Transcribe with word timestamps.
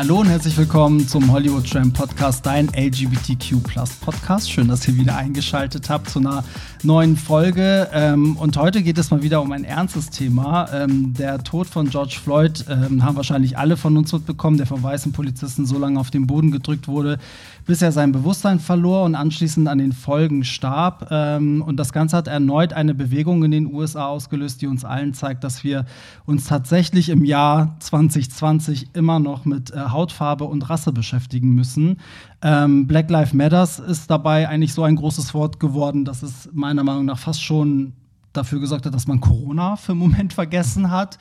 Hallo 0.00 0.20
und 0.20 0.30
herzlich 0.30 0.56
willkommen 0.56 1.06
zum 1.06 1.30
Hollywood 1.30 1.70
Tram 1.70 1.92
Podcast, 1.92 2.46
dein 2.46 2.68
LGBTQ 2.68 3.62
Podcast. 4.00 4.50
Schön, 4.50 4.66
dass 4.66 4.88
ihr 4.88 4.96
wieder 4.96 5.14
eingeschaltet 5.14 5.90
habt 5.90 6.08
zu 6.08 6.20
einer 6.20 6.42
neuen 6.82 7.18
Folge. 7.18 7.86
Ähm, 7.92 8.38
und 8.38 8.56
heute 8.56 8.82
geht 8.82 8.96
es 8.96 9.10
mal 9.10 9.22
wieder 9.22 9.42
um 9.42 9.52
ein 9.52 9.62
ernstes 9.62 10.08
Thema. 10.08 10.72
Ähm, 10.72 11.12
der 11.12 11.44
Tod 11.44 11.66
von 11.66 11.90
George 11.90 12.18
Floyd 12.24 12.64
ähm, 12.70 13.04
haben 13.04 13.14
wahrscheinlich 13.16 13.58
alle 13.58 13.76
von 13.76 13.94
uns 13.98 14.10
mitbekommen, 14.10 14.56
der 14.56 14.64
von 14.64 14.82
weißen 14.82 15.12
Polizisten 15.12 15.66
so 15.66 15.78
lange 15.78 16.00
auf 16.00 16.10
den 16.10 16.26
Boden 16.26 16.50
gedrückt 16.50 16.88
wurde, 16.88 17.18
bis 17.66 17.82
er 17.82 17.92
sein 17.92 18.10
Bewusstsein 18.10 18.58
verlor 18.58 19.04
und 19.04 19.14
anschließend 19.14 19.68
an 19.68 19.76
den 19.76 19.92
Folgen 19.92 20.44
starb. 20.44 21.10
Und 21.10 21.76
das 21.76 21.92
Ganze 21.92 22.16
hat 22.16 22.26
erneut 22.26 22.72
eine 22.72 22.94
Bewegung 22.94 23.44
in 23.44 23.50
den 23.50 23.72
USA 23.72 24.06
ausgelöst, 24.06 24.62
die 24.62 24.66
uns 24.66 24.84
allen 24.84 25.12
zeigt, 25.12 25.44
dass 25.44 25.62
wir 25.62 25.84
uns 26.24 26.46
tatsächlich 26.46 27.10
im 27.10 27.24
Jahr 27.24 27.76
2020 27.80 28.94
immer 28.94 29.20
noch 29.20 29.44
mit 29.44 29.70
äh, 29.70 29.89
Hautfarbe 29.92 30.44
und 30.44 30.68
Rasse 30.68 30.92
beschäftigen 30.92 31.54
müssen. 31.54 31.98
Ähm, 32.42 32.86
Black 32.86 33.10
Lives 33.10 33.32
Matters 33.32 33.78
ist 33.78 34.10
dabei 34.10 34.48
eigentlich 34.48 34.74
so 34.74 34.82
ein 34.82 34.96
großes 34.96 35.34
Wort 35.34 35.60
geworden, 35.60 36.04
dass 36.04 36.22
es 36.22 36.48
meiner 36.52 36.84
Meinung 36.84 37.04
nach 37.04 37.18
fast 37.18 37.42
schon 37.42 37.92
dafür 38.32 38.60
gesorgt 38.60 38.86
hat, 38.86 38.94
dass 38.94 39.06
man 39.06 39.20
Corona 39.20 39.76
für 39.76 39.92
einen 39.92 40.00
Moment 40.00 40.32
vergessen 40.32 40.90
hat. 40.90 41.18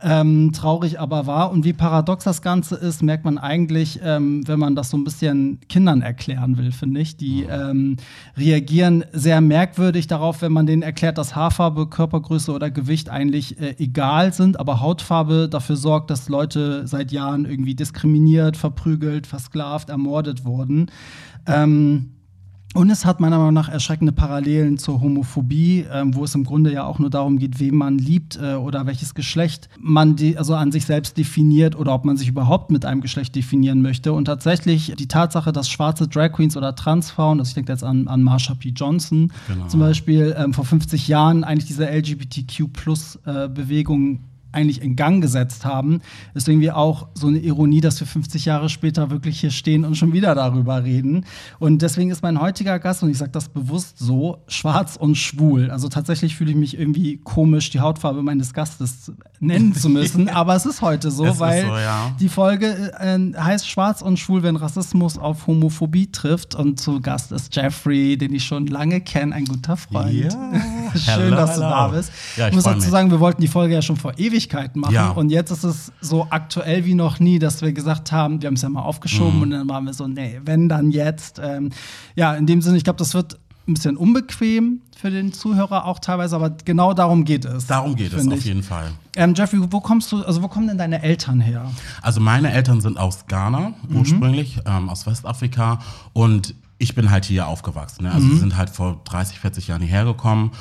Ähm, 0.00 0.52
traurig 0.52 1.00
aber 1.00 1.26
war. 1.26 1.50
Und 1.50 1.64
wie 1.64 1.72
paradox 1.72 2.24
das 2.24 2.40
Ganze 2.40 2.76
ist, 2.76 3.02
merkt 3.02 3.24
man 3.24 3.36
eigentlich, 3.36 3.98
ähm, 4.02 4.46
wenn 4.46 4.58
man 4.58 4.76
das 4.76 4.90
so 4.90 4.96
ein 4.96 5.02
bisschen 5.02 5.58
Kindern 5.68 6.02
erklären 6.02 6.56
will, 6.56 6.70
finde 6.70 7.00
ich. 7.00 7.16
Die 7.16 7.42
ähm, 7.42 7.96
reagieren 8.36 9.04
sehr 9.12 9.40
merkwürdig 9.40 10.06
darauf, 10.06 10.40
wenn 10.42 10.52
man 10.52 10.66
denen 10.66 10.82
erklärt, 10.82 11.18
dass 11.18 11.34
Haarfarbe, 11.34 11.88
Körpergröße 11.88 12.52
oder 12.52 12.70
Gewicht 12.70 13.08
eigentlich 13.08 13.60
äh, 13.60 13.74
egal 13.78 14.32
sind, 14.32 14.60
aber 14.60 14.80
Hautfarbe 14.80 15.48
dafür 15.48 15.76
sorgt, 15.76 16.10
dass 16.10 16.28
Leute 16.28 16.86
seit 16.86 17.10
Jahren 17.10 17.44
irgendwie 17.44 17.74
diskriminiert, 17.74 18.56
verprügelt, 18.56 19.26
versklavt, 19.26 19.90
ermordet 19.90 20.44
wurden. 20.44 20.90
Ähm, 21.46 22.12
und 22.74 22.90
es 22.90 23.06
hat 23.06 23.18
meiner 23.18 23.38
Meinung 23.38 23.54
nach 23.54 23.70
erschreckende 23.70 24.12
Parallelen 24.12 24.76
zur 24.76 25.00
Homophobie, 25.00 25.86
ähm, 25.90 26.14
wo 26.14 26.24
es 26.24 26.34
im 26.34 26.44
Grunde 26.44 26.70
ja 26.70 26.84
auch 26.84 26.98
nur 26.98 27.08
darum 27.08 27.38
geht, 27.38 27.58
wem 27.60 27.76
man 27.76 27.96
liebt 27.96 28.36
äh, 28.36 28.56
oder 28.56 28.84
welches 28.84 29.14
Geschlecht 29.14 29.70
man 29.80 30.16
also 30.36 30.54
an 30.54 30.70
sich 30.70 30.84
selbst 30.84 31.16
definiert 31.16 31.76
oder 31.76 31.94
ob 31.94 32.04
man 32.04 32.18
sich 32.18 32.28
überhaupt 32.28 32.70
mit 32.70 32.84
einem 32.84 33.00
Geschlecht 33.00 33.34
definieren 33.34 33.80
möchte. 33.80 34.12
Und 34.12 34.26
tatsächlich 34.26 34.92
die 34.98 35.08
Tatsache, 35.08 35.50
dass 35.50 35.70
schwarze 35.70 36.08
Drag 36.08 36.32
Queens 36.32 36.58
oder 36.58 36.74
Transfrauen, 36.74 37.38
also 37.38 37.48
ich 37.48 37.54
denke 37.54 37.72
jetzt 37.72 37.84
an, 37.84 38.06
an 38.06 38.22
Marsha 38.22 38.54
P. 38.54 38.68
Johnson 38.68 39.32
genau. 39.46 39.66
zum 39.68 39.80
Beispiel, 39.80 40.36
ähm, 40.38 40.52
vor 40.52 40.66
50 40.66 41.08
Jahren 41.08 41.44
eigentlich 41.44 41.68
diese 41.68 41.90
LGBTQ-Plus-Bewegung 41.90 44.14
äh, 44.14 44.18
eigentlich 44.52 44.82
in 44.82 44.96
Gang 44.96 45.20
gesetzt 45.22 45.64
haben, 45.64 46.00
ist 46.34 46.48
irgendwie 46.48 46.70
auch 46.70 47.08
so 47.14 47.26
eine 47.26 47.38
Ironie, 47.38 47.80
dass 47.80 48.00
wir 48.00 48.06
50 48.06 48.44
Jahre 48.44 48.68
später 48.68 49.10
wirklich 49.10 49.40
hier 49.40 49.50
stehen 49.50 49.84
und 49.84 49.96
schon 49.96 50.12
wieder 50.12 50.34
darüber 50.34 50.84
reden. 50.84 51.24
Und 51.58 51.82
deswegen 51.82 52.10
ist 52.10 52.22
mein 52.22 52.40
heutiger 52.40 52.78
Gast, 52.78 53.02
und 53.02 53.10
ich 53.10 53.18
sage 53.18 53.32
das 53.32 53.48
bewusst 53.48 53.98
so, 53.98 54.38
schwarz 54.48 54.96
und 54.96 55.16
schwul. 55.16 55.70
Also 55.70 55.88
tatsächlich 55.88 56.36
fühle 56.36 56.50
ich 56.50 56.56
mich 56.56 56.78
irgendwie 56.78 57.18
komisch, 57.18 57.70
die 57.70 57.80
Hautfarbe 57.80 58.22
meines 58.22 58.52
Gastes 58.54 59.12
nennen 59.40 59.74
zu 59.74 59.88
müssen. 59.88 60.28
Aber 60.28 60.54
es 60.56 60.66
ist 60.66 60.82
heute 60.82 61.10
so, 61.10 61.26
es 61.26 61.38
weil 61.38 61.66
so, 61.66 61.76
ja. 61.76 62.12
die 62.18 62.28
Folge 62.28 62.92
äh, 62.98 63.18
heißt 63.38 63.68
Schwarz 63.68 64.02
und 64.02 64.18
schwul, 64.18 64.42
wenn 64.42 64.56
Rassismus 64.56 65.18
auf 65.18 65.46
Homophobie 65.46 66.10
trifft. 66.10 66.54
Und 66.54 66.80
zu 66.80 67.00
Gast 67.00 67.32
ist 67.32 67.54
Jeffrey, 67.54 68.16
den 68.16 68.34
ich 68.34 68.44
schon 68.44 68.66
lange 68.66 69.00
kenne, 69.00 69.34
ein 69.34 69.44
guter 69.44 69.76
Freund. 69.76 70.12
Ja. 70.12 70.30
Schön, 70.94 71.14
hello, 71.14 71.36
dass 71.36 71.56
du 71.56 71.62
hello. 71.62 71.70
da 71.70 71.88
bist. 71.88 72.12
Ja, 72.36 72.48
ich, 72.48 72.54
muss 72.54 72.64
dazu 72.64 72.88
sagen, 72.88 73.10
wir 73.10 73.20
wollten 73.20 73.40
die 73.40 73.48
Folge 73.48 73.74
ja 73.74 73.82
schon 73.82 73.96
vor 73.96 74.12
ewig 74.12 74.28
Ewigkeiten 74.38 74.80
machen. 74.80 74.94
Ja. 74.94 75.10
Und 75.10 75.30
jetzt 75.30 75.50
ist 75.50 75.64
es 75.64 75.92
so 76.00 76.26
aktuell 76.30 76.84
wie 76.84 76.94
noch 76.94 77.20
nie, 77.20 77.38
dass 77.38 77.62
wir 77.62 77.72
gesagt 77.72 78.12
haben, 78.12 78.40
wir 78.40 78.46
haben 78.46 78.54
es 78.54 78.62
ja 78.62 78.68
mal 78.68 78.82
aufgeschoben 78.82 79.36
mhm. 79.36 79.42
und 79.42 79.50
dann 79.50 79.68
waren 79.68 79.84
wir 79.84 79.94
so, 79.94 80.06
nee, 80.06 80.40
wenn 80.44 80.68
dann 80.68 80.90
jetzt. 80.90 81.40
Ähm, 81.42 81.70
ja, 82.14 82.34
in 82.34 82.46
dem 82.46 82.62
Sinne, 82.62 82.76
ich 82.76 82.84
glaube, 82.84 82.98
das 82.98 83.14
wird 83.14 83.38
ein 83.68 83.74
bisschen 83.74 83.96
unbequem 83.96 84.80
für 84.96 85.10
den 85.10 85.32
Zuhörer 85.32 85.84
auch 85.84 85.98
teilweise, 85.98 86.34
aber 86.34 86.50
genau 86.50 86.94
darum 86.94 87.24
geht 87.24 87.44
es. 87.44 87.66
Darum 87.66 87.94
geht 87.94 88.12
es 88.12 88.26
auf 88.26 88.44
jeden 88.44 88.62
Fall. 88.62 88.90
Ähm, 89.16 89.34
Jeffrey, 89.36 89.60
wo 89.70 89.80
kommst 89.80 90.10
du, 90.10 90.22
also 90.24 90.42
wo 90.42 90.48
kommen 90.48 90.66
denn 90.68 90.78
deine 90.78 91.02
Eltern 91.02 91.40
her? 91.40 91.70
Also 92.02 92.20
meine 92.20 92.50
Eltern 92.50 92.80
sind 92.80 92.98
aus 92.98 93.26
Ghana 93.26 93.74
mhm. 93.88 93.96
ursprünglich, 93.96 94.58
ähm, 94.66 94.88
aus 94.88 95.06
Westafrika 95.06 95.80
und 96.12 96.54
ich 96.78 96.94
bin 96.94 97.10
halt 97.10 97.24
hier 97.24 97.46
aufgewachsen. 97.46 98.04
Ne? 98.04 98.12
Also 98.12 98.26
mhm. 98.26 98.32
sie 98.32 98.38
sind 98.38 98.56
halt 98.56 98.70
vor 98.70 99.00
30, 99.04 99.38
40 99.38 99.68
Jahren 99.68 99.82
hierher 99.82 100.04
gekommen 100.04 100.52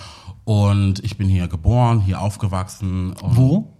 und 0.44 1.04
ich 1.04 1.18
bin 1.18 1.30
hier 1.30 1.48
geboren, 1.48 2.00
hier 2.00 2.22
aufgewachsen. 2.22 3.16
Wo? 3.22 3.74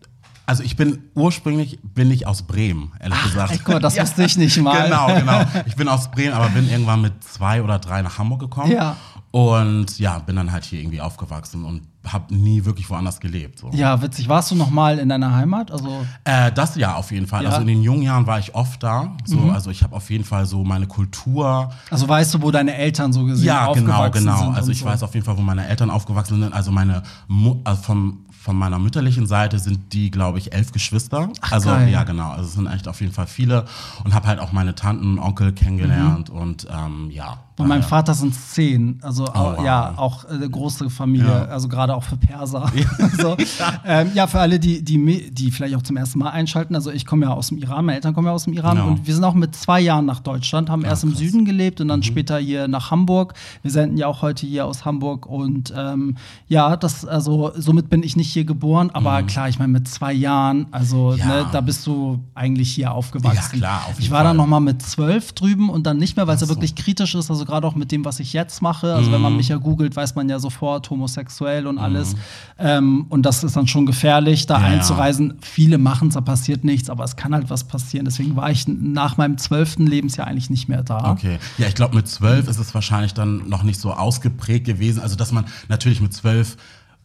Also 0.48 0.64
ich 0.64 0.78
bin 0.78 1.10
ursprünglich 1.14 1.78
bin 1.84 2.10
ich 2.10 2.26
aus 2.26 2.44
Bremen, 2.44 2.94
ehrlich 3.02 3.18
Ach, 3.20 3.26
gesagt. 3.26 3.60
Guck 3.66 3.74
mal, 3.76 3.80
das 3.80 3.98
wusste 4.00 4.24
ich 4.24 4.38
nicht 4.38 4.58
mal. 4.62 4.84
Genau, 4.84 5.08
genau. 5.14 5.42
Ich 5.66 5.76
bin 5.76 5.90
aus 5.90 6.10
Bremen, 6.10 6.34
aber 6.34 6.48
bin 6.50 6.70
irgendwann 6.70 7.02
mit 7.02 7.22
zwei 7.22 7.62
oder 7.62 7.80
drei 7.80 8.02
nach 8.02 8.18
Hamburg 8.18 8.40
gekommen. 8.40 8.72
Ja. 8.72 8.96
Und 9.32 10.00
ja, 10.00 10.20
bin 10.20 10.36
dann 10.36 10.52
halt 10.52 10.64
hier 10.64 10.80
irgendwie 10.80 11.02
aufgewachsen 11.02 11.66
und 11.66 11.82
habe 12.12 12.34
nie 12.34 12.64
wirklich 12.64 12.90
woanders 12.90 13.20
gelebt. 13.20 13.60
So. 13.60 13.70
Ja, 13.74 14.02
witzig. 14.02 14.30
Warst 14.30 14.52
du 14.52 14.56
noch 14.56 14.70
mal 14.70 14.98
in 15.00 15.10
deiner 15.10 15.36
Heimat? 15.36 15.72
Also 15.72 16.06
äh, 16.24 16.52
das 16.52 16.76
ja 16.76 16.96
auf 16.96 17.12
jeden 17.12 17.28
Fall. 17.28 17.44
Ja. 17.44 17.50
Also 17.50 17.62
in 17.62 17.68
den 17.68 17.84
jungen 17.84 18.04
Jahren 18.04 18.26
war 18.26 18.40
ich 18.40 18.56
oft 18.56 18.82
da. 18.82 19.16
So, 19.26 19.38
mhm. 19.38 19.50
Also 19.50 19.70
ich 19.70 19.84
habe 19.84 19.96
auf 19.96 20.10
jeden 20.10 20.24
Fall 20.24 20.46
so 20.46 20.64
meine 20.64 20.88
Kultur. 20.88 21.70
Also 21.92 22.08
weißt 22.08 22.36
du, 22.36 22.42
wo 22.42 22.52
deine 22.52 22.76
Eltern 22.76 23.12
so 23.12 23.26
gesehen 23.26 23.48
ja, 23.48 23.72
genau, 23.74 24.10
genau, 24.10 24.38
sind? 24.38 24.56
Also 24.56 24.72
ich 24.72 24.80
so. 24.80 24.86
weiß 24.86 25.04
auf 25.04 25.14
jeden 25.14 25.26
Fall, 25.26 25.38
wo 25.38 25.42
meine 25.42 25.68
Eltern 25.68 25.90
aufgewachsen 25.90 26.42
sind. 26.42 26.54
Also 26.54 26.72
meine 26.72 27.04
Mu 27.28 27.58
also 27.64 27.82
vom 27.82 28.20
von 28.48 28.56
meiner 28.56 28.80
mütterlichen 28.80 29.28
Seite 29.28 29.60
sind 29.60 29.92
die, 29.92 30.10
glaube 30.10 30.38
ich, 30.38 30.54
elf 30.54 30.72
Geschwister. 30.72 31.28
Ach, 31.42 31.52
also 31.52 31.68
geil. 31.68 31.90
ja, 31.90 32.06
genau. 32.06 32.30
Also 32.30 32.46
es 32.46 32.54
sind 32.54 32.68
echt 32.68 32.88
auf 32.88 33.02
jeden 33.02 33.12
Fall 33.12 33.28
viele 33.28 33.66
und 34.06 34.14
habe 34.14 34.26
halt 34.26 34.40
auch 34.40 34.54
meine 34.54 34.74
Tanten, 34.74 35.20
Onkel 35.20 35.52
kennengelernt 35.52 36.32
mhm. 36.32 36.40
und 36.40 36.68
ähm, 36.72 37.12
ja. 37.12 37.40
Bei 37.58 37.66
meinem 37.66 37.82
Vater 37.82 38.14
sind 38.14 38.34
es 38.34 38.52
zehn. 38.52 39.00
Also 39.02 39.26
oh, 39.26 39.34
wow. 39.34 39.66
ja, 39.66 39.96
auch 39.98 40.26
äh, 40.26 40.48
große 40.48 40.92
Familie, 40.92 41.28
ja. 41.28 41.46
also 41.46 41.68
gerade 41.68 41.96
auch 41.96 42.04
für 42.04 42.16
Perser. 42.16 42.72
Ja. 42.76 43.10
so. 43.18 43.36
ähm, 43.84 44.12
ja, 44.14 44.28
für 44.28 44.40
alle, 44.40 44.60
die, 44.60 44.84
die, 44.84 45.32
die 45.32 45.50
vielleicht 45.50 45.76
auch 45.76 45.82
zum 45.82 45.98
ersten 45.98 46.20
Mal 46.20 46.30
einschalten. 46.30 46.76
Also 46.76 46.92
ich 46.92 47.08
komme 47.08 47.26
ja 47.26 47.32
aus 47.34 47.48
dem 47.48 47.58
Iran, 47.58 47.86
meine 47.86 47.96
Eltern 47.96 48.14
kommen 48.14 48.28
ja 48.28 48.34
aus 48.34 48.44
dem 48.44 48.54
Iran 48.54 48.78
genau. 48.78 48.90
und 48.90 49.08
wir 49.08 49.16
sind 49.16 49.24
auch 49.24 49.34
mit 49.34 49.56
zwei 49.56 49.82
Jahren 49.82 50.06
nach 50.06 50.20
Deutschland, 50.20 50.70
haben 50.70 50.84
ja, 50.84 50.90
erst 50.90 51.02
krass. 51.02 51.14
im 51.14 51.18
Süden 51.18 51.46
gelebt 51.46 51.82
und 51.82 51.88
dann 51.88 52.02
mhm. 52.02 52.04
später 52.04 52.38
hier 52.38 52.68
nach 52.68 52.92
Hamburg. 52.92 53.34
Wir 53.64 53.72
senden 53.72 53.98
ja 53.98 54.06
auch 54.06 54.22
heute 54.22 54.46
hier 54.46 54.68
aus 54.68 54.86
Hamburg 54.86 55.26
und 55.26 55.74
ähm, 55.76 56.16
ja, 56.48 56.78
das, 56.78 57.06
also 57.06 57.54
somit 57.56 57.90
bin 57.90 58.04
ich 58.04 58.16
nicht 58.16 58.32
hier 58.32 58.46
geboren, 58.46 58.92
aber 58.94 59.20
mhm. 59.24 59.26
klar, 59.26 59.50
ich 59.50 59.58
meine 59.58 59.74
mit 59.74 59.88
zwei 59.88 60.14
Jahren, 60.14 60.68
also 60.70 61.16
ja. 61.16 61.26
ne, 61.26 61.46
da 61.52 61.62
bist 61.62 61.88
du 61.88 62.20
eigentlich 62.36 62.72
hier 62.72 62.92
aufgewachsen. 62.92 63.56
Ja, 63.56 63.68
klar, 63.68 63.82
auf 63.90 64.00
Ich 64.00 64.12
war 64.12 64.20
Fall. 64.20 64.26
dann 64.26 64.38
noch 64.38 64.46
mal 64.46 64.60
mit 64.60 64.84
zwölf 64.84 65.34
drüben 65.34 65.72
und 65.72 65.88
dann 65.88 65.98
nicht 65.98 66.18
mehr, 66.18 66.28
weil 66.28 66.36
es 66.36 66.42
ja 66.42 66.50
wirklich 66.50 66.76
kritisch 66.76 67.16
ist, 67.16 67.32
also 67.32 67.47
gerade 67.48 67.66
auch 67.66 67.76
mit 67.76 67.92
dem, 67.92 68.06
was 68.06 68.20
ich 68.20 68.34
jetzt 68.34 68.62
mache. 68.62 68.94
Also 68.94 69.10
mhm. 69.10 69.14
wenn 69.16 69.22
man 69.22 69.32
mhm. 69.34 69.38
mich 69.38 69.48
ja 69.48 69.58
googelt, 69.58 69.96
weiß 69.96 70.16
man 70.16 70.30
ja 70.30 70.40
sofort 70.40 70.90
homosexuell 70.90 71.66
und 71.66 71.80
alles. 71.80 72.14
Mhm. 72.14 72.20
Ähm, 72.60 73.06
und 73.10 73.26
das 73.26 73.44
ist 73.44 73.56
dann 73.56 73.68
schon 73.68 73.86
gefährlich, 73.86 74.46
da 74.46 74.60
ja, 74.60 74.68
einzureisen. 74.68 75.30
Ja. 75.30 75.36
Viele 75.42 75.78
machen 75.78 76.10
es, 76.10 76.14
da 76.14 76.22
passiert 76.22 76.64
nichts, 76.64 76.90
aber 76.90 77.04
es 77.04 77.16
kann 77.16 77.34
halt 77.34 77.50
was 77.50 77.64
passieren. 77.64 78.06
Deswegen 78.06 78.36
war 78.36 78.52
ich 78.52 78.68
nach 78.68 79.18
meinem 79.18 79.38
zwölften 79.38 79.88
Lebensjahr 79.88 80.28
eigentlich 80.28 80.50
nicht 80.50 80.70
mehr 80.70 80.84
da. 80.84 81.12
Okay. 81.12 81.40
Ja, 81.58 81.68
ich 81.68 81.76
glaube, 81.76 81.96
mit 81.96 82.08
zwölf 82.08 82.48
ist 82.48 82.60
es 82.60 82.74
wahrscheinlich 82.74 83.14
dann 83.14 83.50
noch 83.50 83.64
nicht 83.64 83.80
so 83.80 83.94
ausgeprägt 83.94 84.66
gewesen. 84.66 85.02
Also, 85.02 85.16
dass 85.16 85.32
man 85.32 85.46
natürlich 85.70 86.02
mit 86.02 86.14
zwölf 86.14 86.58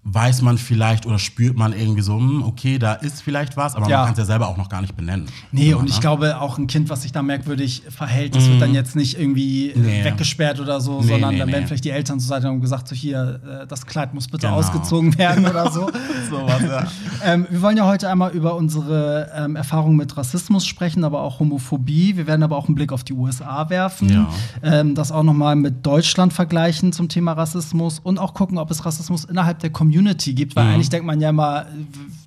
weiß 0.04 0.42
man 0.42 0.58
vielleicht 0.58 1.06
oder 1.06 1.20
spürt 1.20 1.56
man 1.56 1.72
irgendwie 1.72 2.02
so, 2.02 2.16
hm, 2.16 2.42
okay, 2.42 2.78
da 2.78 2.94
ist 2.94 3.22
vielleicht 3.22 3.56
was, 3.56 3.76
aber 3.76 3.88
ja. 3.88 3.98
man 3.98 4.06
kann 4.06 4.12
es 4.14 4.18
ja 4.18 4.24
selber 4.24 4.48
auch 4.48 4.56
noch 4.56 4.68
gar 4.68 4.80
nicht 4.80 4.96
benennen. 4.96 5.26
Nee, 5.52 5.70
immer, 5.70 5.80
und 5.80 5.88
ich 5.88 5.94
ne? 5.94 6.00
glaube, 6.00 6.40
auch 6.40 6.58
ein 6.58 6.66
Kind, 6.66 6.90
was 6.90 7.02
sich 7.02 7.12
da 7.12 7.22
merkwürdig 7.22 7.84
verhält, 7.88 8.34
das 8.34 8.44
mm. 8.44 8.50
wird 8.50 8.62
dann 8.62 8.68
mhm. 8.70 8.74
jetzt 8.74 8.96
nicht 8.96 9.18
irgendwie 9.18 9.70
äh, 9.70 9.78
nee. 9.78 10.04
weggesperrt 10.04 10.58
oder 10.58 10.80
so, 10.80 11.00
nee, 11.00 11.06
sondern 11.06 11.34
nee, 11.34 11.38
dann 11.38 11.52
werden 11.52 11.68
vielleicht 11.68 11.84
die 11.84 11.90
Eltern 11.90 12.18
zur 12.18 12.28
Seite 12.28 12.50
und 12.50 12.60
gesagt, 12.60 12.88
so 12.88 12.96
hier, 12.96 13.62
äh, 13.62 13.66
das 13.68 13.86
Kleid 13.86 14.12
muss 14.12 14.26
bitte 14.26 14.48
genau. 14.48 14.58
ausgezogen 14.58 15.16
werden 15.18 15.46
oder 15.46 15.70
so. 15.70 15.88
so 16.30 16.46
was, 16.46 16.62
ja. 16.62 16.86
ähm, 17.24 17.46
wir 17.48 17.62
wollen 17.62 17.76
ja 17.76 17.86
heute 17.86 18.08
einmal 18.08 18.32
über 18.32 18.56
unsere 18.56 19.30
ähm, 19.36 19.54
Erfahrungen 19.54 19.96
mit 19.96 20.16
Rassismus 20.16 20.66
sprechen, 20.66 21.04
aber 21.04 21.20
auch 21.20 21.38
Homophobie. 21.38 22.16
Wir 22.16 22.26
werden 22.26 22.42
aber 22.42 22.56
auch 22.56 22.66
einen 22.66 22.74
Blick 22.74 22.90
auf 22.90 23.04
die 23.04 23.12
USA 23.12 23.70
werfen, 23.70 24.08
ja. 24.08 24.28
ähm, 24.64 24.96
das 24.96 25.12
auch 25.12 25.22
nochmal 25.22 25.54
mit 25.54 25.86
Deutschland 25.86 26.32
vergleichen 26.32 26.92
zum 26.92 27.08
Thema 27.08 27.34
Rassismus 27.34 28.00
und 28.00 28.18
auch 28.18 28.34
gucken, 28.34 28.58
ob 28.58 28.68
es 28.72 28.84
Rassismus 28.84 29.24
innerhalb 29.24 29.60
der 29.60 29.70
Community 29.70 29.91
Community 29.92 30.32
gibt, 30.32 30.56
weil 30.56 30.64
mhm. 30.64 30.74
eigentlich 30.74 30.88
denkt 30.88 31.06
man 31.06 31.20
ja 31.20 31.28
immer, 31.28 31.66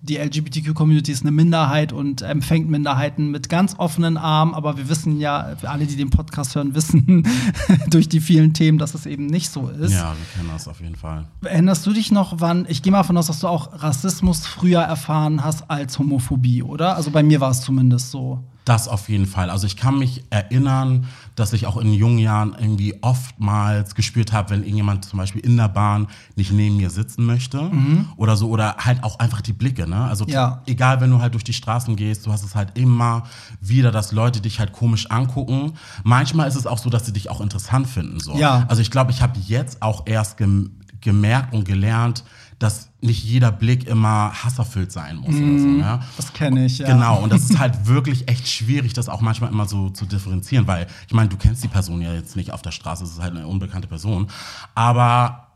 die 0.04 0.18
LGBTQ-Community 0.18 1.12
ist 1.12 1.24
eine 1.24 1.32
Minderheit 1.32 1.92
und 1.94 2.22
empfängt 2.22 2.70
Minderheiten 2.70 3.32
mit 3.32 3.50
ganz 3.50 3.76
offenen 3.80 4.18
Armen, 4.18 4.54
aber 4.54 4.78
wir 4.78 4.88
wissen 4.88 5.20
ja, 5.20 5.56
alle, 5.64 5.88
die 5.88 5.96
den 5.96 6.12
Podcast 6.12 6.56
hören, 6.56 6.76
wissen 6.76 7.28
durch 7.90 8.08
die 8.08 8.20
vielen 8.20 8.54
Themen, 8.54 8.78
dass 8.78 8.94
es 8.94 9.08
eben 9.08 9.26
nicht 9.26 9.50
so 9.50 9.70
ist. 9.70 9.94
Ja, 9.94 10.16
wir 10.16 10.26
kennen 10.36 10.50
das 10.54 10.68
auf 10.68 10.80
jeden 10.80 10.96
Fall. 10.96 11.26
Erinnerst 11.44 11.86
du 11.88 11.94
dich 11.94 12.12
noch, 12.12 12.40
wann, 12.40 12.66
ich 12.70 12.84
gehe 12.84 12.92
mal 12.92 13.00
davon 13.00 13.18
aus, 13.18 13.28
dass 13.28 13.40
du 13.40 13.48
auch 13.48 13.82
Rassismus 13.82 14.46
früher 14.46 14.82
erfahren 14.82 15.44
hast 15.44 15.70
als 15.70 15.98
Homophobie, 15.98 16.62
oder? 16.62 16.96
Also 16.96 17.10
bei 17.10 17.24
mir 17.24 17.42
war 17.42 17.50
es 17.50 17.62
zumindest 17.62 18.12
so. 18.12 18.44
Das 18.64 18.88
auf 18.88 19.10
jeden 19.10 19.28
Fall. 19.28 19.50
Also 19.50 19.68
ich 19.68 19.78
kann 19.78 19.98
mich 19.98 20.24
erinnern, 20.30 21.06
dass 21.36 21.54
ich 21.54 21.68
auch 21.68 21.78
in 21.78 21.94
jungen 21.94 22.18
Jahren 22.18 22.56
irgendwie 22.58 22.96
oftmals 23.02 23.94
gespürt 23.94 24.32
habe, 24.32 24.52
wenn 24.52 24.62
irgendjemand 24.62 25.06
zum 25.06 25.18
Beispiel 25.18 25.42
in 25.42 25.58
der 25.58 25.68
Bahn 25.68 26.08
nicht 26.36 26.52
neben 26.52 26.78
mir 26.78 26.90
sitzen 26.90 27.26
möchte 27.26 27.62
mhm. 27.62 28.08
oder 28.18 28.38
so 28.38 28.50
oder 28.50 28.78
halt 28.78 29.04
auch 29.04 29.20
einfach 29.20 29.42
die 29.42 29.54
Blicke. 29.54 29.88
Ne? 29.88 30.06
Also 30.06 30.26
ja. 30.28 30.62
egal, 30.66 31.02
wenn 31.02 31.12
du 31.12 31.20
halt 31.20 31.34
durch 31.34 31.44
die 31.44 31.54
Straßen 31.54 31.96
gehst, 31.96 32.26
du 32.26 32.32
hast 32.32 32.44
es 32.44 32.56
halt 32.56 32.78
immer 32.78 33.24
wieder, 33.60 33.92
dass 33.92 34.12
Leute 34.12 34.42
dich 34.42 34.60
halt 34.60 34.72
komisch 34.72 35.12
angucken. 35.12 35.74
Manchmal 36.04 36.48
ist 36.48 36.56
es 36.56 36.66
auch 36.66 36.78
so, 36.78 36.90
dass 36.90 37.06
sie 37.06 37.14
dich 37.14 37.30
auch 37.30 37.42
interessant 37.42 37.88
finden. 37.88 38.20
So. 38.20 38.38
Ja. 38.38 38.66
Also 38.68 38.82
ich 38.82 38.92
glaube, 38.92 39.12
ich 39.12 39.22
habe 39.22 39.38
jetzt 39.40 39.82
auch 39.82 40.04
erst 40.06 40.38
gem 40.38 40.72
gemerkt 41.02 41.54
und 41.54 41.66
gelernt, 41.66 42.24
dass 42.58 42.90
nicht 43.06 43.24
jeder 43.24 43.52
Blick 43.52 43.88
immer 43.88 44.32
hasserfüllt 44.44 44.92
sein 44.92 45.18
muss. 45.18 45.36
Mm, 45.36 45.60
so, 45.60 45.80
ja? 45.80 46.02
Das 46.18 46.34
kenne 46.34 46.66
ich, 46.66 46.80
ja. 46.80 46.88
Genau, 46.88 47.22
und 47.22 47.32
das 47.32 47.50
ist 47.50 47.60
halt 47.60 47.88
wirklich 47.88 48.28
echt 48.28 48.48
schwierig, 48.48 48.94
das 48.94 49.10
auch 49.10 49.22
manchmal 49.22 49.52
immer 49.52 49.66
so 49.66 49.90
zu 49.90 50.06
differenzieren, 50.06 50.68
weil 50.68 50.88
ich 51.08 51.14
meine, 51.14 51.30
du 51.30 51.38
kennst 51.38 51.64
die 51.64 51.68
Person 51.68 52.02
ja 52.02 52.14
jetzt 52.14 52.36
nicht 52.36 52.52
auf 52.52 52.62
der 52.62 52.72
Straße, 52.72 53.04
es 53.04 53.12
ist 53.12 53.22
halt 53.22 53.36
eine 53.36 53.48
unbekannte 53.48 53.88
Person. 53.88 54.28
Aber 54.74 55.48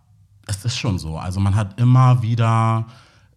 es 0.47 0.65
ist 0.65 0.77
schon 0.77 0.99
so. 0.99 1.17
Also 1.17 1.39
man 1.39 1.55
hat 1.55 1.79
immer 1.79 2.21
wieder 2.21 2.85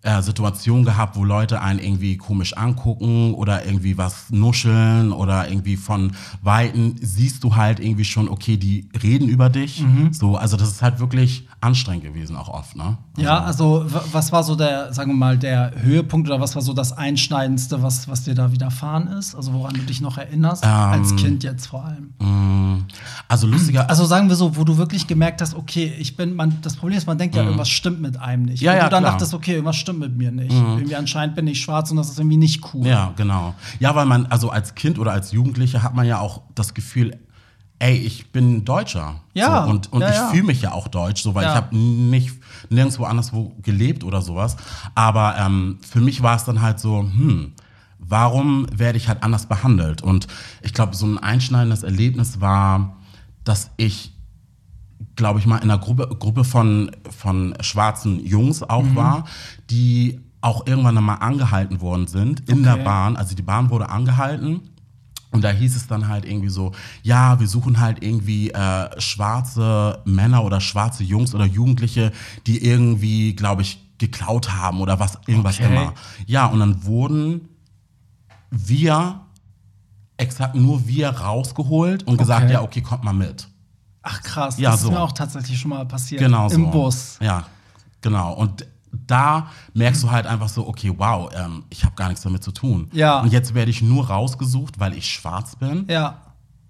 äh, 0.03 0.21
Situation 0.23 0.85
gehabt, 0.85 1.17
wo 1.17 1.25
Leute 1.25 1.61
einen 1.61 1.79
irgendwie 1.79 2.17
komisch 2.17 2.57
angucken 2.57 3.35
oder 3.35 3.65
irgendwie 3.65 3.97
was 3.97 4.31
nuscheln 4.31 5.13
oder 5.13 5.49
irgendwie 5.49 5.77
von 5.77 6.13
Weiten 6.43 6.97
siehst 7.01 7.45
du 7.45 7.55
halt 7.55 7.79
irgendwie 7.79 8.05
schon, 8.05 8.29
okay, 8.29 8.57
die 8.57 8.89
reden 9.01 9.29
über 9.29 9.49
dich. 9.49 9.83
Mhm. 9.83 10.13
So, 10.13 10.37
also 10.37 10.57
das 10.57 10.71
ist 10.71 10.83
halt 10.83 10.99
wirklich 10.99 11.47
anstrengend 11.63 12.03
gewesen, 12.03 12.37
auch 12.37 12.49
oft, 12.49 12.75
ne? 12.75 12.99
Also 13.17 13.23
ja, 13.23 13.39
also 13.39 13.87
was 14.13 14.33
war 14.33 14.43
so 14.43 14.57
der, 14.57 14.93
sagen 14.93 15.13
wir 15.13 15.17
mal, 15.17 15.39
der 15.39 15.73
Höhepunkt 15.81 16.29
oder 16.29 16.41
was 16.41 16.57
war 16.57 16.63
so 16.63 16.73
das 16.73 16.93
Einschneidendste, 16.93 17.83
was, 17.83 18.09
was 18.09 18.25
dir 18.25 18.35
da 18.35 18.51
widerfahren 18.51 19.07
ist? 19.07 19.37
Also 19.37 19.55
woran 19.55 19.75
du 19.75 19.81
dich 19.83 20.01
noch 20.01 20.19
erinnerst, 20.19 20.65
ähm, 20.65 20.71
als 20.71 21.15
Kind 21.15 21.45
jetzt 21.45 21.67
vor 21.67 21.85
allem? 21.85 22.15
Mm, 22.19 22.85
also 23.29 23.47
lustiger. 23.47 23.89
Also 23.89 24.05
sagen 24.05 24.29
wir 24.29 24.35
so, 24.35 24.57
wo 24.57 24.65
du 24.65 24.77
wirklich 24.77 25.07
gemerkt 25.07 25.41
hast, 25.41 25.55
okay, 25.55 25.93
ich 25.99 26.17
bin, 26.17 26.35
man, 26.35 26.59
das 26.63 26.75
Problem 26.75 26.99
ist, 26.99 27.07
man 27.07 27.17
denkt 27.17 27.37
ja, 27.37 27.45
mm. 27.45 27.47
irgendwas 27.47 27.69
stimmt 27.69 28.01
mit 28.01 28.19
einem 28.19 28.43
nicht. 28.47 28.61
Ja, 28.61 28.73
und 28.73 28.79
ja, 28.79 28.85
du 28.85 28.91
dann 28.91 29.03
klar. 29.05 29.13
dachtest, 29.13 29.33
okay, 29.33 29.53
irgendwas 29.53 29.77
stimmt 29.77 30.01
mit 30.01 30.17
mir 30.17 30.33
nicht. 30.33 30.53
Mm. 30.53 30.79
Irgendwie 30.79 30.97
anscheinend 30.97 31.37
bin 31.37 31.47
ich 31.47 31.61
schwarz 31.61 31.93
und 31.93 31.97
das 31.97 32.11
ist 32.11 32.19
irgendwie 32.19 32.39
nicht 32.39 32.75
cool. 32.75 32.85
Ja, 32.85 33.13
genau. 33.17 33.55
Ja, 33.79 33.95
weil 33.95 34.07
man, 34.07 34.27
also 34.27 34.51
als 34.51 34.75
Kind 34.75 34.99
oder 34.99 35.13
als 35.13 35.31
Jugendlicher 35.31 35.85
hat 35.85 35.95
man 35.95 36.07
ja 36.07 36.19
auch 36.19 36.43
das 36.57 36.75
Gefühl, 36.75 37.21
ey, 37.83 37.97
ich 37.97 38.31
bin 38.31 38.65
Deutscher. 38.65 39.17
Ja. 39.35 39.65
So, 39.65 39.71
und 39.71 39.93
und 39.93 40.01
ja, 40.03 40.09
ich 40.11 40.15
ja. 40.17 40.29
fühle 40.29 40.45
mich 40.45 40.63
ja 40.63 40.73
auch 40.73 40.89
deutsch, 40.89 41.23
so, 41.23 41.35
weil 41.35 41.43
Ja. 41.45 41.51
ich 41.51 41.57
habe 41.57 41.77
nicht 41.77 42.33
nirgendwo 42.71 43.05
anderswo 43.05 43.53
gelebt 43.63 44.05
oder 44.05 44.23
sowas. 44.23 44.57
Aber 44.95 45.37
ähm, 45.39 45.79
für 45.83 46.01
mich 46.01 46.23
war 46.23 46.37
es 46.37 46.45
dann 46.45 46.63
halt 46.63 46.79
so, 46.79 47.01
hm, 47.01 47.53
warum 47.99 48.67
werde 48.73 48.99
ich 48.99 49.09
halt 49.09 49.23
anders 49.23 49.47
behandelt? 49.47 50.01
Und 50.01 50.29
ich 50.63 50.73
glaube, 50.73 50.95
so 50.95 51.07
ein 51.07 51.19
einschneidendes 51.19 51.83
Erlebnis 51.83 52.41
war, 52.41 52.97
dass 53.45 53.71
ich 53.77 54.13
glaube 55.17 55.41
ich 55.41 55.47
mal, 55.47 55.57
in 55.59 55.65
einer 55.71 55.79
Gruppe, 55.79 56.09
Gruppe 56.19 56.45
von, 56.45 56.91
von 57.19 57.55
schwarzen 57.61 58.25
Jungs 58.25 58.63
auch 58.63 58.85
Mhm. 58.85 58.97
war, 58.97 59.25
die 59.69 60.21
auch 60.41 60.67
irgendwann 60.67 60.97
einmal 60.97 61.19
angehalten 61.21 61.81
worden 61.81 62.07
sind 62.07 62.49
in 62.49 62.63
der 62.63 62.75
Okay. 62.75 62.85
Bahn. 62.85 63.17
Also 63.17 63.35
die 63.35 63.43
Bahn 63.43 63.69
wurde 63.71 63.89
angehalten. 63.91 64.61
Und 65.33 65.43
da 65.43 65.51
hieß 65.51 65.75
es 65.75 65.87
dann 65.87 66.09
halt 66.09 66.25
irgendwie 66.25 66.51
so, 66.51 66.73
ja, 67.03 67.41
wir 67.41 67.49
suchen 67.49 67.81
halt 67.81 68.03
irgendwie 68.05 68.51
äh, 68.51 69.01
schwarze 69.01 70.01
Männer 70.05 70.45
oder 70.45 70.61
schwarze 70.61 71.03
Jungs 71.03 71.35
oder 71.35 71.45
Jugendliche, 71.47 72.13
die 72.47 72.65
irgendwie, 72.65 73.35
glaube 73.35 73.63
ich, 73.63 73.81
geklaut 73.99 74.53
haben 74.53 74.81
oder 74.81 75.01
was, 75.01 75.19
irgendwas 75.27 75.59
Okay. 75.59 75.67
immer. 75.73 75.95
Ja, 76.27 76.47
und 76.47 76.61
dann 76.61 76.85
wurden 76.85 77.49
wir, 78.51 79.21
exakt 80.17 80.55
nur 80.55 80.87
wir 80.87 81.09
rausgeholt 81.09 82.03
und 82.07 82.17
gesagt, 82.19 82.45
Okay. 82.45 82.53
ja, 82.55 82.63
okay, 82.63 82.83
kommt 82.83 83.03
mal 83.05 83.13
mit. 83.15 83.49
Ach 84.03 84.21
krass, 84.23 84.59
Ja, 84.59 84.73
das 84.73 84.83
so. 84.83 84.89
ist 84.89 84.95
mir 84.95 85.01
auch 85.01 85.13
tatsächlich 85.13 85.59
schon 85.59 85.71
mal 85.71 85.87
passiert. 85.87 86.21
Genau 86.21 86.49
so. 86.49 86.57
Im 86.57 86.71
Bus. 86.71 87.17
Ja, 87.21 87.47
genau. 88.01 88.35
Und 88.35 88.67
da 88.93 89.47
merkst 89.75 90.03
du 90.03 90.11
halt 90.11 90.27
einfach 90.27 90.49
so, 90.49 90.67
okay, 90.69 90.93
wow, 90.97 91.31
ähm, 91.35 91.65
ich 91.71 91.85
habe 91.85 91.95
gar 91.97 92.09
nichts 92.09 92.23
damit 92.23 92.45
zu 92.45 92.53
tun. 92.53 92.89
Ja. 92.93 93.21
Und 93.21 93.33
jetzt 93.33 93.55
werde 93.55 93.71
ich 93.71 93.83
nur 93.83 94.09
rausgesucht, 94.09 94.79
weil 94.79 94.93
ich 94.95 95.07
schwarz 95.07 95.57
bin. 95.57 95.87
Ja. 95.89 96.19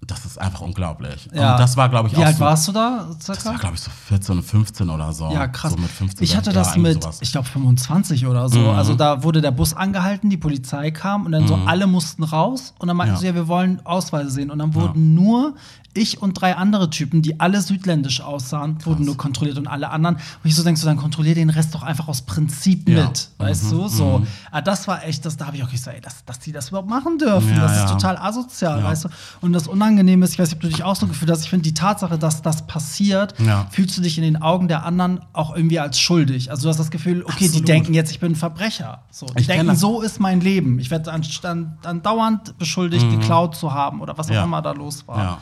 Das 0.05 0.25
ist 0.25 0.37
einfach 0.37 0.59
unglaublich. 0.59 1.29
ja. 1.33 1.53
Und 1.53 1.59
das 1.61 1.77
war, 1.77 1.87
glaube 1.87 2.09
ich, 2.09 2.13
Wie 2.17 2.21
auch 2.21 2.25
alt 2.25 2.35
so. 2.35 2.43
warst 2.43 2.67
du 2.67 2.71
da? 2.73 3.07
das 3.17 3.29
war, 3.29 3.35
Circa? 3.35 3.57
glaube 3.57 3.75
ich, 3.75 3.81
so 3.81 3.89
14, 3.89 4.43
15 4.43 4.89
oder 4.89 5.13
so. 5.13 5.31
Ja, 5.31 5.47
krass. 5.47 5.71
So 5.71 5.77
mit 5.77 5.89
15, 5.89 6.23
ich 6.25 6.35
hatte 6.35 6.51
16, 6.51 6.53
das 6.61 6.75
ja, 6.75 6.81
mit, 6.81 7.03
sowas. 7.03 7.19
ich 7.21 7.31
glaube, 7.31 7.47
25 7.47 8.27
oder 8.27 8.49
so. 8.49 8.59
Mhm. 8.59 8.69
Also 8.71 8.95
da 8.95 9.23
wurde 9.23 9.39
der 9.41 9.51
Bus 9.51 9.73
angehalten, 9.73 10.29
die 10.29 10.35
Polizei 10.35 10.91
kam 10.91 11.25
und 11.25 11.31
dann 11.31 11.47
so 11.47 11.55
alle 11.55 11.87
mussten 11.87 12.23
raus 12.23 12.73
und 12.79 12.89
dann 12.89 12.97
meinten 12.97 13.13
Ja. 13.15 13.19
sie, 13.21 13.27
ja, 13.27 13.35
wir 13.35 13.47
wollen 13.47 13.85
Ausweise 13.85 14.29
sehen. 14.29 14.51
Und 14.51 14.59
dann 14.59 14.73
wurden 14.73 15.13
nur 15.13 15.55
ich 15.93 16.21
und 16.21 16.33
drei 16.33 16.55
andere 16.55 16.89
Typen, 16.89 17.21
die 17.21 17.39
alle 17.39 17.61
südländisch 17.61 18.21
aussahen, 18.21 18.77
wurden 18.85 19.05
nur 19.05 19.17
kontrolliert 19.17 19.57
und 19.57 19.67
alle 19.67 19.89
anderen. 19.89 20.15
Und 20.15 20.21
ich 20.43 20.55
so 20.55 20.63
denkst, 20.63 20.81
so, 20.81 20.87
dann 20.87 20.97
kontrollier 20.97 21.35
den 21.35 21.49
Rest 21.49 21.73
doch 21.75 21.83
einfach 21.83 22.07
aus 22.07 22.21
Prinzip 22.23 22.87
Ja. 22.89 23.05
mit. 23.07 23.29
Weißt 23.37 23.71
du? 23.71 23.87
So. 23.87 24.25
Ah, 24.51 24.61
das 24.61 24.87
war 24.87 25.03
echt, 25.05 25.25
das, 25.25 25.37
da 25.37 25.47
habe 25.47 25.57
ich 25.57 25.63
auch 25.63 25.69
gesagt, 25.71 25.95
ey, 25.95 26.01
dass, 26.01 26.23
dass 26.25 26.39
die 26.39 26.51
das 26.51 26.69
überhaupt 26.69 26.89
machen 26.89 27.17
dürfen. 27.17 27.49
Ja, 27.49 27.61
das 27.61 27.71
ist 27.73 27.77
ja. 27.79 27.85
total 27.91 28.17
asozial, 28.17 28.79
Ja. 28.79 28.85
weißt 28.85 29.05
du? 29.05 29.09
Und 29.41 29.53
das 29.53 29.67
Unangenehme 29.67 30.25
ist, 30.25 30.33
ich 30.33 30.39
weiß 30.39 30.49
nicht, 30.49 30.55
ob 30.55 30.61
du 30.61 30.67
dich 30.69 30.83
auch 30.83 30.95
so 30.95 31.07
gefühlt 31.07 31.29
hast, 31.31 31.43
ich 31.43 31.49
finde 31.49 31.63
die 31.63 31.73
Tatsache, 31.73 32.17
dass 32.17 32.41
das 32.41 32.65
passiert, 32.67 33.35
Ja. 33.39 33.67
fühlst 33.71 33.97
du 33.97 34.01
dich 34.01 34.17
in 34.17 34.23
den 34.23 34.41
Augen 34.41 34.67
der 34.67 34.85
anderen 34.85 35.21
auch 35.33 35.55
irgendwie 35.55 35.79
als 35.79 35.99
schuldig. 35.99 36.49
Also 36.51 36.63
du 36.63 36.69
hast 36.69 36.77
das 36.79 36.91
Gefühl, 36.91 37.23
okay, 37.23 37.35
die 37.39 37.45
Absolut. 37.45 37.67
denken 37.67 37.93
jetzt, 37.93 38.11
ich 38.11 38.19
bin 38.19 38.33
ein 38.33 38.35
Verbrecher. 38.35 39.03
So, 39.11 39.25
die 39.27 39.41
Ich 39.41 39.47
denken, 39.47 39.75
so 39.75 40.01
ist 40.01 40.19
mein 40.19 40.41
Leben. 40.41 40.79
Ich 40.79 40.89
werde 40.91 41.05
dann, 41.05 41.23
dann, 41.41 41.77
dann 41.81 42.01
dauernd 42.01 42.57
beschuldigt, 42.57 43.09
geklaut 43.09 43.55
zu 43.55 43.73
haben 43.73 44.01
oder 44.01 44.17
was 44.17 44.27
auch 44.27 44.31
Mhm. 44.31 44.35
Ja. 44.35 44.43
immer 44.45 44.61
da 44.61 44.71
los 44.71 45.07
war. 45.07 45.39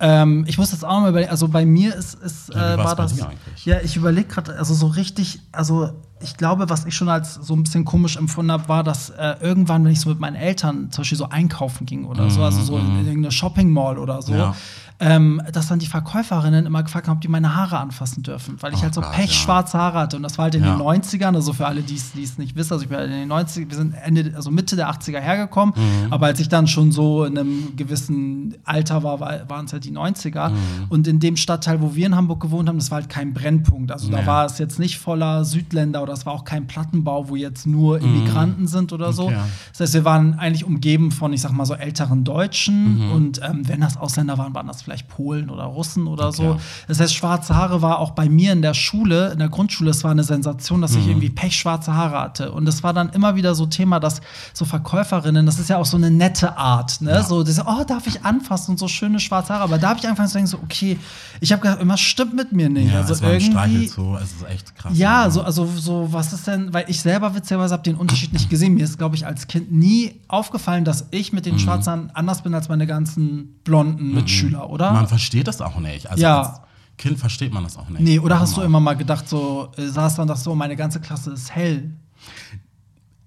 Ja. 0.00 0.22
Ähm, 0.22 0.44
ich 0.46 0.58
muss 0.58 0.72
jetzt 0.72 0.84
auch 0.84 0.92
noch 0.94 1.00
mal 1.00 1.10
überlegen, 1.10 1.30
also 1.30 1.48
bei 1.48 1.64
mir 1.64 1.94
ist, 1.94 2.14
ist 2.14 2.52
Ja, 2.52 2.74
äh, 2.74 2.78
war's 2.78 2.86
war 2.86 2.96
das. 2.96 3.18
Ja, 3.64 3.80
ich 3.80 3.96
überlege 3.96 4.28
gerade, 4.28 4.56
also 4.56 4.74
so 4.74 4.86
richtig, 4.88 5.40
also 5.52 5.90
ich 6.22 6.36
glaube, 6.36 6.68
was 6.70 6.86
ich 6.86 6.94
schon 6.94 7.08
als 7.08 7.34
so 7.34 7.54
ein 7.54 7.62
bisschen 7.62 7.84
komisch 7.84 8.16
empfunden 8.16 8.50
habe, 8.50 8.68
war, 8.68 8.82
dass 8.82 9.10
äh, 9.10 9.34
irgendwann, 9.40 9.84
wenn 9.84 9.92
ich 9.92 10.00
so 10.00 10.08
mit 10.08 10.18
meinen 10.18 10.36
Eltern 10.36 10.90
zum 10.90 11.02
Beispiel 11.02 11.18
so 11.18 11.28
einkaufen 11.28 11.84
ging 11.86 12.04
oder 12.06 12.30
so, 12.30 12.42
also 12.42 12.62
so 12.62 12.78
in, 12.78 12.86
in 13.00 13.06
irgendeine 13.06 13.30
Shopping 13.32 13.70
Mall 13.70 13.98
oder 13.98 14.22
so, 14.22 14.32
Mhm, 14.32 14.38
Ja. 14.38 14.54
ähm, 14.98 15.42
dass 15.52 15.68
dann 15.68 15.78
die 15.78 15.86
Verkäuferinnen 15.86 16.64
immer 16.64 16.82
gefragt 16.82 17.06
haben, 17.06 17.16
ob 17.16 17.20
die 17.20 17.28
meine 17.28 17.54
Haare 17.54 17.78
anfassen 17.78 18.22
dürfen, 18.22 18.56
weil 18.60 18.72
ich 18.72 18.78
Oh 18.78 18.82
halt 18.84 18.94
so 18.94 19.02
Gott, 19.02 19.12
pechschwarze 19.12 19.76
Haare 19.78 19.98
hatte. 19.98 20.16
Und 20.16 20.22
das 20.22 20.38
war 20.38 20.44
halt 20.44 20.54
in 20.54 20.64
Ja. 20.64 20.74
den 20.74 20.80
90ern, 20.80 21.34
also 21.34 21.52
für 21.52 21.66
alle, 21.66 21.82
die 21.82 21.94
es 21.96 22.14
nicht 22.38 22.56
wissen, 22.56 22.72
also 22.72 22.82
ich 22.82 22.88
bin 22.88 22.96
halt 22.96 23.10
in 23.10 23.16
den 23.18 23.28
90ern, 23.30 23.68
wir 23.68 23.76
sind 23.76 23.92
Ende, 24.02 24.32
also 24.34 24.50
Mitte 24.50 24.74
der 24.74 24.88
80er 24.88 25.20
hergekommen, 25.20 25.74
Mhm. 25.76 26.12
aber 26.14 26.26
als 26.26 26.40
ich 26.40 26.48
dann 26.48 26.66
schon 26.66 26.92
so 26.92 27.24
in 27.24 27.36
einem 27.36 27.76
gewissen 27.76 28.54
Alter 28.64 29.02
war, 29.02 29.20
war 29.20 29.48
waren 29.50 29.66
es 29.66 29.72
halt 29.74 29.84
die 29.84 29.92
90er. 29.92 30.48
Mhm. 30.48 30.56
Und 30.88 31.06
in 31.08 31.20
dem 31.20 31.36
Stadtteil, 31.36 31.82
wo 31.82 31.94
wir 31.94 32.06
in 32.06 32.16
Hamburg 32.16 32.40
gewohnt 32.40 32.66
haben, 32.70 32.78
das 32.78 32.90
war 32.90 33.00
halt 33.00 33.10
kein 33.10 33.34
Brennpunkt. 33.34 33.92
Also 33.92 34.10
da 34.10 34.20
Ja. 34.20 34.26
war 34.26 34.46
es 34.46 34.56
jetzt 34.56 34.78
nicht 34.78 34.98
voller 34.98 35.44
Südländer 35.44 36.02
oder 36.06 36.14
es 36.14 36.24
war 36.24 36.32
auch 36.32 36.44
kein 36.44 36.66
Plattenbau, 36.66 37.28
wo 37.28 37.36
jetzt 37.36 37.66
nur 37.66 38.00
Immigranten 38.00 38.66
sind 38.66 38.92
oder 38.92 39.12
so. 39.12 39.28
Mhm. 39.28 39.36
Okay. 39.36 39.44
Das 39.72 39.80
heißt, 39.80 39.94
wir 39.94 40.04
waren 40.04 40.38
eigentlich 40.38 40.64
umgeben 40.64 41.10
von, 41.10 41.32
ich 41.32 41.40
sag 41.40 41.52
mal, 41.52 41.66
so 41.66 41.74
älteren 41.74 42.24
Deutschen. 42.24 43.06
Mhm. 43.06 43.12
Und 43.12 43.40
ähm, 43.42 43.68
wenn 43.68 43.80
das 43.80 43.96
Ausländer 43.96 44.38
waren, 44.38 44.54
waren 44.54 44.66
das 44.68 44.82
vielleicht 44.82 45.08
Polen 45.08 45.50
oder 45.50 45.64
Russen 45.64 46.06
oder 46.06 46.32
so. 46.32 46.50
Okay. 46.50 46.60
Das 46.88 47.00
heißt, 47.00 47.14
schwarze 47.14 47.54
Haare 47.56 47.82
war 47.82 47.98
auch 47.98 48.12
bei 48.12 48.28
mir 48.28 48.52
in 48.52 48.62
der 48.62 48.74
Schule, 48.74 49.32
in 49.32 49.38
der 49.38 49.48
Grundschule, 49.48 49.90
es 49.90 50.04
war 50.04 50.12
eine 50.12 50.24
Sensation, 50.24 50.80
dass 50.80 50.92
Mhm. 50.92 51.00
ich 51.00 51.08
irgendwie 51.08 51.30
pechschwarze 51.30 51.92
Haare 51.94 52.20
hatte. 52.20 52.52
Und 52.52 52.68
es 52.68 52.82
war 52.82 52.92
dann 52.92 53.10
immer 53.10 53.34
wieder 53.36 53.54
so 53.54 53.66
Thema, 53.66 53.98
dass 54.00 54.20
so 54.52 54.64
Verkäuferinnen, 54.64 55.44
das 55.46 55.58
ist 55.58 55.68
ja 55.68 55.78
auch 55.78 55.86
so 55.86 55.96
eine 55.96 56.10
nette 56.10 56.56
Art, 56.56 57.00
ne? 57.00 57.22
So, 57.22 57.42
diese, 57.42 57.64
oh, 57.66 57.82
darf 57.86 58.06
ich 58.06 58.24
anfassen 58.24 58.72
und 58.72 58.78
so 58.78 58.88
schöne 58.88 59.18
schwarze 59.20 59.52
Haare. 59.52 59.64
Aber 59.64 59.78
da 59.78 59.88
habe 59.90 59.98
ich 59.98 60.04
angefangen 60.06 60.28
zu 60.28 60.34
denken, 60.34 60.50
so, 60.50 60.58
okay, 60.62 60.98
ich 61.40 61.52
habe 61.52 61.62
gedacht, 61.62 61.78
irgendwas 61.78 62.00
stimmt 62.00 62.34
mit 62.34 62.52
mir 62.52 62.68
nicht. 62.68 62.92
Ja, 62.92 63.00
also 63.00 63.14
irgendwie. 63.24 63.50
Streichelzoo, 63.50 64.16
es 64.16 64.32
ist 64.32 64.48
echt 64.48 64.76
krass. 64.76 64.92
Ja, 64.96 65.30
so, 65.30 65.42
also 65.42 65.66
so, 65.66 65.95
was 66.10 66.32
ist 66.32 66.46
denn, 66.46 66.72
weil 66.74 66.84
ich 66.88 67.00
selber 67.00 67.34
witzigerweise 67.34 67.72
habe 67.74 67.82
den 67.82 67.96
Unterschied 67.96 68.32
nicht 68.32 68.48
gesehen. 68.50 68.74
Mir 68.74 68.84
ist, 68.84 68.98
glaube 68.98 69.16
ich, 69.16 69.26
als 69.26 69.46
Kind 69.46 69.72
nie 69.72 70.20
aufgefallen, 70.28 70.84
dass 70.84 71.06
ich 71.10 71.32
mit 71.32 71.46
den 71.46 71.54
Mhm. 71.54 71.58
schwarzen 71.60 71.90
Haaren 71.90 72.10
anders 72.14 72.42
bin 72.42 72.54
als 72.54 72.68
meine 72.68 72.86
ganzen 72.86 73.60
blonden 73.64 74.14
Mitschüler, 74.14 74.68
oder? 74.70 74.92
Man 74.92 75.08
versteht 75.08 75.48
das 75.48 75.60
auch 75.60 75.78
nicht. 75.78 76.08
Also 76.10 76.22
Ja. 76.22 76.40
als 76.42 76.60
Kind 76.98 77.18
versteht 77.18 77.52
man 77.52 77.62
das 77.64 77.76
auch 77.76 77.88
nicht. 77.88 78.00
nee, 78.00 78.18
oder 78.18 78.40
hast 78.40 78.56
du 78.56 78.62
immer 78.62 78.80
mal 78.80 78.94
gedacht, 78.94 79.28
so, 79.28 79.70
äh, 79.76 79.86
saß 79.86 80.16
dann 80.16 80.28
das 80.28 80.42
so, 80.44 80.54
meine 80.54 80.76
ganze 80.76 81.00
Klasse 81.00 81.30
ist 81.32 81.54
hell? 81.54 81.92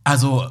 Also, 0.03 0.49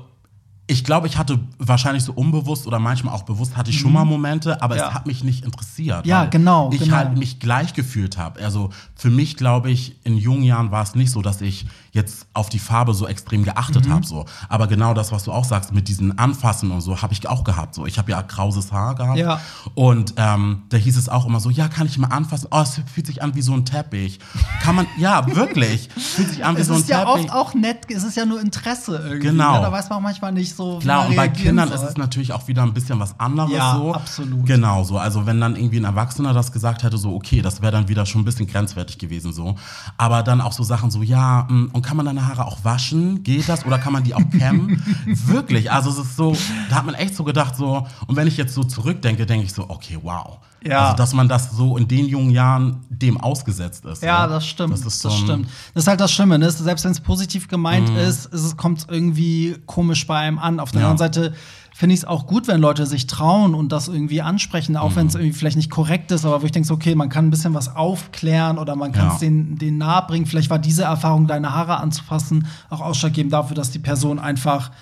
ich 0.70 0.84
glaube, 0.84 1.06
ich 1.06 1.16
hatte 1.16 1.40
wahrscheinlich 1.58 2.04
so 2.04 2.12
unbewusst 2.12 2.66
oder 2.66 2.78
manchmal 2.78 3.14
auch 3.14 3.22
bewusst 3.22 3.56
hatte 3.56 3.70
ich 3.70 3.78
schon 3.80 3.92
mal 3.92 4.04
Momente, 4.04 4.60
aber 4.62 4.76
Ja. 4.76 4.88
es 4.88 4.94
hat 4.94 5.06
mich 5.06 5.24
nicht 5.24 5.44
interessiert. 5.44 6.04
Ja, 6.06 6.22
weil 6.22 6.30
genau, 6.30 6.70
Ich 6.72 6.78
genau. 6.80 6.94
halt 6.96 7.16
mich 7.16 7.40
gleich 7.40 7.72
gefühlt 7.72 8.18
habe. 8.18 8.40
Also 8.44 8.68
für 8.94 9.08
mich, 9.10 9.36
glaube 9.36 9.70
ich, 9.70 9.96
in 10.04 10.16
jungen 10.18 10.42
Jahren 10.44 10.70
war 10.70 10.82
es 10.82 10.94
nicht 10.94 11.10
so, 11.10 11.22
dass 11.22 11.40
ich 11.40 11.66
jetzt 11.92 12.26
auf 12.34 12.48
die 12.48 12.58
Farbe 12.58 12.94
so 12.94 13.06
extrem 13.06 13.44
geachtet 13.44 13.86
Mhm. 13.86 13.92
habe. 13.92 14.06
So. 14.06 14.24
Aber 14.48 14.66
genau 14.66 14.94
das, 14.94 15.10
was 15.12 15.24
du 15.24 15.32
auch 15.32 15.44
sagst, 15.44 15.72
mit 15.72 15.88
diesen 15.88 16.18
Anfassen 16.18 16.70
und 16.70 16.80
so, 16.80 17.00
habe 17.02 17.12
ich 17.12 17.28
auch 17.28 17.44
gehabt. 17.44 17.74
So. 17.74 17.86
Ich 17.86 17.98
habe 17.98 18.10
ja 18.10 18.22
krauses 18.22 18.72
Haar 18.72 18.94
gehabt. 18.94 19.18
Ja. 19.18 19.40
Und 19.74 20.14
ähm, 20.16 20.62
da 20.68 20.76
hieß 20.76 20.96
es 20.96 21.08
auch 21.08 21.26
immer 21.26 21.40
so, 21.40 21.50
ja, 21.50 21.68
kann 21.68 21.86
ich 21.86 21.98
mal 21.98 22.08
anfassen? 22.08 22.48
Oh, 22.50 22.60
es 22.60 22.80
fühlt 22.92 23.06
sich 23.06 23.22
an 23.22 23.34
wie 23.34 23.42
so 23.42 23.52
ein 23.54 23.64
Teppich. 23.64 24.18
Kann 24.62 24.74
man, 24.74 24.86
ja, 24.98 25.26
wirklich. 25.34 25.88
Fühlt 25.96 26.28
sich 26.28 26.44
an 26.44 26.56
wie 26.56 26.60
Es 26.60 26.66
so 26.68 26.74
ein 26.74 26.80
ist 26.80 26.88
ja 26.88 27.04
Teppich. 27.04 27.24
oft 27.24 27.32
auch 27.32 27.54
nett, 27.54 27.86
es 27.90 28.04
ist 28.04 28.16
ja 28.16 28.24
nur 28.26 28.40
Interesse 28.40 28.96
irgendwie. 29.02 29.28
Genau. 29.28 29.54
Ne? 29.56 29.60
Da 29.62 29.72
weiß 29.72 29.88
man 29.88 29.98
auch 29.98 30.02
manchmal 30.02 30.32
nicht 30.32 30.54
so, 30.54 30.78
wie 30.80 30.84
Klar, 30.84 31.06
und 31.08 31.16
bei 31.16 31.28
Kindern 31.28 31.68
soll. 31.68 31.76
ist 31.78 31.82
es 31.82 31.96
natürlich 31.96 32.32
auch 32.32 32.46
wieder 32.48 32.62
ein 32.62 32.74
bisschen 32.74 33.00
was 33.00 33.18
anderes 33.18 33.50
Ja, 33.52 33.76
so. 33.76 33.94
absolut. 33.94 34.44
Genau 34.46 34.84
so. 34.84 34.98
Also 34.98 35.26
wenn 35.26 35.40
dann 35.40 35.56
irgendwie 35.56 35.78
ein 35.80 35.84
Erwachsener 35.84 36.32
das 36.34 36.52
gesagt 36.52 36.82
hätte, 36.82 36.98
so 36.98 37.14
okay, 37.14 37.42
das 37.42 37.62
wäre 37.62 37.72
dann 37.72 37.88
wieder 37.88 38.04
schon 38.06 38.22
ein 38.22 38.24
bisschen 38.24 38.46
grenzwertig 38.46 38.98
gewesen 38.98 39.32
so. 39.32 39.54
Aber 39.96 40.22
dann 40.22 40.40
auch 40.40 40.52
so 40.52 40.62
Sachen 40.62 40.90
so, 40.90 41.02
ja, 41.02 41.46
mh, 41.48 41.68
und 41.78 41.82
kann 41.82 41.96
man 41.96 42.06
deine 42.06 42.26
Haare 42.26 42.44
auch 42.44 42.64
waschen? 42.64 43.22
Geht 43.22 43.48
das? 43.48 43.64
Oder 43.64 43.78
kann 43.78 43.92
man 43.92 44.02
die 44.02 44.12
auch 44.12 44.30
kämmen? 44.36 44.82
Wirklich. 45.06 45.70
Also 45.70 45.90
es 45.90 45.98
ist 45.98 46.16
so, 46.16 46.36
da 46.68 46.76
hat 46.76 46.86
man 46.86 46.96
echt 46.96 47.14
so 47.14 47.22
gedacht 47.22 47.54
so. 47.54 47.86
Und 48.08 48.16
wenn 48.16 48.26
ich 48.26 48.36
jetzt 48.36 48.52
so 48.52 48.64
zurückdenke, 48.64 49.26
denke 49.26 49.44
ich 49.44 49.52
so, 49.52 49.70
okay, 49.70 49.96
wow. 50.02 50.38
Ja. 50.64 50.86
Also 50.86 50.96
dass 50.96 51.14
man 51.14 51.28
das 51.28 51.52
so 51.52 51.76
in 51.76 51.86
den 51.86 52.06
jungen 52.06 52.30
Jahren 52.30 52.84
dem 52.90 53.16
ausgesetzt 53.20 53.84
ist. 53.84 54.02
Ja, 54.02 54.26
ne? 54.26 54.32
das 54.34 54.46
stimmt. 54.46 54.72
Das 54.72 54.80
Das, 54.82 54.94
ist 54.94 55.02
so 55.02 55.08
Mhm. 55.10 55.12
stimmt. 55.14 55.48
Das 55.74 55.84
ist 55.84 55.88
halt 55.88 56.00
das 56.00 56.10
Schlimme, 56.12 56.38
ne? 56.38 56.50
Selbst 56.50 56.84
wenn 56.84 56.90
es 56.92 57.00
positiv 57.00 57.46
gemeint 57.48 57.90
ist, 57.90 58.26
ist 58.26 58.42
es 58.44 58.56
kommt 58.56 58.86
irgendwie 58.88 59.56
komisch 59.66 60.06
bei 60.06 60.16
einem 60.18 60.38
an. 60.38 60.58
Auf 60.58 60.72
der 60.72 60.80
Ja. 60.82 60.90
anderen 60.90 61.12
Seite 61.12 61.34
finde 61.74 61.94
ich 61.94 62.00
es 62.00 62.04
auch 62.04 62.26
gut, 62.26 62.48
wenn 62.48 62.60
Leute 62.60 62.86
sich 62.86 63.06
trauen 63.06 63.54
und 63.54 63.70
das 63.70 63.86
irgendwie 63.86 64.20
ansprechen, 64.20 64.76
auch 64.76 64.96
wenn 64.96 65.06
es 65.06 65.14
Mhm. 65.14 65.20
irgendwie 65.20 65.38
vielleicht 65.38 65.56
nicht 65.56 65.70
korrekt 65.70 66.10
ist, 66.10 66.24
aber 66.24 66.42
wo 66.42 66.46
ich 66.46 66.50
denke, 66.50 66.72
okay, 66.72 66.96
man 66.96 67.08
kann 67.08 67.28
ein 67.28 67.30
bisschen 67.30 67.54
was 67.54 67.76
aufklären 67.76 68.58
oder 68.58 68.74
man 68.74 68.90
kann 68.90 69.06
es 69.08 69.12
Ja. 69.14 69.18
denen, 69.20 69.58
denen 69.58 69.78
nahe 69.78 70.02
bringen. 70.08 70.26
Vielleicht 70.26 70.50
war 70.50 70.58
diese 70.58 70.82
Erfahrung, 70.82 71.28
deine 71.28 71.54
Haare 71.54 71.76
anzufassen, 71.78 72.48
auch 72.68 72.80
ausschlaggebend 72.80 73.32
dafür, 73.32 73.54
dass 73.54 73.70
die 73.70 73.78
Person 73.78 74.18
einfach 74.18 74.72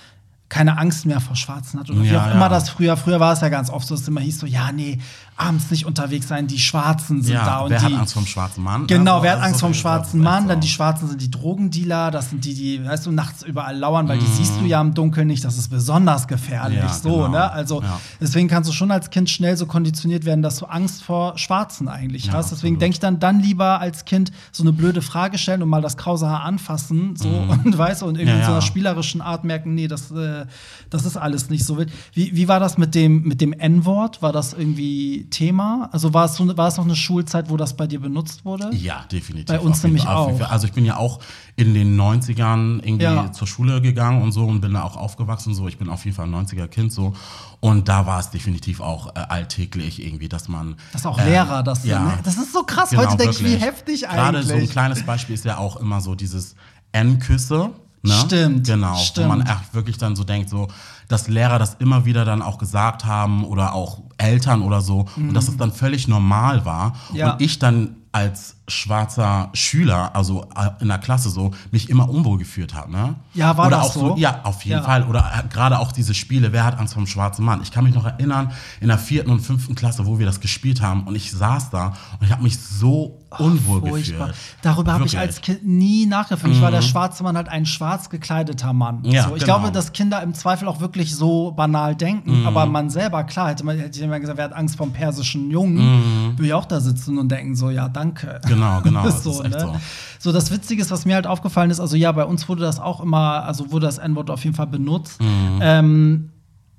keine 0.49 0.79
Angst 0.79 1.07
mehr 1.07 1.21
vor 1.21 1.35
Schwarzen 1.35 1.81
hat 1.81 1.91
oder 1.91 2.03
wie 2.03 2.07
Ja, 2.07 2.23
auch 2.23 2.27
ja. 2.29 2.33
immer 2.33 2.49
das 2.49 2.71
früher, 2.71 2.97
früher 2.97 3.19
war 3.19 3.33
es 3.33 3.41
ja 3.41 3.49
ganz 3.49 3.69
oft 3.69 3.85
so, 3.87 3.95
dass 3.95 4.03
es 4.03 4.09
immer 4.09 4.21
hieß 4.21 4.39
so, 4.39 4.47
ja, 4.47 4.71
nee, 4.71 4.99
abends 5.39 5.71
nicht 5.71 5.85
unterwegs 5.87 6.29
sein, 6.29 6.47
die 6.47 6.59
Schwarzen 6.59 7.23
sind 7.23 7.35
da 7.37 7.45
Ja, 7.47 7.59
und 7.61 7.71
wer 7.71 7.79
die 7.79 7.85
hat 7.85 7.93
Angst 7.93 8.15
vom 8.15 8.25
schwarzen 8.27 8.65
Mann? 8.65 8.87
Genau, 8.87 9.23
wer 9.23 9.33
hat 9.33 9.43
Angst 9.43 9.61
vom 9.61 9.73
viel- 9.73 9.83
schwarzen 9.83 10.21
Mann? 10.23 10.49
Dann 10.49 10.61
die 10.61 10.69
Schwarzen 10.69 11.09
sind 11.09 11.21
die 11.21 11.31
Drogendealer, 11.31 12.11
das 12.11 12.31
sind 12.31 12.45
die, 12.45 12.55
die, 12.55 12.85
weißt 12.85 13.07
du, 13.07 13.11
nachts 13.13 13.43
überall 13.43 13.77
lauern, 13.77 14.09
weil 14.09 14.19
die 14.19 14.27
siehst 14.27 14.55
du 14.61 14.65
ja 14.65 14.81
im 14.81 14.95
Dunkeln 14.95 15.27
nicht, 15.27 15.45
das 15.45 15.59
ist 15.59 15.69
besonders 15.69 16.27
gefährlich. 16.29 16.79
Ja, 16.79 16.89
so, 16.89 17.11
genau. 17.17 17.29
ne? 17.29 17.51
Also 17.51 17.83
Ja. 17.83 18.01
deswegen 18.21 18.49
kannst 18.49 18.71
du 18.71 18.73
schon 18.75 18.91
als 18.91 19.11
Kind 19.11 19.29
schnell 19.29 19.57
so 19.57 19.67
konditioniert 19.67 20.25
werden, 20.25 20.43
dass 20.43 20.57
du 20.59 20.67
Angst 20.67 21.03
vor 21.03 21.37
Schwarzen 21.37 21.89
eigentlich 21.89 22.33
hast. 22.33 22.51
Deswegen 22.53 22.79
denke 22.79 22.95
ich 22.95 23.01
dann, 23.01 23.19
dann 23.21 23.41
lieber 23.41 23.81
als 23.81 24.05
Kind 24.05 24.33
so 24.53 24.63
eine 24.63 24.73
blöde 24.73 25.03
Frage 25.03 25.39
stellen 25.39 25.63
und 25.63 25.69
mal 25.69 25.83
das 25.83 25.97
krause 25.97 26.29
Haar 26.29 26.45
anfassen, 26.45 27.15
so 27.17 27.29
und 27.65 27.77
weißt 27.77 28.03
du, 28.03 28.07
und 28.07 28.15
irgendwie 28.17 28.37
Mhm. 28.37 28.41
In 28.41 28.45
so 28.47 28.53
einer 28.53 28.63
spielerischen 28.63 29.21
Art 29.23 29.45
merken, 29.45 29.75
nee, 29.75 29.89
das, 29.89 30.11
äh, 30.11 30.47
das 30.91 31.05
ist 31.07 31.17
alles 31.17 31.49
nicht 31.49 31.65
so 31.65 31.79
wild. 31.79 31.91
Wie, 32.13 32.35
wie 32.37 32.49
war 32.49 32.61
das 32.61 32.77
mit 32.77 32.95
dem, 32.95 33.23
mit 33.23 33.41
dem 33.41 33.53
N-Wort? 33.53 34.21
War 34.21 34.33
das 34.33 34.53
irgendwie 34.53 35.26
Thema? 35.31 35.89
Also 35.93 36.13
war 36.15 36.27
es, 36.27 36.37
so, 36.37 36.57
war 36.57 36.69
es 36.69 36.77
noch 36.77 36.85
eine 36.85 36.97
Schulzeit, 36.97 37.51
wo 37.51 37.57
das 37.57 37.77
bei 37.77 37.87
dir 37.87 38.01
benutzt 38.01 38.45
wurde? 38.45 38.71
Ja, 38.75 39.05
definitiv. 39.11 39.47
Bei 39.47 39.61
uns 39.61 39.83
nämlich 39.83 40.07
auch. 40.07 40.41
Also 40.51 40.67
ich 40.67 40.73
bin 40.73 40.85
ja 40.85 40.97
auch 40.97 41.21
in 41.57 41.75
den 41.75 41.97
90ern 42.01 42.81
irgendwie 42.85 43.05
Ja. 43.05 43.33
zur 43.33 43.47
Schule 43.47 43.81
gegangen 43.81 44.23
und 44.23 44.33
so 44.33 44.45
und 44.45 44.61
bin 44.61 44.75
da 44.75 44.83
auch 44.83 44.97
aufgewachsen 44.97 45.55
so. 45.55 45.69
Ich 45.69 45.79
bin 45.79 45.89
auf 45.89 46.05
jeden 46.05 46.17
Fall 46.17 46.27
ein 46.27 46.35
90er 46.47 46.69
Kind 46.69 46.93
so. 46.93 47.15
Und 47.61 47.89
da 47.89 48.07
war 48.07 48.21
es 48.21 48.31
definitiv 48.31 48.81
auch 48.81 49.15
äh, 49.17 49.21
alltäglich 49.21 50.05
irgendwie, 50.05 50.29
dass 50.29 50.49
man 50.49 50.77
Dass 50.93 51.07
auch 51.07 51.19
äh, 51.19 51.29
Lehrer 51.29 51.63
das 51.63 51.85
ja. 51.85 51.99
sind. 51.99 52.07
Ne? 52.07 52.19
Das 52.25 52.37
ist 52.37 52.53
so 52.53 52.63
krass. 52.65 52.91
Genau, 52.91 53.03
Heute 53.03 53.17
denke 53.17 53.33
ich, 53.33 53.45
wie 53.45 53.57
heftig 53.57 54.03
Gerade 54.03 54.43
so 54.43 54.51
ein 54.51 54.57
eigentlich. 54.57 54.71
kleines 54.71 55.03
Beispiel 55.05 55.35
ist 55.35 55.45
ja 55.45 55.59
auch 55.59 55.77
immer 55.77 56.01
so 56.01 56.15
dieses 56.15 56.55
N-Küsse. 56.93 57.71
Ne? 58.07 58.15
Stimmt, 58.15 58.67
Genau. 58.67 58.97
stimmt. 58.97 59.27
Wo 59.27 59.29
man 59.29 59.41
echt 59.43 59.75
wirklich 59.75 59.99
dann 59.99 60.17
so 60.17 60.25
denkt, 60.25 60.49
so, 60.51 60.69
dass 61.09 61.29
Lehrer 61.29 61.59
das 61.59 61.75
immer 61.75 62.05
wieder 62.05 62.25
dann 62.25 62.43
auch 62.43 62.59
gesagt 62.59 63.05
haben 63.05 63.45
oder 63.45 63.75
auch 63.75 64.01
Eltern 64.19 64.63
oder 64.63 64.81
so 64.81 65.07
und 65.17 65.35
dass 65.35 65.49
es 65.49 65.57
dann 65.57 65.73
völlig 65.73 66.09
normal 66.09 66.65
war. 66.65 66.95
Mhm. 67.11 67.17
Ja. 67.17 67.33
Und 67.33 67.43
ich 67.43 67.59
dann 67.59 67.97
als 68.13 68.57
schwarzer 68.69 69.51
Schüler, 69.53 70.15
also 70.15 70.47
äh, 70.57 70.71
in 70.83 70.89
der 70.89 70.99
Klasse 70.99 71.31
so, 71.31 71.53
mich 71.71 71.89
immer 71.89 72.09
unwohl 72.09 72.39
gefühlt 72.39 72.75
habe. 72.75 72.91
Ne? 72.91 73.15
Ja, 73.35 73.57
war 73.57 73.67
oder 73.69 73.77
das 73.79 73.87
auch 73.89 73.93
so? 73.93 74.01
so? 74.09 74.17
Ja, 74.17 74.41
auf 74.45 74.63
jeden 74.65 74.79
Ja. 74.79 74.85
Fall. 74.85 75.05
Oder 75.05 75.21
äh, 75.45 75.49
gerade 75.53 75.79
auch 75.79 75.93
diese 75.93 76.15
Spiele, 76.15 76.53
wer 76.53 76.65
hat 76.65 76.79
Angst 76.79 76.95
vor 76.95 77.03
dem 77.03 77.07
schwarzen 77.07 77.45
Mann? 77.45 77.61
Ich 77.63 77.71
kann 77.71 77.85
mich 77.85 77.95
noch 77.95 78.05
erinnern, 78.05 78.53
in 78.81 78.89
der 78.89 78.99
vierten 78.99 79.31
und 79.31 79.41
fünften 79.41 79.75
Klasse, 79.75 80.07
wo 80.07 80.19
wir 80.19 80.27
das 80.27 80.41
gespielt 80.41 80.81
haben 80.83 81.05
und 81.05 81.15
ich 81.15 81.31
saß 81.33 81.71
da 81.71 81.93
und 82.21 82.27
ich 82.27 82.33
habe 82.33 82.43
mich 82.43 82.59
so 82.59 83.19
unwohl 83.39 83.81
Furchtbar. 83.81 84.29
gefühlt. 84.29 84.57
Darüber 84.63 84.93
habe 84.95 85.05
ich. 85.05 85.13
Mhm. 85.13 85.19
als 85.21 85.41
Kind 85.41 85.67
nie 85.67 86.07
nachgedacht. 86.07 86.41
Für 86.43 86.49
mich 86.49 86.61
war 86.61 86.71
der 86.71 86.83
schwarze 86.83 87.23
Mann 87.23 87.37
halt 87.37 87.49
ein 87.49 87.67
schwarz 87.67 88.09
gekleideter 88.11 88.73
Mann. 88.73 89.01
Ja, 89.05 89.25
so, 89.29 89.37
ich 89.37 89.43
genau. 89.45 89.59
glaube, 89.59 89.73
dass 89.73 89.93
Kinder 89.93 90.23
im 90.23 90.33
Zweifel 90.35 90.69
auch 90.69 90.81
wirklich 90.81 91.15
so 91.15 91.53
banal 91.53 91.95
denken. 91.95 92.41
Mhm. 92.41 92.47
Aber 92.47 92.67
man 92.67 92.89
selber, 92.91 93.25
klar, 93.25 93.51
hätte 93.51 93.65
man 93.65 93.79
hätte 93.79 93.99
jemand 93.99 94.21
gesagt, 94.23 94.39
wer 94.39 94.47
hat 94.47 94.53
Angst 94.55 94.77
vom 94.77 94.93
persischen 94.93 95.51
Jungen, 95.51 95.77
Mhm. 95.77 96.39
würde 96.39 96.47
ich 96.47 96.55
auch 96.55 96.65
da 96.65 96.81
sitzen 96.81 97.19
und 97.19 97.29
denken 97.31 97.55
so, 97.57 97.71
ja, 97.71 97.89
danke. 97.89 98.41
Genau, 98.47 98.56
genau, 98.83 99.03
das 99.05 99.23
so, 99.23 99.31
ist 99.31 99.41
echt 99.41 99.55
ne? 99.55 99.61
so. 99.61 99.77
so, 100.19 100.33
das 100.33 100.51
Witzige 100.51 100.83
ist, 100.83 100.91
was 100.91 101.05
mir 101.05 101.15
halt 101.15 101.27
aufgefallen 101.27 101.71
ist, 101.71 101.81
also 101.81 101.97
ja, 101.97 102.13
bei 102.13 102.25
uns 102.25 102.49
wurde 102.49 102.63
das 102.63 102.81
auch 102.81 103.01
immer, 103.01 103.45
also 103.45 103.71
wurde 103.73 103.87
das 103.87 103.99
N-Wort 103.99 104.31
auf 104.31 104.45
jeden 104.45 104.57
Fall 104.57 104.67
benutzt. 104.67 105.21
Mhm. 105.21 105.59
Ähm, 105.61 106.31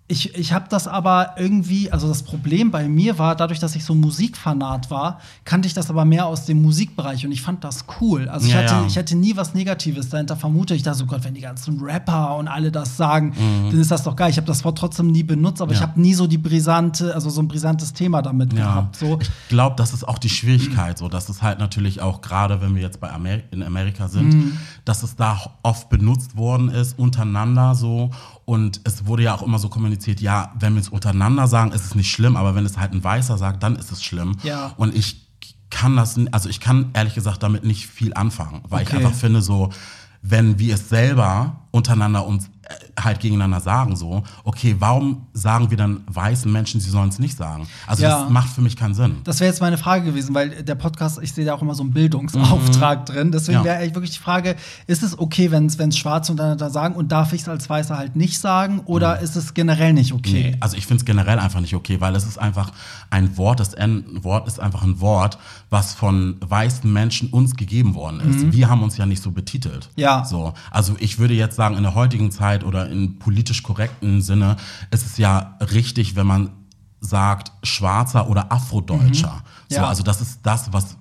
ich, 0.09 0.35
ich 0.35 0.53
habe 0.53 0.67
das 0.69 0.87
aber 0.87 1.31
irgendwie, 1.37 1.91
also 1.91 2.07
das 2.07 2.23
Problem 2.23 2.71
bei 2.71 2.87
mir 2.87 3.19
war, 3.19 3.35
dadurch, 3.35 3.59
dass 3.59 3.75
ich 3.75 3.83
so 3.83 3.93
Musikfanat 3.93 4.89
war, 4.89 5.19
kannte 5.43 5.67
ich 5.67 5.73
das 5.73 5.89
aber 5.89 6.05
mehr 6.05 6.27
aus 6.27 6.45
dem 6.45 6.61
Musikbereich 6.61 7.25
und 7.25 7.33
ich 7.33 7.41
fand 7.41 7.63
das 7.65 7.83
cool. 7.99 8.29
Also 8.29 8.47
ich, 8.47 8.53
Ja, 8.53 8.59
hatte, 8.59 8.73
ja. 8.75 8.85
ich 8.87 8.97
hatte 8.97 9.17
nie 9.17 9.35
was 9.35 9.53
Negatives 9.53 10.07
dahinter. 10.07 10.37
Vermute 10.37 10.75
ich 10.75 10.83
da 10.83 10.93
so, 10.93 11.05
Gott, 11.05 11.25
wenn 11.25 11.33
die 11.33 11.41
ganzen 11.41 11.81
Rapper 11.81 12.37
und 12.37 12.47
alle 12.47 12.71
das 12.71 12.95
sagen, 12.95 13.33
dann 13.69 13.77
ist 13.79 13.91
das 13.91 14.03
doch 14.03 14.15
geil. 14.15 14.29
Ich 14.29 14.37
habe 14.37 14.47
das 14.47 14.63
Wort 14.63 14.77
trotzdem 14.77 15.07
nie 15.07 15.23
benutzt, 15.23 15.61
aber 15.61 15.71
ich 15.73 15.77
Mhm. 15.79 15.81
Ja. 15.83 15.87
habe 15.89 16.01
nie 16.01 16.13
so 16.13 16.25
die 16.27 16.37
brisante, 16.37 17.13
also 17.13 17.29
so 17.29 17.41
ein 17.41 17.49
brisantes 17.49 17.91
Thema 17.91 18.21
damit 18.21 18.55
gehabt. 18.55 18.95
So. 18.95 19.19
ich 19.21 19.29
glaube, 19.49 19.75
das 19.75 19.93
ist 19.93 20.07
auch 20.07 20.19
die 20.19 20.29
Schwierigkeit, 20.29 20.97
so 20.97 21.09
dass 21.09 21.27
es 21.27 21.41
halt 21.41 21.59
natürlich 21.59 21.99
auch 22.01 22.21
gerade, 22.21 22.61
wenn 22.61 22.75
wir 22.75 22.81
jetzt 22.81 23.01
bei 23.01 23.11
Amer 23.11 23.39
in 23.51 23.61
Amerika 23.61 24.07
sind, 24.07 24.33
Mhm. 24.33 24.57
dass 24.85 25.03
es 25.03 25.17
da 25.17 25.37
oft 25.63 25.89
benutzt 25.89 26.37
worden 26.37 26.69
ist 26.69 26.97
untereinander 26.97 27.75
so 27.75 28.09
und 28.47 28.79
es 28.85 29.05
wurde 29.05 29.23
ja 29.23 29.35
auch 29.35 29.43
immer 29.43 29.59
so 29.59 29.67
kommuniziert, 29.67 30.21
ja, 30.21 30.53
wenn 30.57 30.75
wir 30.75 30.79
es 30.79 30.87
untereinander 30.87 31.47
sagen, 31.47 31.73
ist 31.73 31.83
es 31.83 31.95
nicht 31.95 32.09
schlimm, 32.09 32.37
aber 32.37 32.55
wenn 32.55 32.65
es 32.65 32.77
halt 32.77 32.93
ein 32.93 33.03
Weißer 33.03 33.37
sagt, 33.37 33.61
dann 33.61 33.75
ist 33.75 33.91
es 33.91 34.01
schlimm. 34.01 34.37
Ja. 34.41 34.71
Und 34.77 34.95
ich 34.95 35.27
kann 35.69 35.97
das, 35.97 36.17
also 36.31 36.47
ich 36.47 36.61
kann 36.61 36.91
ehrlich 36.93 37.13
gesagt 37.13 37.43
damit 37.43 37.65
nicht 37.65 37.87
viel 37.87 38.13
anfangen, 38.13 38.61
weil 38.69 38.83
ich 38.83 38.87
Okay. 38.87 39.03
einfach 39.03 39.13
finde 39.13 39.41
so, 39.41 39.69
wenn 40.21 40.59
wir 40.59 40.75
es 40.75 40.87
selber 40.87 41.57
untereinander 41.71 42.25
uns 42.25 42.49
halt 42.99 43.19
gegeneinander 43.19 43.59
sagen 43.61 43.95
so, 43.95 44.23
okay, 44.43 44.75
warum 44.79 45.27
sagen 45.33 45.69
wir 45.69 45.77
dann 45.77 46.01
weißen 46.07 46.51
Menschen, 46.51 46.81
sie 46.81 46.89
sollen 46.89 47.09
es 47.09 47.19
nicht 47.19 47.37
sagen? 47.37 47.67
Also 47.85 48.03
Ja. 48.03 48.21
das 48.21 48.29
macht 48.29 48.49
für 48.49 48.61
mich 48.61 48.75
keinen 48.75 48.93
Sinn. 48.95 49.17
Das 49.23 49.39
wäre 49.39 49.49
jetzt 49.49 49.61
meine 49.61 49.77
Frage 49.77 50.05
gewesen, 50.05 50.33
weil 50.35 50.63
der 50.63 50.75
Podcast, 50.75 51.19
ich 51.21 51.31
sehe 51.33 51.45
da 51.45 51.53
auch 51.53 51.61
immer 51.61 51.75
so 51.75 51.83
einen 51.83 51.93
Bildungsauftrag 51.93 53.05
drin. 53.05 53.31
Deswegen 53.31 53.59
Mhm. 53.59 53.65
Ja. 53.65 53.69
wäre 53.71 53.77
eigentlich 53.81 53.95
wirklich 53.95 54.11
die 54.13 54.19
Frage, 54.19 54.55
ist 54.87 55.03
es 55.03 55.17
okay, 55.17 55.51
wenn 55.51 55.67
es 55.67 55.97
Schwarze 55.97 56.31
untereinander 56.31 56.69
sagen 56.69 56.95
und 56.95 57.11
darf 57.11 57.33
ich 57.33 57.41
es 57.41 57.47
als 57.49 57.69
Weißer 57.69 57.97
halt 57.97 58.15
nicht 58.15 58.39
sagen 58.39 58.81
oder 58.85 59.19
ist 59.19 59.35
es 59.35 59.53
generell 59.53 59.93
nicht 59.93 60.13
okay? 60.13 60.51
Nee, 60.51 60.57
also 60.59 60.75
ich 60.77 60.85
finde 60.87 61.01
es 61.01 61.05
generell 61.05 61.39
einfach 61.39 61.59
nicht 61.61 61.75
okay, 61.75 62.01
weil 62.01 62.15
es 62.15 62.25
ist 62.25 62.37
einfach 62.37 62.71
ein 63.09 63.37
Wort, 63.37 63.59
das 63.59 63.73
N-Wort 63.73 64.47
ist 64.47 64.59
einfach 64.59 64.83
ein 64.83 64.99
Wort, 64.99 65.37
was 65.69 65.93
von 65.93 66.37
weißen 66.41 66.91
Menschen 66.91 67.29
uns 67.29 67.55
gegeben 67.55 67.95
worden 67.95 68.19
ist. 68.21 68.51
Wir 68.53 68.69
haben 68.69 68.83
uns 68.83 68.97
ja 68.97 69.05
nicht 69.05 69.21
so 69.21 69.31
betitelt. 69.31 69.89
Mhm. 69.95 70.01
Ja. 70.01 70.25
So, 70.25 70.53
also 70.71 70.95
ich 70.99 71.19
würde 71.19 71.33
jetzt 71.33 71.55
sagen, 71.55 71.75
in 71.77 71.83
der 71.83 71.95
heutigen 71.95 72.31
Zeit 72.31 72.56
oder 72.63 72.89
in 72.89 73.19
politisch 73.19 73.63
korrekten 73.63 74.21
Sinne 74.21 74.57
ist 74.91 75.05
es 75.05 75.17
ja 75.17 75.55
richtig, 75.59 76.15
wenn 76.15 76.27
man 76.27 76.49
sagt 76.99 77.51
Schwarzer 77.63 78.27
oder 78.29 78.51
Afrodeutscher. 78.51 79.43
Mhm. 79.69 79.75
Ja. 79.75 79.87
also 79.87 80.01
das 80.03 80.21
ist 80.21 80.39
das, 80.43 80.71
was 80.73 80.97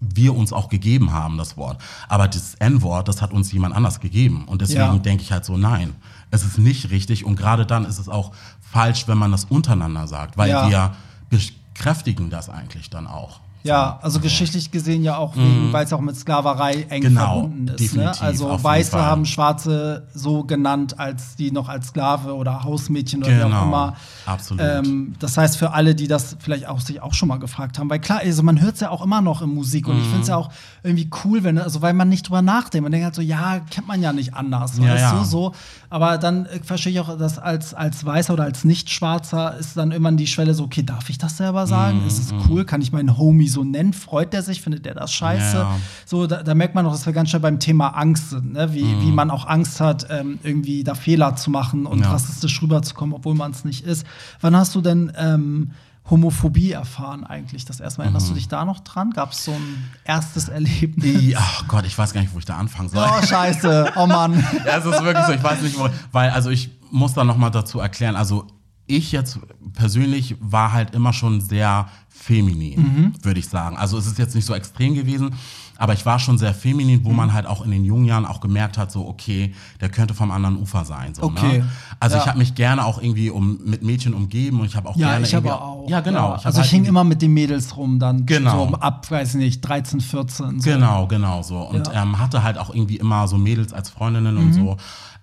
wir 0.00 0.34
uns 0.34 0.52
auch 0.52 0.68
gegeben 0.68 1.12
haben, 1.12 1.38
das 1.38 1.56
Wort. 1.56 1.80
Aber 2.08 2.28
das 2.28 2.54
N-Wort, 2.56 3.08
das 3.08 3.22
hat 3.22 3.32
uns 3.32 3.50
jemand 3.52 3.74
anders 3.74 4.00
gegeben. 4.00 4.44
Und 4.46 4.60
deswegen 4.60 4.80
Ja. 4.80 4.98
denke 4.98 5.22
ich 5.22 5.32
halt 5.32 5.44
so, 5.44 5.56
nein, 5.56 5.94
es 6.30 6.44
ist 6.44 6.58
nicht 6.58 6.90
richtig. 6.90 7.24
Und 7.24 7.36
gerade 7.36 7.64
dann 7.64 7.84
ist 7.86 7.98
es 7.98 8.08
auch 8.08 8.32
falsch, 8.60 9.08
wenn 9.08 9.16
man 9.18 9.30
das 9.32 9.44
untereinander 9.46 10.06
sagt, 10.06 10.36
weil 10.36 10.50
Ja. 10.50 10.68
wir 10.68 10.94
bekräftigen 11.30 12.30
das 12.30 12.48
eigentlich 12.50 12.90
dann 12.90 13.06
auch. 13.06 13.40
Ja, 13.66 13.98
also 14.02 14.20
geschichtlich 14.20 14.70
gesehen 14.70 15.02
ja 15.02 15.16
auch, 15.16 15.36
wegen, 15.36 15.72
weil 15.72 15.86
es 15.86 15.92
auch 15.94 16.00
mit 16.02 16.16
Sklaverei 16.16 16.82
eng 16.90 17.00
Genau, 17.02 17.20
verbunden 17.40 17.68
ist. 17.68 17.70
Ne? 17.70 17.76
definitiv, 18.04 18.22
Also 18.22 18.44
auf 18.46 18.52
jeden 18.52 18.64
Weiße 18.64 19.02
haben 19.02 19.24
Schwarze 19.24 20.06
so 20.12 20.44
genannt, 20.44 20.98
als 21.00 21.34
die 21.36 21.50
noch 21.50 21.70
als 21.70 21.88
Sklave 21.88 22.34
oder 22.34 22.62
Hausmädchen 22.64 23.20
oder 23.24 23.32
wie 23.38 23.42
auch 23.42 23.46
Genau, 23.46 23.62
immer. 23.62 23.94
absolut. 24.26 24.62
Ähm, 24.62 25.14
das 25.18 25.38
heißt, 25.38 25.56
für 25.56 25.72
alle, 25.72 25.94
die 25.94 26.08
das 26.08 26.36
vielleicht 26.40 26.66
auch 26.68 26.80
sich 26.80 27.00
auch 27.00 27.14
schon 27.14 27.28
mal 27.28 27.38
gefragt 27.38 27.78
haben, 27.78 27.88
weil 27.88 28.00
klar, 28.00 28.20
also 28.22 28.42
man 28.42 28.60
hört 28.60 28.74
es 28.74 28.80
ja 28.80 28.90
auch 28.90 29.02
immer 29.02 29.22
noch 29.22 29.40
in 29.40 29.48
Musik 29.54 29.88
und 29.88 29.96
ich 29.98 30.04
finde 30.08 30.20
es 30.20 30.26
Mhm. 30.28 30.32
ja 30.32 30.36
auch 30.36 30.50
irgendwie 30.84 31.08
cool, 31.24 31.42
wenn, 31.42 31.58
also 31.58 31.80
weil 31.82 31.94
man 31.94 32.08
nicht 32.10 32.28
drüber 32.28 32.42
nachdenkt. 32.42 32.82
Man 32.82 32.92
denkt 32.92 33.06
halt 33.06 33.14
so, 33.14 33.22
ja, 33.22 33.60
kennt 33.70 33.88
man 33.88 34.02
ja 34.02 34.12
nicht 34.12 34.34
anders. 34.34 34.78
Ja, 34.78 34.94
ja. 34.94 35.12
du, 35.18 35.24
so. 35.24 35.52
Aber 35.88 36.18
dann 36.18 36.44
äh, 36.46 36.60
verstehe 36.62 36.92
ich 36.92 37.00
auch, 37.00 37.16
dass 37.18 37.38
als, 37.38 37.72
als 37.72 38.04
Weißer 38.04 38.34
oder 38.34 38.44
als 38.44 38.64
Nicht-Schwarzer 38.64 39.56
ist 39.58 39.76
dann 39.76 39.92
irgendwann 39.92 40.18
die 40.18 40.26
Schwelle 40.26 40.52
so, 40.54 40.64
okay, 40.64 40.82
darf 40.82 41.08
ich 41.08 41.16
das 41.18 41.38
selber 41.38 41.66
sagen? 41.66 42.02
Mhm, 42.02 42.06
Ist 42.06 42.18
es 42.18 42.34
cool? 42.48 42.64
Kann 42.66 42.82
ich 42.82 42.92
meinen 42.92 43.16
Homie 43.16 43.48
so 43.48 43.64
nennen? 43.64 43.94
Freut 43.94 44.32
der 44.34 44.42
sich? 44.42 44.60
Findet 44.60 44.84
der 44.84 44.94
das 44.94 45.12
scheiße? 45.12 45.56
Ja. 45.56 45.76
So, 46.04 46.26
da, 46.26 46.42
da 46.42 46.54
merkt 46.54 46.74
man 46.74 46.84
auch, 46.86 46.92
dass 46.92 47.06
wir 47.06 47.12
ganz 47.14 47.30
schnell 47.30 47.40
beim 47.40 47.58
Thema 47.60 47.88
Angst 47.88 48.30
sind, 48.30 48.52
ne? 48.52 48.72
wie, 48.74 48.84
wie 49.00 49.10
man 49.10 49.30
auch 49.30 49.46
Angst 49.46 49.80
hat, 49.80 50.06
ähm, 50.10 50.38
irgendwie 50.42 50.84
da 50.84 50.94
Fehler 50.94 51.34
zu 51.34 51.50
machen 51.50 51.86
und 51.86 52.00
Mhm. 52.00 52.04
Rassistisch 52.04 52.60
rüberzukommen, 52.60 53.14
obwohl 53.14 53.34
man 53.34 53.52
es 53.52 53.64
nicht 53.64 53.86
ist. 53.86 54.04
Wann 54.42 54.54
hast 54.54 54.74
du 54.74 54.82
denn 54.82 55.10
ähm, 55.16 55.70
Homophobie 56.10 56.72
erfahren 56.72 57.24
eigentlich? 57.24 57.64
Das 57.64 57.80
erste 57.80 57.98
Mal 57.98 58.04
erinnerst 58.04 58.26
Mhm. 58.26 58.30
du 58.30 58.34
dich 58.36 58.48
da 58.48 58.64
noch 58.64 58.80
dran? 58.80 59.10
Gab 59.10 59.32
es 59.32 59.44
so 59.44 59.52
ein 59.52 59.90
erstes 60.04 60.48
Erlebnis? 60.48 61.34
Ach 61.36 61.66
Gott, 61.66 61.86
ich 61.86 61.96
weiß 61.96 62.12
gar 62.12 62.20
nicht, 62.20 62.34
wo 62.34 62.38
ich 62.38 62.44
da 62.44 62.56
anfangen 62.58 62.90
soll. 62.90 63.06
Oh, 63.08 63.22
scheiße. 63.24 63.92
Oh 63.96 64.06
Mann. 64.06 64.34
Ja, 64.66 64.78
es 64.78 64.84
ist 64.84 65.02
wirklich 65.02 65.24
so, 65.24 65.32
ich 65.32 65.42
weiß 65.42 65.62
nicht, 65.62 65.78
wo, 65.78 65.88
weil, 66.12 66.30
also 66.30 66.50
ich 66.50 66.70
muss 66.90 67.14
da 67.14 67.24
noch 67.24 67.36
mal 67.38 67.50
dazu 67.50 67.80
erklären, 67.80 68.16
also 68.16 68.46
ich 68.86 69.12
jetzt 69.12 69.38
persönlich 69.72 70.36
war 70.40 70.72
halt 70.72 70.94
immer 70.94 71.14
schon 71.14 71.40
sehr 71.40 71.88
feminin, 72.10 72.80
Mhm. 72.82 73.12
würde 73.24 73.40
ich 73.40 73.48
sagen. 73.48 73.78
Also 73.78 73.96
es 73.96 74.06
ist 74.06 74.18
jetzt 74.18 74.34
nicht 74.34 74.44
so 74.44 74.54
extrem 74.54 74.94
gewesen, 74.94 75.34
aber 75.78 75.92
ich 75.92 76.06
war 76.06 76.18
schon 76.18 76.38
sehr 76.38 76.54
feminin, 76.54 77.04
wo 77.04 77.10
man 77.12 77.32
halt 77.32 77.46
auch 77.46 77.64
in 77.64 77.70
den 77.70 77.84
jungen 77.84 78.04
Jahren 78.04 78.26
auch 78.26 78.40
gemerkt 78.40 78.78
hat, 78.78 78.92
so 78.92 79.06
okay, 79.06 79.54
der 79.80 79.88
könnte 79.88 80.14
vom 80.14 80.30
anderen 80.30 80.56
Ufer 80.56 80.84
sein. 80.84 81.14
So, 81.14 81.22
Okay. 81.24 81.58
Ne? 81.58 81.68
Also 82.00 82.16
Ja. 82.16 82.22
ich 82.22 82.28
habe 82.28 82.38
mich 82.38 82.54
gerne 82.54 82.84
auch 82.84 83.00
irgendwie 83.00 83.30
um, 83.30 83.58
mit 83.64 83.82
Mädchen 83.82 84.14
umgeben 84.14 84.60
und 84.60 84.66
ich 84.66 84.76
habe 84.76 84.88
auch 84.88 84.96
Ja, 84.96 85.10
gerne 85.10 85.26
ich 85.26 85.34
aber 85.34 85.60
auch. 85.62 85.88
Ja, 85.88 86.00
genau. 86.00 86.30
Ja. 86.30 86.36
hab 86.36 86.46
Also 86.46 86.58
halt 86.58 86.66
ich 86.66 86.70
hing 86.72 86.84
immer 86.84 87.02
mit 87.04 87.22
den 87.22 87.32
Mädels 87.32 87.76
rum, 87.76 87.98
dann 87.98 88.24
Genau. 88.26 88.68
so 88.68 88.74
ab, 88.76 89.10
weiß 89.10 89.34
nicht, 89.34 89.60
13, 89.62 90.00
14. 90.00 90.60
So. 90.60 90.70
Genau, 90.70 91.06
genau 91.06 91.42
so. 91.42 91.58
Und 91.58 91.90
ähm, 91.92 92.18
hatte 92.18 92.42
halt 92.42 92.58
auch 92.58 92.72
irgendwie 92.74 92.96
immer 92.96 93.26
so 93.28 93.36
Mädels 93.38 93.72
als 93.72 93.90
Freundinnen 93.90 94.36
und 94.36 94.52
so. 94.52 94.76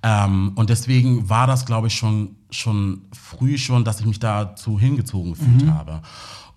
Ähm, 0.04 0.52
und 0.56 0.70
deswegen 0.70 1.30
war 1.30 1.46
das, 1.48 1.66
glaube 1.66 1.88
ich, 1.88 1.94
schon, 1.96 2.36
schon 2.50 3.02
früh 3.14 3.58
schon, 3.58 3.84
dass 3.84 4.00
ich 4.00 4.06
mich 4.06 4.20
dazu 4.20 4.80
hingezogen 4.80 5.34
gefühlt 5.34 5.72
habe. 5.72 6.02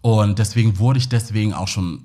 Und 0.00 0.38
deswegen 0.38 0.78
wurde 0.78 0.98
ich 0.98 1.08
deswegen 1.08 1.52
auch 1.52 1.68
schon 1.68 2.04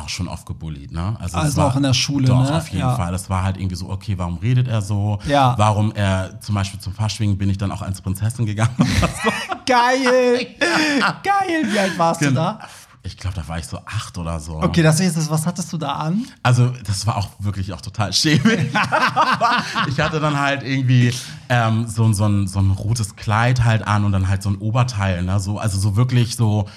auch 0.00 0.08
schon 0.08 0.28
oft 0.28 0.46
gebullied, 0.46 0.92
ne? 0.92 1.16
es 1.24 1.34
Also 1.34 1.62
auch 1.62 1.76
in 1.76 1.82
der 1.82 1.94
Schule, 1.94 2.26
Doch, 2.26 2.42
ne? 2.42 2.56
auf 2.56 2.68
jeden 2.68 2.80
Ja. 2.80 2.96
Fall. 2.96 3.12
Das 3.12 3.30
war 3.30 3.42
halt 3.42 3.56
irgendwie 3.56 3.76
so, 3.76 3.88
okay, 3.90 4.16
warum 4.18 4.38
redet 4.38 4.68
er 4.68 4.82
so? 4.82 5.18
Ja. 5.26 5.54
Warum 5.58 5.92
er, 5.92 6.40
zum 6.40 6.54
Beispiel 6.54 6.80
zum 6.80 6.92
Faschwingen 6.92 7.38
bin 7.38 7.48
ich 7.50 7.58
dann 7.58 7.70
auch 7.72 7.82
als 7.82 8.00
Prinzessin 8.00 8.46
gegangen. 8.46 8.74
Geil! 9.66 10.46
Geil! 11.22 11.62
Wie 11.72 11.78
alt 11.78 11.98
warst 11.98 12.20
du 12.20 12.26
Genau. 12.26 12.40
da? 12.40 12.60
ich 13.02 13.16
glaube, 13.16 13.34
da 13.34 13.48
war 13.48 13.58
ich 13.58 13.66
so 13.66 13.78
acht 13.86 14.18
oder 14.18 14.38
so. 14.40 14.60
Okay, 14.60 14.82
das 14.82 15.00
ist 15.00 15.16
es. 15.16 15.30
Was 15.30 15.46
hattest 15.46 15.72
du 15.72 15.78
da 15.78 15.92
an? 15.94 16.26
Also, 16.42 16.68
das 16.86 17.06
war 17.06 17.16
auch 17.16 17.28
wirklich 17.38 17.72
auch 17.72 17.80
total 17.80 18.12
schäbig. 18.12 18.70
ich 19.88 20.00
hatte 20.00 20.20
dann 20.20 20.38
halt 20.38 20.62
irgendwie 20.62 21.12
ähm, 21.48 21.86
so, 21.88 22.12
so, 22.12 22.26
ein, 22.26 22.46
so 22.46 22.58
ein 22.58 22.70
rotes 22.72 23.16
Kleid 23.16 23.64
halt 23.64 23.86
an 23.86 24.04
und 24.04 24.12
dann 24.12 24.28
halt 24.28 24.42
so 24.42 24.50
ein 24.50 24.56
Oberteil, 24.56 25.22
ne? 25.22 25.40
So, 25.40 25.58
also 25.58 25.78
so 25.78 25.96
wirklich 25.96 26.36
so 26.36 26.68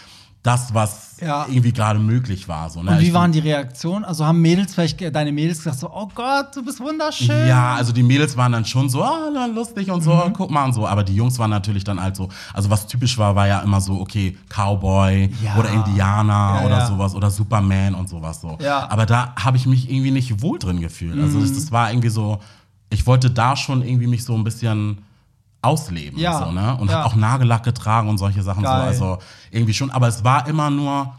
das, 0.43 0.73
was 0.73 1.15
Ja. 1.21 1.45
irgendwie 1.47 1.71
gerade 1.71 1.99
möglich 1.99 2.49
war. 2.49 2.69
So, 2.69 2.83
ne? 2.83 2.91
Und 2.91 2.99
wie 2.99 3.07
Ich- 3.07 3.13
waren 3.13 3.31
die 3.31 3.39
Reaktionen? 3.39 4.03
Also 4.03 4.25
haben 4.25 4.41
Mädels 4.41 4.73
vielleicht 4.73 4.99
deine 5.15 5.31
Mädels 5.31 5.59
gesagt 5.59 5.79
so, 5.79 5.89
oh 5.89 6.09
Gott, 6.13 6.53
du 6.53 6.63
bist 6.65 6.81
wunderschön. 6.81 7.47
Ja, 7.47 7.75
also 7.75 7.93
die 7.93 8.03
Mädels 8.03 8.35
waren 8.35 8.51
dann 8.51 8.65
schon 8.65 8.89
so, 8.89 9.01
ah, 9.03 9.29
na, 9.33 9.45
lustig 9.45 9.89
und 9.89 10.01
so, 10.01 10.13
Mhm. 10.13 10.33
guck 10.33 10.51
mal 10.51 10.65
und 10.65 10.73
so. 10.73 10.85
Aber 10.85 11.03
die 11.05 11.15
Jungs 11.15 11.39
waren 11.39 11.49
natürlich 11.49 11.85
dann 11.85 12.01
halt 12.01 12.17
so, 12.17 12.27
also 12.53 12.69
was 12.69 12.87
typisch 12.87 13.17
war, 13.17 13.35
war 13.37 13.47
ja 13.47 13.59
immer 13.61 13.79
so, 13.79 14.01
okay, 14.01 14.37
Cowboy 14.49 15.29
Ja. 15.41 15.55
oder 15.57 15.69
Indianer 15.69 16.33
Ja, 16.59 16.65
oder 16.65 16.85
sowas 16.87 17.15
oder 17.15 17.31
Superman 17.31 17.95
und 17.95 18.09
sowas 18.09 18.41
so. 18.41 18.57
Ja. 18.61 18.89
Aber 18.91 19.05
da 19.05 19.33
habe 19.41 19.55
ich 19.55 19.65
mich 19.65 19.89
irgendwie 19.89 20.11
nicht 20.11 20.41
wohl 20.41 20.59
drin 20.59 20.81
gefühlt. 20.81 21.17
Also 21.21 21.39
das, 21.39 21.53
das 21.53 21.71
war 21.71 21.89
irgendwie 21.89 22.09
so, 22.09 22.39
ich 22.89 23.07
wollte 23.07 23.31
da 23.31 23.55
schon 23.55 23.81
irgendwie 23.81 24.07
mich 24.07 24.25
so 24.25 24.35
ein 24.35 24.43
bisschen 24.43 24.97
ausleben 25.63 26.19
Ja. 26.19 26.39
so, 26.45 26.51
ne? 26.51 26.75
Und 26.77 26.89
Ja. 26.89 26.99
hab 26.99 27.05
auch 27.07 27.15
Nagellack 27.15 27.63
getragen 27.63 28.09
und 28.09 28.17
solche 28.17 28.43
Sachen 28.43 28.63
so. 28.63 28.69
Also 28.69 29.17
irgendwie 29.51 29.73
schon, 29.73 29.89
aber 29.91 30.07
es 30.07 30.23
war 30.23 30.47
immer 30.47 30.69
nur 30.69 31.13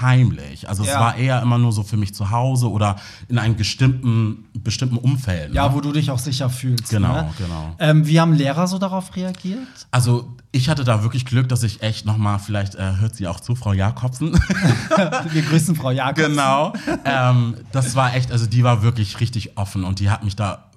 heimlich. 0.00 0.68
Also 0.68 0.84
Ja. 0.84 0.90
es 0.92 0.98
war 1.00 1.16
eher 1.16 1.40
immer 1.40 1.56
nur 1.56 1.72
so 1.72 1.82
für 1.82 1.96
mich 1.96 2.14
zu 2.14 2.30
Hause 2.30 2.70
oder 2.70 2.96
in 3.28 3.38
einem 3.38 3.56
bestimmten, 3.56 4.44
bestimmten 4.52 4.96
Umfeld. 4.98 5.54
Ja, 5.54 5.68
ne? 5.68 5.74
wo 5.74 5.80
du 5.80 5.92
dich 5.92 6.10
auch 6.10 6.18
sicher 6.18 6.50
fühlst. 6.50 6.90
Genau, 6.90 7.12
ne? 7.12 7.30
genau. 7.38 7.74
Ähm, 7.78 8.06
wie 8.06 8.20
haben 8.20 8.34
Lehrer 8.34 8.66
so 8.66 8.78
darauf 8.78 9.16
reagiert? 9.16 9.58
Also 9.90 10.36
ich 10.52 10.68
hatte 10.68 10.84
da 10.84 11.02
wirklich 11.02 11.24
Glück, 11.24 11.48
dass 11.48 11.62
ich 11.62 11.82
echt 11.82 12.04
noch 12.04 12.18
mal, 12.18 12.38
vielleicht 12.38 12.74
äh, 12.74 12.96
hört 12.98 13.16
sie 13.16 13.26
auch 13.26 13.40
zu, 13.40 13.54
Frau 13.54 13.72
Jakobsen. 13.72 14.32
Wir 15.32 15.42
grüßen 15.42 15.74
Frau 15.76 15.90
Jakob. 15.90 16.16
genau. 16.26 16.72
ähm, 17.04 17.56
das 17.72 17.94
war 17.96 18.14
echt, 18.14 18.32
also 18.32 18.46
die 18.46 18.62
war 18.64 18.82
wirklich 18.82 19.20
richtig 19.20 19.56
offen 19.56 19.84
und 19.84 19.98
die 20.00 20.10
hat 20.10 20.24
mich 20.24 20.36
da 20.36 20.69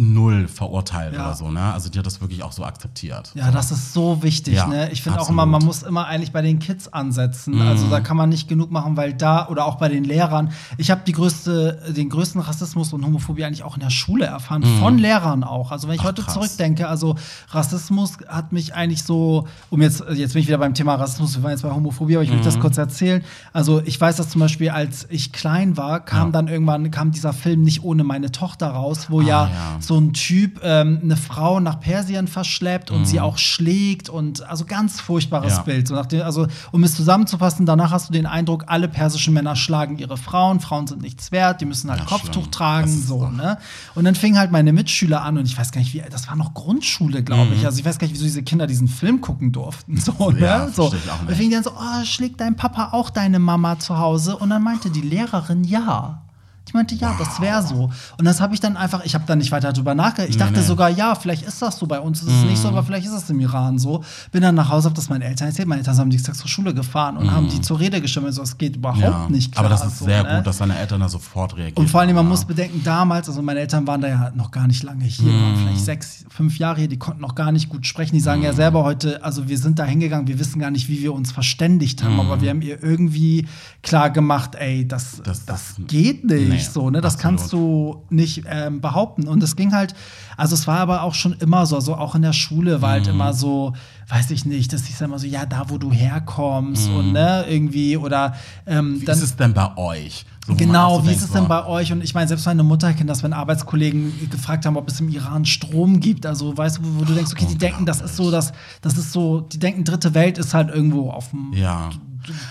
null 0.00 0.48
verurteilt 0.48 1.14
Ja. 1.14 1.26
oder 1.26 1.34
so, 1.34 1.50
ne? 1.50 1.60
Also 1.72 1.90
die 1.90 1.98
hat 1.98 2.06
das 2.06 2.20
wirklich 2.20 2.42
auch 2.42 2.52
so 2.52 2.64
akzeptiert. 2.64 3.30
Ja, 3.34 3.50
das 3.50 3.70
ist 3.70 3.92
so 3.92 4.22
wichtig. 4.22 4.54
Ja, 4.54 4.66
ne? 4.66 4.90
Ich 4.90 5.02
finde 5.02 5.20
auch 5.20 5.28
immer, 5.28 5.46
man 5.46 5.64
muss 5.64 5.82
immer 5.82 6.06
eigentlich 6.06 6.32
bei 6.32 6.42
den 6.42 6.58
Kids 6.58 6.88
ansetzen. 6.92 7.60
Also 7.60 7.88
da 7.88 8.00
kann 8.00 8.16
man 8.16 8.28
nicht 8.30 8.48
genug 8.48 8.70
machen, 8.70 8.96
weil 8.96 9.12
da 9.14 9.48
oder 9.48 9.64
auch 9.66 9.76
bei 9.76 9.88
den 9.88 10.04
Lehrern. 10.04 10.52
Ich 10.78 10.90
habe 10.90 11.02
die 11.06 11.12
größte, 11.12 11.92
den 11.96 12.08
größten 12.08 12.40
Rassismus 12.40 12.92
und 12.92 13.04
Homophobie 13.04 13.44
eigentlich 13.44 13.62
auch 13.62 13.74
in 13.74 13.80
der 13.80 13.90
Schule 13.90 14.24
erfahren, 14.26 14.62
von 14.80 14.98
Lehrern 14.98 15.44
auch. 15.44 15.70
Also 15.70 15.86
wenn 15.88 15.94
ich 15.96 16.00
Ach, 16.00 16.06
heute 16.06 16.22
krass. 16.22 16.34
zurückdenke, 16.34 16.88
also 16.88 17.16
Rassismus 17.50 18.18
hat 18.28 18.52
mich 18.52 18.74
eigentlich 18.74 19.02
so, 19.04 19.46
um 19.70 19.82
jetzt 19.82 20.02
jetzt 20.14 20.32
bin 20.32 20.42
ich 20.42 20.48
wieder 20.48 20.58
beim 20.58 20.74
Thema 20.74 20.94
Rassismus. 20.94 21.36
Wir 21.36 21.42
waren 21.42 21.50
jetzt 21.52 21.62
bei 21.62 21.70
Homophobie, 21.70 22.16
aber 22.16 22.24
ich 22.24 22.30
will 22.30 22.38
Mhm. 22.38 22.44
das 22.44 22.58
kurz 22.60 22.78
erzählen. 22.78 23.22
Also 23.52 23.82
ich 23.84 24.00
weiß, 24.00 24.16
dass 24.16 24.30
zum 24.30 24.40
Beispiel 24.40 24.70
als 24.70 25.06
ich 25.10 25.32
klein 25.32 25.76
war, 25.76 26.00
kam 26.00 26.28
Ja. 26.28 26.32
dann 26.32 26.48
irgendwann 26.48 26.90
kam 26.90 27.10
dieser 27.10 27.32
Film 27.32 27.62
nicht 27.62 27.82
ohne 27.84 28.04
meine 28.04 28.30
Tochter 28.32 28.68
raus, 28.68 29.06
wo 29.10 29.20
ja, 29.20 29.40
Ah, 29.44 29.50
ja. 29.74 29.80
So 29.90 29.98
ein 29.98 30.12
Typ 30.12 30.60
ähm, 30.62 31.00
eine 31.02 31.16
Frau 31.16 31.58
nach 31.58 31.80
Persien 31.80 32.28
verschleppt 32.28 32.92
und 32.92 33.06
sie 33.06 33.20
auch 33.20 33.38
schlägt 33.38 34.08
und 34.08 34.42
also 34.48 34.64
ganz 34.64 35.00
furchtbares 35.00 35.52
Mhm. 35.54 35.56
Ja. 35.58 35.62
Bild. 35.64 35.88
So 35.88 35.94
nach 35.96 36.06
dem, 36.06 36.22
also 36.22 36.46
um 36.70 36.84
es 36.84 36.94
zusammenzufassen, 36.94 37.66
danach 37.66 37.90
hast 37.90 38.08
du 38.08 38.12
den 38.12 38.24
Eindruck, 38.26 38.64
alle 38.68 38.86
persischen 38.86 39.34
Männer 39.34 39.56
schlagen 39.56 39.98
ihre 39.98 40.16
Frauen, 40.16 40.60
Frauen 40.60 40.86
sind 40.86 41.02
nichts 41.02 41.32
wert, 41.32 41.60
die 41.60 41.64
müssen 41.64 41.90
halt 41.90 41.98
Ja, 42.00 42.06
Kopftuch 42.06 42.42
schlimm. 42.42 42.52
tragen, 42.52 43.02
so, 43.02 43.24
doch- 43.24 43.32
ne? 43.32 43.58
Und 43.96 44.04
dann 44.04 44.14
fingen 44.14 44.38
halt 44.38 44.52
meine 44.52 44.72
Mitschüler 44.72 45.22
an 45.22 45.38
und 45.38 45.44
ich 45.46 45.58
weiß 45.58 45.72
gar 45.72 45.80
nicht, 45.80 45.92
wie, 45.92 46.02
das 46.08 46.28
war 46.28 46.36
noch 46.36 46.54
Grundschule, 46.54 47.24
glaube 47.24 47.46
Mhm. 47.50 47.56
ich. 47.56 47.66
Also 47.66 47.80
ich 47.80 47.84
weiß 47.84 47.98
gar 47.98 48.06
nicht, 48.06 48.14
wieso 48.14 48.24
diese 48.24 48.44
Kinder 48.44 48.68
diesen 48.68 48.86
Film 48.86 49.20
gucken 49.20 49.50
durften. 49.50 49.96
So, 50.00 50.30
Ja, 50.38 50.66
ne? 50.66 50.72
so. 50.72 50.88
versteh 50.90 50.98
ich 51.04 51.10
auch 51.10 51.18
nicht. 51.22 51.30
Da 51.30 51.34
fingen 51.34 51.50
die 51.50 51.56
an 51.56 51.64
so, 51.64 51.72
oh, 51.72 52.04
schlägt 52.04 52.40
dein 52.40 52.54
Papa 52.54 52.90
auch 52.92 53.10
deine 53.10 53.40
Mama 53.40 53.78
zu 53.80 53.98
Hause? 53.98 54.36
Und 54.36 54.50
dann 54.50 54.62
meinte 54.62 54.88
die 54.90 55.00
Lehrerin 55.02 55.64
ja. 55.64 56.22
Die 56.68 56.76
meinte, 56.76 56.94
ja, 56.94 57.16
das 57.18 57.40
wäre 57.40 57.62
so. 57.66 57.90
Und 58.18 58.24
das 58.24 58.40
habe 58.40 58.54
ich 58.54 58.60
dann 58.60 58.76
einfach, 58.76 59.04
ich 59.04 59.14
habe 59.14 59.24
dann 59.26 59.38
nicht 59.38 59.50
weiter 59.50 59.72
drüber 59.72 59.94
nachgedacht. 59.96 60.28
Ich 60.28 60.36
Nee, 60.36 60.40
dachte 60.40 60.60
nee. 60.60 60.64
sogar, 60.64 60.88
ja, 60.88 61.16
vielleicht 61.16 61.42
ist 61.42 61.60
das 61.62 61.78
so. 61.78 61.86
Bei 61.86 61.98
uns 61.98 62.22
ist 62.22 62.28
es 62.28 62.44
nicht 62.44 62.58
so, 62.58 62.68
aber 62.68 62.84
vielleicht 62.84 63.06
ist 63.06 63.12
es 63.12 63.28
im 63.28 63.40
Iran 63.40 63.78
so. 63.78 64.04
Bin 64.30 64.42
dann 64.42 64.54
nach 64.54 64.68
Hause, 64.68 64.84
habe 64.84 64.94
das 64.94 65.08
meinen 65.08 65.22
Eltern 65.22 65.48
erzählt. 65.48 65.66
Meine 65.66 65.80
Eltern 65.80 65.96
haben 65.98 66.10
Dienstag 66.10 66.36
zur 66.36 66.46
Schule 66.48 66.72
gefahren 66.72 67.16
und 67.16 67.30
haben 67.32 67.48
die 67.48 67.60
zur 67.60 67.80
Rede 67.80 68.00
gestimmt. 68.00 68.32
So, 68.34 68.42
es 68.42 68.56
geht 68.56 68.76
überhaupt 68.76 69.00
Ja. 69.02 69.26
nicht 69.28 69.50
klar. 69.52 69.64
Aber 69.64 69.74
das 69.74 69.84
ist 69.84 69.98
so, 69.98 70.04
sehr 70.04 70.22
ne? 70.22 70.36
gut, 70.36 70.46
dass 70.46 70.58
deine 70.58 70.78
Eltern 70.78 71.00
da 71.00 71.08
sofort 71.08 71.56
reagieren. 71.56 71.76
Und 71.76 71.90
vor 71.90 72.02
allem, 72.02 72.14
man 72.14 72.24
ja. 72.26 72.28
muss 72.30 72.44
bedenken, 72.44 72.82
damals, 72.84 73.28
also 73.28 73.42
meine 73.42 73.58
Eltern 73.60 73.86
waren 73.88 74.00
da 74.02 74.08
ja 74.08 74.30
noch 74.36 74.52
gar 74.52 74.68
nicht 74.68 74.82
lange 74.84 75.04
hier, 75.04 75.32
waren 75.32 75.52
Mhm. 75.54 75.56
vielleicht 75.66 75.84
sechs, 75.84 76.24
fünf 76.28 76.56
Jahre 76.58 76.78
hier, 76.80 76.88
die 76.88 76.98
konnten 76.98 77.20
noch 77.22 77.34
gar 77.34 77.50
nicht 77.50 77.68
gut 77.68 77.84
sprechen. 77.86 78.14
Die 78.14 78.20
sagen 78.20 78.40
Mhm. 78.40 78.46
ja 78.46 78.52
selber 78.52 78.84
heute, 78.84 79.24
also 79.24 79.48
wir 79.48 79.58
sind 79.58 79.80
da 79.80 79.84
hingegangen, 79.84 80.28
wir 80.28 80.38
wissen 80.38 80.60
gar 80.60 80.70
nicht, 80.70 80.88
wie 80.88 81.00
wir 81.00 81.14
uns 81.14 81.32
verständigt 81.32 82.04
haben, 82.04 82.20
aber 82.20 82.40
wir 82.42 82.50
haben 82.50 82.62
ihr 82.62 82.80
irgendwie 82.80 83.48
klar 83.82 84.10
gemacht, 84.10 84.54
ey, 84.54 84.86
das, 84.86 85.20
das, 85.24 85.46
Das- 85.46 85.74
das- 85.76 85.86
geht 85.88 86.24
nicht 86.24 86.49
nee, 86.56 86.62
so, 86.62 86.90
ne? 86.90 87.00
Das 87.00 87.14
absolut. 87.14 87.38
kannst 87.38 87.52
du 87.52 88.04
nicht 88.10 88.44
ähm, 88.46 88.80
behaupten. 88.80 89.28
Und 89.28 89.42
es 89.42 89.56
ging 89.56 89.72
halt, 89.72 89.94
also 90.36 90.54
es 90.54 90.66
war 90.66 90.78
aber 90.78 91.02
auch 91.02 91.14
schon 91.14 91.34
immer 91.34 91.66
so, 91.66 91.80
so 91.80 91.94
auch 91.94 92.14
in 92.14 92.22
der 92.22 92.32
Schule 92.32 92.82
war 92.82 92.90
halt 92.90 93.06
Mhm. 93.06 93.12
immer 93.14 93.32
so, 93.32 93.72
weiß 94.08 94.30
ich 94.32 94.44
nicht, 94.44 94.72
das 94.72 94.84
hieß 94.86 95.00
immer 95.02 95.18
so, 95.18 95.26
ja, 95.26 95.46
da 95.46 95.64
wo 95.68 95.78
du 95.78 95.92
herkommst 95.92 96.88
und 96.90 97.12
ne, 97.12 97.44
irgendwie 97.48 97.96
oder 97.96 98.34
ähm, 98.66 98.90
Mhm. 98.94 99.00
Wie 99.00 99.04
dann 99.04 99.16
ist 99.16 99.22
es 99.22 99.36
denn 99.36 99.54
bei 99.54 99.76
euch? 99.76 100.24
So, 100.46 100.54
Genau, 100.54 101.04
wie 101.06 101.12
ist 101.12 101.22
es 101.22 101.30
denn 101.32 101.46
bei 101.48 101.64
euch? 101.66 101.92
Und 101.92 102.02
ich 102.02 102.14
meine, 102.14 102.26
selbst 102.26 102.46
meine 102.46 102.62
Mutter 102.62 102.92
kennt 102.94 103.10
das, 103.10 103.22
wenn 103.22 103.32
Arbeitskollegen 103.32 104.30
gefragt 104.30 104.64
haben, 104.66 104.76
ob 104.76 104.88
es 104.88 104.98
im 104.98 105.08
Iran 105.10 105.44
Strom 105.44 106.00
gibt. 106.00 106.24
Also, 106.26 106.56
weißt 106.56 106.78
du, 106.78 106.82
wo, 106.82 107.00
wo 107.00 107.04
du 107.04 107.12
denkst, 107.14 107.30
okay, 107.32 107.46
die 107.48 107.58
denken, 107.58 107.84
das 107.86 108.00
ist 108.00 108.16
so, 108.16 108.30
das, 108.30 108.52
das 108.80 108.96
ist 108.96 109.12
so, 109.12 109.40
die 109.42 109.58
denken, 109.58 109.84
dritte 109.84 110.14
Welt 110.14 110.38
ist 110.38 110.54
halt 110.54 110.70
irgendwo 110.70 111.10
auf 111.10 111.30
dem 111.30 111.52
Ja. 111.52 111.90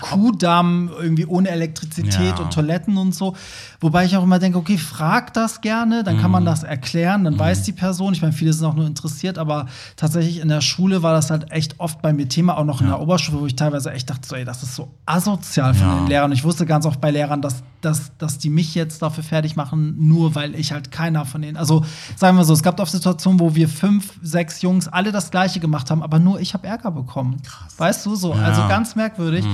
Kuhdamm 0.00 0.90
irgendwie 1.00 1.26
ohne 1.26 1.48
Elektrizität 1.50 2.38
Ja. 2.38 2.44
und 2.44 2.52
Toiletten 2.52 2.96
und 2.96 3.14
so. 3.14 3.34
Wobei 3.80 4.04
ich 4.04 4.16
auch 4.16 4.22
immer 4.22 4.38
denke, 4.38 4.58
okay, 4.58 4.76
frag 4.78 5.32
das 5.32 5.60
gerne, 5.60 6.04
dann 6.04 6.20
kann 6.20 6.30
man 6.30 6.44
das 6.44 6.62
erklären, 6.62 7.24
dann 7.24 7.38
weiß 7.38 7.62
die 7.62 7.72
Person. 7.72 8.12
Ich 8.12 8.20
meine, 8.22 8.32
viele 8.34 8.52
sind 8.52 8.66
auch 8.66 8.74
nur 8.74 8.86
interessiert, 8.86 9.38
aber 9.38 9.66
tatsächlich 9.96 10.40
in 10.40 10.48
der 10.48 10.60
Schule 10.60 11.02
war 11.02 11.12
das 11.14 11.30
halt 11.30 11.50
echt 11.50 11.80
oft 11.80 12.02
bei 12.02 12.12
mir 12.12 12.28
Thema, 12.28 12.56
auch 12.58 12.64
noch 12.64 12.80
in 12.80 12.88
Ja. 12.88 12.94
der 12.94 13.02
Oberschule, 13.02 13.40
wo 13.40 13.46
ich 13.46 13.56
teilweise 13.56 13.90
echt 13.92 14.10
dachte, 14.10 14.28
so, 14.28 14.36
ey, 14.36 14.44
das 14.44 14.62
ist 14.62 14.74
so 14.74 14.88
asozial 15.06 15.74
von 15.74 15.86
Ja. 15.86 15.94
den 15.96 16.06
Lehrern. 16.08 16.32
Ich 16.32 16.44
wusste 16.44 16.66
ganz 16.66 16.84
oft 16.86 17.00
bei 17.00 17.10
Lehrern, 17.10 17.40
dass, 17.40 17.62
dass, 17.80 18.16
dass 18.18 18.36
die 18.38 18.50
mich 18.50 18.74
jetzt 18.74 19.00
dafür 19.00 19.24
fertig 19.24 19.56
machen, 19.56 19.96
nur 20.08 20.34
weil 20.34 20.54
ich 20.54 20.72
halt 20.72 20.90
keiner 20.90 21.24
von 21.24 21.40
denen. 21.42 21.56
Also 21.56 21.84
sagen 22.16 22.36
wir 22.36 22.44
so, 22.44 22.52
es 22.52 22.62
gab 22.62 22.78
oft 22.80 22.92
Situationen, 22.92 23.40
wo 23.40 23.54
wir 23.54 23.68
fünf, 23.68 24.12
sechs 24.22 24.60
Jungs 24.62 24.88
alle 24.88 25.12
das 25.12 25.30
Gleiche 25.30 25.60
gemacht 25.60 25.90
haben, 25.90 26.02
aber 26.02 26.18
nur 26.18 26.40
ich 26.40 26.52
habe 26.52 26.66
Ärger 26.66 26.90
bekommen. 26.90 27.36
Weißt 27.78 28.04
du, 28.04 28.14
so. 28.14 28.34
Ja. 28.34 28.42
Also 28.42 28.68
ganz 28.68 28.94
merkwürdig. 28.96 29.44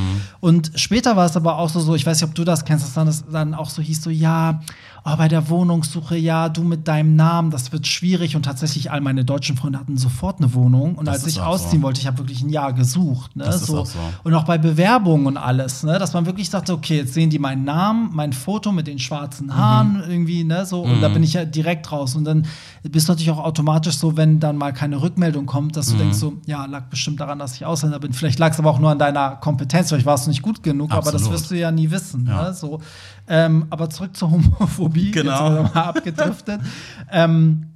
Und 0.41 0.73
später 0.77 1.17
war 1.17 1.27
es 1.27 1.37
aber 1.37 1.59
auch 1.59 1.69
so, 1.69 1.81
so, 1.81 1.95
ich 1.95 2.07
weiß 2.07 2.21
nicht, 2.21 2.29
ob 2.29 2.35
du 2.35 2.45
das 2.45 2.65
kennst, 2.65 2.85
dass 2.85 2.95
dann, 2.95 3.07
das 3.07 3.25
dann 3.31 3.55
auch 3.55 3.71
so 3.71 3.83
hieß, 3.83 4.03
so, 4.03 4.11
ja, 4.11 4.61
oh, 5.05 5.17
bei 5.17 5.29
der 5.29 5.49
Wohnungssuche, 5.49 6.17
ja, 6.17 6.49
du 6.49 6.63
mit 6.63 6.89
deinem 6.89 7.17
Namen, 7.17 7.51
das 7.51 7.73
wird 7.73 7.87
schwierig. 7.87 8.37
Und 8.37 8.43
tatsächlich, 8.43 8.91
all 8.91 9.01
meine 9.01 9.25
deutschen 9.25 9.57
Freunde 9.57 9.79
hatten 9.79 9.97
sofort 9.97 10.39
eine 10.39 10.53
Wohnung. 10.55 10.97
Und 10.97 11.07
Das 11.07 11.23
als 11.23 11.27
ich 11.27 11.41
ausziehen 11.41 11.81
so. 11.81 11.87
wollte, 11.87 12.01
ich 12.01 12.07
habe 12.07 12.19
wirklich 12.19 12.43
ein 12.43 12.49
Jahr 12.49 12.73
gesucht. 12.73 13.37
Ne? 13.37 13.45
Das 13.45 13.67
so. 13.67 13.81
auch 13.81 13.87
so. 13.87 13.99
Und 14.25 14.35
auch 14.35 14.45
bei 14.45 14.59
Bewerbungen 14.59 15.27
und 15.27 15.37
alles, 15.37 15.83
ne? 15.83 15.99
dass 15.99 16.13
man 16.13 16.27
wirklich 16.27 16.51
sagte, 16.51 16.73
okay, 16.73 16.99
jetzt 16.99 17.15
sehen 17.15 17.31
die 17.31 17.39
meinen 17.39 17.65
Namen, 17.65 18.11
mein 18.13 18.33
Foto 18.33 18.73
mit 18.73 18.87
den 18.87 18.99
schwarzen 18.99 19.55
Haaren 19.57 20.03
irgendwie, 20.09 20.45
ne, 20.45 20.67
so, 20.67 20.83
und 20.83 21.01
da 21.01 21.09
bin 21.09 21.23
ich 21.23 21.35
ja 21.35 21.45
direkt 21.45 21.91
raus. 21.93 22.15
Und 22.17 22.25
dann 22.25 22.47
bist 22.91 23.09
du 23.09 23.13
natürlich 23.13 23.31
auch 23.31 23.43
automatisch 23.43 23.97
so, 23.97 24.17
wenn 24.17 24.41
dann 24.41 24.57
mal 24.57 24.73
keine 24.73 25.01
Rückmeldung 25.01 25.47
kommt, 25.47 25.77
dass 25.77 25.89
du 25.89 25.97
denkst 25.97 26.19
so, 26.19 26.35
ja, 26.47 26.67
lag 26.67 26.85
bestimmt 26.85 27.21
daran, 27.21 27.39
dass 27.39 27.55
ich 27.55 27.65
Ausländer 27.65 27.99
bin. 27.99 28.13
Vielleicht 28.13 28.39
lag 28.39 28.53
es 28.53 28.59
aber 28.59 28.71
auch 28.71 28.79
nur 28.79 28.91
an 28.91 28.99
deiner 28.99 29.37
Kompetenz, 29.37 29.89
vielleicht 29.89 30.07
warst 30.07 30.27
du 30.27 30.31
nicht 30.31 30.43
gut 30.43 30.63
genug, 30.63 30.91
aber 30.93 31.13
das 31.13 31.23
Absolut. 31.23 31.33
wirst 31.33 31.51
du 31.51 31.55
ja 31.57 31.71
nie 31.71 31.91
wissen. 31.91 32.27
Ja. 32.27 32.49
Ne? 32.49 32.55
So, 32.55 32.81
ähm, 33.29 33.67
aber 33.71 33.91
zurück 33.91 34.17
zur 34.17 34.31
Homophobie, 34.31 35.11
Genau. 35.11 35.63
jetzt 35.63 35.75
mal 35.75 35.83
abgedriftet. 35.83 36.61
ähm, 37.11 37.67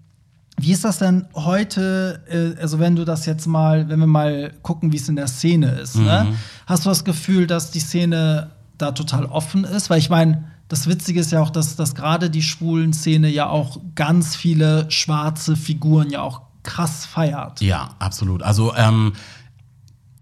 wie 0.59 0.73
ist 0.73 0.85
das 0.85 0.99
denn 0.99 1.27
heute, 1.35 2.21
äh, 2.29 2.61
also 2.61 2.79
wenn 2.79 2.95
du 2.97 3.05
das 3.05 3.25
jetzt 3.27 3.47
mal, 3.47 3.89
wenn 3.89 3.99
wir 3.99 4.07
mal 4.07 4.53
gucken, 4.63 4.93
wie 4.93 4.97
es 4.97 5.09
in 5.09 5.17
der 5.17 5.27
Szene 5.27 5.71
ist, 5.71 5.97
ne? 5.97 6.35
hast 6.67 6.85
du 6.85 6.91
das 6.91 7.05
Gefühl, 7.05 7.47
dass 7.47 7.71
die 7.71 7.81
Szene 7.81 8.51
da 8.77 8.93
total 8.93 9.25
offen 9.25 9.65
ist? 9.65 9.89
Weil 9.89 9.99
ich 9.99 10.11
meine, 10.11 10.50
das 10.71 10.87
Witzige 10.87 11.19
ist 11.19 11.33
ja 11.33 11.43
auch, 11.43 11.51
dass, 11.51 11.75
dass 11.75 11.97
gerade 11.97 12.31
die 12.31 12.43
schwulen 12.43 12.93
Szene 12.93 13.29
ja 13.29 13.49
auch 13.49 13.81
ganz 13.97 14.37
viele 14.37 14.89
schwarze 14.89 15.57
Figuren 15.57 16.11
ja 16.11 16.23
auch 16.23 16.43
krass 16.63 17.05
feiert. 17.07 17.61
Ja, 17.61 17.91
absolut. 17.99 18.45
Also 18.45 18.73
ähm, 18.77 19.13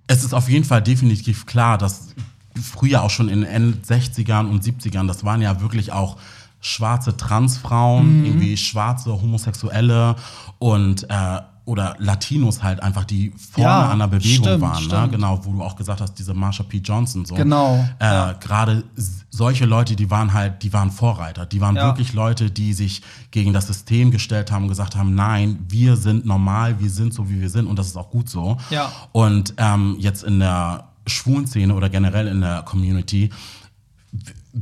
es 0.06 0.24
ist 0.24 0.32
auf 0.32 0.48
jeden 0.48 0.64
Fall 0.64 0.82
definitiv 0.82 1.44
klar, 1.44 1.76
dass 1.76 2.14
früher 2.61 3.02
auch 3.02 3.11
schon 3.11 3.28
in 3.28 3.42
den 3.42 3.82
60ern 3.82 4.48
und 4.48 4.64
70ern, 4.64 5.06
das 5.06 5.22
waren 5.22 5.42
ja 5.42 5.61
wirklich 5.61 5.92
auch 5.92 6.16
schwarze 6.61 7.14
Transfrauen, 7.14 8.24
irgendwie 8.24 8.56
schwarze 8.56 9.20
Homosexuelle 9.20 10.16
und 10.58 11.04
äh, 11.11 11.40
oder 11.68 11.94
Latinos 11.98 12.62
halt 12.62 12.83
einfach, 12.83 13.04
die 13.04 13.31
vorne 13.52 13.68
Ja, 13.68 13.88
an 13.90 13.98
der 13.98 14.07
Bewegung 14.07 14.44
stimmt, 14.46 14.62
waren. 14.62 14.83
Ne? 14.83 14.88
stimmt. 14.88 15.12
Genau, 15.12 15.38
wo 15.44 15.52
du 15.52 15.62
auch 15.62 15.76
gesagt 15.76 16.00
hast, 16.00 16.14
diese 16.18 16.33
Marsha 16.33 16.62
P. 16.62 16.78
Johnson 16.78 17.26
so. 17.26 17.35
Genau, 17.35 17.87
Äh, 17.98 18.04
ja. 18.07 18.33
Gerade 18.33 18.85
solche 19.31 19.66
Leute, 19.66 19.94
die 19.94 20.11
waren 20.11 20.33
halt, 20.33 20.62
die 20.62 20.72
waren 20.72 20.90
Vorreiter. 20.90 21.44
Die 21.44 21.61
waren 21.61 21.76
Ja. 21.76 21.85
wirklich 21.87 22.14
Leute, 22.14 22.50
die 22.50 22.72
sich 22.72 23.02
gegen 23.31 23.52
das 23.52 23.66
System 23.66 24.11
gestellt 24.11 24.50
haben 24.50 24.62
und 24.62 24.68
gesagt 24.70 24.96
haben, 24.96 25.14
nein, 25.14 25.59
wir 25.68 25.96
sind 25.96 26.24
normal, 26.24 26.81
wir 26.81 26.88
sind 26.90 27.12
so, 27.12 27.28
wie 27.28 27.38
wir 27.40 27.50
sind 27.50 27.66
und 27.66 27.78
das 27.78 27.88
ist 27.88 27.96
auch 27.96 28.11
gut 28.11 28.31
so. 28.31 28.57
Ja. 28.70 28.90
Und 29.12 29.52
ähm, 29.59 29.96
jetzt 30.00 30.24
in 30.24 30.38
der 30.40 30.85
schwulen 31.07 31.46
Szene 31.46 31.74
oder 31.74 31.88
generell 31.90 32.26
in 32.28 32.40
der 32.40 32.62
Community, 32.62 33.31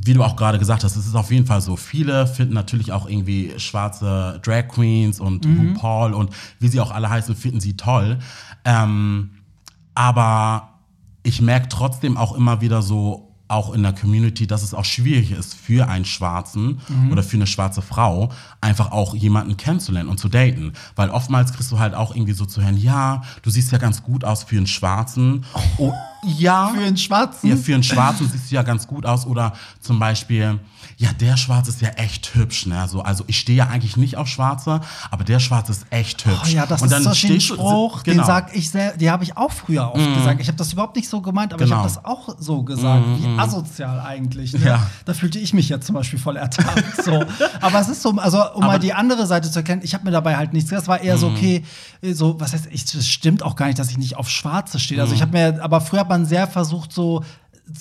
wie 0.05 0.13
du 0.13 0.23
auch 0.23 0.35
gerade 0.35 0.59
gesagt 0.59 0.83
hast, 0.83 0.95
es 0.95 1.07
ist 1.07 1.15
auf 1.15 1.31
jeden 1.31 1.45
Fall 1.47 1.59
so. 1.61 1.75
Viele 1.75 2.27
finden 2.27 2.53
natürlich 2.53 2.91
auch 2.91 3.07
irgendwie 3.09 3.53
schwarze 3.57 4.39
Drag 4.43 4.67
Queens 4.67 5.19
und 5.19 5.45
Mhm. 5.45 5.69
RuPaul 5.75 6.13
und 6.13 6.29
wie 6.59 6.67
sie 6.67 6.79
auch 6.79 6.91
alle 6.91 7.09
heißen, 7.09 7.35
finden 7.35 7.59
sie 7.59 7.75
toll. 7.75 8.19
Ähm, 8.63 9.31
aber 9.95 10.69
ich 11.23 11.41
merke 11.41 11.67
trotzdem 11.69 12.17
auch 12.17 12.35
immer 12.35 12.61
wieder 12.61 12.81
so, 12.81 13.23
auch 13.49 13.73
in 13.73 13.81
der 13.81 13.93
Community, 13.93 14.45
dass 14.45 14.61
es 14.61 14.73
auch 14.73 14.83
schwierig 14.83 15.31
ist 15.31 15.53
für 15.55 15.87
einen 15.87 16.03
Schwarzen 16.03 16.81
oder 17.13 17.23
für 17.23 17.37
eine 17.37 17.47
schwarze 17.47 17.81
Frau, 17.81 18.29
einfach 18.59 18.91
auch 18.91 19.15
jemanden 19.15 19.55
kennenzulernen 19.55 20.09
und 20.09 20.19
zu 20.19 20.27
daten. 20.27 20.73
Weil 20.97 21.09
oftmals 21.11 21.53
kriegst 21.53 21.71
du 21.71 21.79
halt 21.79 21.93
auch 21.95 22.13
irgendwie 22.13 22.33
so 22.33 22.45
zu 22.45 22.61
hören, 22.61 22.75
ja, 22.75 23.21
du 23.43 23.49
siehst 23.49 23.71
ja 23.71 23.77
ganz 23.77 24.03
gut 24.03 24.25
aus 24.25 24.43
für 24.43 24.57
einen 24.57 24.67
Schwarzen. 24.67 25.45
Oh, 25.77 25.93
ja. 26.23 26.69
Für 26.73 26.81
einen 26.81 26.97
Schwarzen? 26.97 27.49
Ja, 27.49 27.55
für 27.55 27.73
einen 27.73 27.83
Schwarzen 27.83 28.29
siehst 28.29 28.51
du 28.51 28.55
ja 28.55 28.63
ganz 28.63 28.87
gut 28.87 29.05
aus. 29.05 29.25
Oder 29.25 29.53
zum 29.81 29.99
Beispiel, 29.99 30.59
ja, 30.97 31.13
der 31.13 31.37
Schwarze 31.37 31.69
ist 31.69 31.81
ja 31.81 31.89
echt 31.89 32.33
hübsch. 32.35 32.65
Ne? 32.65 32.79
Also, 32.79 33.01
also 33.01 33.23
ich 33.27 33.39
stehe 33.39 33.57
ja 33.57 33.67
eigentlich 33.67 33.97
nicht 33.97 34.17
auf 34.17 34.27
Schwarze, 34.27 34.81
aber 35.11 35.23
der 35.23 35.39
Schwarze 35.39 35.71
ist 35.71 35.85
echt 35.91 36.25
hübsch. 36.25 36.39
Oh 36.45 36.49
ja, 36.49 36.65
das 36.65 36.81
und 36.81 36.91
ist 36.91 37.03
so 37.03 37.09
ein 37.33 37.41
Spruch, 37.41 38.03
genau. 38.03 38.23
den 38.23 38.25
sag 38.25 38.55
ich 38.55 38.69
sehr, 38.69 38.97
die 38.97 39.11
habe 39.11 39.23
ich 39.23 39.37
auch 39.37 39.51
früher 39.51 39.93
oft 39.93 40.15
gesagt. 40.15 40.41
Ich 40.41 40.47
habe 40.47 40.57
das 40.57 40.73
überhaupt 40.73 40.95
nicht 40.95 41.07
so 41.07 41.21
gemeint, 41.21 41.53
aber 41.53 41.63
ich 41.63 41.69
Genau. 41.69 41.83
habe 41.83 41.89
das 41.89 42.03
auch 42.03 42.35
so 42.39 42.63
gesagt. 42.63 43.03
Wie 43.19 43.39
asozial 43.39 43.99
eigentlich. 43.99 44.53
Ne? 44.53 44.65
Ja. 44.65 44.87
Da 45.05 45.13
fühlte 45.13 45.37
ich 45.39 45.53
mich 45.53 45.69
jetzt 45.69 45.85
zum 45.85 45.95
Beispiel 45.95 46.19
voll 46.19 46.35
ertappt. 46.37 47.03
so. 47.03 47.23
Aber 47.61 47.79
es 47.79 47.89
ist 47.89 48.01
so, 48.01 48.11
also 48.17 48.53
um 48.53 48.65
mal 48.65 48.79
die 48.79 48.93
andere 48.93 49.25
Seite 49.27 49.49
zu 49.51 49.59
erkennen, 49.59 49.81
ich 49.83 49.93
habe 49.93 50.03
mir 50.05 50.11
dabei 50.11 50.37
halt 50.37 50.53
nichts. 50.53 50.69
Das 50.69 50.87
war 50.87 51.01
eher 51.01 51.17
so, 51.17 51.27
okay, 51.27 51.63
so, 52.01 52.39
was 52.39 52.53
heißt, 52.53 52.67
ich, 52.71 52.85
das 52.85 53.07
stimmt 53.07 53.43
auch 53.43 53.55
gar 53.55 53.67
nicht, 53.67 53.79
dass 53.79 53.89
ich 53.89 53.97
nicht 53.97 54.17
auf 54.17 54.29
Schwarze 54.29 54.79
stehe. 54.79 55.01
Also 55.01 55.13
ich 55.13 55.21
habe 55.21 55.31
mir, 55.31 55.63
aber 55.63 55.81
früher 55.81 56.06
hat 56.07 56.09
man 56.09 56.25
sehr 56.25 56.47
versucht, 56.47 56.93
so 56.93 57.23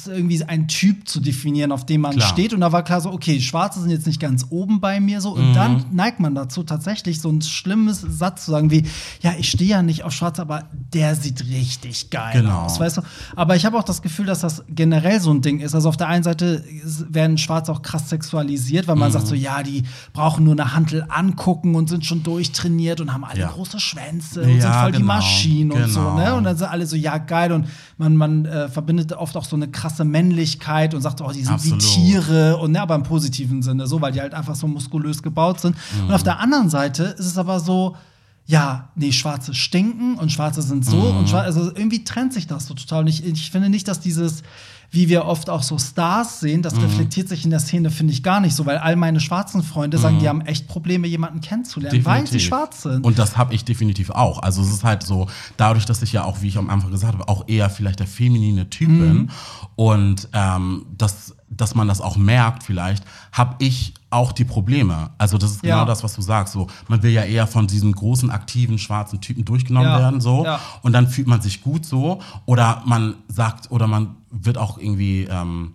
irgendwie 0.08 0.42
einen 0.42 0.66
Typ 0.66 1.08
zu 1.08 1.20
definieren, 1.20 1.70
auf 1.70 1.86
dem 1.86 2.00
man 2.00 2.16
Klar. 2.16 2.28
steht. 2.28 2.52
Und 2.52 2.60
da 2.60 2.72
war 2.72 2.82
klar 2.82 3.00
so, 3.00 3.12
okay, 3.12 3.40
Schwarze 3.40 3.80
sind 3.80 3.90
jetzt 3.90 4.04
nicht 4.08 4.18
ganz 4.18 4.46
oben 4.50 4.80
bei 4.80 4.98
mir 4.98 5.20
so. 5.20 5.30
Und 5.36 5.52
dann 5.54 5.84
neigt 5.92 6.18
man 6.18 6.34
dazu, 6.34 6.64
tatsächlich 6.64 7.20
so 7.20 7.28
ein 7.30 7.40
schlimmes 7.40 8.00
Satz 8.00 8.46
zu 8.46 8.50
sagen 8.50 8.72
wie, 8.72 8.82
ja, 9.22 9.34
ich 9.38 9.48
stehe 9.48 9.70
ja 9.70 9.82
nicht 9.84 10.02
auf 10.02 10.10
Schwarze, 10.12 10.42
aber 10.42 10.64
der 10.92 11.14
sieht 11.14 11.46
richtig 11.46 12.10
geil 12.10 12.42
Genau. 12.42 12.62
aus, 12.62 12.80
weißt 12.80 12.96
du? 12.96 13.02
Aber 13.36 13.54
ich 13.54 13.64
habe 13.64 13.78
auch 13.78 13.84
das 13.84 14.02
Gefühl, 14.02 14.26
dass 14.26 14.40
das 14.40 14.64
generell 14.68 15.20
so 15.20 15.30
ein 15.30 15.40
Ding 15.40 15.60
ist. 15.60 15.72
Also 15.72 15.88
auf 15.88 15.96
der 15.96 16.08
einen 16.08 16.24
Seite 16.24 16.64
werden 17.08 17.38
Schwarze 17.38 17.70
auch 17.70 17.82
krass 17.82 18.08
sexualisiert, 18.10 18.88
weil 18.88 18.96
man 18.96 19.12
sagt 19.12 19.28
so, 19.28 19.36
ja, 19.36 19.62
die 19.62 19.84
brauchen 20.12 20.42
nur 20.44 20.54
eine 20.54 20.74
Handel 20.74 21.06
angucken 21.08 21.76
und 21.76 21.88
sind 21.88 22.04
schon 22.04 22.24
durchtrainiert 22.24 23.00
und 23.00 23.12
haben 23.14 23.22
alle 23.22 23.42
Ja. 23.42 23.50
große 23.52 23.78
Schwänze 23.78 24.42
und 24.42 24.48
Ja, 24.56 24.60
sind 24.62 24.72
voll 24.74 24.90
die 24.92 24.98
genau, 24.98 25.06
Maschinen 25.14 25.70
und 25.70 25.88
so, 25.88 26.00
genau. 26.00 26.16
ne? 26.16 26.34
Und 26.34 26.42
dann 26.42 26.56
sind 26.56 26.66
alle 26.68 26.86
so, 26.88 26.96
ja, 26.96 27.18
geil. 27.18 27.52
Und 27.52 27.66
man, 27.98 28.16
man 28.16 28.44
äh, 28.44 28.68
verbindet 28.68 29.12
oft 29.12 29.36
auch 29.36 29.44
so 29.44 29.56
eine 29.56 29.68
krasse 29.68 30.04
Männlichkeit 30.04 30.94
und 30.94 31.00
sagt, 31.00 31.20
oh, 31.20 31.30
die 31.30 31.42
sind 31.42 31.54
Absolut. 31.54 31.82
wie 31.82 31.86
Tiere 31.86 32.58
und 32.58 32.72
ne, 32.72 32.82
aber 32.82 32.94
im 32.94 33.02
positiven 33.02 33.62
Sinne, 33.62 33.86
so, 33.86 34.00
weil 34.00 34.12
die 34.12 34.20
halt 34.20 34.34
einfach 34.34 34.54
so 34.54 34.66
muskulös 34.66 35.22
gebaut 35.22 35.60
sind. 35.60 35.76
Und 36.06 36.12
auf 36.12 36.22
der 36.22 36.38
anderen 36.40 36.68
Seite 36.68 37.04
ist 37.04 37.26
es 37.26 37.38
aber 37.38 37.58
so, 37.60 37.96
ja, 38.44 38.90
nee, 38.94 39.12
Schwarze 39.12 39.54
stinken 39.54 40.16
und 40.16 40.30
Schwarze 40.30 40.62
sind 40.62 40.84
so 40.84 40.98
und 40.98 41.28
Schwarze, 41.28 41.46
also 41.46 41.74
irgendwie 41.74 42.04
trennt 42.04 42.32
sich 42.32 42.46
das 42.46 42.66
so 42.66 42.74
total. 42.74 43.00
Und 43.00 43.08
ich, 43.08 43.24
ich 43.24 43.50
finde 43.50 43.70
nicht, 43.70 43.88
dass 43.88 43.98
dieses, 43.98 44.42
wie 44.90 45.08
wir 45.08 45.24
oft 45.26 45.50
auch 45.50 45.62
so 45.62 45.78
Stars 45.78 46.40
sehen, 46.40 46.62
das 46.62 46.80
reflektiert 46.80 47.28
sich 47.28 47.44
in 47.44 47.50
der 47.50 47.60
Szene, 47.60 47.90
finde 47.90 48.12
ich 48.12 48.22
gar 48.22 48.40
nicht 48.40 48.54
so, 48.54 48.64
weil 48.66 48.78
all 48.78 48.96
meine 48.96 49.20
schwarzen 49.20 49.62
Freunde 49.62 49.98
sagen, 49.98 50.18
die 50.20 50.28
haben 50.28 50.40
echt 50.42 50.68
Probleme, 50.68 51.06
jemanden 51.06 51.40
kennenzulernen, 51.40 52.04
weil 52.04 52.18
sie 52.20 52.24
Definitiv. 52.38 52.48
schwarz 52.48 52.82
sind. 52.82 53.04
Und 53.04 53.18
das 53.18 53.36
habe 53.36 53.54
ich 53.54 53.64
definitiv 53.64 54.10
auch. 54.10 54.38
Also 54.42 54.62
es 54.62 54.68
ist 54.70 54.84
halt 54.84 55.02
so, 55.02 55.26
dadurch, 55.56 55.84
dass 55.86 56.02
ich 56.02 56.12
ja 56.12 56.24
auch, 56.24 56.40
wie 56.42 56.48
ich 56.48 56.58
am 56.58 56.70
Anfang 56.70 56.90
gesagt 56.90 57.12
habe, 57.14 57.28
auch 57.28 57.44
eher 57.48 57.68
vielleicht 57.70 58.00
der 58.00 58.06
feminine 58.06 58.70
Typ 58.70 58.88
Mhm. 58.88 58.98
bin 59.00 59.30
und 59.74 60.28
ähm, 60.32 60.86
dass, 60.96 61.34
dass 61.50 61.74
man 61.74 61.88
das 61.88 62.00
auch 62.00 62.16
merkt 62.16 62.62
vielleicht, 62.62 63.04
habe 63.32 63.56
ich 63.58 63.94
auch 64.10 64.32
die 64.32 64.44
Probleme. 64.44 65.10
Also 65.18 65.36
das 65.36 65.50
ist 65.50 65.62
genau 65.62 65.78
Ja. 65.78 65.84
das, 65.84 66.02
was 66.04 66.14
du 66.14 66.22
sagst. 66.22 66.54
So, 66.54 66.68
man 66.88 67.02
will 67.02 67.10
ja 67.10 67.22
eher 67.24 67.46
von 67.46 67.66
diesen 67.66 67.92
großen, 67.92 68.30
aktiven, 68.30 68.78
schwarzen 68.78 69.20
Typen 69.20 69.44
durchgenommen 69.44 69.90
Ja. 69.90 69.98
werden. 69.98 70.20
So. 70.20 70.44
Ja. 70.44 70.60
Und 70.82 70.92
dann 70.92 71.08
fühlt 71.08 71.26
man 71.26 71.40
sich 71.42 71.60
gut 71.62 71.84
so. 71.84 72.20
Oder 72.46 72.82
man 72.86 73.14
sagt, 73.28 73.70
oder 73.70 73.86
man 73.86 74.14
wird 74.42 74.58
auch 74.58 74.78
irgendwie... 74.78 75.24
Ähm, 75.24 75.74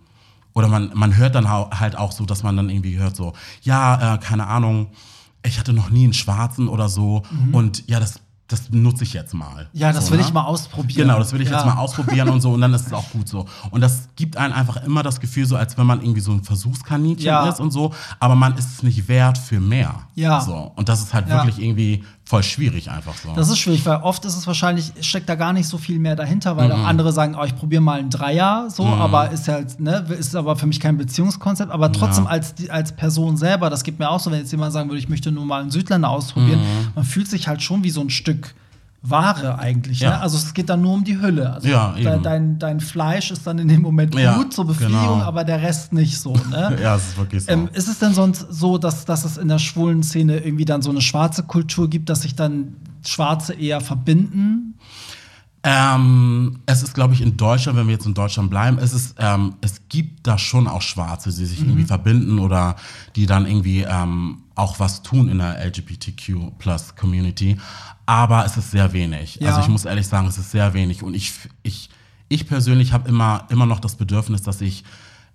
oder 0.54 0.68
man, 0.68 0.92
man 0.94 1.16
hört 1.16 1.36
dann 1.36 1.48
halt 1.50 1.96
auch 1.98 2.12
so, 2.12 2.26
dass 2.26 2.44
man 2.44 2.58
dann 2.58 2.70
irgendwie 2.70 2.98
hört 2.98 3.16
so, 3.16 3.32
ja, 3.62 4.16
äh, 4.16 4.18
keine 4.18 4.48
Ahnung, 4.48 4.88
ich 5.46 5.58
hatte 5.60 5.72
noch 5.72 5.90
nie 5.90 6.04
einen 6.04 6.12
Schwarzen 6.14 6.68
oder 6.68 6.90
so 6.90 7.24
und 7.54 7.88
ja, 7.90 8.02
das, 8.02 8.20
das 8.50 8.70
nutze 8.70 9.06
ich 9.06 9.14
jetzt 9.14 9.34
mal. 9.34 9.70
Mhm. 9.72 9.80
Ja, 9.80 9.94
das 9.94 10.08
so, 10.08 10.12
will 10.12 10.20
ne? 10.20 10.26
ich 10.26 10.34
mal 10.34 10.44
ausprobieren. 10.44 11.08
Genau, 11.08 11.20
das 11.20 11.32
will 11.32 11.40
ich 11.40 11.50
Ja. 11.50 11.56
jetzt 11.56 11.66
mal 11.66 11.78
ausprobieren 11.78 12.28
und 12.28 12.42
so 12.42 12.52
und 12.52 12.60
dann 12.60 12.74
ist 12.74 12.86
es 12.88 12.92
auch 12.92 13.10
gut 13.12 13.30
so. 13.30 13.46
Und 13.70 13.80
das 13.80 14.10
gibt 14.18 14.36
einem 14.36 14.54
einfach 14.54 14.84
immer 14.84 15.04
das 15.04 15.22
Gefühl 15.22 15.46
so, 15.46 15.56
als 15.56 15.78
wenn 15.78 15.88
man 15.88 16.02
irgendwie 16.02 16.20
so 16.20 16.34
ein 16.34 16.44
Versuchskaninchen 16.44 17.26
Ja. 17.26 17.48
ist 17.48 17.62
und 17.62 17.72
so, 17.72 17.94
aber 18.20 18.36
man 18.36 18.58
ist 18.58 18.74
es 18.74 18.84
nicht 18.84 19.08
wert 19.08 19.38
für 19.38 19.62
mehr. 19.62 20.02
Ja. 20.16 20.42
So. 20.42 20.74
Und 20.76 20.90
das 20.90 21.00
ist 21.02 21.14
halt 21.14 21.30
Ja. 21.30 21.46
wirklich 21.46 21.64
irgendwie 21.66 22.04
voll 22.32 22.44
schwierig 22.44 22.90
einfach 22.90 23.14
so. 23.22 23.34
Das 23.36 23.50
ist 23.50 23.60
schwierig, 23.60 23.86
weil 23.86 23.98
oft 24.04 24.24
ist 24.24 24.38
es 24.38 24.48
wahrscheinlich, 24.48 24.94
steckt 25.02 25.28
da 25.28 25.36
gar 25.36 25.52
nicht 25.52 25.68
so 25.68 25.78
viel 25.78 26.00
mehr 26.00 26.16
dahinter, 26.16 26.56
weil 26.56 26.68
Mhm. 26.70 26.76
auch 26.76 26.86
andere 26.88 27.12
sagen, 27.12 27.36
oh, 27.38 27.44
ich 27.44 27.56
probiere 27.58 27.82
mal 27.82 28.00
einen 28.00 28.10
Dreier, 28.10 28.70
so, 28.70 28.86
aber 28.86 29.32
ist 29.32 29.50
halt, 29.50 29.80
ne, 29.82 30.06
ist 30.18 30.34
aber 30.36 30.56
für 30.56 30.66
mich 30.66 30.80
kein 30.80 30.98
Beziehungskonzept. 30.98 31.70
Aber 31.72 31.92
trotzdem 31.92 32.24
Ja. 32.24 32.30
als, 32.32 32.56
als 32.70 32.94
Person 32.94 33.36
selber, 33.36 33.70
das 33.70 33.84
gibt 33.84 34.00
mir 34.00 34.10
auch 34.10 34.22
so, 34.22 34.32
wenn 34.32 34.40
jetzt 34.40 34.52
jemand 34.52 34.72
sagen 34.72 34.90
würde, 34.90 35.00
ich 35.00 35.10
möchte 35.10 35.30
nur 35.32 35.46
mal 35.46 35.62
einen 35.62 35.72
Südländer 35.72 36.08
ausprobieren, 36.10 36.62
Mhm. 36.62 36.92
man 36.96 37.04
fühlt 37.04 37.28
sich 37.28 37.50
halt 37.50 37.62
schon 37.62 37.84
wie 37.84 37.90
so 37.90 38.00
ein 38.00 38.10
Stück 38.10 38.56
Ware 39.04 39.58
eigentlich. 39.58 40.02
Ne? 40.02 40.08
Ja. 40.08 40.20
Also 40.20 40.38
es 40.38 40.54
geht 40.54 40.70
dann 40.70 40.82
nur 40.82 40.94
um 40.94 41.04
die 41.04 41.20
Hülle. 41.20 41.54
Also 41.54 41.68
Ja, 41.68 41.94
de 41.94 42.22
dein, 42.22 42.60
dein 42.60 42.80
Fleisch 42.80 43.32
ist 43.32 43.48
dann 43.48 43.58
in 43.58 43.68
dem 43.68 43.82
Moment 43.82 44.12
gut 44.12 44.22
Ja, 44.22 44.44
zur 44.50 44.68
Befriedigung, 44.68 45.02
genau. 45.02 45.22
aber 45.24 45.44
der 45.44 45.62
Rest 45.62 45.92
nicht 45.92 46.20
so. 46.20 46.34
Ne? 46.34 46.78
Ja, 46.82 46.96
es 46.96 47.10
ist 47.10 47.18
wirklich 47.18 47.44
so. 47.44 47.52
Ähm, 47.52 47.70
ist 47.74 47.88
es 47.88 47.98
denn 47.98 48.14
sonst 48.14 48.46
so, 48.50 48.78
dass, 48.78 49.06
dass 49.06 49.26
es 49.26 49.38
in 49.38 49.48
der 49.48 49.60
schwulen 49.60 50.04
Szene 50.04 50.38
irgendwie 50.38 50.66
dann 50.66 50.84
so 50.84 50.92
eine 50.92 51.02
schwarze 51.02 51.44
Kultur 51.44 51.90
gibt, 51.90 52.10
dass 52.10 52.22
sich 52.22 52.36
dann 52.36 52.76
Schwarze 53.04 53.54
eher 53.54 53.82
verbinden? 53.82 54.76
Ähm, 55.64 56.60
es 56.66 56.82
ist, 56.82 56.96
glaube 56.96 57.14
ich, 57.14 57.22
in 57.22 57.38
Deutschland, 57.38 57.78
wenn 57.78 57.86
wir 57.86 57.94
jetzt 57.94 58.08
in 58.08 58.16
Deutschland 58.16 58.50
bleiben, 58.50 58.80
es 58.80 58.94
ist, 58.94 59.16
ähm, 59.20 59.56
es 59.62 59.88
gibt 59.90 60.26
da 60.26 60.40
schon 60.40 60.68
auch 60.68 60.82
Schwarze, 60.82 61.30
die 61.30 61.46
sich 61.46 61.60
irgendwie 61.60 61.84
verbinden 61.84 62.40
oder 62.40 62.76
die 63.16 63.28
dann 63.28 63.46
irgendwie 63.46 63.82
ähm, 63.82 64.44
auch 64.56 64.80
was 64.80 65.04
tun 65.04 65.30
in 65.30 65.38
der 65.38 65.64
LGBTQ 65.64 66.58
plus 66.58 66.96
Community. 66.96 67.58
Aber 68.12 68.46
es 68.46 68.58
ist 68.58 68.72
sehr 68.72 68.92
wenig. 68.92 69.36
Ja. 69.40 69.48
Also 69.50 69.62
ich 69.62 69.70
muss 69.70 69.86
ehrlich 69.86 70.06
sagen, 70.06 70.28
es 70.28 70.38
ist 70.38 70.52
sehr 70.52 70.74
wenig. 70.74 71.02
Und 71.02 71.14
ich, 71.14 71.32
ich, 71.64 71.90
ich 72.28 72.46
persönlich 72.46 72.92
habe 72.92 73.08
immer, 73.08 73.46
immer 73.50 73.66
noch 73.66 73.80
das 73.80 73.96
Bedürfnis, 73.96 74.42
dass 74.42 74.60
ich 74.60 74.84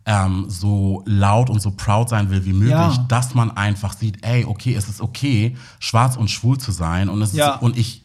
ähm, 0.04 0.44
so 0.48 1.02
laut 1.06 1.48
und 1.48 1.60
so 1.62 1.70
proud 1.70 2.10
sein 2.10 2.28
will 2.28 2.44
wie 2.44 2.52
möglich, 2.52 2.70
Ja. 2.96 3.04
dass 3.08 3.34
man 3.34 3.50
einfach 3.56 3.94
sieht, 3.94 4.22
ey, 4.26 4.44
okay, 4.44 4.74
es 4.74 4.88
ist 4.90 5.00
okay, 5.00 5.56
schwarz 5.78 6.16
und 6.16 6.30
schwul 6.30 6.58
zu 6.58 6.70
sein. 6.70 7.08
Und 7.08 7.22
es 7.22 7.32
Ja. 7.32 7.54
ist, 7.54 7.62
und 7.62 7.78
ich 7.78 8.02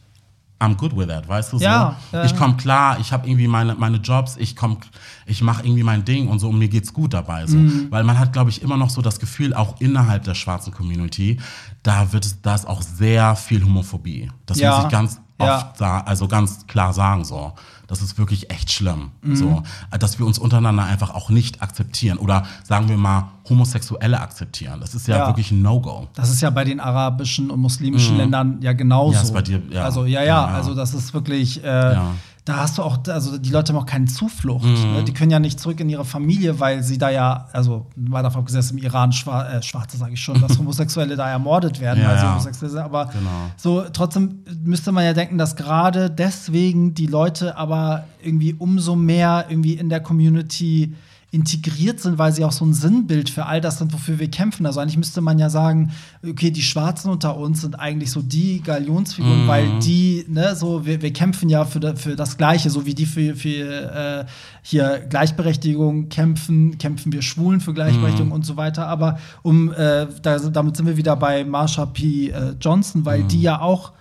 I'm 0.62 0.76
good 0.76 0.95
with 0.95 1.08
that, 1.08 1.28
weißt 1.28 1.54
du 1.54 1.58
so? 1.58 1.63
Ja, 1.63 1.95
ja. 2.12 2.24
Ich 2.24 2.36
komme 2.38 2.56
klar, 2.56 3.00
ich 3.00 3.12
habe 3.12 3.28
irgendwie 3.28 3.47
meine, 3.47 3.74
meine 3.76 3.97
Jobs, 3.97 4.38
ich 4.38 4.56
komm, 4.56 4.78
ich 5.26 5.41
mache 5.41 5.63
irgendwie 5.65 5.82
mein 5.84 6.06
Ding 6.06 6.28
und 6.28 6.38
so 6.39 6.50
und 6.50 6.60
mir 6.60 6.67
geht's 6.69 6.93
gut 6.93 7.13
dabei 7.15 7.47
so, 7.47 7.58
Mhm. 7.58 7.88
weil 7.89 8.04
man 8.04 8.19
hat 8.19 8.32
glaube 8.32 8.52
ich 8.52 8.62
immer 8.62 8.78
noch 8.78 8.91
so 8.91 9.02
das 9.02 9.19
Gefühl 9.19 9.54
auch 9.56 9.82
innerhalb 9.82 10.24
der 10.24 10.36
schwarzen 10.36 10.71
Community, 10.71 11.39
da 11.82 12.13
wird 12.13 12.26
es 12.26 12.41
da 12.43 12.54
ist 12.54 12.67
auch 12.67 12.82
sehr 12.84 13.36
viel 13.36 13.63
Homophobie. 13.65 14.30
Das 14.45 14.60
Ja, 14.60 14.76
muss 14.76 14.86
ich 14.86 14.91
ganz 14.91 15.19
ja. 15.39 15.58
oft 15.58 15.78
sa- 15.78 16.02
also 16.02 16.28
ganz 16.28 16.67
klar 16.67 16.93
sagen 16.93 17.26
so. 17.26 17.54
Das 17.91 18.01
ist 18.01 18.17
wirklich 18.17 18.49
echt 18.49 18.71
schlimm, 18.71 19.12
Mhm. 19.21 19.36
so, 19.36 19.63
dass 19.99 20.17
wir 20.17 20.25
uns 20.25 20.39
untereinander 20.39 20.86
einfach 20.86 21.10
auch 21.13 21.30
nicht 21.30 21.62
akzeptieren 21.62 22.17
oder 22.19 22.43
sagen 22.63 22.88
wir 22.88 22.95
mal 22.95 23.32
Homosexuelle 23.49 24.17
akzeptieren. 24.21 24.80
Das 24.80 24.95
ist 24.95 25.10
ja, 25.10 25.17
Ja. 25.17 25.27
wirklich 25.27 25.51
ein 25.51 25.62
No-Go. 25.62 26.08
Das 26.13 26.30
ist 26.30 26.39
ja 26.39 26.49
bei 26.51 26.63
den 26.63 26.80
arabischen 26.80 27.51
und 27.51 27.60
muslimischen 27.60 28.15
Ländern 28.15 28.60
ja 28.62 28.71
genauso. 28.71 29.10
Mhm. 29.10 29.15
Ja, 29.15 29.21
ist 29.23 29.34
bei 29.34 29.41
dir- 29.41 29.62
ja. 29.69 29.84
Also 29.84 30.06
ja, 30.06 30.21
ja, 30.21 30.25
Ja, 30.25 30.47
ja. 30.49 30.56
also 30.56 30.73
das 30.73 30.93
ist 30.93 31.13
wirklich, 31.13 31.62
äh. 31.65 31.95
Mhm. 31.95 32.01
Da 32.43 32.58
hast 32.58 32.80
du 32.80 32.82
auch, 32.84 32.97
also 33.08 33.38
die 33.38 33.51
Leute 33.51 33.71
haben 33.71 33.80
auch 33.80 33.86
keine 33.86 34.06
Zuflucht. 34.06 34.65
Ne? 34.65 35.04
Die 35.04 35.13
können 35.13 35.30
ja 35.30 35.39
nicht 35.39 35.60
zurück 35.60 35.80
in 35.80 35.89
ihre 35.89 36.06
Familie, 36.06 36.60
weil 36.60 36.82
sie 36.82 36.97
da 36.97 37.12
ja, 37.12 37.47
also 37.54 37.86
mal 37.95 38.23
davon 38.23 38.39
abgesehen, 38.41 38.77
im 38.80 38.84
Iran 38.84 39.12
Schwa 39.12 39.47
äh, 39.47 39.62
Schwarze, 39.62 39.97
sage 39.97 40.13
ich 40.13 40.21
schon, 40.21 40.41
dass 40.41 40.58
Homosexuelle 40.60 41.15
da 41.15 41.30
ermordet 41.30 41.80
werden, 41.80 42.01
Ja, 42.01 42.10
weil 42.10 42.17
sie 42.17 42.23
ja. 42.25 42.32
homosexuell 42.32 42.71
sind. 42.71 42.80
Aber 42.82 43.06
Genau. 43.06 43.30
so 43.58 43.84
trotzdem 43.93 44.39
müsste 44.63 44.91
man 44.91 45.06
ja 45.06 45.13
denken, 45.13 45.38
dass 45.38 45.56
gerade 45.56 46.10
deswegen 46.10 46.95
die 46.95 47.06
Leute 47.06 47.56
aber 47.58 48.06
irgendwie 48.23 48.54
umso 48.56 48.95
mehr 48.95 49.45
irgendwie 49.49 49.73
in 49.73 49.89
der 49.89 49.99
Community 49.99 50.95
integriert 51.34 52.02
sind, 52.02 52.17
weil 52.17 52.34
sie 52.34 52.44
auch 52.44 52.52
so 52.52 52.65
ein 52.65 52.74
Sinnbild 52.74 53.30
für 53.30 53.46
all 53.46 53.62
das 53.62 53.78
sind, 53.78 53.94
wofür 53.94 54.20
wir 54.20 54.30
kämpfen. 54.30 54.65
Also 54.65 54.82
eigentlich 54.82 54.98
müsste 54.98 55.22
man 55.22 55.39
ja 55.39 55.50
sagen, 55.50 55.91
okay, 56.28 56.52
die 56.52 56.62
Schwarzen 56.62 57.10
unter 57.10 57.38
uns 57.38 57.62
sind 57.62 57.80
eigentlich 57.80 58.12
so 58.12 58.22
die 58.22 58.62
Galionsfiguren, 58.62 59.48
weil 59.48 59.80
die, 59.80 60.26
ne, 60.28 60.56
so, 60.58 60.86
wir, 60.86 61.02
wir 61.02 61.13
kämpfen 61.13 61.48
ja 61.48 61.63
für, 61.63 61.80
da- 61.80 61.96
für 61.96 62.17
das 62.17 62.36
Gleiche, 62.36 62.70
so 62.70 62.86
wie 62.86 62.94
die 62.94 63.06
für, 63.06 63.34
für 63.36 64.26
äh, 64.26 64.26
hier 64.62 65.00
Gleichberechtigung 65.10 66.10
kämpfen, 66.10 66.78
kämpfen 66.78 67.13
wir 67.13 67.22
Schwulen 67.22 67.62
für 67.62 67.74
Gleichberechtigung 67.74 68.34
und 68.34 68.46
so 68.46 68.58
weiter. 68.58 68.88
Aber 68.88 69.17
um, 69.41 69.72
äh, 69.72 70.08
da, 70.22 70.38
damit 70.38 70.76
sind 70.76 70.86
wir 70.86 70.98
wieder 70.98 71.15
bei 71.15 71.46
Marsha 71.46 71.86
P. 71.86 72.28
Äh, 72.30 72.56
Johnson, 72.60 73.06
weil 73.06 73.24
die 73.24 73.41
ja 73.41 73.62
auch 73.62 73.94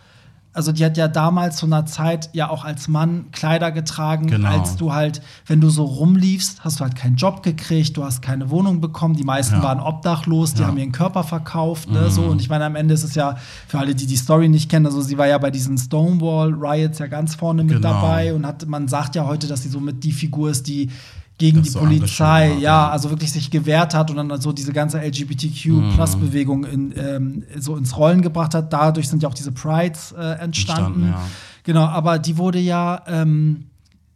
also 0.53 0.73
die 0.73 0.85
hat 0.85 0.97
ja 0.97 1.07
damals 1.07 1.57
zu 1.59 1.67
einer 1.67 1.87
Zeit 1.87 2.29
ja 2.33 2.51
auch 2.51 2.65
als 2.65 2.89
Mann 2.89 3.27
Kleider 3.31 3.71
getragen, 3.71 4.27
Genau. 4.27 4.49
als 4.49 4.77
du 4.77 4.93
halt, 4.93 5.23
wenn 5.47 5.61
du 5.61 5.71
so 5.71 5.85
rumliefst, 5.85 6.65
hast 6.65 6.81
du 6.81 6.85
halt 6.85 6.97
keinen 6.97 7.15
Job 7.17 7.43
gekriegt, 7.45 7.97
du 7.97 8.05
hast 8.05 8.21
keine 8.21 8.51
Wohnung 8.51 8.81
bekommen, 8.81 9.15
die 9.15 9.23
meisten 9.23 9.57
Ja. 9.57 9.63
waren 9.63 9.79
obdachlos, 9.81 10.55
die 10.55 10.61
Ja. 10.61 10.67
Mhm. 10.67 10.71
haben 10.71 10.79
ihren 10.79 10.93
Körper 10.93 11.23
verkauft, 11.23 11.89
ne, 11.91 12.11
so 12.11 12.23
und 12.25 12.41
ich 12.41 12.49
meine 12.49 12.65
am 12.65 12.75
Ende 12.75 12.95
ist 12.95 13.05
es 13.05 13.15
ja 13.15 13.37
für 13.69 13.79
alle, 13.79 13.95
die 13.95 14.07
die 14.07 14.17
Story 14.17 14.49
nicht 14.49 14.69
kennen, 14.69 14.87
also 14.87 15.01
sie 15.01 15.17
war 15.19 15.29
ja 15.29 15.39
bei 15.39 15.51
diesen 15.53 15.79
Stonewall 15.79 16.53
Riots 16.53 16.99
ja 16.99 17.07
ganz 17.07 17.37
vorne 17.37 17.63
mit 17.63 17.77
Genau. 17.77 17.89
dabei 17.93 18.35
und 18.35 18.45
hat 18.45 18.67
man 18.67 18.89
sagt 18.89 19.15
ja 19.15 19.27
heute, 19.27 19.47
dass 19.47 19.63
sie 19.63 19.69
so 19.69 19.79
mit 19.79 20.03
die 20.03 20.13
Figur 20.13 20.51
ist, 20.51 20.67
die 20.67 20.91
gegen 21.41 21.63
die 21.63 21.71
so 21.71 21.79
Polizei, 21.81 22.53
ja, 22.61 22.91
also 22.91 23.09
wirklich 23.11 23.33
sich 23.33 23.51
gewehrt 23.51 23.95
hat 23.95 24.11
und 24.11 24.17
dann 24.17 24.41
so 24.41 24.53
diese 24.53 24.73
ganze 24.73 24.99
Mhm. 24.99 25.05
LGBTQ-Plus-Bewegung 25.05 26.65
in, 26.65 26.95
ähm, 26.97 27.43
so 27.59 27.77
ins 27.77 27.97
Rollen 27.97 28.21
gebracht 28.21 28.55
hat. 28.55 28.73
Dadurch 28.73 29.09
sind 29.09 29.23
ja 29.23 29.29
auch 29.29 29.35
diese 29.35 29.51
Prides 29.51 30.13
äh, 30.13 30.17
entstanden. 30.39 30.45
Entstanden, 30.45 31.07
ja. 31.09 31.21
Genau, 31.65 31.85
aber 31.87 32.19
die 32.19 32.37
wurde 32.37 32.59
ja 32.59 33.03
ähm, 33.07 33.70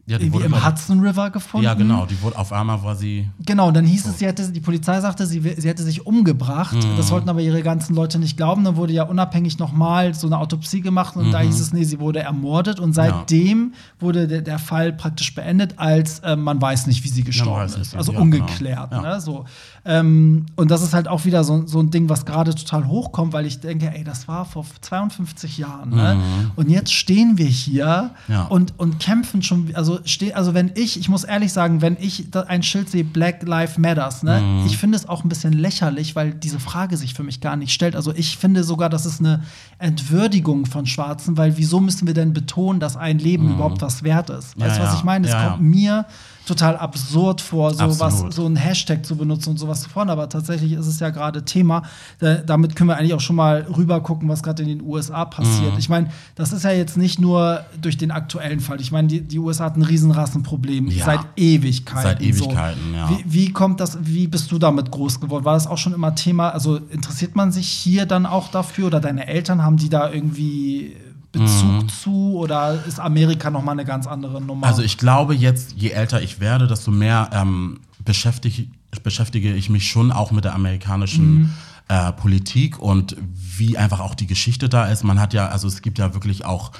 Ja, 0.06 0.18
die 0.18 0.30
wurde, 0.32 0.44
im 0.44 0.66
Hudson 0.66 1.00
River 1.00 1.30
gefunden. 1.30 1.64
Ja, 1.64 1.72
genau. 1.72 2.04
Die 2.04 2.20
wurde 2.20 2.36
auf 2.38 2.52
einmal 2.52 2.82
war 2.82 2.94
sie. 2.94 3.26
Genau, 3.46 3.70
dann 3.70 3.86
hieß 3.86 4.04
es, 4.04 4.18
sie 4.18 4.26
hätte, 4.26 4.52
die 4.52 4.60
Polizei 4.60 5.00
sagte, 5.00 5.26
sie, 5.26 5.40
sie 5.56 5.66
hätte 5.66 5.82
sich 5.82 6.04
umgebracht. 6.06 6.74
Mhm. 6.74 6.96
Das 6.98 7.10
wollten 7.10 7.30
aber 7.30 7.40
ihre 7.40 7.62
ganzen 7.62 7.94
Leute 7.94 8.18
nicht 8.18 8.36
glauben. 8.36 8.64
Dann 8.64 8.76
wurde 8.76 8.92
ja 8.92 9.04
unabhängig 9.04 9.58
nochmal 9.58 10.12
so 10.12 10.26
eine 10.26 10.36
Autopsie 10.38 10.82
gemacht 10.82 11.16
und 11.16 11.32
da 11.32 11.38
hieß 11.40 11.58
es, 11.58 11.72
nee, 11.72 11.84
sie 11.84 12.00
wurde 12.00 12.18
ermordet. 12.20 12.80
Und 12.80 12.92
seitdem 12.92 13.72
wurde 13.98 14.28
der, 14.28 14.42
der 14.42 14.58
Fall 14.58 14.92
praktisch 14.92 15.34
beendet, 15.34 15.78
als 15.78 16.18
äh, 16.18 16.36
man 16.36 16.60
weiß 16.60 16.86
nicht, 16.86 17.02
wie 17.02 17.08
sie 17.08 17.24
gestorben 17.24 17.62
weiß 17.62 17.72
nicht, 17.78 17.86
ist. 17.86 17.92
wie- 17.94 17.96
Also 17.96 18.12
ja, 18.12 18.18
ungeklärt. 18.18 18.90
genau. 18.90 19.02
Ja. 19.04 19.14
Ne? 19.14 19.20
So. 19.22 19.46
Ähm, 19.86 20.46
und 20.56 20.70
das 20.70 20.82
ist 20.82 20.94
halt 20.94 21.08
auch 21.08 21.26
wieder 21.26 21.44
so, 21.44 21.66
so 21.66 21.78
ein 21.80 21.90
Ding, 21.90 22.08
was 22.08 22.24
gerade 22.24 22.54
total 22.54 22.86
hochkommt, 22.86 23.32
weil 23.34 23.44
ich 23.44 23.60
denke, 23.60 23.92
ey, 23.94 24.02
das 24.02 24.26
war 24.28 24.46
vor 24.46 24.64
52 24.80 25.58
Jahren. 25.58 25.90
Ne? 25.90 26.16
Und 26.56 26.70
jetzt 26.70 26.92
stehen 26.92 27.36
wir 27.36 27.46
hier 27.46 28.10
Mhm. 28.28 28.32
Ja. 28.34 28.44
und, 28.46 28.72
und 28.78 28.98
kämpfen 28.98 29.42
schon, 29.42 29.74
also 29.74 29.98
steh, 30.04 30.32
also 30.32 30.54
wenn 30.54 30.72
ich, 30.74 30.98
ich 30.98 31.08
muss 31.10 31.24
ehrlich 31.24 31.52
sagen, 31.52 31.82
wenn 31.82 31.96
ich 32.00 32.26
ein 32.48 32.62
Schild 32.62 32.88
sehe, 32.88 33.04
Black 33.04 33.42
Lives 33.42 33.76
Matters, 33.78 34.22
ne, 34.22 34.40
Mhm. 34.40 34.66
ich 34.66 34.78
finde 34.78 34.96
es 34.96 35.06
auch 35.08 35.22
ein 35.22 35.28
bisschen 35.28 35.52
lächerlich, 35.52 36.16
weil 36.16 36.32
diese 36.32 36.60
Frage 36.60 36.96
sich 36.96 37.12
für 37.12 37.22
mich 37.22 37.40
gar 37.42 37.56
nicht 37.56 37.72
stellt. 37.72 37.94
Also 37.94 38.12
ich 38.14 38.38
finde 38.38 38.64
sogar, 38.64 38.88
das 38.88 39.04
ist 39.04 39.20
eine 39.20 39.42
Entwürdigung 39.78 40.66
von 40.66 40.86
Schwarzen, 40.86 41.36
weil 41.36 41.56
wieso 41.58 41.78
müssen 41.80 42.06
wir 42.06 42.14
denn 42.14 42.32
betonen, 42.32 42.80
dass 42.80 42.96
ein 42.96 43.18
Leben 43.18 43.52
überhaupt 43.52 43.82
was 43.82 44.02
wert 44.02 44.30
ist? 44.30 44.58
Weißt 44.58 44.76
du, 44.76 44.80
Mhm. 44.80 44.84
Ja, 44.86 44.92
was 44.92 44.94
ich 44.98 45.04
meine? 45.04 45.26
Es 45.26 45.32
Ja, 45.32 45.48
kommt 45.50 45.62
mir 45.62 46.06
total 46.46 46.76
absurd 46.76 47.40
vor, 47.40 47.72
so 47.74 47.98
was, 48.00 48.24
so 48.30 48.46
ein 48.46 48.56
Hashtag 48.56 49.04
zu 49.04 49.16
benutzen 49.16 49.50
und 49.50 49.58
sowas 49.58 49.82
zu 49.82 49.88
fordern, 49.90 50.10
aber 50.10 50.28
tatsächlich 50.28 50.72
ist 50.72 50.86
es 50.86 51.00
ja 51.00 51.10
gerade 51.10 51.44
Thema. 51.44 51.82
Da, 52.18 52.36
damit 52.36 52.76
können 52.76 52.88
wir 52.90 52.96
eigentlich 52.96 53.14
auch 53.14 53.20
schon 53.20 53.36
mal 53.36 53.66
rüber 53.76 54.00
gucken, 54.00 54.28
was 54.28 54.42
gerade 54.42 54.62
in 54.62 54.68
den 54.68 54.82
USA 54.82 55.24
passiert. 55.24 55.72
Mhm. 55.72 55.78
Ich 55.78 55.88
meine, 55.88 56.10
das 56.34 56.52
ist 56.52 56.64
ja 56.64 56.72
jetzt 56.72 56.96
nicht 56.96 57.18
nur 57.20 57.64
durch 57.80 57.96
den 57.96 58.10
aktuellen 58.10 58.60
Fall. 58.60 58.80
Ich 58.80 58.92
meine, 58.92 59.08
die, 59.08 59.20
die 59.22 59.38
USA 59.38 59.64
hat 59.64 59.76
ein 59.76 59.82
Riesenrassenproblem 59.82 60.88
Ja. 60.88 61.04
seit 61.06 61.20
Ewigkeiten. 61.36 62.02
Seit 62.02 62.20
Ewigkeiten, 62.20 62.80
so. 62.90 62.96
ja. 62.96 63.10
Wie, 63.10 63.24
wie 63.26 63.52
kommt 63.52 63.80
das, 63.80 63.98
wie 64.02 64.26
bist 64.26 64.50
du 64.52 64.58
damit 64.58 64.90
groß 64.90 65.20
geworden? 65.20 65.44
War 65.44 65.54
das 65.54 65.66
auch 65.66 65.78
schon 65.78 65.92
immer 65.94 66.14
Thema? 66.14 66.50
Also 66.50 66.76
interessiert 66.76 67.36
man 67.36 67.52
sich 67.52 67.68
hier 67.68 68.06
dann 68.06 68.26
auch 68.26 68.48
dafür 68.48 68.88
oder 68.88 69.00
deine 69.00 69.26
Eltern 69.26 69.62
haben 69.62 69.76
die 69.76 69.88
da 69.88 70.10
irgendwie 70.10 70.96
Bezug 71.34 71.90
zu 71.90 72.36
oder 72.36 72.84
ist 72.86 72.98
Amerika 72.98 73.50
noch 73.50 73.62
mal 73.62 73.72
eine 73.72 73.84
ganz 73.84 74.06
andere 74.06 74.40
Nummer? 74.40 74.66
Also 74.66 74.82
ich 74.82 74.98
glaube 74.98 75.34
jetzt, 75.34 75.72
je 75.72 75.90
älter 75.90 76.22
ich 76.22 76.40
werde, 76.40 76.66
desto 76.66 76.90
mehr 76.90 77.30
ähm, 77.32 77.80
beschäftige, 78.04 78.68
beschäftige 79.02 79.54
ich 79.54 79.70
mich 79.70 79.88
schon 79.88 80.12
auch 80.12 80.30
mit 80.30 80.44
der 80.44 80.54
amerikanischen 80.54 81.54
äh, 81.88 82.12
Politik 82.12 82.78
und 82.78 83.16
wie 83.20 83.76
einfach 83.76 84.00
auch 84.00 84.14
die 84.14 84.26
Geschichte 84.26 84.68
da 84.68 84.86
ist. 84.86 85.04
Man 85.04 85.20
hat 85.20 85.34
ja, 85.34 85.48
also 85.48 85.68
es 85.68 85.82
gibt 85.82 85.98
ja 85.98 86.14
wirklich 86.14 86.44
auch 86.44 86.72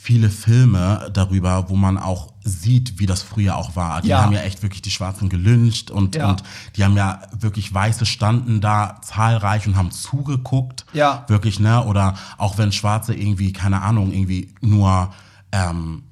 viele 0.00 0.30
Filme 0.30 1.10
darüber, 1.12 1.68
wo 1.68 1.76
man 1.76 1.98
auch 1.98 2.32
sieht, 2.44 2.98
wie 3.00 3.06
das 3.06 3.20
früher 3.22 3.56
auch 3.56 3.74
war. 3.76 4.00
Die 4.00 4.08
Ja. 4.08 4.22
haben 4.22 4.32
ja 4.32 4.40
echt 4.40 4.62
wirklich 4.62 4.80
die 4.80 4.92
Schwarzen 4.92 5.28
gelyncht 5.28 5.90
und, 5.90 6.14
Ja. 6.14 6.30
und 6.30 6.42
die 6.76 6.84
haben 6.84 6.96
ja 6.96 7.20
wirklich 7.38 7.74
Weiße 7.74 8.06
standen 8.06 8.60
da 8.60 9.00
zahlreich 9.02 9.66
und 9.66 9.76
haben 9.76 9.90
zugeguckt. 9.90 10.86
Ja. 10.92 11.24
Wirklich, 11.26 11.58
ne? 11.60 11.84
Oder 11.84 12.14
auch 12.38 12.56
wenn 12.58 12.70
Schwarze 12.72 13.12
irgendwie, 13.12 13.52
keine 13.52 13.82
Ahnung, 13.82 14.12
irgendwie 14.12 14.54
nur 14.60 15.10
ähm, 15.52 16.04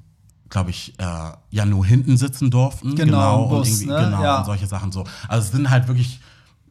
glaube 0.49 0.69
ich, 0.69 0.93
äh, 0.99 1.03
ja 1.49 1.65
nur 1.65 1.85
hinten 1.85 2.17
sitzen 2.17 2.49
durften. 2.51 2.95
Genau, 2.95 3.43
und 3.43 3.49
Bus, 3.49 3.67
irgendwie, 3.67 3.87
ne? 3.87 4.05
genau, 4.05 4.23
Ja. 4.23 4.37
und 4.39 4.45
solche 4.45 4.67
Sachen 4.67 4.91
so. 4.91 5.03
Also 5.27 5.45
es 5.45 5.51
sind 5.51 5.69
halt 5.69 5.87
wirklich 5.87 6.19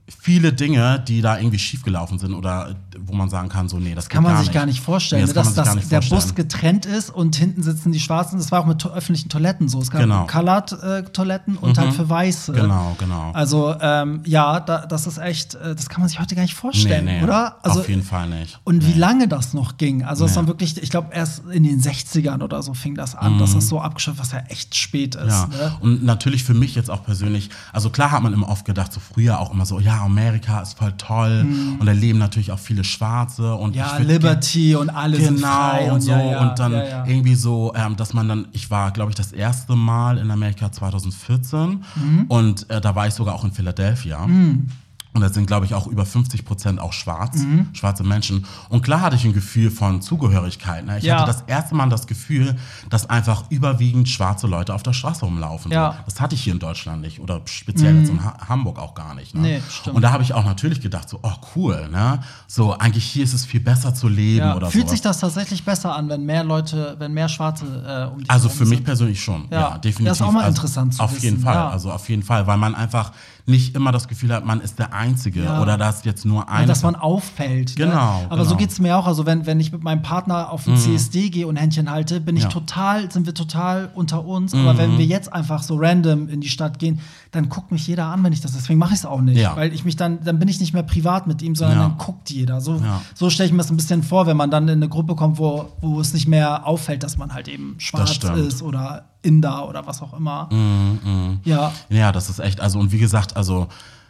viele 0.09 0.53
Dinge, 0.53 1.03
die 1.07 1.21
da 1.21 1.37
irgendwie 1.39 1.59
schiefgelaufen 1.59 2.19
sind 2.19 2.33
oder 2.35 2.77
wo 2.99 3.13
man 3.15 3.29
sagen 3.29 3.49
kann, 3.49 3.69
so, 3.69 3.79
nee, 3.79 3.95
das 3.95 4.09
kann 4.09 4.21
geht 4.23 4.25
man 4.25 4.33
gar 4.35 4.39
sich 4.43 4.49
nicht. 4.51 4.55
gar 4.55 4.67
nicht 4.67 4.81
vorstellen, 4.81 5.23
Nee, 5.23 5.29
ne, 5.29 5.35
das 5.35 5.47
dass, 5.49 5.55
kann 5.57 5.65
dass 5.65 5.75
nicht 5.75 5.91
der 5.93 6.01
Bus 6.01 6.35
getrennt 6.35 6.87
ist 6.87 7.11
und 7.11 7.35
hinten 7.37 7.63
sitzen 7.63 7.91
die 7.93 7.99
Schwarzen. 8.01 8.39
Das 8.39 8.53
war 8.53 8.61
auch 8.61 8.67
mit 8.67 8.79
to 8.79 8.89
öffentlichen 8.91 9.29
Toiletten 9.29 9.69
so. 9.69 9.81
Es 9.81 9.91
gab 9.91 10.01
Genau. 10.03 10.27
Colored-Toiletten 10.27 11.57
und 11.57 11.79
halt 11.79 11.95
für 11.95 12.09
Weiße. 12.09 12.53
Genau, 12.53 12.95
genau. 12.99 13.31
Also 13.33 13.75
ähm, 13.81 14.21
ja, 14.25 14.61
da, 14.61 14.87
das 14.87 15.07
ist 15.07 15.19
echt, 15.19 15.55
äh, 15.57 15.75
das 15.75 15.89
kann 15.89 16.01
man 16.01 16.09
sich 16.09 16.21
heute 16.21 16.35
gar 16.35 16.43
nicht 16.43 16.55
vorstellen, 16.55 17.05
nee, 17.05 17.19
nee, 17.19 17.25
oder? 17.25 17.57
Also 17.65 17.81
auf 17.81 17.89
jeden 17.89 18.03
Fall 18.03 18.29
nicht. 18.29 18.59
und 18.65 18.87
wie 18.87 18.99
lange 18.99 19.29
das 19.29 19.55
noch 19.55 19.77
ging. 19.77 20.05
Also 20.05 20.25
es 20.25 20.33
Nee. 20.33 20.37
war 20.37 20.47
wirklich, 20.49 20.81
ich 20.83 20.91
glaube 20.91 21.09
erst 21.13 21.43
in 21.51 21.63
den 21.65 21.81
60ern 21.81 22.43
oder 22.43 22.63
so 22.63 22.75
fing 22.75 22.95
das 22.95 23.15
an, 23.15 23.39
dass 23.39 23.55
das 23.55 23.69
so 23.69 23.81
abgeschafft, 23.81 24.19
was 24.19 24.33
ja 24.33 24.39
echt 24.49 24.75
spät 24.77 25.15
ist. 25.15 25.25
Mhm. 25.49 25.53
Ja, 25.53 25.67
Ne? 25.67 25.77
und 25.81 26.05
natürlich 26.05 26.45
für 26.45 26.55
mich 26.55 26.75
jetzt 26.75 26.91
auch 26.91 27.05
persönlich, 27.05 27.51
also 27.73 27.91
klar 27.91 28.11
hat 28.13 28.23
man 28.23 28.33
immer 28.33 28.49
oft 28.49 28.65
gedacht, 28.65 28.93
so 28.93 29.01
früher 29.01 29.39
auch 29.41 29.53
immer 29.53 29.65
so, 29.67 29.81
ja, 29.81 29.96
ja, 29.97 30.05
Amerika 30.05 30.61
ist 30.61 30.79
voll 30.79 30.93
toll 30.99 31.45
mhm. 31.45 31.77
und 31.81 31.87
da 31.87 31.93
leben 31.93 32.19
natürlich 32.19 32.53
auch 32.53 32.59
viele 32.59 32.85
Schwarze 32.85 33.55
und 33.55 33.75
ja, 33.75 33.97
Liberty 33.99 34.75
und 34.77 34.91
alles 34.91 35.21
genau 35.21 35.95
und 35.95 36.01
so 36.01 36.11
ja, 36.11 36.31
ja, 36.33 36.41
und 36.41 36.59
dann 36.59 36.73
irgendwie 37.07 37.35
so, 37.35 37.73
ähm, 37.75 37.97
dass 37.97 38.15
man 38.15 38.29
dann, 38.29 38.49
ich 38.53 38.71
war, 38.71 38.91
glaube 38.91 39.11
ich, 39.11 39.17
das 39.17 39.33
erste 39.33 39.75
Mal 39.75 40.19
in 40.19 40.31
Amerika 40.31 40.71
2014 40.71 41.85
mhm. 41.95 42.25
und 42.29 42.69
äh, 42.71 42.81
da 42.81 42.95
war 42.95 43.07
ich 43.07 43.15
sogar 43.15 43.35
auch 43.35 43.45
in 43.45 43.53
Philadelphia. 43.53 44.27
Mhm. 44.27 44.69
Und 45.17 45.23
da 45.23 45.31
sind, 45.31 45.47
glaube 45.47 45.65
ich, 45.65 45.73
auch 45.73 45.87
über 45.87 46.05
50 46.05 46.45
Prozent 46.45 46.79
auch 46.79 46.93
schwarz, 46.93 47.39
mhm. 47.39 47.69
schwarze 47.73 48.05
Menschen. 48.05 48.45
Und 48.69 48.83
klar 48.83 49.01
hatte 49.01 49.17
ich 49.17 49.25
ein 49.25 49.33
Gefühl 49.33 49.71
von 49.71 50.03
Zugehörigkeit. 50.03 50.85
Ne? 50.85 50.99
Ich 50.99 51.05
ja. 51.05 51.21
hatte 51.21 51.33
das 51.33 51.43
erste 51.47 51.75
Mal 51.75 51.89
das 51.89 52.07
Gefühl, 52.07 52.55
dass 52.91 53.09
einfach 53.09 53.45
überwiegend 53.49 54.11
schwarze 54.11 54.47
Leute 54.47 54.75
auf 54.75 54.83
der 54.83 54.93
Straße 54.93 55.25
rumlaufen. 55.25 55.73
Ja. 55.73 55.93
So. 55.93 55.99
Das 56.05 56.21
hatte 56.21 56.35
ich 56.35 56.43
hier 56.43 56.53
in 56.53 56.59
Deutschland 56.59 57.01
nicht 57.01 57.19
oder 57.19 57.41
speziell 57.47 57.95
mhm. 57.95 58.01
jetzt 58.01 58.11
in 58.11 58.25
ha 58.25 58.37
Hamburg 58.47 58.79
auch 58.79 58.95
gar 58.95 59.15
nicht. 59.15 59.35
Ne? 59.35 59.41
Nee. 59.41 59.63
Und 59.91 60.03
da 60.03 60.13
habe 60.13 60.23
ich 60.23 60.35
auch 60.35 60.45
natürlich 60.45 60.83
gedacht, 60.83 61.09
so, 61.09 61.19
oh 61.23 61.33
cool, 61.55 61.89
ne? 61.91 62.21
So, 62.47 62.77
eigentlich 62.77 63.05
hier 63.05 63.25
ist 63.25 63.33
es 63.33 63.47
viel 63.47 63.61
besser 63.61 63.95
zu 63.95 64.09
leben 64.09 64.47
ja. 64.47 64.55
oder 64.55 64.67
so. 64.67 64.73
Fühlt 64.73 64.85
sowas. 64.85 64.91
sich 64.91 65.01
das 65.01 65.21
tatsächlich 65.21 65.65
besser 65.65 65.97
an, 65.97 66.11
wenn 66.11 66.27
mehr 66.27 66.45
Leute, 66.45 66.97
wenn 66.99 67.15
mehr 67.15 67.31
Schwarze 67.31 67.65
äh, 67.65 68.13
um 68.13 68.23
die 68.23 68.29
Also 68.29 68.51
für 68.51 68.67
mich 68.67 68.85
persönlich 68.85 69.23
schon, 69.23 69.47
ja, 69.51 69.79
definitiv. 69.79 70.09
Das 70.09 70.21
ist 70.21 70.27
auch 70.27 70.33
mal 70.33 70.45
also, 70.45 70.57
interessant 70.57 70.95
zu 70.95 71.03
Auf 71.03 71.13
wissen. 71.15 71.25
jeden 71.25 71.41
Fall, 71.41 71.57
also 71.57 71.91
auf 71.91 72.07
jeden 72.11 72.23
Fall, 72.23 72.47
weil 72.47 72.59
man 72.59 72.75
einfach 72.75 73.13
nicht 73.47 73.77
immer 73.77 73.93
das 73.93 74.09
Gefühl 74.09 74.33
hat, 74.33 74.45
man 74.45 74.61
ist 74.61 74.79
der 74.79 74.93
Einzige 74.93 75.45
ja. 75.45 75.63
oder 75.63 75.79
dass 75.79 76.05
jetzt 76.05 76.25
nur 76.25 76.49
einer. 76.49 76.63
Ja, 76.63 76.67
dass 76.67 76.83
man 76.83 76.97
auffällt. 76.97 77.79
Ne? 77.79 77.87
Genau. 77.87 78.21
Ne? 78.21 78.27
Aber 78.27 78.39
genau. 78.39 78.51
so 78.51 78.57
geht 78.57 78.71
es 78.71 78.81
mir 78.81 78.97
auch. 78.97 79.07
Also 79.07 79.25
wenn, 79.25 79.47
wenn 79.47 79.61
ich 79.61 79.71
mit 79.71 79.85
meinem 79.85 80.03
Partner 80.03 80.51
auf 80.51 80.65
den 80.65 80.75
mhm. 80.75 80.79
CSD 80.79 81.31
gehe 81.31 81.47
und 81.47 81.57
Händchen 81.57 81.91
halte, 81.91 82.21
bin 82.21 82.37
ich 82.37 82.43
ja. 82.43 82.49
total, 82.49 83.11
sind 83.11 83.27
wir 83.27 83.35
total 83.35 83.91
unter 83.95 84.25
uns. 84.25 84.53
Mhm. 84.53 84.67
Aber 84.67 84.79
wenn 84.79 84.99
wir 84.99 85.05
jetzt 85.05 85.33
einfach 85.33 85.63
so 85.63 85.77
random 85.77 86.29
in 86.29 86.41
die 86.41 86.49
Stadt 86.49 86.81
gehen, 86.81 87.01
dann 87.37 87.49
guckt 87.49 87.71
mich 87.71 87.87
jeder 87.87 88.07
an, 88.07 88.25
wenn 88.25 88.33
ich 88.33 88.41
das. 88.41 88.53
Deswegen 88.53 88.79
mache 88.79 88.95
ich 88.95 89.01
es 89.01 89.07
auch 89.07 89.21
nicht. 89.21 89.39
Ja. 89.39 89.55
Weil 89.57 89.73
ich 89.73 89.85
mich 89.85 89.97
dann, 89.97 90.25
dann 90.25 90.39
bin 90.39 90.49
ich 90.49 90.59
nicht 90.59 90.73
mehr 90.73 90.83
privat 90.83 91.27
mit 91.27 91.43
ihm, 91.43 91.55
sondern 91.55 91.79
dann 91.79 91.99
guckt 91.99 92.31
jeder. 92.31 92.61
So, 92.61 92.83
so 93.15 93.31
stelle 93.31 93.47
ich 93.47 93.53
mir 93.53 93.59
das 93.59 93.71
ein 93.71 93.77
bisschen 93.77 94.03
vor, 94.03 94.27
wenn 94.27 94.37
man 94.37 94.51
dann 94.51 94.65
in 94.65 94.79
eine 94.79 94.89
Gruppe 94.89 95.15
kommt, 95.15 95.39
wo, 95.39 95.73
wo 95.81 96.01
es 96.01 96.13
nicht 96.13 96.27
mehr 96.27 96.67
auffällt, 96.67 97.03
dass 97.03 97.17
man 97.17 97.35
halt 97.35 97.49
eben 97.49 97.77
schwarz 97.79 98.19
ist 98.37 98.63
oder 98.63 99.05
Inder 99.23 99.69
oder 99.69 99.87
was 99.87 100.03
auch 100.03 100.15
immer. 100.15 100.49
Mm, 100.53 101.09
mm. 101.09 101.41
Ja. 101.45 101.73
Ja, 101.89 102.13
das 102.13 102.31
ist 102.31 102.39
echt, 102.39 102.61
also 102.61 102.79
und 102.79 102.93
wie 102.93 102.99
gesagt, 102.99 103.37
also 103.37 103.69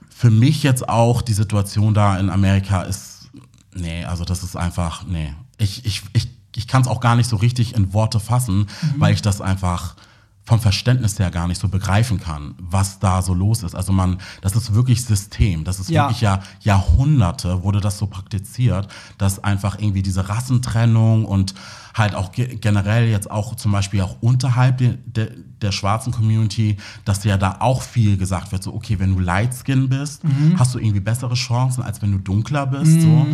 für 0.08 0.30
mich 0.30 0.62
jetzt 0.62 0.88
auch 0.88 1.20
die 1.22 1.32
Situation 1.32 1.94
da 1.94 2.18
in 2.18 2.30
Amerika 2.30 2.82
ist, 2.82 3.28
nee, 3.74 4.04
also 4.04 4.24
das 4.24 4.42
ist 4.42 4.56
einfach, 4.56 5.04
nee. 5.06 5.34
Ich, 5.58 5.84
ich, 5.84 6.02
ich, 6.12 6.28
ich 6.54 6.68
kann 6.68 6.82
es 6.82 6.88
auch 6.88 7.00
gar 7.00 7.16
nicht 7.16 7.28
so 7.28 7.36
richtig 7.36 7.74
in 7.74 7.92
Worte 7.92 8.20
fassen, 8.20 8.58
mhm. 8.58 8.66
weil 8.98 9.14
ich 9.14 9.22
das 9.22 9.40
einfach 9.40 9.96
vom 10.46 10.60
Verständnis 10.60 11.18
her 11.18 11.32
gar 11.32 11.48
nicht 11.48 11.60
so 11.60 11.68
begreifen 11.68 12.20
kann, 12.20 12.54
was 12.58 13.00
da 13.00 13.20
so 13.20 13.34
los 13.34 13.64
ist. 13.64 13.74
Also 13.74 13.92
man, 13.92 14.18
das 14.42 14.54
ist 14.54 14.74
wirklich 14.74 15.04
System. 15.04 15.64
Das 15.64 15.80
ist 15.80 15.90
ja. 15.90 16.04
wirklich 16.04 16.20
ja 16.20 16.40
Jahrhunderte 16.60 17.64
wurde 17.64 17.80
das 17.80 17.98
so 17.98 18.06
praktiziert, 18.06 18.86
dass 19.18 19.42
einfach 19.42 19.78
irgendwie 19.80 20.02
diese 20.02 20.28
Rassentrennung 20.28 21.24
und 21.24 21.54
halt 21.94 22.14
auch 22.14 22.30
generell 22.32 23.08
jetzt 23.08 23.28
auch 23.30 23.56
zum 23.56 23.72
Beispiel 23.72 24.02
auch 24.02 24.18
unterhalb 24.20 24.78
de, 24.78 24.98
de, 25.06 25.30
der 25.62 25.72
schwarzen 25.72 26.12
Community, 26.12 26.76
dass 27.04 27.24
ja 27.24 27.38
da 27.38 27.56
auch 27.60 27.82
viel 27.82 28.16
gesagt 28.16 28.52
wird, 28.52 28.62
so 28.62 28.72
okay, 28.74 28.98
wenn 29.00 29.14
du 29.14 29.20
Light 29.20 29.54
Skin 29.54 29.88
bist, 29.88 30.22
mhm. 30.22 30.54
hast 30.58 30.74
du 30.74 30.78
irgendwie 30.78 31.00
bessere 31.00 31.34
Chancen, 31.34 31.82
als 31.82 32.02
wenn 32.02 32.12
du 32.12 32.18
dunkler 32.18 32.66
bist. 32.66 32.98
Mhm. 32.98 33.00
So. 33.00 33.26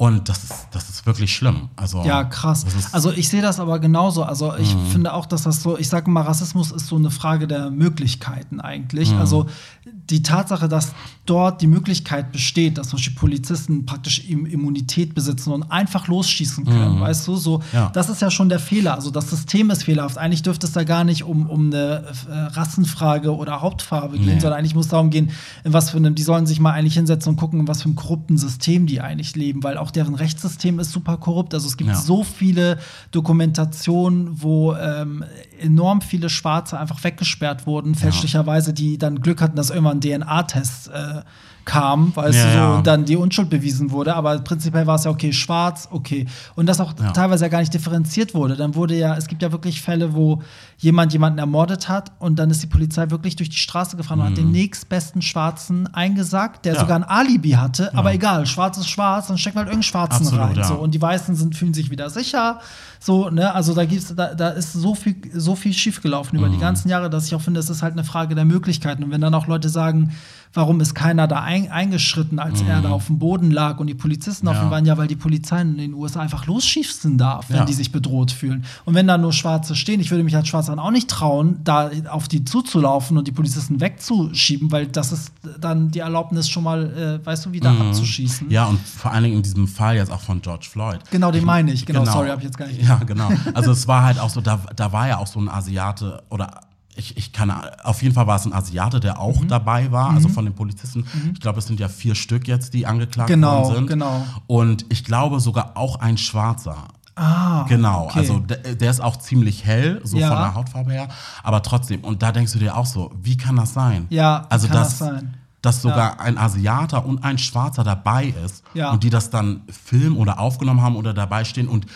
Und 0.00 0.30
das 0.30 0.44
ist, 0.44 0.68
das 0.70 0.88
ist 0.88 1.04
wirklich 1.04 1.30
schlimm. 1.30 1.68
Also, 1.76 2.02
ja, 2.04 2.24
krass. 2.24 2.64
Also 2.90 3.12
ich 3.12 3.28
sehe 3.28 3.42
das 3.42 3.60
aber 3.60 3.78
genauso. 3.80 4.22
Also 4.22 4.56
ich 4.56 4.74
mhm. 4.74 4.86
finde 4.86 5.12
auch, 5.12 5.26
dass 5.26 5.42
das 5.42 5.62
so, 5.62 5.76
ich 5.76 5.88
sage 5.88 6.10
mal, 6.10 6.22
Rassismus 6.22 6.72
ist 6.72 6.86
so 6.86 6.96
eine 6.96 7.10
Frage 7.10 7.46
der 7.46 7.70
Möglichkeiten 7.70 8.62
eigentlich. 8.62 9.12
Mhm. 9.12 9.18
Also 9.18 9.46
die 9.84 10.22
Tatsache, 10.22 10.68
dass 10.68 10.92
dort 11.26 11.60
die 11.60 11.66
Möglichkeit 11.66 12.32
besteht, 12.32 12.78
dass 12.78 12.88
zum 12.88 12.96
Beispiel 12.96 13.14
Polizisten 13.14 13.86
praktisch 13.86 14.26
Immunität 14.28 15.14
besitzen 15.14 15.52
und 15.52 15.64
einfach 15.64 16.08
losschießen 16.08 16.64
können, 16.64 16.96
mhm. 16.96 17.00
weißt 17.00 17.28
du, 17.28 17.36
so, 17.36 17.62
ja. 17.72 17.90
das 17.92 18.08
ist 18.08 18.22
ja 18.22 18.30
schon 18.30 18.48
der 18.48 18.58
Fehler. 18.58 18.94
Also 18.94 19.10
das 19.10 19.30
System 19.30 19.70
ist 19.70 19.84
fehlerhaft. 19.84 20.18
Eigentlich 20.18 20.42
dürfte 20.42 20.66
es 20.66 20.72
da 20.72 20.82
gar 20.82 21.04
nicht 21.04 21.24
um, 21.24 21.48
um 21.48 21.66
eine 21.66 22.06
äh, 22.28 22.32
Rassenfrage 22.32 23.36
oder 23.36 23.60
Hauptfarbe 23.60 24.18
gehen, 24.18 24.34
nee. 24.34 24.40
sondern 24.40 24.58
eigentlich 24.58 24.74
muss 24.74 24.86
es 24.86 24.90
darum 24.90 25.10
gehen, 25.10 25.30
in 25.62 25.72
was 25.72 25.90
für 25.90 25.98
einem, 25.98 26.14
die 26.14 26.22
sollen 26.22 26.46
sich 26.46 26.58
mal 26.58 26.72
eigentlich 26.72 26.94
hinsetzen 26.94 27.30
und 27.30 27.36
gucken, 27.36 27.60
in 27.60 27.68
was 27.68 27.82
für 27.82 27.86
einem 27.86 27.96
korrupten 27.96 28.38
System 28.38 28.86
die 28.86 29.00
eigentlich 29.00 29.36
leben, 29.36 29.62
weil 29.62 29.76
auch 29.78 29.89
deren 29.90 30.14
Rechtssystem 30.14 30.78
ist 30.78 30.92
super 30.92 31.16
korrupt. 31.16 31.54
Also 31.54 31.66
es 31.68 31.76
gibt 31.76 31.90
ja. 31.90 31.96
so 31.96 32.24
viele 32.24 32.78
Dokumentationen, 33.10 34.42
wo 34.42 34.74
ähm, 34.74 35.24
enorm 35.60 36.00
viele 36.00 36.28
Schwarze 36.28 36.78
einfach 36.78 37.02
weggesperrt 37.04 37.66
wurden, 37.66 37.94
fälschlicherweise, 37.94 38.72
die 38.72 38.98
dann 38.98 39.20
Glück 39.20 39.40
hatten, 39.40 39.56
dass 39.56 39.70
irgendwann 39.70 40.00
DNA-Test 40.00 40.88
äh, 40.88 41.22
kam, 41.64 42.14
weißt 42.14 42.38
ja, 42.38 42.44
du, 42.44 42.50
so, 42.50 42.58
ja. 42.58 42.74
und 42.76 42.86
dann 42.86 43.04
die 43.04 43.16
Unschuld 43.16 43.50
bewiesen 43.50 43.90
wurde. 43.90 44.14
Aber 44.14 44.38
prinzipiell 44.38 44.86
war 44.86 44.96
es 44.96 45.04
ja 45.04 45.10
okay, 45.10 45.32
schwarz, 45.32 45.88
okay. 45.90 46.26
Und 46.56 46.66
das 46.66 46.80
auch 46.80 46.94
ja. 46.98 47.10
teilweise 47.12 47.44
ja 47.44 47.48
gar 47.48 47.60
nicht 47.60 47.72
differenziert 47.72 48.34
wurde. 48.34 48.56
Dann 48.56 48.74
wurde 48.74 48.96
ja, 48.96 49.16
es 49.16 49.26
gibt 49.26 49.42
ja 49.42 49.52
wirklich 49.52 49.80
Fälle, 49.80 50.14
wo 50.14 50.42
jemand 50.78 51.12
jemanden 51.12 51.38
ermordet 51.38 51.88
hat 51.88 52.12
und 52.18 52.38
dann 52.38 52.50
ist 52.50 52.62
die 52.62 52.66
Polizei 52.66 53.10
wirklich 53.10 53.36
durch 53.36 53.50
die 53.50 53.56
Straße 53.56 53.96
gefahren 53.96 54.18
mhm. 54.18 54.24
und 54.24 54.30
hat 54.30 54.38
den 54.38 54.46
mhm. 54.46 54.52
nächstbesten 54.52 55.22
Schwarzen 55.22 55.86
eingesagt, 55.94 56.64
der 56.64 56.78
sogar 56.78 56.96
ein 56.96 57.04
Alibi 57.04 57.50
hatte. 57.50 57.94
Aber 57.94 58.12
egal, 58.14 58.46
schwarz 58.46 58.78
ist 58.78 58.88
schwarz, 58.88 59.28
dann 59.28 59.38
steckt 59.38 59.56
halt 59.56 59.66
irgendeinen 59.66 59.82
Schwarzen 59.82 60.26
Absolut, 60.26 60.56
rein. 60.56 60.64
So. 60.64 60.74
Und 60.74 60.94
die 60.94 61.02
Weißen 61.02 61.36
sind, 61.36 61.56
fühlen 61.56 61.74
sich 61.74 61.90
wieder 61.90 62.10
sicher. 62.10 62.60
So, 63.02 63.30
ne, 63.30 63.54
also 63.54 63.74
da 63.74 63.86
gibt's, 63.86 64.14
da, 64.14 64.34
da 64.34 64.50
ist 64.50 64.74
so 64.74 64.94
viel, 64.94 65.16
so 65.32 65.56
viel 65.56 65.72
schiefgelaufen 65.72 66.36
mhm. 66.36 66.44
über 66.44 66.50
die 66.50 66.58
mhm. 66.58 66.60
ganzen 66.60 66.90
Jahre, 66.90 67.08
dass 67.08 67.26
ich 67.26 67.34
auch 67.34 67.40
finde, 67.40 67.58
es 67.58 67.70
ist 67.70 67.82
halt 67.82 67.94
eine 67.94 68.04
Frage 68.04 68.34
der 68.34 68.44
Möglichkeiten. 68.44 69.02
Und 69.02 69.10
wenn 69.10 69.22
dann 69.22 69.34
auch 69.34 69.46
Leute 69.46 69.70
sagen, 69.70 70.12
warum 70.52 70.80
ist 70.80 70.94
keiner 70.94 71.28
da 71.28 71.42
ein, 71.42 71.70
eingeschritten, 71.70 72.38
als 72.38 72.62
mhm. 72.62 72.68
er 72.68 72.82
da 72.82 72.90
auf 72.90 73.06
dem 73.06 73.18
Boden 73.18 73.50
lag 73.50 73.78
und 73.78 73.86
die 73.86 73.94
Polizisten 73.94 74.46
ja. 74.46 74.52
auf 74.52 74.62
ihm 74.62 74.70
waren, 74.70 74.84
ja, 74.84 74.98
weil 74.98 75.06
die 75.06 75.16
Polizei 75.16 75.60
in 75.60 75.76
den 75.76 75.94
USA 75.94 76.20
einfach 76.20 76.46
losschießen 76.46 77.16
darf, 77.18 77.48
wenn 77.48 77.58
ja. 77.58 77.64
die 77.64 77.72
sich 77.72 77.92
bedroht 77.92 78.32
fühlen. 78.32 78.64
Und 78.84 78.94
wenn 78.94 79.06
da 79.06 79.16
nur 79.16 79.32
Schwarze 79.32 79.76
stehen, 79.76 80.00
ich 80.00 80.10
würde 80.10 80.24
mich 80.24 80.36
als 80.36 80.48
Schwarzer 80.48 80.76
auch 80.78 80.90
nicht 80.90 81.08
trauen, 81.08 81.60
da 81.64 81.90
auf 82.08 82.28
die 82.28 82.44
zuzulaufen 82.44 83.16
und 83.16 83.28
die 83.28 83.32
Polizisten 83.32 83.80
wegzuschieben, 83.80 84.72
weil 84.72 84.86
das 84.86 85.12
ist 85.12 85.32
dann 85.60 85.90
die 85.90 86.00
Erlaubnis 86.00 86.48
schon 86.48 86.64
mal, 86.64 87.20
äh, 87.22 87.26
weißt 87.26 87.46
du, 87.46 87.52
wieder 87.52 87.70
mhm. 87.70 87.82
abzuschießen. 87.88 88.50
Ja, 88.50 88.66
und 88.66 88.80
vor 88.80 89.12
allen 89.12 89.24
Dingen 89.24 89.36
in 89.36 89.42
diesem 89.42 89.68
Fall 89.68 89.96
jetzt 89.96 90.10
auch 90.10 90.20
von 90.20 90.42
George 90.42 90.66
Floyd. 90.70 90.98
Genau, 91.10 91.30
den 91.30 91.44
meine 91.44 91.72
ich. 91.72 91.86
Genau, 91.86 92.00
genau, 92.00 92.12
sorry, 92.12 92.28
habe 92.28 92.40
ich 92.40 92.46
jetzt 92.46 92.58
gar 92.58 92.66
nicht. 92.66 92.80
Ja, 92.90 93.04
genau. 93.04 93.30
Also 93.54 93.72
es 93.72 93.86
war 93.86 94.02
halt 94.02 94.18
auch 94.18 94.30
so, 94.30 94.40
da, 94.40 94.60
da 94.74 94.92
war 94.92 95.08
ja 95.08 95.18
auch 95.18 95.26
so 95.26 95.40
ein 95.40 95.48
Asiate 95.48 96.22
oder 96.30 96.60
ich, 96.96 97.16
ich 97.16 97.32
kann, 97.32 97.52
auf 97.82 98.02
jeden 98.02 98.14
Fall 98.14 98.26
war 98.26 98.36
es 98.36 98.44
ein 98.44 98.52
Asiate, 98.52 99.00
der 99.00 99.20
auch 99.20 99.40
mhm. 99.40 99.48
dabei 99.48 99.90
war, 99.92 100.10
also 100.10 100.28
mhm. 100.28 100.32
von 100.32 100.44
den 100.44 100.54
Polizisten. 100.54 101.00
Mhm. 101.00 101.30
Ich 101.34 101.40
glaube, 101.40 101.58
es 101.60 101.66
sind 101.66 101.80
ja 101.80 101.88
vier 101.88 102.14
Stück 102.14 102.48
jetzt, 102.48 102.74
die 102.74 102.86
angeklagt 102.86 103.28
genau, 103.28 103.64
worden 103.64 103.74
sind. 103.74 103.86
Genau. 103.86 104.24
Und 104.46 104.86
ich 104.88 105.04
glaube 105.04 105.40
sogar 105.40 105.76
auch 105.76 106.00
ein 106.00 106.18
Schwarzer. 106.18 106.88
Ah, 107.16 107.64
genau, 107.68 108.04
okay. 108.04 108.20
also 108.20 108.38
der, 108.38 108.76
der, 108.76 108.90
ist 108.90 109.00
auch 109.00 109.16
ziemlich 109.16 109.64
hell, 109.64 110.00
so 110.04 110.16
ja. 110.16 110.28
von 110.28 110.38
der 110.38 110.54
Hautfarbe 110.54 110.92
her, 110.92 111.08
aber 111.42 111.62
trotzdem, 111.62 112.02
und 112.02 112.22
da 112.22 112.32
denkst 112.32 112.52
du 112.52 112.58
dir 112.58 112.76
auch 112.76 112.86
so, 112.86 113.12
wie 113.20 113.36
kann 113.36 113.56
das 113.56 113.74
sein? 113.74 114.06
Ja, 114.08 114.46
also 114.48 114.68
kann 114.68 114.76
das, 114.76 114.98
das 114.98 114.98
sein? 114.98 115.34
dass 115.60 115.82
sogar 115.82 116.12
ja. 116.12 116.20
ein 116.20 116.38
Asiater 116.38 117.04
und 117.04 117.22
ein 117.22 117.36
Schwarzer 117.36 117.84
dabei 117.84 118.32
ist 118.44 118.64
ja. 118.72 118.90
und 118.90 119.02
die 119.02 119.10
das 119.10 119.28
dann 119.28 119.62
filmen 119.68 120.16
oder 120.16 120.38
aufgenommen 120.38 120.80
haben 120.80 120.96
oder 120.96 121.12
dabei 121.12 121.44
stehen 121.44 121.68
und 121.68 121.86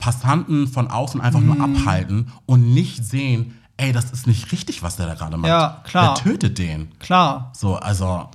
Passanten 0.00 0.66
von 0.66 0.88
außen 0.88 1.20
einfach 1.20 1.40
nur 1.40 1.54
mhm. 1.54 1.76
abhalten 1.76 2.32
und 2.46 2.74
nicht 2.74 3.04
sehen, 3.04 3.54
ey, 3.76 3.92
das 3.92 4.10
ist 4.10 4.26
nicht 4.26 4.50
richtig, 4.50 4.82
was 4.82 4.96
der 4.96 5.06
da 5.06 5.14
gerade 5.14 5.36
macht. 5.36 5.48
Ja, 5.48 5.82
klar. 5.84 6.14
Der 6.14 6.24
tötet 6.24 6.58
den. 6.58 6.88
Klar. 6.98 7.52
So, 7.54 7.76
also. 7.76 8.28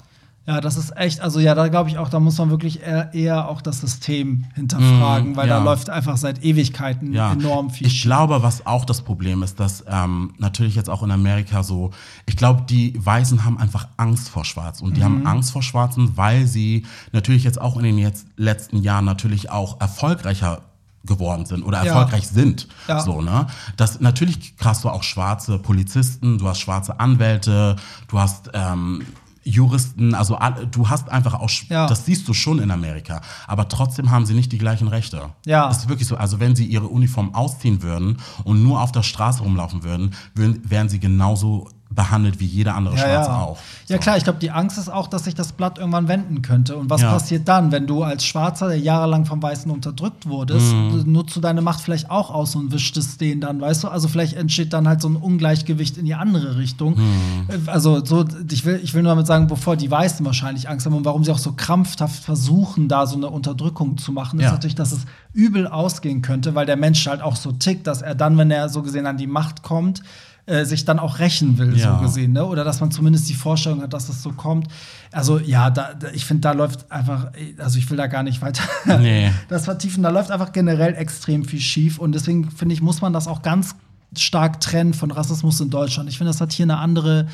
Ja, 0.47 0.61
das 0.61 0.77
ist 0.77 0.95
echt, 0.95 1.21
also 1.21 1.39
ja, 1.39 1.55
da 1.55 1.67
glaube 1.69 1.89
ich 1.89 1.97
auch, 1.97 2.07
da 2.07 2.19
muss 2.19 2.37
man 2.37 2.51
wirklich 2.51 2.83
eher, 2.83 3.11
eher 3.15 3.49
auch 3.49 3.63
das 3.63 3.81
System 3.81 4.45
hinterfragen, 4.53 5.31
mm, 5.31 5.35
weil 5.35 5.47
ja. 5.47 5.57
da 5.57 5.63
läuft 5.63 5.89
einfach 5.89 6.17
seit 6.17 6.43
Ewigkeiten 6.43 7.13
ja. 7.13 7.31
enorm 7.31 7.71
viel. 7.71 7.87
Ich 7.87 8.03
glaube, 8.03 8.43
was 8.43 8.63
auch 8.67 8.85
das 8.85 9.01
Problem 9.01 9.41
ist, 9.41 9.59
dass 9.59 9.83
ähm, 9.87 10.35
natürlich 10.37 10.75
jetzt 10.75 10.87
auch 10.87 11.01
in 11.01 11.09
Amerika 11.09 11.63
so, 11.63 11.89
ich 12.27 12.37
glaube, 12.37 12.61
die 12.69 12.93
Weißen 13.03 13.43
haben 13.43 13.57
einfach 13.57 13.87
Angst 13.97 14.29
vor 14.29 14.45
Schwarz 14.45 14.81
und 14.81 14.97
die 14.97 15.01
mhm. 15.01 15.05
haben 15.05 15.25
Angst 15.27 15.51
vor 15.51 15.63
Schwarzen, 15.63 16.15
weil 16.15 16.45
sie 16.45 16.85
natürlich 17.11 17.43
jetzt 17.43 17.59
auch 17.59 17.77
in 17.77 17.83
den 17.83 17.97
jetzt 17.97 18.27
letzten 18.37 18.77
Jahren 18.77 19.05
natürlich 19.05 19.49
auch 19.49 19.81
erfolgreicher 19.81 20.61
geworden 21.05 21.45
sind 21.45 21.63
oder 21.63 21.79
erfolgreich 21.79 22.23
ja. 22.23 22.29
sind. 22.29 22.67
Ja. 22.87 22.99
So, 22.99 23.21
ne? 23.21 23.47
Das, 23.77 23.99
natürlich 23.99 24.55
hast 24.63 24.83
du 24.83 24.89
auch 24.89 25.03
schwarze 25.03 25.59
Polizisten, 25.59 26.37
du 26.37 26.47
hast 26.47 26.59
schwarze 26.59 26.99
Anwälte, 26.99 27.75
du 28.07 28.19
hast 28.19 28.49
ähm, 28.53 29.03
Juristen, 29.45 30.15
also 30.15 30.37
du 30.71 30.89
hast 30.89 31.09
einfach 31.09 31.35
auch, 31.35 31.49
ja. 31.69 31.85
das 31.85 32.05
siehst 32.05 32.27
du 32.27 32.33
schon 32.33 32.57
in 32.57 32.71
Amerika, 32.71 33.21
aber 33.45 33.69
trotzdem 33.69 34.09
haben 34.09 34.25
sie 34.25 34.33
nicht 34.33 34.51
die 34.51 34.57
gleichen 34.57 34.87
Rechte. 34.87 35.29
Ja. 35.45 35.67
Das 35.67 35.77
ist 35.77 35.89
wirklich 35.89 36.07
so, 36.07 36.17
also 36.17 36.39
wenn 36.39 36.55
sie 36.55 36.65
ihre 36.65 36.87
Uniform 36.87 37.35
ausziehen 37.35 37.83
würden 37.83 38.17
und 38.43 38.63
nur 38.63 38.81
auf 38.81 38.91
der 38.91 39.03
Straße 39.03 39.43
rumlaufen 39.43 39.83
würden, 39.83 40.15
würden 40.33 40.61
wären 40.67 40.89
sie 40.89 40.99
genauso 40.99 41.69
behandelt 41.95 42.39
wie 42.39 42.45
jeder 42.45 42.75
andere 42.75 42.95
Ja, 42.95 43.01
Schwarze 43.03 43.29
ja. 43.31 43.41
auch. 43.41 43.57
Ja 43.87 43.95
So. 43.95 44.01
klar, 44.01 44.17
ich 44.17 44.23
glaube, 44.23 44.39
die 44.39 44.51
Angst 44.51 44.77
ist 44.77 44.89
auch, 44.89 45.07
dass 45.07 45.23
sich 45.23 45.33
das 45.35 45.53
Blatt 45.53 45.77
irgendwann 45.77 46.07
wenden 46.07 46.41
könnte. 46.41 46.75
Und 46.75 46.89
was 46.89 47.01
Ja. 47.01 47.11
passiert 47.11 47.47
dann, 47.47 47.71
wenn 47.71 47.87
du 47.87 48.03
als 48.03 48.25
Schwarzer, 48.25 48.67
der 48.67 48.79
jahrelang 48.79 49.25
vom 49.25 49.41
Weißen 49.41 49.71
unterdrückt 49.71 50.27
wurdest, 50.27 50.73
Mhm. 50.73 51.03
nutzt 51.11 51.35
du 51.35 51.39
deine 51.39 51.61
Macht 51.61 51.81
vielleicht 51.81 52.11
auch 52.11 52.29
aus 52.31 52.55
und 52.55 52.71
wischst 52.71 52.97
es 52.97 53.17
denen 53.17 53.41
dann, 53.41 53.61
weißt 53.61 53.83
du? 53.83 53.87
Also 53.87 54.07
vielleicht 54.07 54.33
entsteht 54.33 54.73
dann 54.73 54.87
halt 54.87 55.01
so 55.01 55.07
ein 55.07 55.15
Ungleichgewicht 55.15 55.97
in 55.97 56.05
die 56.05 56.15
andere 56.15 56.57
Richtung. 56.57 56.95
Mhm. 56.97 57.49
Äh, 57.49 57.69
Also 57.71 58.03
so, 58.03 58.25
ich 58.51 58.65
will, 58.65 58.79
ich 58.83 58.93
will 58.93 59.01
nur 59.03 59.11
damit 59.11 59.27
sagen, 59.27 59.47
bevor 59.47 59.75
die 59.75 59.89
Weißen 59.89 60.25
wahrscheinlich 60.25 60.67
Angst 60.69 60.85
haben 60.85 60.93
und 60.95 61.05
warum 61.05 61.23
sie 61.23 61.31
auch 61.31 61.37
so 61.37 61.53
krampfhaft 61.53 62.23
versuchen, 62.23 62.87
da 62.87 63.05
so 63.07 63.15
eine 63.15 63.29
Unterdrückung 63.29 63.97
zu 63.97 64.11
machen, 64.11 64.39
ist 64.39 64.45
Ja. 64.45 64.51
natürlich, 64.51 64.75
dass 64.75 64.91
es 64.91 65.05
übel 65.33 65.67
ausgehen 65.67 66.21
könnte, 66.21 66.55
weil 66.55 66.65
der 66.65 66.75
Mensch 66.77 67.05
halt 67.07 67.21
auch 67.21 67.35
so 67.35 67.51
tickt, 67.51 67.87
dass 67.87 68.01
er 68.01 68.15
dann, 68.15 68.37
wenn 68.37 68.51
er 68.51 68.69
so 68.69 68.81
gesehen 68.81 69.05
an 69.05 69.17
die 69.17 69.27
Macht 69.27 69.63
kommt, 69.63 70.01
äh, 70.47 70.63
sich 70.65 70.85
dann 70.85 70.99
auch 70.99 71.19
rächen 71.19 71.57
will, 71.57 71.75
Ja. 71.75 71.97
so 71.97 72.03
gesehen, 72.03 72.33
ne? 72.33 72.45
Oder 72.45 72.63
dass 72.63 72.79
man 72.79 72.91
zumindest 72.91 73.27
die 73.29 73.33
Vorstellung 73.33 73.81
hat, 73.81 73.93
dass 73.93 74.09
es 74.09 74.21
so 74.21 74.31
kommt. 74.31 74.67
Also 75.11 75.39
ja, 75.39 75.69
da, 75.71 75.91
ich 76.13 76.25
finde, 76.25 76.41
da 76.41 76.51
läuft 76.51 76.91
einfach, 76.91 77.31
also 77.57 77.79
ich 77.79 77.89
will 77.89 77.97
da 77.97 78.07
gar 78.07 78.21
nicht 78.23 78.41
weiter 78.41 78.63
Nee. 78.99 79.31
das 79.49 79.65
vertiefen. 79.65 80.03
Da 80.03 80.09
läuft 80.09 80.29
einfach 80.31 80.51
generell 80.51 80.93
extrem 80.95 81.45
viel 81.45 81.59
schief 81.61 81.97
und 81.97 82.11
deswegen 82.11 82.51
finde 82.51 82.73
ich, 82.73 82.81
muss 82.81 83.01
man 83.01 83.11
das 83.13 83.27
auch 83.27 83.41
ganz 83.41 83.75
stark 84.17 84.61
trennen 84.61 84.93
von 84.93 85.11
Rassismus 85.11 85.59
in 85.59 85.69
Deutschland. 85.69 86.07
Ich 86.09 86.17
finde, 86.17 86.31
das 86.31 86.39
hat 86.39 86.53
hier 86.53 86.65
eine 86.65 86.77
andere 86.77 87.27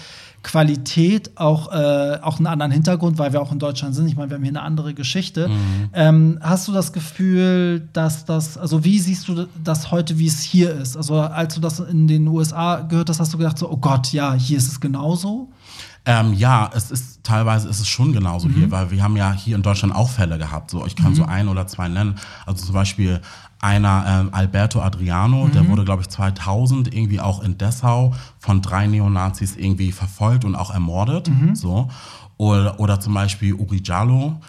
Qualität, 0.43 1.31
auch, 1.37 1.71
äh, 1.71 2.17
auch 2.21 2.37
einen 2.37 2.47
anderen 2.47 2.71
Hintergrund, 2.71 3.17
weil 3.19 3.31
wir 3.33 3.41
auch 3.41 3.51
in 3.51 3.59
Deutschland 3.59 3.93
sind. 3.95 4.07
Ich 4.07 4.15
meine, 4.15 4.29
wir 4.29 4.35
haben 4.35 4.43
hier 4.43 4.51
eine 4.51 4.63
andere 4.63 4.93
Geschichte. 4.93 5.49
Ähm, 5.93 6.39
hast 6.41 6.67
du 6.67 6.71
das 6.71 6.93
Gefühl, 6.93 7.87
dass 7.93 8.25
das, 8.25 8.57
also 8.57 8.83
wie 8.83 8.99
siehst 8.99 9.27
du 9.27 9.47
das 9.63 9.91
heute, 9.91 10.17
wie 10.17 10.27
es 10.27 10.41
hier 10.41 10.73
ist? 10.73 10.97
Also 10.97 11.19
als 11.19 11.55
du 11.55 11.61
das 11.61 11.79
in 11.79 12.07
den 12.07 12.27
USA 12.27 12.81
gehört 12.81 13.09
hast, 13.09 13.19
hast 13.19 13.33
du 13.33 13.37
gedacht 13.37 13.57
so, 13.57 13.69
oh 13.69 13.77
Gott, 13.77 14.11
ja, 14.13 14.33
hier 14.33 14.57
ist 14.57 14.67
es 14.67 14.79
genauso? 14.79 15.51
Ähm, 16.03 16.33
ja, 16.33 16.71
es 16.73 16.89
ist 16.89 17.23
teilweise 17.23 17.69
ist 17.69 17.79
es 17.79 17.87
schon 17.87 18.11
genauso 18.11 18.49
hier, 18.49 18.71
weil 18.71 18.89
wir 18.89 19.03
haben 19.03 19.15
ja 19.15 19.31
hier 19.33 19.55
in 19.55 19.61
Deutschland 19.61 19.93
auch 19.93 20.09
Fälle 20.09 20.39
gehabt. 20.39 20.71
So, 20.71 20.85
ich 20.87 20.95
kann 20.95 21.13
so 21.13 21.23
ein 21.25 21.47
oder 21.47 21.67
zwei 21.67 21.87
nennen. 21.89 22.15
Also 22.47 22.65
zum 22.65 22.73
Beispiel 22.73 23.21
einer 23.61 24.05
ähm, 24.07 24.29
Alberto 24.31 24.81
Adriano, 24.81 25.47
der 25.47 25.67
wurde 25.67 25.85
glaube 25.85 26.01
ich 26.01 26.09
2000 26.09 26.93
irgendwie 26.93 27.19
auch 27.19 27.43
in 27.43 27.57
Dessau 27.57 28.13
von 28.39 28.61
drei 28.61 28.87
Neonazis 28.87 29.55
irgendwie 29.55 29.91
verfolgt 29.91 30.45
und 30.45 30.55
auch 30.55 30.73
ermordet. 30.73 31.29
So 31.53 31.87
oder, 32.37 32.79
oder 32.79 32.99
zum 32.99 33.13
Beispiel 33.13 33.53
Uri 33.53 33.81
Jallo. 33.83 34.39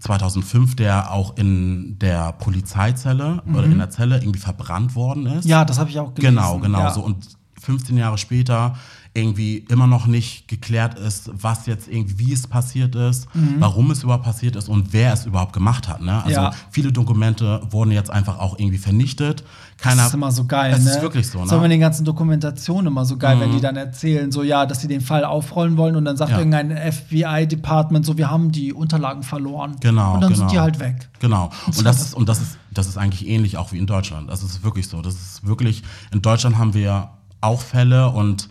2005, 0.00 0.76
der 0.76 1.12
auch 1.12 1.38
in 1.38 1.98
der 1.98 2.32
Polizeizelle 2.32 3.42
oder 3.50 3.64
in 3.64 3.78
der 3.78 3.88
Zelle 3.88 4.16
irgendwie 4.18 4.38
verbrannt 4.38 4.94
worden 4.94 5.24
ist. 5.24 5.46
Ja, 5.46 5.64
das 5.64 5.78
habe 5.78 5.88
ich 5.88 5.98
auch 5.98 6.14
gelesen. 6.14 6.36
Genau, 6.36 6.58
genau. 6.58 6.80
Ja. 6.80 6.90
So. 6.90 7.00
Und 7.00 7.26
15 7.58 7.96
Jahre 7.96 8.18
später 8.18 8.74
irgendwie 9.16 9.58
immer 9.68 9.86
noch 9.86 10.06
nicht 10.06 10.48
geklärt 10.48 10.98
ist, 10.98 11.30
was 11.32 11.66
jetzt 11.66 11.86
irgendwie, 11.88 12.18
wie 12.18 12.32
es 12.32 12.48
passiert 12.48 12.96
ist, 12.96 13.28
warum 13.60 13.92
es 13.92 14.02
überhaupt 14.02 14.24
passiert 14.24 14.56
ist 14.56 14.68
und 14.68 14.92
wer 14.92 15.12
es 15.12 15.24
überhaupt 15.24 15.52
gemacht 15.52 15.88
hat. 15.88 16.02
Ne? 16.02 16.22
Also 16.24 16.40
Ja. 16.40 16.50
viele 16.70 16.90
Dokumente 16.90 17.62
wurden 17.70 17.92
jetzt 17.92 18.10
einfach 18.10 18.40
auch 18.40 18.58
irgendwie 18.58 18.78
vernichtet. 18.78 19.44
Keiner, 19.76 19.98
Das 19.98 20.06
ist 20.08 20.14
immer 20.14 20.32
so 20.32 20.44
geil, 20.46 20.72
Es 20.76 20.84
ne? 20.84 20.90
ist 20.90 21.00
wirklich 21.02 21.28
so, 21.28 21.38
Das 21.38 21.46
ist 21.46 21.52
auch 21.52 21.58
in 21.58 21.62
ne? 21.62 21.68
den 21.70 21.80
ganzen 21.80 22.04
Dokumentationen 22.04 22.88
immer 22.88 23.04
so 23.04 23.16
geil, 23.16 23.38
wenn 23.38 23.52
die 23.52 23.60
dann 23.60 23.76
erzählen, 23.76 24.32
so 24.32 24.42
ja, 24.42 24.66
dass 24.66 24.80
sie 24.80 24.88
den 24.88 25.00
Fall 25.00 25.24
aufrollen 25.24 25.76
wollen 25.76 25.94
und 25.94 26.04
dann 26.04 26.16
sagt 26.16 26.32
Ja. 26.32 26.38
irgendein 26.38 26.70
FBI-Department 26.76 28.04
so, 28.04 28.18
wir 28.18 28.30
haben 28.30 28.50
die 28.52 28.72
Unterlagen 28.72 29.22
verloren. 29.22 29.76
Genau, 29.80 30.14
Und 30.14 30.20
dann 30.22 30.32
genau. 30.32 30.40
sind 30.48 30.52
die 30.52 30.60
halt 30.60 30.80
weg. 30.80 31.08
Genau. 31.20 31.50
Und 31.66 31.84
das 31.84 32.00
ist, 32.00 32.14
und 32.14 32.28
das 32.28 32.40
ist, 32.40 32.58
das 32.72 32.86
ist 32.88 32.96
eigentlich 32.98 33.28
ähnlich 33.28 33.56
auch 33.56 33.70
wie 33.72 33.78
in 33.78 33.86
Deutschland. 33.86 34.28
Das 34.28 34.42
ist 34.42 34.64
wirklich 34.64 34.88
so. 34.88 35.00
Das 35.02 35.14
ist 35.14 35.46
wirklich, 35.46 35.82
in 36.12 36.20
Deutschland 36.22 36.58
haben 36.58 36.74
wir 36.74 37.10
auch 37.40 37.60
Fälle 37.60 38.10
und 38.10 38.48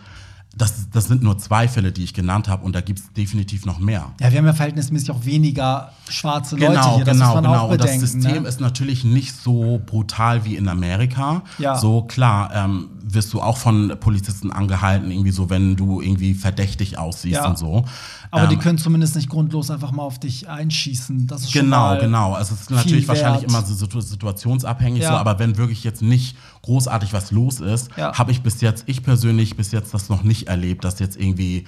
das, 0.56 0.88
das 0.90 1.06
sind 1.06 1.22
nur 1.22 1.38
zwei 1.38 1.68
Fälle, 1.68 1.92
die 1.92 2.04
ich 2.04 2.14
genannt 2.14 2.48
habe 2.48 2.64
und 2.64 2.74
da 2.74 2.80
gibt 2.80 3.00
es 3.00 3.12
definitiv 3.12 3.66
noch 3.66 3.78
mehr. 3.78 4.12
Ja, 4.20 4.30
wir 4.30 4.38
haben 4.38 4.46
ja 4.46 4.52
verhältnismäßig 4.52 5.10
auch 5.10 5.24
weniger 5.24 5.92
schwarze 6.08 6.56
Leute 6.56 6.72
Genau, 6.72 6.96
hier, 6.96 7.04
das 7.04 7.14
genau, 7.14 7.26
muss 7.26 7.34
man 7.34 7.44
genau. 7.44 7.64
auch 7.64 7.70
Und 7.70 7.78
das 7.78 7.86
bedenken. 7.86 8.06
System 8.06 8.42
ne? 8.42 8.48
ist 8.48 8.60
natürlich 8.60 9.04
nicht 9.04 9.34
so 9.34 9.80
brutal 9.84 10.44
wie 10.44 10.56
in 10.56 10.68
Amerika. 10.68 11.42
Ja. 11.58 11.76
So 11.76 12.02
klar, 12.02 12.50
ähm, 12.54 12.90
wirst 13.06 13.32
du 13.34 13.40
auch 13.42 13.58
von 13.58 13.96
Polizisten 14.00 14.50
angehalten, 14.50 15.10
irgendwie 15.10 15.30
so, 15.30 15.50
wenn 15.50 15.76
du 15.76 16.00
irgendwie 16.00 16.34
verdächtig 16.34 16.98
aussiehst 16.98 17.34
Ja. 17.36 17.48
und 17.48 17.58
so. 17.58 17.84
Aber 18.30 18.46
die 18.46 18.54
Ähm, 18.54 18.60
können 18.60 18.78
zumindest 18.78 19.14
nicht 19.14 19.28
grundlos 19.28 19.70
einfach 19.70 19.92
mal 19.92 20.02
auf 20.02 20.18
dich 20.18 20.48
einschießen. 20.48 21.26
Das 21.26 21.42
ist 21.44 21.52
Genau, 21.52 21.98
genau. 22.00 22.32
Also 22.32 22.54
es 22.54 22.62
ist 22.62 22.70
natürlich 22.70 23.00
viel 23.04 23.08
wahrscheinlich 23.08 23.42
wert. 23.42 23.50
immer 23.50 23.62
so 23.62 23.74
situ 23.74 24.00
situationsabhängig, 24.00 25.02
Ja. 25.02 25.10
so, 25.10 25.14
aber 25.16 25.38
wenn 25.38 25.56
wirklich 25.56 25.84
jetzt 25.84 26.02
nicht 26.02 26.36
großartig 26.62 27.12
was 27.12 27.30
los 27.30 27.60
ist, 27.60 27.90
Ja. 27.96 28.14
habe 28.18 28.32
ich 28.32 28.42
bis 28.42 28.60
jetzt, 28.60 28.84
ich 28.86 29.02
persönlich 29.02 29.56
bis 29.56 29.70
jetzt 29.72 29.92
das 29.94 30.08
noch 30.08 30.22
nicht 30.24 30.48
erlebt, 30.48 30.84
dass 30.84 30.98
jetzt 30.98 31.16
irgendwie 31.20 31.66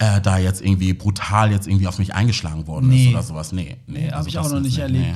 äh, 0.00 0.20
da 0.20 0.38
jetzt 0.38 0.60
irgendwie 0.62 0.92
brutal 0.92 1.50
jetzt 1.50 1.66
irgendwie 1.66 1.88
auf 1.88 1.98
mich 1.98 2.14
eingeschlagen 2.14 2.68
worden 2.68 2.88
Nee. 2.88 3.06
ist 3.08 3.14
oder 3.14 3.22
sowas. 3.24 3.50
Nee, 3.52 3.78
nee, 3.88 3.98
Nee, 4.02 4.06
habe 4.06 4.16
also 4.18 4.28
ich 4.28 4.38
auch 4.38 4.48
noch 4.48 4.60
nicht 4.60 4.78
erlebt. 4.78 5.06
nee. 5.06 5.14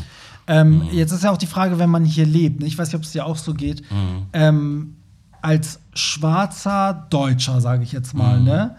Ähm, 0.48 0.82
Jetzt 0.92 1.12
ist 1.12 1.22
ja 1.22 1.30
auch 1.30 1.36
die 1.38 1.46
Frage, 1.46 1.78
wenn 1.78 1.88
man 1.88 2.04
hier 2.04 2.26
lebt, 2.26 2.58
ne? 2.60 2.66
ich 2.66 2.76
weiß 2.76 2.88
nicht, 2.88 2.96
ob 2.96 3.02
es 3.02 3.12
dir 3.12 3.24
auch 3.24 3.36
so 3.36 3.54
geht, 3.54 3.82
Mhm. 3.92 4.26
ähm, 4.32 4.96
als 5.42 5.80
schwarzer 5.94 7.06
Deutscher, 7.10 7.60
sage 7.60 7.82
ich 7.82 7.92
jetzt 7.92 8.14
mal, 8.14 8.38
Mhm. 8.38 8.44
ne? 8.44 8.76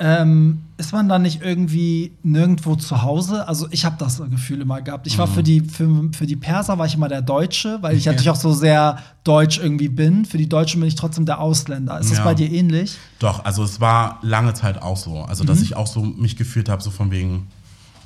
Ähm, 0.00 0.62
ist 0.76 0.92
man 0.92 1.08
dann 1.08 1.22
nicht 1.22 1.40
irgendwie 1.40 2.12
nirgendwo 2.24 2.74
zu 2.74 3.02
Hause? 3.02 3.46
Also 3.46 3.68
ich 3.70 3.84
habe 3.84 3.94
das 3.96 4.20
Gefühl 4.28 4.60
immer 4.60 4.82
gehabt. 4.82 5.06
Ich 5.06 5.18
war 5.18 5.28
Mhm. 5.28 5.32
für 5.32 5.42
die 5.44 5.60
für, 5.60 6.10
für 6.12 6.26
die 6.26 6.34
Perser 6.34 6.78
war 6.78 6.86
ich 6.86 6.94
immer 6.94 7.08
der 7.08 7.22
Deutsche, 7.22 7.78
weil 7.80 7.96
ich 7.96 8.04
natürlich 8.06 8.28
auch 8.28 8.34
so 8.36 8.52
sehr 8.52 8.98
deutsch 9.22 9.58
irgendwie 9.58 9.88
bin. 9.88 10.24
Für 10.24 10.36
die 10.36 10.48
Deutschen 10.48 10.80
bin 10.80 10.88
ich 10.88 10.96
trotzdem 10.96 11.26
der 11.26 11.38
Ausländer. 11.38 12.00
Ist 12.00 12.10
das 12.10 12.18
Ja. 12.18 12.24
bei 12.24 12.34
dir 12.34 12.50
ähnlich? 12.50 12.96
Doch, 13.20 13.44
also 13.44 13.62
es 13.62 13.80
war 13.80 14.18
lange 14.22 14.52
Zeit 14.54 14.82
auch 14.82 14.96
so. 14.96 15.20
Also, 15.22 15.44
Mhm. 15.44 15.48
dass 15.48 15.62
ich 15.62 15.76
auch 15.76 15.86
so 15.86 16.00
mich 16.02 16.36
gefühlt 16.36 16.68
habe, 16.68 16.82
so 16.82 16.90
von 16.90 17.12
wegen, 17.12 17.46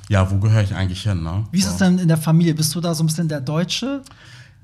ja, 0.09 0.29
wo 0.29 0.37
gehöre 0.37 0.61
ich 0.61 0.75
eigentlich 0.75 1.01
hin, 1.01 1.23
ne? 1.23 1.45
Wie 1.51 1.57
ist 1.57 1.65
so. 1.65 1.71
es 1.71 1.77
denn 1.77 1.97
in 1.97 2.07
der 2.07 2.17
Familie? 2.17 2.53
Bist 2.53 2.73
du 2.75 2.81
da 2.81 2.93
so 2.93 3.03
ein 3.03 3.07
bisschen 3.07 3.27
der 3.27 3.41
Deutsche? 3.41 4.01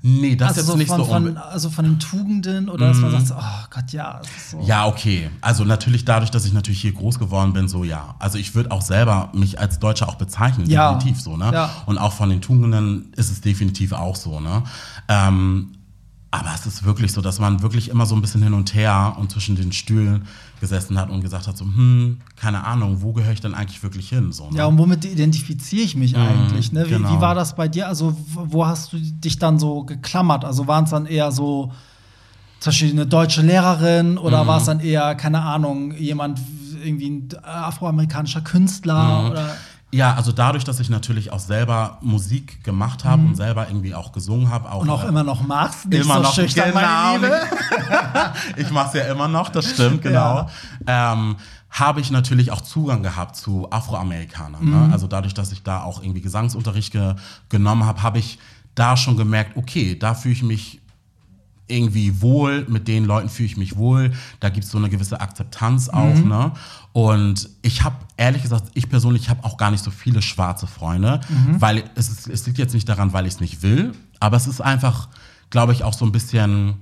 Nee, 0.02 0.36
das 0.36 0.50
also 0.50 0.60
jetzt 0.60 0.66
so 0.70 0.76
nicht 0.76 0.88
von, 0.88 0.98
so 0.98 1.04
von, 1.06 1.36
also 1.36 1.70
von 1.70 1.84
den 1.84 1.98
Tugenden 1.98 2.68
oder 2.68 2.88
dass 2.88 2.98
man 2.98 3.10
sagt, 3.10 3.26
so, 3.26 3.34
oh 3.34 3.66
Gott, 3.70 3.90
ja, 3.92 4.20
das 4.20 4.28
ist 4.36 4.50
so. 4.50 4.60
Ja, 4.60 4.86
okay. 4.86 5.30
Also 5.40 5.64
natürlich 5.64 6.04
dadurch, 6.04 6.30
dass 6.30 6.44
ich 6.44 6.52
natürlich 6.52 6.80
hier 6.80 6.92
groß 6.92 7.18
geworden 7.18 7.52
bin, 7.52 7.66
so 7.66 7.82
ja. 7.82 8.14
Also 8.18 8.38
ich 8.38 8.54
würde 8.54 8.70
auch 8.70 8.82
selber 8.82 9.30
mich 9.32 9.58
als 9.58 9.78
Deutscher 9.80 10.08
auch 10.08 10.14
bezeichnen, 10.14 10.68
Ja. 10.70 10.94
definitiv 10.94 11.20
so, 11.20 11.36
ne? 11.36 11.50
Ja. 11.52 11.70
Und 11.86 11.98
auch 11.98 12.12
von 12.12 12.28
den 12.28 12.40
Tugenden 12.40 13.12
ist 13.16 13.30
es 13.32 13.40
definitiv 13.40 13.92
auch 13.92 14.14
so, 14.16 14.38
ne? 14.38 14.62
Ähm, 15.08 15.72
aber 16.38 16.50
es 16.54 16.66
ist 16.66 16.84
wirklich 16.84 17.12
so, 17.12 17.20
dass 17.20 17.38
man 17.38 17.62
wirklich 17.62 17.88
immer 17.88 18.06
so 18.06 18.14
ein 18.14 18.20
bisschen 18.20 18.42
hin 18.42 18.52
und 18.54 18.74
her 18.74 19.16
und 19.18 19.30
zwischen 19.30 19.56
den 19.56 19.72
Stühlen 19.72 20.26
gesessen 20.60 20.98
hat 20.98 21.10
und 21.10 21.20
gesagt 21.20 21.46
hat, 21.46 21.56
so, 21.56 21.64
hm, 21.64 22.18
keine 22.36 22.64
Ahnung, 22.64 23.02
wo 23.02 23.12
gehöre 23.12 23.32
ich 23.32 23.40
denn 23.40 23.54
eigentlich 23.54 23.82
wirklich 23.82 24.08
hin? 24.08 24.32
So, 24.32 24.50
ne? 24.50 24.58
Ja, 24.58 24.66
und 24.66 24.78
womit 24.78 25.04
identifiziere 25.04 25.82
ich 25.82 25.96
mich 25.96 26.16
eigentlich? 26.16 26.72
Ne? 26.72 26.86
Wie, 26.86 26.90
genau. 26.90 27.10
wie 27.10 27.20
war 27.20 27.34
das 27.34 27.54
bei 27.54 27.68
dir? 27.68 27.88
Also, 27.88 28.16
wo 28.32 28.66
hast 28.66 28.92
du 28.92 28.98
dich 28.98 29.38
dann 29.38 29.58
so 29.58 29.84
geklammert? 29.84 30.44
Also, 30.44 30.66
waren 30.66 30.84
es 30.84 30.90
dann 30.90 31.06
eher 31.06 31.32
so 31.32 31.72
zum 32.60 32.70
Beispiel 32.70 32.90
eine 32.90 33.06
deutsche 33.06 33.42
Lehrerin 33.42 34.16
oder 34.18 34.44
Mhm. 34.44 34.48
war 34.48 34.58
es 34.58 34.64
dann 34.64 34.80
eher, 34.80 35.14
keine 35.14 35.42
Ahnung, 35.42 35.94
jemand, 35.94 36.40
irgendwie 36.82 37.10
ein 37.10 37.28
afroamerikanischer 37.42 38.40
Künstler? 38.40 39.22
Mhm. 39.22 39.30
Oder? 39.30 39.56
Ja, 39.92 40.14
also 40.14 40.32
dadurch, 40.32 40.64
dass 40.64 40.80
ich 40.80 40.90
natürlich 40.90 41.32
auch 41.32 41.38
selber 41.38 41.98
Musik 42.00 42.64
gemacht 42.64 43.04
habe 43.04 43.22
und 43.22 43.36
selber 43.36 43.68
irgendwie 43.68 43.94
auch 43.94 44.12
gesungen 44.12 44.50
habe. 44.50 44.68
Mhm. 44.68 44.74
Und 44.74 44.90
auch 44.90 45.04
äh, 45.04 45.08
immer 45.08 45.22
noch 45.22 45.46
machst? 45.46 45.86
Nicht 45.86 46.04
immer 46.04 46.16
so 46.16 46.22
noch 46.22 46.34
schüchtern, 46.34 46.72
genau. 46.72 46.80
meine 46.80 47.14
Liebe? 47.14 47.40
ich 48.56 48.70
mache 48.70 48.88
es 48.88 48.94
ja 48.94 49.12
immer 49.12 49.28
noch, 49.28 49.48
das 49.48 49.70
stimmt, 49.70 50.02
genau. 50.02 50.48
Ähm, 50.86 51.36
habe 51.70 52.00
ich 52.00 52.10
natürlich 52.10 52.50
auch 52.50 52.62
Zugang 52.62 53.02
gehabt 53.02 53.36
zu 53.36 53.70
Afroamerikanern. 53.70 54.64
Mhm. 54.64 54.70
Ne? 54.70 54.92
Also 54.92 55.06
dadurch, 55.06 55.34
dass 55.34 55.52
ich 55.52 55.62
da 55.62 55.82
auch 55.82 56.02
irgendwie 56.02 56.20
Gesangsunterricht 56.20 56.92
ge 56.92 57.14
genommen 57.48 57.86
habe, 57.86 58.02
habe 58.02 58.18
ich 58.18 58.38
da 58.74 58.96
schon 58.96 59.16
gemerkt, 59.16 59.56
okay, 59.56 59.98
da 59.98 60.14
fühle 60.14 60.34
ich 60.34 60.42
mich 60.42 60.80
irgendwie 61.68 62.20
wohl, 62.22 62.64
mit 62.68 62.86
den 62.88 63.04
Leuten 63.04 63.28
fühle 63.28 63.46
ich 63.46 63.56
mich 63.56 63.76
wohl, 63.76 64.12
da 64.40 64.48
gibt 64.50 64.64
es 64.64 64.70
so 64.70 64.78
eine 64.78 64.88
gewisse 64.88 65.20
Akzeptanz 65.20 65.88
auch, 65.88 66.14
Mhm. 66.14 66.28
ne? 66.28 66.52
Und 66.92 67.48
ich 67.62 67.82
habe, 67.82 67.96
ehrlich 68.16 68.42
gesagt, 68.42 68.70
ich 68.74 68.88
persönlich 68.88 69.28
habe 69.28 69.44
auch 69.44 69.56
gar 69.56 69.70
nicht 69.70 69.82
so 69.82 69.90
viele 69.90 70.22
schwarze 70.22 70.66
Freunde, 70.66 71.20
Mhm. 71.28 71.60
weil 71.60 71.84
es, 71.96 72.08
ist, 72.08 72.28
es 72.28 72.46
liegt 72.46 72.58
jetzt 72.58 72.72
nicht 72.74 72.88
daran, 72.88 73.12
weil 73.12 73.26
ich 73.26 73.34
es 73.34 73.40
nicht 73.40 73.62
will, 73.62 73.92
aber 74.20 74.36
es 74.36 74.46
ist 74.46 74.60
einfach, 74.60 75.08
glaube 75.50 75.72
ich, 75.72 75.82
auch 75.84 75.92
so 75.94 76.04
ein 76.04 76.12
bisschen 76.12 76.74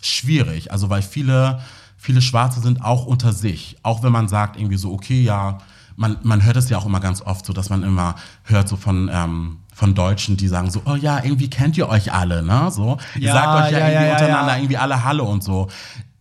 schwierig. 0.00 0.72
Also 0.72 0.90
weil 0.90 1.02
viele, 1.02 1.60
viele 1.96 2.20
Schwarze 2.20 2.60
sind 2.60 2.82
auch 2.84 3.06
unter 3.06 3.32
sich. 3.32 3.76
Auch 3.82 4.02
wenn 4.02 4.12
man 4.12 4.28
sagt 4.28 4.56
irgendwie 4.58 4.76
so, 4.76 4.92
okay, 4.92 5.22
ja, 5.22 5.58
man, 5.96 6.16
man 6.22 6.44
hört 6.44 6.56
es 6.56 6.68
ja 6.70 6.78
auch 6.78 6.86
immer 6.86 7.00
ganz 7.00 7.22
oft 7.22 7.46
so, 7.46 7.52
dass 7.52 7.70
man 7.70 7.82
immer 7.82 8.14
hört 8.44 8.68
so 8.68 8.76
von, 8.76 9.10
ähm, 9.12 9.58
von 9.74 9.94
Deutschen, 9.94 10.36
die 10.36 10.48
sagen 10.48 10.70
so, 10.70 10.82
oh 10.86 10.94
ja, 10.94 11.22
irgendwie 11.24 11.48
kennt 11.50 11.76
ihr 11.76 11.88
euch 11.88 12.12
alle, 12.12 12.42
ne? 12.42 12.70
So, 12.70 12.98
ihr 13.16 13.22
Ja, 13.28 13.32
sagt 13.34 13.66
euch 13.66 13.72
ja, 13.72 13.78
ja, 13.78 13.88
irgendwie 13.88 14.06
ja, 14.06 14.12
untereinander 14.12 14.56
irgendwie 14.58 14.76
alle 14.76 15.04
Halle 15.04 15.22
und 15.24 15.42
so. 15.44 15.68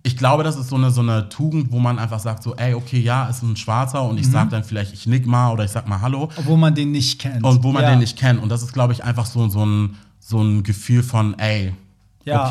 Ich 0.06 0.18
glaube, 0.18 0.44
das 0.44 0.58
ist 0.58 0.68
so 0.70 0.76
eine, 0.76 0.92
so 0.92 1.00
eine 1.02 1.30
Tugend, 1.30 1.72
wo 1.72 1.80
man 1.80 1.98
einfach 1.98 2.20
sagt 2.20 2.44
so, 2.44 2.56
ey, 2.56 2.74
okay, 2.74 3.00
ja, 3.00 3.26
ist 3.28 3.42
ein 3.42 3.56
Schwarzer 3.56 4.04
und 4.04 4.18
ich 4.20 4.28
Mhm. 4.28 4.32
sag 4.32 4.50
dann 4.50 4.64
vielleicht, 4.66 4.94
ich 4.94 5.08
nick 5.08 5.26
mal 5.26 5.52
oder 5.52 5.64
ich 5.64 5.72
sag 5.72 5.88
mal 5.88 6.02
Hallo. 6.02 6.30
Obwohl 6.36 6.58
man 6.58 6.76
den 6.76 6.92
nicht 6.92 7.20
kennt. 7.22 7.44
Und 7.44 7.64
wo 7.64 7.72
man 7.72 7.86
den 7.86 8.00
nicht 8.00 8.18
kennt. 8.18 8.42
Und 8.44 8.50
das 8.50 8.64
ist, 8.64 8.74
glaube 8.74 8.92
ich, 8.94 9.04
einfach 9.04 9.26
so, 9.26 9.48
so, 9.48 9.66
ein, 9.66 9.96
so 10.20 10.42
ein 10.42 10.64
Gefühl 10.64 11.04
von, 11.04 11.38
ey, 11.40 11.74
Ja. 12.26 12.50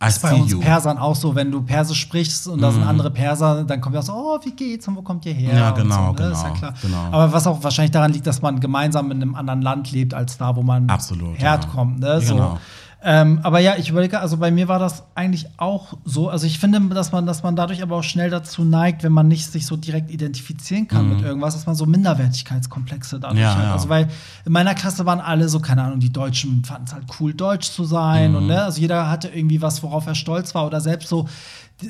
Okay, 0.00 0.08
ist 0.08 0.22
bei 0.22 0.34
uns. 0.34 0.58
Persern 0.60 0.98
auch 0.98 1.16
so, 1.16 1.34
wenn 1.34 1.50
du 1.50 1.62
Persisch 1.62 2.00
sprichst 2.00 2.48
und 2.48 2.60
da 2.60 2.70
sind 2.70 2.82
mhm. 2.82 2.88
andere 2.88 3.10
Perser, 3.10 3.64
dann 3.64 3.80
kommt 3.80 3.94
ja 3.94 4.02
so, 4.02 4.12
oh, 4.12 4.38
wie 4.44 4.52
geht's 4.52 4.86
und 4.88 4.96
wo 4.96 5.02
kommt 5.02 5.24
ihr 5.26 5.32
her? 5.32 5.54
Ja, 5.54 5.70
genau, 5.70 5.94
so, 5.94 6.22
ne? 6.24 6.30
genau, 6.30 6.54
ja 6.62 6.74
genau. 6.82 7.04
Aber 7.12 7.32
was 7.32 7.46
auch 7.46 7.62
wahrscheinlich 7.62 7.92
daran 7.92 8.12
liegt, 8.12 8.26
dass 8.26 8.42
man 8.42 8.60
gemeinsam 8.60 9.10
in 9.10 9.22
einem 9.22 9.34
anderen 9.34 9.62
Land 9.62 9.92
lebt, 9.92 10.14
als 10.14 10.36
da, 10.36 10.54
wo 10.54 10.62
man 10.62 10.88
Absolut, 10.88 11.38
herkommt. 11.38 12.00
Ne? 12.00 12.20
So. 12.20 12.34
Genau. 12.34 12.58
Ähm, 13.02 13.40
aber 13.42 13.60
ja, 13.60 13.76
ich 13.76 13.90
überlege, 13.90 14.20
also 14.20 14.38
bei 14.38 14.50
mir 14.50 14.68
war 14.68 14.78
das 14.78 15.04
eigentlich 15.14 15.46
auch 15.58 15.94
so. 16.04 16.28
Also 16.28 16.46
ich 16.46 16.58
finde, 16.58 16.80
dass 16.94 17.12
man, 17.12 17.26
dass 17.26 17.42
man 17.42 17.54
dadurch 17.54 17.82
aber 17.82 17.96
auch 17.96 18.02
schnell 18.02 18.30
dazu 18.30 18.64
neigt, 18.64 19.02
wenn 19.02 19.12
man 19.12 19.28
nicht 19.28 19.46
sich 19.46 19.66
so 19.66 19.76
direkt 19.76 20.10
identifizieren 20.10 20.88
kann 20.88 21.06
mhm. 21.08 21.16
mit 21.16 21.24
irgendwas, 21.24 21.54
dass 21.54 21.66
man 21.66 21.76
so 21.76 21.84
Minderwertigkeitskomplexe 21.86 23.20
dadurch 23.20 23.40
ja, 23.40 23.54
hat. 23.54 23.64
Ja. 23.64 23.72
Also 23.74 23.88
weil 23.90 24.08
in 24.44 24.52
meiner 24.52 24.74
Klasse 24.74 25.04
waren 25.04 25.20
alle 25.20 25.48
so, 25.48 25.60
keine 25.60 25.82
Ahnung, 25.82 26.00
die 26.00 26.12
Deutschen 26.12 26.64
fanden 26.64 26.86
es 26.86 26.94
halt 26.94 27.04
cool, 27.20 27.34
deutsch 27.34 27.70
zu 27.70 27.84
sein. 27.84 28.30
Mhm. 28.30 28.36
Und 28.36 28.46
ne, 28.48 28.62
also 28.62 28.80
jeder 28.80 29.10
hatte 29.10 29.28
irgendwie 29.28 29.60
was, 29.60 29.82
worauf 29.82 30.06
er 30.06 30.14
stolz 30.14 30.54
war. 30.54 30.66
Oder 30.66 30.80
selbst 30.80 31.08
so 31.08 31.28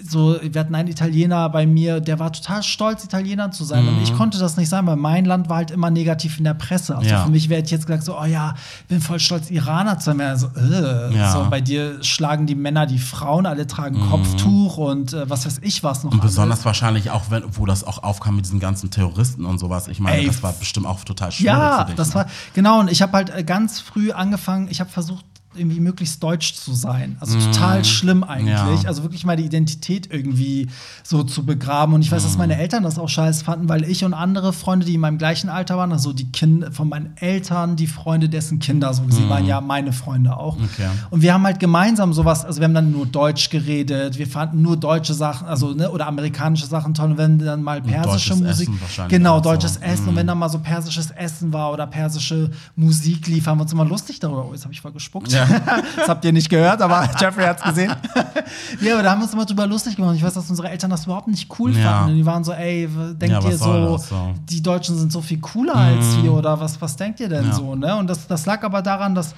so, 0.09 0.37
wir 0.43 0.61
hatten 0.61 0.75
einen 0.75 0.89
Italiener 0.89 1.49
bei 1.49 1.65
mir, 1.65 2.01
der 2.01 2.19
war 2.19 2.33
total 2.33 2.65
stolz, 2.65 3.05
Italiener 3.05 3.53
zu 3.53 3.65
sein. 3.65 3.85
Mhm. 3.85 3.89
Und 3.91 4.03
ich 4.03 4.13
mhm. 4.13 4.17
konnte 4.17 4.39
das 4.39 4.57
nicht 4.57 4.69
sein, 4.69 4.85
weil 4.87 4.97
mein 4.97 5.25
Land 5.25 5.49
war 5.49 5.59
halt 5.59 5.71
immer 5.71 5.91
negativ 5.91 6.39
in 6.39 6.45
der 6.45 6.55
Presse. 6.55 6.97
Also 6.97 7.09
ja. 7.09 7.25
für 7.25 7.31
mich 7.31 7.49
wäre 7.49 7.63
ich 7.63 7.71
jetzt 7.71 7.87
gesagt, 7.87 8.03
so, 8.03 8.19
oh 8.19 8.25
ja, 8.25 8.57
bin 8.89 9.01
voll 9.01 9.21
stolz, 9.21 9.49
Iraner 9.49 9.99
zu 9.99 10.07
sein. 10.07 10.21
Also, 10.21 10.49
äh, 10.57 11.15
ja. 11.15 11.31
so, 11.31 11.47
bei 11.49 11.61
dir 11.61 12.03
schlagen 12.03 12.47
die 12.47 12.57
Männer 12.57 12.87
die 12.87 12.99
Frauen, 12.99 13.47
alle 13.47 13.69
tragen 13.69 14.01
mhm. 14.01 14.11
Kopftuch 14.11 14.77
und 14.77 15.13
äh, 15.13 15.31
was 15.31 15.47
weiß 15.47 15.61
ich 15.63 15.85
was 15.85 16.03
noch. 16.03 16.11
Und 16.11 16.21
besonders 16.21 16.59
alles. 16.59 16.67
wahrscheinlich 16.67 17.11
auch, 17.13 17.31
wenn, 17.31 17.45
wo 17.53 17.65
das 17.65 17.85
auch 17.85 18.03
aufkam 18.03 18.37
mit 18.37 18.45
diesen 18.45 18.59
ganzen 18.59 18.91
Terroristen 18.91 19.45
und 19.45 19.59
sowas. 19.59 19.87
Ich 19.87 20.01
meine, 20.01 20.19
Ey, 20.19 20.27
das 20.27 20.43
war 20.43 20.53
bestimmt 20.53 20.87
auch 20.87 21.05
total 21.05 21.31
schwierig. 21.31 21.47
Ja, 21.47 21.87
das 21.97 22.09
ne? 22.09 22.15
war, 22.17 22.27
genau. 22.55 22.81
Und 22.81 22.91
ich 22.91 23.03
habe 23.03 23.13
halt 23.13 23.31
äh, 23.31 23.45
ganz 23.45 23.79
früh 23.79 24.11
angefangen, 24.11 24.67
ich 24.69 24.81
habe 24.81 24.91
versucht, 24.91 25.25
irgendwie 25.59 25.81
möglichst 25.81 26.23
deutsch 26.23 26.55
zu 26.55 26.75
sein. 26.75 27.17
Also 27.21 27.37
mm. 27.37 27.41
total 27.41 27.85
schlimm 27.85 28.25
eigentlich. 28.25 28.83
Ja. 28.83 28.89
Also 28.89 29.03
wirklich 29.03 29.25
mal 29.25 29.37
die 29.37 29.45
Identität 29.45 30.09
irgendwie 30.13 30.69
so 31.03 31.23
zu 31.23 31.45
begraben. 31.45 31.95
Und 31.95 32.03
ich 32.03 32.11
weiß, 32.11 32.23
mm. 32.23 32.27
dass 32.27 32.39
meine 32.39 32.59
Eltern 32.59 32.83
das 32.83 32.99
auch 32.99 33.09
scheiß 33.09 33.43
fanden, 33.43 33.69
weil 33.69 33.85
ich 33.85 34.05
und 34.05 34.15
andere 34.15 34.53
Freunde, 34.53 34.87
die 34.87 34.95
in 34.95 35.01
meinem 35.01 35.19
gleichen 35.19 35.49
Alter 35.49 35.77
waren, 35.77 35.93
also 35.93 36.13
die 36.13 36.31
Kinder 36.31 36.73
von 36.73 36.89
meinen 36.89 37.17
Eltern, 37.17 37.77
die 37.77 37.87
Freunde 37.87 38.29
dessen 38.29 38.59
Kinder, 38.59 38.93
so 38.95 39.05
sie 39.09 39.23
mm. 39.23 39.29
waren 39.29 39.47
ja 39.47 39.61
meine 39.61 39.93
Freunde 39.93 40.37
auch. 40.37 40.57
Okay. 40.57 40.89
Und 41.11 41.23
wir 41.23 41.33
haben 41.33 41.45
halt 41.45 41.61
gemeinsam 41.61 42.13
sowas, 42.13 42.45
also 42.45 42.61
wir 42.61 42.65
haben 42.65 42.75
dann 42.75 42.93
nur 42.93 43.07
Deutsch 43.07 43.51
geredet, 43.51 44.19
wir 44.19 44.27
fanden 44.27 44.63
nur 44.63 44.77
deutsche 44.77 45.15
Sachen, 45.15 45.47
also 45.47 45.73
ne, 45.73 45.91
oder 45.91 46.07
amerikanische 46.07 46.67
Sachen 46.67 46.95
toll. 46.95 47.13
Und 47.13 47.19
wenn 47.19 47.39
dann 47.39 47.63
mal 47.63 47.81
persische 47.83 48.37
Musik, 48.37 48.69
genau, 49.09 49.41
deutsches 49.41 49.75
so. 49.75 49.81
Essen. 49.81 50.09
Und 50.09 50.17
wenn 50.17 50.27
dann 50.27 50.39
mal 50.39 50.49
so 50.49 50.59
persisches 50.59 51.11
Essen 51.11 51.53
war 51.53 51.73
oder 51.73 51.87
persische 51.87 52.51
Musik 52.75 53.27
lief, 53.27 53.47
haben 53.47 53.59
wir 53.59 53.63
uns 53.63 53.73
immer 53.73 53.85
lustig 53.85 54.21
darüber. 54.21 54.47
Oh, 54.47 54.53
jetzt 54.53 54.65
habe 54.65 54.75
ich 54.75 54.81
voll 54.81 54.93
gespuckt. 54.93 55.33
Ja. 55.33 55.46
das 55.97 56.09
habt 56.09 56.25
ihr 56.25 56.33
nicht 56.33 56.49
gehört, 56.49 56.81
aber 56.81 57.09
Jeffrey 57.21 57.45
hat 57.45 57.59
es 57.59 57.65
gesehen. 57.65 57.95
ja, 58.81 58.95
aber 58.95 59.03
da 59.03 59.11
haben 59.11 59.21
wir 59.21 59.25
uns 59.25 59.33
immer 59.33 59.45
drüber 59.45 59.67
lustig 59.67 59.97
gemacht. 59.97 60.15
Ich 60.17 60.23
weiß, 60.23 60.35
dass 60.35 60.49
unsere 60.51 60.69
Eltern 60.69 60.91
das 60.91 61.05
überhaupt 61.05 61.29
nicht 61.29 61.49
cool 61.59 61.77
ja. 61.77 61.91
fanden. 61.91 62.11
Und 62.13 62.17
die 62.19 62.27
waren 62.27 62.45
so, 62.45 62.53
ey, 62.53 62.89
denkt 62.89 63.43
ja, 63.43 63.51
ihr 63.51 63.59
so, 63.59 63.97
so, 63.99 64.35
die 64.49 64.63
Deutschen 64.63 64.99
sind 64.99 65.13
so 65.13 65.21
viel 65.21 65.41
cooler 65.41 65.75
mhm. 65.75 65.99
als 65.99 66.23
wir 66.23 66.33
oder 66.33 66.59
was, 66.61 66.81
was 66.81 66.97
denkt 66.97 67.21
ihr 67.21 67.29
denn 67.29 67.53
so? 67.53 67.75
Ne? 67.75 67.97
Und 67.97 68.09
das, 68.09 68.27
das 68.27 68.47
lag 68.47 68.63
aber 68.63 68.83
daran, 68.83 69.15
dass 69.15 69.35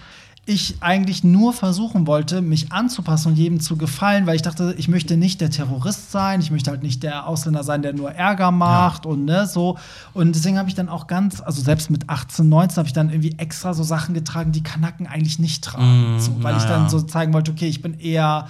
ich 0.49 0.77
eigentlich 0.81 1.25
nur 1.25 1.53
versuchen 1.53 2.07
wollte, 2.07 2.41
mich 2.41 2.73
anzupassen 2.73 3.29
und 3.29 3.37
jedem 3.37 3.61
zu 3.61 3.77
gefallen, 3.77 4.27
weil 4.27 4.35
ich 4.35 4.41
dachte, 4.41 4.75
ich 4.79 4.89
möchte 4.89 5.19
nicht 5.19 5.43
der 5.43 5.51
Terrorist 5.51 6.11
sein, 6.11 6.41
ich 6.41 6.51
möchte 6.51 6.71
halt 6.71 6.83
nicht 6.83 7.03
der 7.03 7.27
Ausländer 7.27 7.65
sein, 7.65 7.83
der 7.83 7.93
nur 7.93 8.13
Ärger 8.13 8.51
macht 8.51 9.05
ja. 9.05 9.11
und 9.11 9.27
ne, 9.27 9.47
so. 9.47 9.77
Und 10.15 10.35
deswegen 10.35 10.59
habe 10.59 10.71
ich 10.71 10.75
dann 10.75 10.89
auch 10.89 11.07
ganz, 11.07 11.43
also 11.43 11.61
selbst 11.61 11.91
mit 11.91 12.09
18, 12.09 12.49
19 12.49 12.77
habe 12.79 12.87
ich 12.87 12.95
dann 12.95 13.11
irgendwie 13.11 13.35
extra 13.37 13.75
so 13.75 13.83
Sachen 13.83 14.15
getragen, 14.15 14.51
die 14.53 14.63
Kanaken 14.63 15.07
eigentlich 15.07 15.39
nicht 15.39 15.63
tragen. 15.63 16.17
Mm, 16.17 16.19
so, 16.19 16.43
weil 16.43 16.57
ich 16.57 16.65
dann 16.65 16.85
ja. 16.85 16.89
so 16.89 17.03
zeigen 17.03 17.35
wollte, 17.35 17.51
okay, 17.51 17.69
ich 17.69 17.83
bin 17.83 18.01
eher 18.01 18.49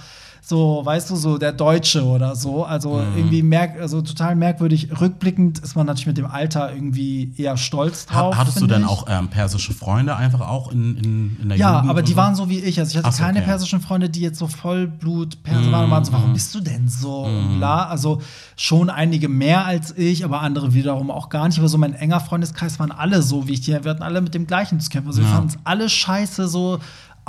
so, 0.49 0.81
weißt 0.83 1.11
du, 1.11 1.15
so 1.15 1.37
der 1.37 1.51
Deutsche 1.51 2.03
oder 2.03 2.35
so. 2.35 2.65
Also 2.65 2.93
mhm. 2.95 3.17
irgendwie 3.17 3.43
merk, 3.43 3.79
also 3.79 4.01
total 4.01 4.35
merkwürdig. 4.35 4.89
Rückblickend 4.99 5.59
ist 5.59 5.75
man 5.75 5.85
natürlich 5.85 6.07
mit 6.07 6.17
dem 6.17 6.25
Alter 6.25 6.73
irgendwie 6.73 7.35
eher 7.37 7.55
stolz 7.55 8.07
drauf. 8.07 8.35
Hattest 8.35 8.59
du 8.59 8.65
denn 8.65 8.83
auch 8.83 9.05
ähm, 9.07 9.27
persische 9.27 9.73
Freunde 9.73 10.15
einfach 10.15 10.41
auch 10.41 10.71
in, 10.71 10.97
in, 10.97 11.37
in 11.39 11.49
der 11.49 11.57
ja, 11.59 11.69
Jugend? 11.73 11.85
Ja, 11.85 11.91
aber 11.91 12.01
die 12.01 12.13
so? 12.13 12.17
waren 12.17 12.33
so 12.33 12.49
wie 12.49 12.57
ich. 12.57 12.79
Also 12.79 12.97
ich 12.97 13.05
hatte 13.05 13.15
so, 13.15 13.21
keine 13.21 13.37
okay. 13.37 13.47
persischen 13.47 13.79
Freunde, 13.79 14.09
die 14.09 14.21
jetzt 14.21 14.39
so 14.39 14.47
Vollblut 14.47 15.43
Perser 15.43 15.71
waren 15.71 15.85
und 15.85 15.91
waren 15.91 16.05
so, 16.05 16.13
warum 16.13 16.29
mhm. 16.29 16.33
bist 16.33 16.55
du 16.55 16.61
denn 16.61 16.87
so? 16.87 17.27
Mhm. 17.27 17.57
Bla. 17.59 17.85
Also 17.85 18.19
schon 18.55 18.89
einige 18.89 19.29
mehr 19.29 19.65
als 19.65 19.95
ich, 19.95 20.25
aber 20.25 20.41
andere 20.41 20.73
wiederum 20.73 21.11
auch 21.11 21.29
gar 21.29 21.47
nicht. 21.47 21.59
Aber 21.59 21.67
so 21.67 21.77
mein 21.77 21.93
enger 21.93 22.21
Freundeskreis 22.21 22.79
waren 22.79 22.91
alle 22.91 23.21
so 23.21 23.47
wie 23.47 23.53
ich. 23.53 23.61
Die, 23.61 23.71
wir 23.71 23.91
hatten 23.91 24.01
alle 24.01 24.19
mit 24.19 24.33
dem 24.33 24.47
gleichen 24.47 24.79
zu 24.79 24.89
kämpfen. 24.89 25.09
Also 25.09 25.21
wir 25.21 25.29
Ja. 25.29 25.35
fanden 25.35 25.49
es 25.49 25.57
alle 25.63 25.89
scheiße, 25.89 26.47
so 26.47 26.79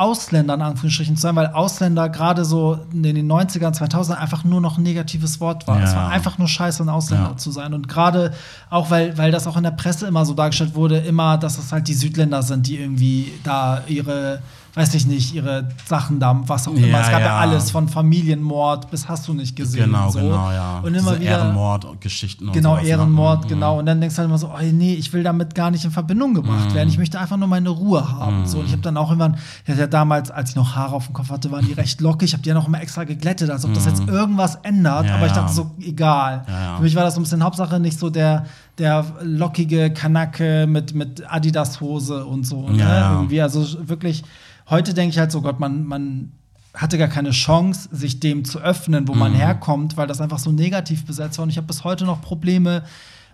Ausländer 0.01 0.55
in 0.55 0.63
Anführungsstrichen 0.63 1.17
zu 1.17 1.23
sein, 1.23 1.37
weil 1.37 1.49
Ausländer 1.49 2.09
gerade 2.09 2.45
so 2.45 2.79
in 2.93 3.03
den 3.03 3.31
90ern, 3.31 3.73
2000 3.73 4.19
einfach 4.19 4.45
nur 4.45 4.61
noch 4.61 4.79
ein 4.79 4.83
negatives 4.83 5.41
Wort 5.41 5.69
war. 5.69 5.79
Ja. 5.79 5.85
Es 5.85 5.95
war 5.95 6.09
einfach 6.09 6.39
nur 6.39 6.49
scheiße, 6.49 6.83
ein 6.83 6.89
Ausländer 6.89 7.31
Ja. 7.31 7.37
zu 7.37 7.51
sein. 7.51 7.75
Und 7.75 7.87
gerade 7.87 8.33
auch, 8.71 8.91
weil, 8.91 9.17
weil 9.19 9.31
das 9.31 9.47
auch 9.47 9.57
in 9.57 9.63
der 9.63 9.73
Presse 9.73 10.07
immer 10.07 10.25
so 10.25 10.33
dargestellt 10.35 10.75
wurde, 10.75 10.99
immer, 10.99 11.37
dass 11.39 11.59
es 11.59 11.71
halt 11.71 11.87
die 11.87 11.95
Südländer 11.95 12.43
sind, 12.43 12.67
die 12.67 12.79
irgendwie 12.79 13.33
da 13.45 13.83
ihre 13.87 14.41
weiß 14.75 14.95
ich 14.95 15.07
nicht, 15.07 15.35
ihre 15.35 15.69
Sachen 15.87 16.21
da, 16.21 16.41
was 16.47 16.69
auch 16.69 16.73
immer. 16.75 16.87
Ja, 16.87 17.01
es 17.01 17.11
gab 17.11 17.21
ja. 17.21 17.27
ja. 17.27 17.39
alles 17.39 17.71
von 17.71 17.89
Familienmord 17.89 18.91
bis 18.91 19.09
hast 19.09 19.27
du 19.27 19.33
nicht 19.35 19.57
gesehen. 19.57 19.87
Genau, 19.87 20.11
so. 20.11 20.21
genau, 20.21 20.51
ja. 20.53 20.79
Und 20.81 20.95
immer 20.95 21.11
Diese 21.13 21.21
wieder 21.23 21.31
Ehrenmord-Geschichten 21.39 22.47
und 22.49 22.53
Genau, 22.53 22.71
sowas, 22.75 22.83
ne? 22.85 22.89
Ehrenmord, 22.91 23.45
Mhm. 23.45 23.49
genau. 23.49 23.79
Und 23.79 23.87
dann 23.87 24.01
denkst 24.01 24.15
du 24.15 24.19
halt 24.21 24.29
immer 24.29 24.39
so, 24.39 24.49
oh 24.49 24.63
nee, 24.73 24.95
ich 24.95 25.13
will 25.13 25.23
damit 25.23 25.55
gar 25.55 25.71
nicht 25.71 25.85
in 25.85 25.91
Verbindung 25.91 26.35
gebracht 26.35 26.71
Mhm. 26.71 26.75
werden. 26.75 26.89
Ich 26.89 26.99
möchte 26.99 27.19
einfach 27.19 27.37
nur 27.37 27.49
meine 27.49 27.69
Ruhe 27.71 28.11
haben. 28.13 28.41
Mhm. 28.43 28.47
So, 28.47 28.59
und 28.59 28.67
ich 28.67 28.73
habe 28.73 28.83
dann 28.83 28.97
auch 28.97 29.11
irgendwann, 29.11 29.37
ja 29.67 29.87
damals, 29.87 30.31
als 30.31 30.51
ich 30.51 30.57
noch 30.57 30.75
Haare 30.77 30.95
auf 30.95 31.07
dem 31.07 31.15
Kopf 31.15 31.31
hatte, 31.31 31.51
waren 31.51 31.67
die 31.67 31.73
recht 31.73 32.01
lockig. 32.01 32.29
Ich 32.29 32.33
habe 32.35 32.43
die 32.43 32.49
ja 32.51 32.55
noch 32.55 32.69
immer 32.69 32.81
extra 32.81 33.05
geglättet, 33.05 33.51
als 33.51 33.65
ob 33.65 33.75
das 33.75 33.87
jetzt 33.87 34.07
irgendwas 34.09 34.57
ändert. 34.63 35.03
Mhm. 35.05 35.09
Ja, 35.09 35.15
Aber 35.17 35.27
ich 35.27 35.33
dachte 35.33 35.53
so, 35.53 35.71
egal. 35.81 36.45
Für 36.77 36.83
mich 36.83 36.95
war 36.95 37.03
das 37.05 37.15
so 37.15 37.21
ein 37.21 37.25
bisschen 37.25 37.43
Hauptsache 37.43 37.81
nicht 37.81 37.99
so 37.99 38.11
der, 38.11 38.47
der 38.79 39.05
lockige 39.23 39.91
Kanacke 39.93 40.67
mit, 40.69 40.95
mit 40.95 41.23
Adidas-Hose 41.31 42.25
und 42.25 42.47
so. 42.47 42.69
Ne? 42.69 43.09
Irgendwie, 43.13 43.43
also 43.43 43.67
wirklich, 43.89 44.23
heute 44.71 44.95
denke 44.95 45.11
ich 45.13 45.19
halt 45.19 45.33
so, 45.33 45.43
Gott, 45.43 45.61
man, 45.61 45.85
man 45.85 46.33
hatte 46.75 46.99
gar 46.99 47.09
keine 47.09 47.31
Chance, 47.33 47.89
sich 47.93 48.21
dem 48.21 48.45
zu 48.45 48.61
öffnen, 48.61 49.09
wo 49.09 49.15
man 49.15 49.33
Mhm. 49.33 49.37
herkommt, 49.37 49.97
weil 49.97 50.07
das 50.07 50.21
einfach 50.21 50.39
so 50.39 50.53
negativ 50.53 51.05
besetzt 51.05 51.39
war. 51.39 51.43
Und 51.43 51.51
ich 51.51 51.57
habe 51.57 51.67
bis 51.67 51.83
heute 51.85 52.05
noch 52.05 52.23
Probleme, 52.23 52.85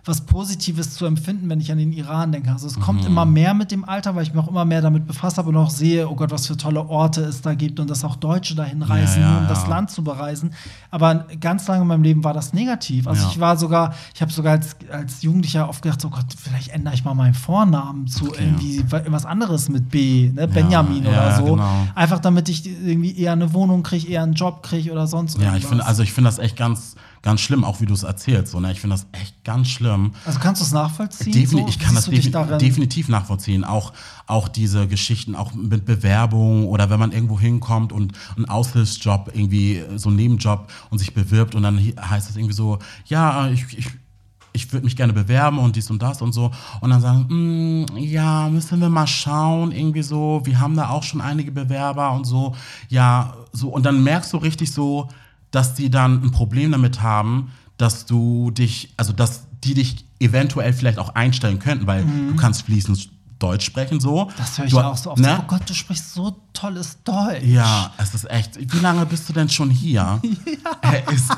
was 0.07 0.21
Positives 0.21 0.93
zu 0.95 1.05
empfinden, 1.05 1.49
wenn 1.49 1.59
ich 1.59 1.71
an 1.71 1.77
den 1.77 1.91
Iran 1.93 2.31
denke. 2.31 2.51
Also 2.51 2.67
es 2.67 2.79
kommt 2.79 3.01
Mhm. 3.01 3.07
immer 3.07 3.25
mehr 3.25 3.53
mit 3.53 3.71
dem 3.71 3.83
Alter, 3.85 4.15
weil 4.15 4.23
ich 4.23 4.33
mich 4.33 4.41
auch 4.43 4.47
immer 4.47 4.65
mehr 4.65 4.81
damit 4.81 5.05
befasst 5.07 5.37
habe 5.37 5.49
und 5.49 5.57
auch 5.57 5.69
sehe, 5.69 6.09
oh 6.09 6.15
Gott, 6.15 6.31
was 6.31 6.47
für 6.47 6.55
tolle 6.57 6.87
Orte 6.87 7.21
es 7.21 7.41
da 7.41 7.53
gibt 7.53 7.79
und 7.79 7.89
dass 7.89 8.03
auch 8.03 8.15
Deutsche 8.15 8.55
dahin 8.55 8.81
reisen, 8.81 9.21
Ja, 9.21 9.31
ja, 9.33 9.37
um 9.39 9.47
das 9.47 9.67
Land 9.67 9.91
zu 9.91 10.03
bereisen. 10.03 10.51
Aber 10.91 11.25
ganz 11.39 11.67
lange 11.67 11.81
in 11.81 11.87
meinem 11.87 12.03
Leben 12.03 12.23
war 12.23 12.33
das 12.33 12.53
negativ. 12.53 13.07
Also 13.07 13.27
ich 13.29 13.39
war 13.39 13.57
sogar, 13.57 13.93
ich 14.15 14.21
habe 14.21 14.31
sogar 14.31 14.53
als, 14.53 14.75
als 14.91 15.21
Jugendlicher 15.21 15.67
oft 15.69 15.81
gedacht, 15.81 16.03
oh 16.05 16.09
Gott, 16.09 16.25
vielleicht 16.37 16.69
ändere 16.69 16.93
ich 16.93 17.03
mal 17.03 17.13
meinen 17.13 17.33
Vornamen 17.33 18.07
zu 18.07 18.27
Okay. 18.29 18.43
irgendwie 18.45 18.83
was 19.09 19.25
anderes 19.25 19.69
mit 19.69 19.89
B, 19.89 20.31
ne? 20.33 20.47
Benjamin 20.47 21.03
ja, 21.03 21.09
oder 21.11 21.35
so. 21.35 21.45
genau. 21.55 21.87
Einfach 21.95 22.19
damit 22.19 22.49
ich 22.49 22.65
irgendwie 22.65 23.17
eher 23.17 23.33
eine 23.33 23.53
Wohnung 23.53 23.83
kriege, 23.83 24.07
eher 24.07 24.23
einen 24.23 24.33
Job 24.33 24.63
kriege 24.63 24.91
oder 24.91 25.07
sonst 25.07 25.35
Ja, 25.35 25.39
ich 25.41 25.45
irgendwas. 25.47 25.69
finde, 25.69 25.85
also 25.85 26.03
ich 26.03 26.13
finde 26.13 26.27
das 26.29 26.39
echt 26.39 26.55
ganz, 26.55 26.95
ganz 27.27 27.41
schlimm, 27.41 27.65
auch 27.65 27.81
wie 27.81 27.85
du 27.85 27.93
es 27.93 28.03
erzählst. 28.03 28.53
So, 28.53 28.61
ne? 28.61 28.71
Ich 28.71 28.79
finde 28.79 28.95
das 28.95 29.05
echt 29.11 29.43
ganz 29.43 29.67
schlimm. 29.67 30.13
Also 30.23 30.39
kannst 30.39 30.61
du 30.61 30.65
es 30.65 30.71
nachvollziehen? 30.71 31.33
Defini 31.33 31.61
so? 31.63 31.67
ich 31.67 31.77
kann 31.77 31.93
das 31.93 32.05
defini 32.05 32.31
darin? 32.31 32.57
definitiv 32.57 33.09
nachvollziehen. 33.09 33.65
Auch, 33.65 33.91
auch 34.27 34.47
diese 34.47 34.87
Geschichten, 34.87 35.35
auch 35.35 35.53
mit 35.53 35.83
Bewerbung 35.83 36.69
oder 36.69 36.89
wenn 36.89 37.01
man 37.01 37.11
irgendwo 37.11 37.37
hinkommt 37.37 37.91
und 37.91 38.13
einen 38.37 38.45
Aushilfsjob, 38.45 39.31
irgendwie 39.33 39.83
so 39.97 40.07
einen 40.07 40.15
Nebenjob 40.15 40.71
und 40.89 40.99
sich 40.99 41.13
bewirbt 41.13 41.53
und 41.53 41.63
dann 41.63 41.77
heißt 41.77 42.29
es 42.29 42.37
irgendwie 42.37 42.53
so, 42.55 42.79
ja, 43.07 43.49
ich, 43.49 43.65
ich, 43.77 43.87
ich 44.53 44.71
würde 44.71 44.85
mich 44.85 44.95
gerne 44.95 45.11
bewerben 45.11 45.59
und 45.59 45.75
dies 45.75 45.91
und 45.91 46.01
das 46.01 46.21
und 46.21 46.31
so. 46.31 46.51
Und 46.79 46.91
dann 46.91 47.01
sagen, 47.01 47.25
"Mm, 47.27 47.97
ja, 47.97 48.47
müssen 48.47 48.79
wir 48.79 48.87
mal 48.87 49.05
schauen, 49.05 49.73
irgendwie 49.73 50.01
so, 50.01 50.39
wir 50.45 50.61
haben 50.61 50.77
da 50.77 50.91
auch 50.91 51.03
schon 51.03 51.19
einige 51.19 51.51
Bewerber 51.51 52.13
und 52.13 52.23
so. 52.23 52.55
Ja, 52.87 53.33
so. 53.51 53.67
Und 53.67 53.85
dann 53.85 54.01
merkst 54.01 54.31
du 54.31 54.37
richtig 54.37 54.71
so, 54.71 55.09
dass 55.51 55.73
die 55.73 55.89
dann 55.89 56.23
ein 56.23 56.31
Problem 56.31 56.71
damit 56.71 57.01
haben, 57.01 57.51
dass 57.77 58.05
du 58.05 58.51
dich, 58.51 58.93
also 58.97 59.13
dass 59.13 59.47
die 59.63 59.73
dich 59.73 60.05
eventuell 60.19 60.73
vielleicht 60.73 60.99
auch 60.99 61.15
einstellen 61.15 61.59
könnten, 61.59 61.87
weil 61.87 62.03
du 62.03 62.35
kannst 62.35 62.63
fließend 62.63 63.09
Deutsch 63.39 63.65
sprechen 63.65 63.99
so. 63.99 64.25
Mhm. 64.25 64.29
Das 64.37 64.57
höre 64.57 64.65
ich 64.65 64.71
du, 64.71 64.79
auch 64.79 64.97
so 64.97 65.11
oft. 65.11 65.19
Ne? 65.21 65.37
Oh 65.41 65.43
Gott, 65.47 65.69
du 65.69 65.73
sprichst 65.73 66.13
so 66.13 66.35
tolles 66.53 66.97
Deutsch. 67.03 67.43
Ja, 67.43 67.91
es 67.97 68.13
ist 68.15 68.29
echt. 68.31 68.57
Wie 68.73 68.79
lange 68.79 69.05
bist 69.05 69.29
du 69.29 69.33
denn 69.33 69.49
schon 69.49 69.69
hier? 69.69 70.19
Er 70.81 71.11
ist, 71.11 71.29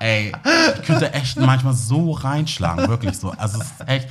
ey, 0.00 0.32
ich 0.78 0.82
könnte 0.86 1.12
echt 1.12 1.38
manchmal 1.38 1.74
so 1.74 2.12
reinschlagen, 2.12 2.88
wirklich 2.88 3.16
so. 3.16 3.30
Also 3.32 3.58
es 3.60 3.66
ist 3.66 3.88
echt, 3.88 4.08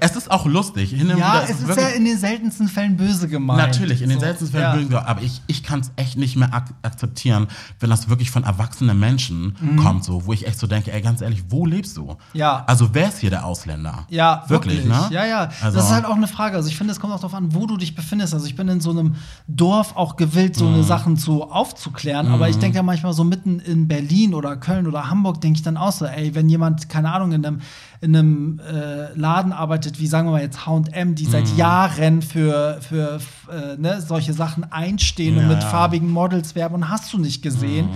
es 0.00 0.16
ist 0.16 0.30
auch 0.30 0.46
lustig. 0.46 0.90
Hin 0.90 1.10
und 1.10 1.18
Ja, 1.18 1.34
wieder, 1.34 1.44
es 1.44 1.50
ist 1.50 1.66
wirklich- 1.68 1.86
ja 1.86 1.92
in 1.92 2.04
den 2.04 2.18
seltensten 2.18 2.68
Fällen 2.68 2.96
böse 2.96 3.28
gemeint. 3.28 3.58
Natürlich, 3.60 4.02
in 4.02 4.08
den 4.10 4.18
So, 4.18 4.24
seltensten 4.24 4.50
Fällen 4.50 4.64
ja. 4.64 4.74
böse 4.74 4.86
gesagt, 4.88 5.08
aber 5.08 5.22
ich, 5.22 5.40
ich 5.46 5.62
kann 5.62 5.80
es 5.80 5.90
echt 5.96 6.16
nicht 6.18 6.36
mehr 6.36 6.52
ak 6.52 6.66
akzeptieren, 6.82 7.46
wenn 7.80 7.90
das 7.90 8.08
wirklich 8.08 8.30
von 8.30 8.44
erwachsenen 8.44 8.98
Menschen 8.98 9.76
kommt, 9.82 10.04
so, 10.04 10.26
wo 10.26 10.32
ich 10.32 10.46
echt 10.46 10.58
so 10.58 10.66
denke, 10.66 10.92
ey, 10.92 11.00
ganz 11.00 11.20
ehrlich, 11.20 11.44
wo 11.48 11.64
lebst 11.66 11.96
du? 11.96 12.10
Mhm. 12.12 12.16
Ja. 12.34 12.64
Also 12.66 12.90
wer 12.92 13.08
ist 13.08 13.18
hier 13.18 13.30
der 13.30 13.44
Ausländer? 13.46 14.06
Ja, 14.08 14.44
wirklich, 14.48 14.84
ne? 14.84 15.08
Ja, 15.10 15.24
ja. 15.24 15.50
Also, 15.62 15.78
das 15.78 15.86
ist 15.86 15.92
halt 15.92 16.04
auch 16.04 16.11
eine 16.16 16.26
Frage. 16.28 16.56
Also 16.56 16.68
ich 16.68 16.76
finde, 16.76 16.92
es 16.92 17.00
kommt 17.00 17.12
auch 17.12 17.18
darauf 17.20 17.34
an, 17.34 17.54
wo 17.54 17.66
du 17.66 17.76
dich 17.76 17.94
befindest. 17.94 18.34
Also 18.34 18.46
ich 18.46 18.56
bin 18.56 18.68
in 18.68 18.80
so 18.80 18.90
einem 18.90 19.16
Dorf 19.48 19.96
auch 19.96 20.16
gewillt, 20.16 20.56
so 20.56 20.66
Mhm. 20.66 20.74
eine 20.74 20.82
Sachen 20.84 21.16
zu 21.16 21.50
aufzuklären. 21.50 22.28
Aber 22.28 22.48
ich 22.48 22.58
denke 22.58 22.76
ja 22.76 22.82
manchmal 22.82 23.12
so 23.12 23.24
mitten 23.24 23.60
in 23.60 23.88
Berlin 23.88 24.34
oder 24.34 24.56
Köln 24.56 24.86
oder 24.86 25.08
Hamburg 25.10 25.40
denke 25.40 25.56
ich 25.58 25.62
dann 25.62 25.76
auch 25.76 25.92
so, 25.92 26.04
ey, 26.06 26.34
wenn 26.34 26.48
jemand, 26.48 26.88
keine 26.88 27.12
Ahnung, 27.12 27.32
in 27.32 27.44
einem, 27.44 27.60
in 28.00 28.16
einem 28.16 28.60
äh, 28.60 29.12
Laden 29.18 29.52
arbeitet, 29.52 30.00
wie 30.00 30.06
sagen 30.06 30.26
wir 30.28 30.32
mal 30.32 30.42
jetzt 30.42 30.66
H&M, 30.66 31.14
die 31.14 31.26
Mhm. 31.26 31.30
seit 31.30 31.48
Jahren 31.56 32.22
für, 32.22 32.78
für 32.80 33.20
äh, 33.50 33.76
ne, 33.80 34.00
solche 34.00 34.32
Sachen 34.32 34.64
einstehen 34.72 35.36
und 35.36 35.42
Ja, 35.44 35.48
mit 35.48 35.62
ja. 35.62 35.68
farbigen 35.68 36.10
Models 36.10 36.54
werben 36.54 36.74
und 36.76 36.88
hast 36.88 37.12
du 37.12 37.18
nicht 37.18 37.42
gesehen. 37.42 37.88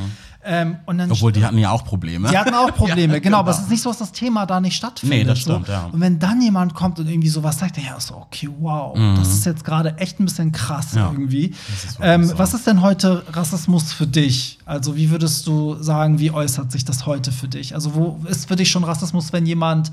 Ähm, 0.48 0.76
und 0.86 0.98
dann 0.98 1.10
Obwohl, 1.10 1.32
die 1.32 1.44
hatten 1.44 1.58
ja 1.58 1.70
auch 1.70 1.84
Probleme. 1.84 2.28
die 2.28 2.38
hatten 2.38 2.54
auch 2.54 2.72
Probleme, 2.74 3.14
Ja, 3.14 3.18
genau, 3.18 3.38
aber 3.38 3.50
es 3.50 3.56
genau. 3.56 3.66
ist 3.66 3.70
nicht 3.72 3.82
so, 3.82 3.90
dass 3.90 3.98
das 3.98 4.12
Thema 4.12 4.46
da 4.46 4.60
nicht 4.60 4.76
stattfindet. 4.76 5.18
Nee, 5.18 5.24
das 5.24 5.40
so. 5.42 5.50
stimmt, 5.52 5.68
ja. 5.68 5.86
Und 5.92 6.00
wenn 6.00 6.18
dann 6.18 6.40
jemand 6.40 6.74
kommt 6.74 6.98
und 7.00 7.08
irgendwie 7.08 7.28
sowas 7.28 7.58
sagt, 7.58 7.76
ja, 7.78 7.96
ist 7.96 8.06
so, 8.08 8.14
okay, 8.16 8.48
wow, 8.60 8.96
das 9.16 9.28
ist 9.28 9.44
jetzt 9.46 9.64
gerade 9.64 9.96
echt 9.98 10.20
ein 10.20 10.24
bisschen 10.24 10.52
krass 10.52 10.92
Mhm. 10.92 10.98
Ja, 10.98 11.10
irgendwie. 11.10 11.46
ist 11.48 11.98
Ähm, 12.00 12.24
so. 12.24 12.38
Was 12.38 12.54
ist 12.54 12.66
denn 12.66 12.80
heute 12.80 13.24
Rassismus 13.32 13.92
für 13.92 14.06
dich? 14.06 14.58
Also, 14.64 14.94
wie 14.96 15.10
würdest 15.10 15.46
du 15.46 15.82
sagen, 15.82 16.18
wie 16.20 16.30
äußert 16.30 16.70
sich 16.70 16.84
das 16.84 17.06
heute 17.06 17.32
für 17.32 17.48
dich? 17.48 17.74
Also, 17.74 17.94
wo 17.94 18.20
ist 18.28 18.46
für 18.48 18.54
dich 18.56 18.70
schon 18.70 18.84
Rassismus, 18.84 19.32
wenn 19.32 19.46
jemand 19.46 19.90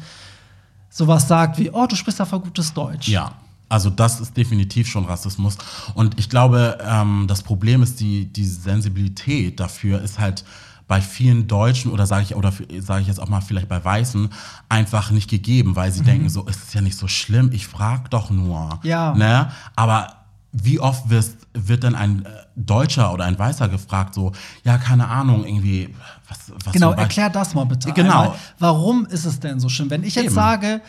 sowas 0.89 1.27
sagt 1.27 1.57
wie, 1.57 1.71
oh, 1.71 1.87
du 1.87 1.95
sprichst 1.95 2.19
ja 2.19 2.25
voll 2.25 2.41
gutes 2.41 2.73
Deutsch? 2.73 3.07
Ja, 3.07 3.31
also 3.73 3.89
das 3.89 4.19
ist 4.21 4.37
definitiv 4.37 4.87
schon 4.87 5.05
Rassismus. 5.05 5.57
Und 5.95 6.19
ich 6.19 6.29
glaube, 6.29 6.77
ähm, 6.87 7.25
das 7.27 7.41
Problem 7.41 7.81
ist, 7.81 7.99
die, 7.99 8.25
die 8.31 8.45
Sensibilität 8.45 9.59
dafür 9.59 9.99
ist 10.01 10.19
halt 10.19 10.45
bei 10.87 11.01
vielen 11.01 11.47
Deutschen 11.47 11.89
oder 11.91 12.05
sage 12.05 12.23
ich 12.23 12.35
oder 12.35 12.53
sage 12.79 13.01
ich 13.01 13.07
jetzt 13.07 13.19
auch 13.19 13.29
mal 13.29 13.41
vielleicht 13.41 13.67
bei 13.69 13.83
Weißen 13.83 14.29
einfach 14.69 15.09
nicht 15.09 15.27
gegeben, 15.27 15.75
weil 15.75 15.91
sie 15.91 16.01
Mhm. 16.01 16.05
denken 16.05 16.29
so, 16.29 16.45
es 16.47 16.57
ist 16.57 16.73
ja 16.75 16.81
nicht 16.81 16.97
so 16.97 17.07
schlimm, 17.07 17.49
ich 17.51 17.65
frage 17.65 18.09
doch 18.09 18.29
nur. 18.29 18.79
Ja. 18.83 19.15
Ne? 19.15 19.49
Aber 19.75 20.17
wie 20.51 20.79
oft 20.79 21.09
wirst, 21.09 21.37
wird 21.55 21.81
denn 21.81 21.95
ein 21.95 22.25
äh, 22.25 22.29
Deutscher 22.55 23.11
oder 23.11 23.25
ein 23.25 23.39
Weißer 23.39 23.69
gefragt, 23.69 24.13
so, 24.13 24.33
ja, 24.63 24.77
keine 24.77 25.07
Ahnung, 25.07 25.45
irgendwie, 25.45 25.89
was, 26.29 26.51
was 26.63 26.73
Genau, 26.73 26.91
erklär 26.91 27.31
das 27.31 27.55
mal 27.55 27.65
bitte. 27.65 27.91
Genau. 27.93 28.21
Einmal. 28.21 28.35
Warum 28.59 29.07
ist 29.07 29.25
es 29.25 29.39
denn 29.39 29.59
so 29.59 29.67
schlimm? 29.67 29.89
Wenn 29.89 30.03
ich 30.03 30.13
jetzt 30.13 30.25
Eben. 30.25 30.35
sage, 30.35 30.81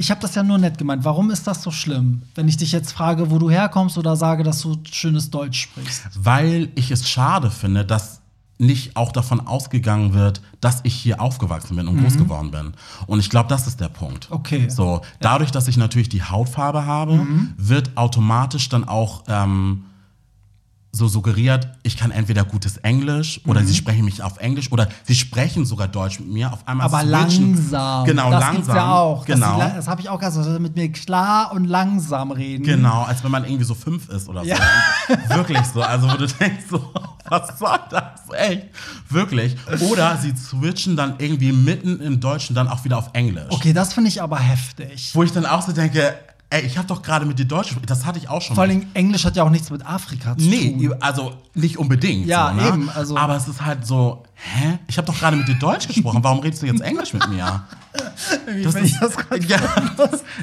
ich 0.00 0.10
habe 0.10 0.20
das 0.22 0.34
ja 0.34 0.42
nur 0.42 0.56
nett 0.56 0.78
gemeint, 0.78 1.04
warum 1.04 1.30
ist 1.30 1.46
das 1.46 1.62
so 1.62 1.70
schlimm? 1.70 2.22
Wenn 2.34 2.48
ich 2.48 2.56
dich 2.56 2.72
jetzt 2.72 2.90
frage, 2.90 3.30
wo 3.30 3.38
du 3.38 3.50
herkommst 3.50 3.98
oder 3.98 4.16
sage, 4.16 4.42
dass 4.42 4.62
du 4.62 4.78
schönes 4.90 5.30
Deutsch 5.30 5.60
sprichst. 5.60 6.04
weil 6.14 6.70
ich 6.74 6.90
es 6.90 7.06
schade 7.08 7.50
finde, 7.50 7.84
dass 7.84 8.22
nicht 8.56 8.96
auch 8.96 9.12
davon 9.12 9.40
ausgegangen 9.46 10.14
wird, 10.14 10.40
dass 10.60 10.80
ich 10.84 10.94
hier 10.94 11.20
aufgewachsen 11.20 11.76
bin 11.76 11.86
und 11.88 12.00
groß 12.00 12.16
geworden 12.18 12.50
bin. 12.50 12.72
Und 13.06 13.18
ich 13.18 13.30
glaube, 13.30 13.48
das 13.48 13.66
ist 13.66 13.80
der 13.80 13.88
Punkt. 13.88 14.28
Mhm. 14.30 14.36
Okay. 14.36 14.58
Mhm. 14.60 14.70
So, 14.70 15.00
dadurch, 15.20 15.50
dass 15.50 15.68
ich 15.68 15.76
natürlich 15.76 16.08
die 16.08 16.22
Hautfarbe 16.22 16.84
habe, 16.86 17.26
wird 17.56 17.96
automatisch 17.96 18.68
dann 18.68 18.84
auch 18.84 19.24
ähm, 19.28 19.84
so 20.92 21.06
suggeriert, 21.06 21.68
ich 21.84 21.96
kann 21.96 22.10
entweder 22.10 22.42
gutes 22.44 22.76
Englisch 22.78 23.40
Mhm. 23.44 23.50
oder 23.52 23.62
sie 23.64 23.74
sprechen 23.76 24.04
mich 24.04 24.22
auf 24.24 24.38
Englisch 24.38 24.72
oder 24.72 24.88
sie 25.04 25.14
sprechen 25.14 25.64
sogar 25.64 25.86
Deutsch 25.86 26.18
mit 26.18 26.28
mir. 26.30 26.52
Auf 26.52 26.66
einmal 26.66 26.86
Aber 26.86 27.00
switchen. 27.02 27.54
langsam. 27.54 28.04
Genau, 28.06 28.30
das 28.30 28.40
langsam. 28.40 28.56
gibt's 28.56 28.74
ja 28.74 28.92
auch. 28.92 29.24
Genau. 29.24 29.58
la- 29.58 29.68
Das 29.70 29.86
habe 29.86 30.00
ich 30.00 30.08
auch 30.08 30.18
gesagt, 30.18 30.36
dass 30.38 30.46
sie 30.52 30.58
mit 30.58 30.74
mir 30.74 30.90
klar 30.90 31.52
und 31.52 31.64
langsam 31.66 32.32
reden. 32.32 32.64
Genau, 32.64 33.02
als 33.04 33.22
wenn 33.22 33.30
man 33.30 33.44
irgendwie 33.44 33.64
so 33.64 33.74
fünf 33.74 34.08
ist 34.08 34.28
oder 34.28 34.40
so. 34.42 34.48
Ja. 34.48 34.56
Wirklich 35.36 35.64
so. 35.72 35.80
Also, 35.80 36.10
wo 36.10 36.16
du 36.16 36.26
denkst, 36.26 36.64
so, 36.68 36.92
was 37.28 37.56
soll 37.58 37.78
das? 37.90 38.20
Echt? 38.36 38.66
Wirklich. 39.08 39.56
Oder 39.90 40.16
sie 40.16 40.34
switchen 40.36 40.96
dann 40.96 41.14
irgendwie 41.18 41.52
mitten 41.52 42.00
im 42.00 42.18
Deutschen 42.20 42.54
dann 42.56 42.66
auch 42.68 42.84
wieder 42.84 42.98
auf 42.98 43.10
Englisch. 43.12 43.46
Okay, 43.50 43.72
das 43.72 43.92
finde 43.94 44.08
ich 44.08 44.20
aber 44.22 44.38
heftig. 44.40 45.10
Wo 45.14 45.22
ich 45.22 45.30
dann 45.32 45.46
auch 45.46 45.62
so 45.62 45.70
denke, 45.72 46.14
ey, 46.50 46.62
ich 46.62 46.76
habe 46.76 46.86
doch 46.88 47.00
gerade 47.02 47.24
mit 47.26 47.38
dir 47.38 47.44
Deutsch 47.46 47.68
gesprochen. 47.68 47.86
Das 47.86 48.04
hatte 48.04 48.18
ich 48.18 48.28
auch 48.28 48.42
schon. 48.42 48.54
Vor 48.56 48.64
allem 48.64 48.86
Englisch 48.94 49.24
hat 49.24 49.36
ja 49.36 49.44
auch 49.44 49.50
nichts 49.50 49.70
mit 49.70 49.86
Afrika 49.86 50.36
zu 50.36 50.44
Nee, 50.44 50.76
tun. 50.88 50.94
also 51.00 51.32
nicht 51.54 51.78
unbedingt. 51.78 52.26
Ja, 52.26 52.50
so, 52.50 52.54
ne? 52.60 52.68
eben, 52.68 52.90
also- 52.90 53.16
Aber 53.16 53.36
es 53.36 53.48
ist 53.48 53.64
halt 53.64 53.86
so, 53.86 54.22
hä? 54.34 54.78
Ich 54.88 54.98
habe 54.98 55.06
doch 55.06 55.18
gerade 55.18 55.36
mit 55.36 55.48
dir 55.48 55.54
Deutsch 55.54 55.86
gesprochen. 55.88 56.22
Warum 56.22 56.40
redest 56.40 56.62
du 56.62 56.66
jetzt 56.66 56.80
Englisch 56.80 57.12
mit 57.12 57.28
mir? 57.28 57.62
Das 58.62 58.76
ist, 58.76 59.00
das 59.02 59.16
ja, 59.48 59.58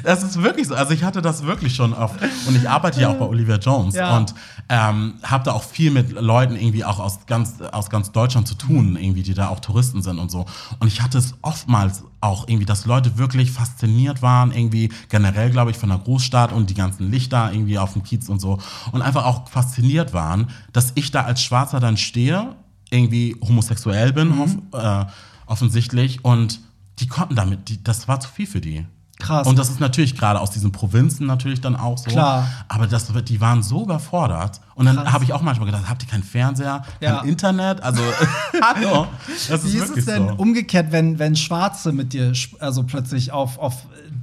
das 0.04 0.22
ist 0.22 0.42
wirklich 0.42 0.68
so. 0.68 0.74
Also 0.74 0.92
ich 0.92 1.02
hatte 1.02 1.22
das 1.22 1.44
wirklich 1.44 1.74
schon 1.74 1.94
oft. 1.94 2.16
Und 2.46 2.54
ich 2.54 2.68
arbeite 2.68 3.00
ja 3.00 3.08
auch 3.08 3.14
bei 3.16 3.24
Olivia 3.24 3.56
Jones 3.56 3.94
Ja. 3.94 4.18
und 4.18 4.34
ähm, 4.68 5.14
habe 5.22 5.44
da 5.44 5.52
auch 5.52 5.62
viel 5.62 5.90
mit 5.90 6.12
Leuten 6.12 6.56
irgendwie 6.56 6.84
auch 6.84 6.98
aus 6.98 7.20
ganz, 7.26 7.54
aus 7.72 7.88
ganz 7.88 8.12
Deutschland 8.12 8.46
zu 8.46 8.54
tun, 8.54 8.96
irgendwie, 9.00 9.22
die 9.22 9.32
da 9.32 9.48
auch 9.48 9.60
Touristen 9.60 10.02
sind 10.02 10.18
und 10.18 10.30
so. 10.30 10.44
Und 10.78 10.88
ich 10.88 11.00
hatte 11.00 11.16
es 11.16 11.34
oftmals 11.40 12.04
auch 12.20 12.48
irgendwie, 12.48 12.66
dass 12.66 12.84
Leute 12.86 13.16
wirklich 13.18 13.50
fasziniert 13.52 14.22
waren, 14.22 14.52
irgendwie 14.52 14.90
generell, 15.08 15.50
glaube 15.50 15.70
ich, 15.70 15.76
von 15.76 15.88
der 15.88 15.98
Großstadt 15.98 16.52
und 16.52 16.68
die 16.70 16.74
ganzen 16.74 17.10
Lichter 17.10 17.52
irgendwie 17.52 17.78
auf 17.78 17.92
dem 17.92 18.02
Kiez 18.02 18.28
und 18.28 18.40
so. 18.40 18.58
Und 18.92 19.02
einfach 19.02 19.24
auch 19.24 19.48
fasziniert 19.48 20.12
waren, 20.12 20.48
dass 20.72 20.92
ich 20.96 21.10
da 21.10 21.22
als 21.24 21.42
Schwarzer 21.42 21.78
dann 21.80 21.96
stehe, 21.96 22.56
irgendwie 22.90 23.36
homosexuell 23.40 24.12
bin, 24.12 24.28
Mhm. 24.30 24.38
hoff, 24.38 24.56
äh, 24.72 25.04
offensichtlich. 25.46 26.24
Und 26.24 26.60
die 26.98 27.06
konnten 27.06 27.36
damit, 27.36 27.68
die, 27.68 27.82
das 27.84 28.08
war 28.08 28.18
zu 28.20 28.28
viel 28.28 28.46
für 28.46 28.60
die. 28.60 28.84
Krass. 29.18 29.46
Und 29.48 29.58
das 29.58 29.68
ist 29.68 29.80
natürlich 29.80 30.16
gerade 30.16 30.40
aus 30.40 30.50
diesen 30.50 30.70
Provinzen 30.70 31.26
natürlich 31.26 31.60
dann 31.60 31.74
auch 31.74 31.98
so. 31.98 32.08
Klar. 32.10 32.46
Aber 32.68 32.86
das, 32.86 33.12
wird- 33.14 33.28
die 33.28 33.40
waren 33.40 33.62
so 33.64 33.82
überfordert. 33.82 34.60
Und 34.76 34.86
dann 34.86 35.12
habe 35.12 35.24
ich 35.24 35.32
auch 35.32 35.42
manchmal 35.42 35.66
gedacht, 35.66 35.88
habt 35.88 36.04
ihr 36.04 36.08
keinen 36.08 36.22
Fernseher, 36.22 36.82
kein 37.00 37.08
Ja. 37.14 37.20
Internet? 37.22 37.82
Also, 37.82 38.00
hallo. 38.62 39.08
Das 39.48 39.64
ist 39.64 39.72
Wie 39.72 39.78
ist 39.78 39.96
es 39.96 40.04
denn 40.04 40.28
so. 40.28 40.34
umgekehrt, 40.34 40.92
wenn, 40.92 41.18
wenn 41.18 41.34
Schwarze 41.34 41.90
mit 41.92 42.12
dir, 42.12 42.32
also 42.60 42.84
plötzlich 42.84 43.32
auf, 43.32 43.58
auf 43.58 43.74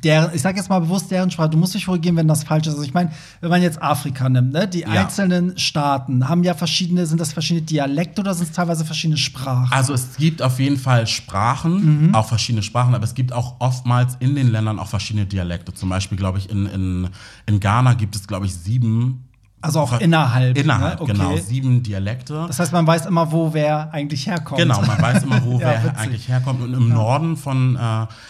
deren, 0.05 0.33
ich 0.33 0.41
sag 0.41 0.55
jetzt 0.55 0.69
mal 0.69 0.79
bewusst 0.79 1.11
deren 1.11 1.29
Sprache, 1.31 1.49
du 1.49 1.57
musst 1.57 1.73
mich 1.73 1.85
korrigieren, 1.87 2.15
wenn 2.15 2.27
das 2.27 2.43
falsch 2.43 2.67
ist. 2.67 2.73
Also 2.73 2.83
ich 2.85 2.93
meine, 2.93 3.11
wenn 3.41 3.49
man 3.49 3.61
jetzt 3.61 3.81
Afrika 3.81 4.29
nimmt, 4.29 4.53
ne, 4.53 4.67
die 4.67 4.81
Ja. 4.81 4.87
einzelnen 4.89 5.57
Staaten 5.57 6.29
haben 6.29 6.43
ja 6.43 6.53
verschiedene, 6.53 7.05
sind 7.07 7.19
das 7.19 7.33
verschiedene 7.33 7.65
Dialekte 7.65 8.21
oder 8.21 8.33
sind 8.33 8.47
es 8.49 8.55
teilweise 8.55 8.85
verschiedene 8.85 9.17
Sprachen? 9.17 9.67
Also 9.71 9.93
es 9.93 10.15
gibt 10.15 10.41
auf 10.41 10.59
jeden 10.59 10.77
Fall 10.77 11.07
Sprachen, 11.07 12.07
Mhm. 12.09 12.15
auch 12.15 12.27
verschiedene 12.27 12.61
Sprachen, 12.63 12.95
aber 12.95 13.03
es 13.03 13.15
gibt 13.15 13.33
auch 13.33 13.55
oftmals 13.59 14.15
in 14.19 14.35
den 14.35 14.47
Ländern 14.51 14.79
auch 14.79 14.87
verschiedene 14.87 15.25
Dialekte. 15.25 15.73
Zum 15.73 15.89
Beispiel, 15.89 16.17
glaube 16.17 16.37
ich, 16.37 16.49
in, 16.49 16.67
in, 16.67 17.09
in 17.47 17.59
Ghana 17.59 17.95
gibt 17.95 18.15
es, 18.15 18.27
glaube 18.27 18.45
ich, 18.45 18.53
sieben. 18.55 19.23
Also 19.65 19.79
auch 19.81 19.99
innerhalb, 19.99 20.57
Innerhalb, 20.57 20.99
ne? 20.99 21.01
Okay. 21.01 21.11
genau. 21.13 21.37
Sieben 21.37 21.83
Dialekte. 21.83 22.45
Das 22.47 22.59
heißt, 22.59 22.71
man 22.71 22.85
weiß 22.87 23.05
immer, 23.05 23.31
wo 23.31 23.53
wer 23.53 23.93
eigentlich 23.93 24.27
herkommt. 24.27 24.59
Genau, 24.59 24.81
man 24.81 25.01
weiß 25.01 25.23
immer, 25.23 25.43
wo 25.43 25.59
Ja, 25.59 25.69
wer 25.69 25.83
witzig. 25.85 25.97
eigentlich 25.99 26.27
herkommt. 26.27 26.61
Und 26.61 26.73
im 26.73 26.89
Norden 26.89 27.35
von 27.37 27.75
äh, 27.75 27.79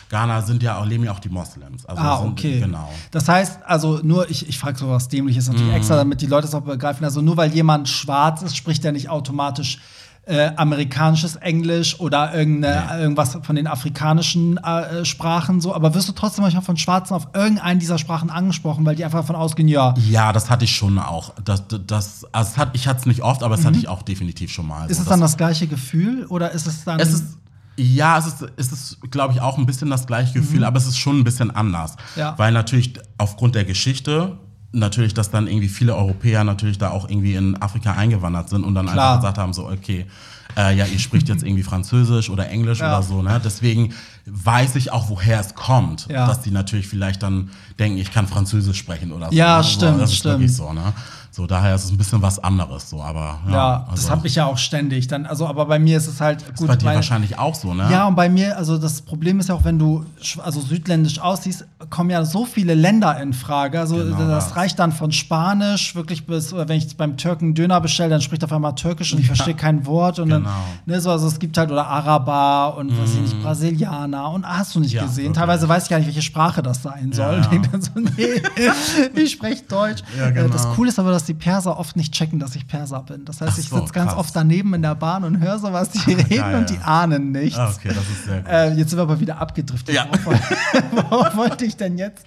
Ghana 0.10 0.42
sind 0.42 0.64
ja 0.64 0.78
auch, 0.80 0.86
leben 0.86 1.04
ja 1.04 1.12
auch 1.12 1.20
die 1.20 1.30
Moslems. 1.30 1.86
Also 1.86 2.02
Ah, 2.02 2.18
sind, 2.20 2.30
okay. 2.32 2.60
Genau. 2.60 2.90
Das 3.12 3.28
heißt, 3.28 3.60
also 3.66 4.00
nur, 4.04 4.30
ich, 4.30 4.48
ich 4.50 4.58
frage 4.58 4.78
sowas 4.78 5.08
Dämliches 5.08 5.48
natürlich 5.48 5.68
Mhm. 5.70 5.76
extra, 5.76 5.96
damit 5.98 6.22
die 6.22 6.28
Leute 6.28 6.48
es 6.48 6.56
auch 6.56 6.62
begreifen. 6.62 7.04
Also 7.06 7.22
nur 7.22 7.38
weil 7.38 7.52
jemand 7.54 7.90
schwarz 7.90 8.42
ist, 8.42 8.56
spricht 8.58 8.84
er 8.86 8.92
nicht 8.92 9.10
automatisch 9.10 9.80
äh, 10.26 10.52
amerikanisches 10.56 11.36
Englisch 11.36 12.00
oder 12.00 12.34
irgendeine, 12.34 13.00
irgendwas 13.00 13.38
von 13.44 13.56
den 13.56 13.68
afrikanischen 13.68 14.58
äh, 14.58 15.06
Sprachen 15.06 15.62
so. 15.62 15.74
Aber 15.74 15.94
wirst 15.94 16.10
du 16.10 16.14
trotzdem 16.14 16.44
manchmal 16.44 16.64
von 16.64 16.78
Schwarzen 16.78 17.14
auf 17.14 17.28
irgendeinen 17.34 17.80
dieser 17.80 17.98
Sprachen 17.98 18.30
angesprochen, 18.30 18.86
weil 18.86 18.96
die 18.96 19.06
einfach 19.06 19.20
davon 19.20 19.36
ausgehen, 19.36 19.68
ja, 19.68 19.94
Ja, 20.10 20.34
das 20.34 20.50
hatte 20.50 20.66
ich 20.66 20.76
schon 20.76 20.98
auch. 20.98 21.34
Das, 21.44 21.64
das, 21.68 22.26
also 22.32 22.52
es 22.52 22.58
hat, 22.58 22.70
ich 22.74 22.88
hatte 22.88 23.02
es 23.02 23.06
nicht 23.06 23.22
oft, 23.22 23.44
aber 23.44 23.56
es 23.56 23.66
hatte 23.66 23.78
ich 23.78 23.88
auch 23.88 24.02
definitiv 24.02 24.52
schon 24.52 24.68
mal. 24.68 24.86
Mhm. 24.86 24.90
ist 24.90 24.98
So, 24.98 25.04
es 25.04 25.10
dann 25.10 25.22
das 25.22 25.38
gleiche 25.38 25.68
Gefühl 25.68 26.26
oder 26.26 26.52
ist 26.52 26.66
es 26.66 26.84
dann. 26.84 27.00
Es 27.00 27.14
ist, 27.14 27.38
ja, 27.78 28.18
es 28.18 28.26
ist, 28.26 28.46
es 28.56 28.72
ist 28.72 28.98
glaube 29.12 29.34
ich, 29.34 29.42
auch 29.42 29.58
ein 29.58 29.66
bisschen 29.66 29.90
das 29.90 30.08
gleiche 30.08 30.34
Gefühl, 30.40 30.64
aber 30.64 30.78
es 30.78 30.88
ist 30.88 30.98
schon 30.98 31.20
ein 31.20 31.24
bisschen 31.24 31.52
anders. 31.52 31.96
Mhm. 32.16 32.20
Ja. 32.20 32.34
Weil 32.38 32.52
natürlich 32.52 32.94
aufgrund 33.18 33.54
der 33.54 33.66
Geschichte, 33.66 34.38
natürlich, 34.76 35.14
dass 35.14 35.32
dann 35.32 35.48
irgendwie 35.48 35.68
viele 35.70 35.96
Europäer 35.96 36.44
natürlich 36.44 36.78
da 36.78 36.90
auch 36.92 37.10
irgendwie 37.10 37.36
in 37.36 37.62
Afrika 37.62 37.94
eingewandert 37.94 38.50
sind 38.50 38.64
und 38.64 38.76
dann 38.76 38.88
Klar. 38.88 39.06
einfach 39.14 39.22
gesagt 39.22 39.38
haben, 39.38 39.54
so, 39.54 39.68
okay, 39.70 40.06
äh, 40.58 40.76
ja, 40.78 40.86
ihr 40.86 41.00
spricht 41.00 41.28
jetzt 41.28 41.44
irgendwie 41.44 41.64
Französisch 41.64 42.30
oder 42.30 42.48
Englisch 42.50 42.80
Ja. 42.80 42.88
oder 42.98 43.04
so, 43.04 43.22
ne? 43.22 43.42
Deswegen 43.44 43.94
weiß 44.26 44.76
ich 44.76 44.92
auch, 44.92 45.10
woher 45.10 45.40
es 45.40 45.54
kommt, 45.56 46.08
Ja. 46.10 46.28
dass 46.28 46.42
die 46.42 46.52
natürlich 46.52 46.88
vielleicht 46.88 47.24
dann 47.24 47.50
denken, 47.80 47.98
ich 47.98 48.12
kann 48.12 48.28
Französisch 48.28 48.78
sprechen 48.78 49.12
oder 49.12 49.30
so. 49.30 49.36
Ja, 49.36 49.58
ne? 49.58 49.64
stimmt, 49.64 49.96
so, 49.96 50.00
Das 50.02 50.10
ist 50.12 50.18
stimmt. 50.18 50.34
wirklich 50.40 50.56
so, 50.56 50.72
ne? 50.72 50.94
So, 51.36 51.46
daher 51.48 51.76
ist 51.76 51.84
es 51.84 51.92
ein 51.92 51.98
bisschen 51.98 52.22
was 52.22 52.40
anderes. 52.42 52.90
So, 52.90 53.02
aber 53.02 53.40
ja, 53.48 53.52
Ja, 53.54 53.78
also, 53.90 53.96
das 54.04 54.10
habe 54.10 54.26
ich 54.26 54.36
ja 54.36 54.46
auch 54.46 54.58
ständig. 54.58 55.08
Dann, 55.10 55.26
also, 55.26 55.46
aber 55.48 55.66
bei 55.66 55.80
mir 55.80 55.98
ist 55.98 56.08
es 56.08 56.22
halt 56.22 56.42
ist 56.44 56.66
bei 56.66 56.78
dir 56.78 56.86
meine- 56.86 56.96
wahrscheinlich 56.96 57.38
auch 57.38 57.54
so, 57.56 57.74
ne? 57.74 57.90
Ja, 57.92 58.08
und 58.08 58.16
bei 58.16 58.30
mir, 58.30 58.56
also 58.58 58.78
das 58.78 59.02
Problem 59.02 59.42
ist 59.42 59.50
ja 59.50 59.56
auch, 59.56 59.66
wenn 59.66 59.78
du 59.78 60.06
also 60.42 60.62
südländisch 60.62 61.20
aussiehst, 61.20 61.66
kommen 61.90 62.10
ja 62.10 62.24
so 62.24 62.46
viele 62.46 62.74
Länder 62.74 63.20
in 63.22 63.34
Frage. 63.34 63.82
Also 63.82 63.98
Genau 63.98 64.18
das 64.30 64.48
das. 64.48 64.56
reicht 64.56 64.80
dann 64.80 64.94
von 64.94 65.12
Spanisch 65.12 65.94
wirklich 65.94 66.26
bis, 66.26 66.54
oder 66.54 66.70
wenn 66.70 66.78
ich 66.78 66.84
jetzt 66.84 66.96
beim 66.98 67.18
Türken 67.18 67.54
Döner 67.54 67.82
bestelle, 67.82 68.12
dann 68.12 68.22
spricht 68.22 68.42
er 68.44 68.46
auf 68.46 68.54
einmal 68.54 68.74
Türkisch 68.76 69.12
und 69.12 69.20
ich 69.20 69.28
verstehe 69.28 69.56
kein 69.56 69.86
Wort. 69.86 70.20
Und 70.20 70.30
Genau. 70.30 70.46
dann, 70.46 70.54
ne, 70.86 71.02
so, 71.02 71.12
also 71.12 71.28
es 71.28 71.38
gibt 71.38 71.58
halt, 71.58 71.70
oder 71.70 71.86
Araber 71.86 72.78
und 72.78 72.92
was 72.94 73.10
weiß 73.10 73.16
ich 73.16 73.22
nicht, 73.24 73.42
Brasilianer 73.44 74.32
und 74.32 74.48
hast 74.48 74.74
du 74.74 74.80
nicht 74.80 74.94
Ja, 74.94 75.04
gesehen. 75.04 75.26
wirklich. 75.26 75.38
Teilweise 75.38 75.68
weiß 75.68 75.84
ich 75.84 75.90
gar 75.90 75.98
nicht, 75.98 76.08
welche 76.08 76.22
Sprache 76.22 76.64
das 76.64 76.82
sein 76.82 77.12
soll. 77.12 77.42
Ja, 77.44 77.52
ja. 77.52 77.62
dann 77.72 77.82
so, 77.82 77.92
nee, 77.96 78.42
ich 79.22 79.32
spreche 79.34 79.64
Deutsch. 79.68 80.02
Ja, 80.18 80.28
Äh, 80.30 80.32
genau. 80.32 80.48
Das 80.54 80.66
Coole 80.70 80.88
ist 80.90 80.98
aber, 80.98 81.12
dass 81.12 81.25
die 81.26 81.34
Perser 81.34 81.78
oft 81.80 81.96
nicht 81.96 82.14
checken, 82.14 82.40
dass 82.40 82.56
ich 82.56 82.68
Perser 82.68 83.02
bin. 83.04 83.26
Das 83.26 83.42
heißt, 83.42 83.54
Ach 83.56 83.58
ich 83.60 83.70
so, 83.70 83.78
sitze 83.80 83.94
ganz 83.94 84.12
krass. 84.12 84.20
oft 84.20 84.36
daneben 84.36 84.74
in 84.74 84.82
der 84.82 84.96
Bahn 84.96 85.24
und 85.24 85.40
höre 85.40 85.60
so, 85.60 85.72
was 85.74 85.90
die 85.90 86.14
reden 86.14 86.30
geil, 86.38 86.56
und 86.56 86.70
die 86.70 86.78
ahnen 86.80 87.32
nichts. 87.32 87.58
Ah, 87.58 87.74
okay, 87.76 87.90
das 87.90 87.98
ist 88.10 88.26
sehr 88.26 88.42
gut. 88.42 88.50
Äh, 88.52 88.74
jetzt 88.76 88.90
sind 88.90 88.98
wir 89.00 89.04
aber 89.04 89.20
wieder 89.20 89.38
abgedriftet. 89.40 89.94
Ja. 89.96 90.06
Worauf, 90.10 90.26
woll- 90.26 90.84
worauf 91.10 91.36
wollte 91.38 91.66
ich 91.66 91.76
denn 91.78 91.98
jetzt 91.98 92.26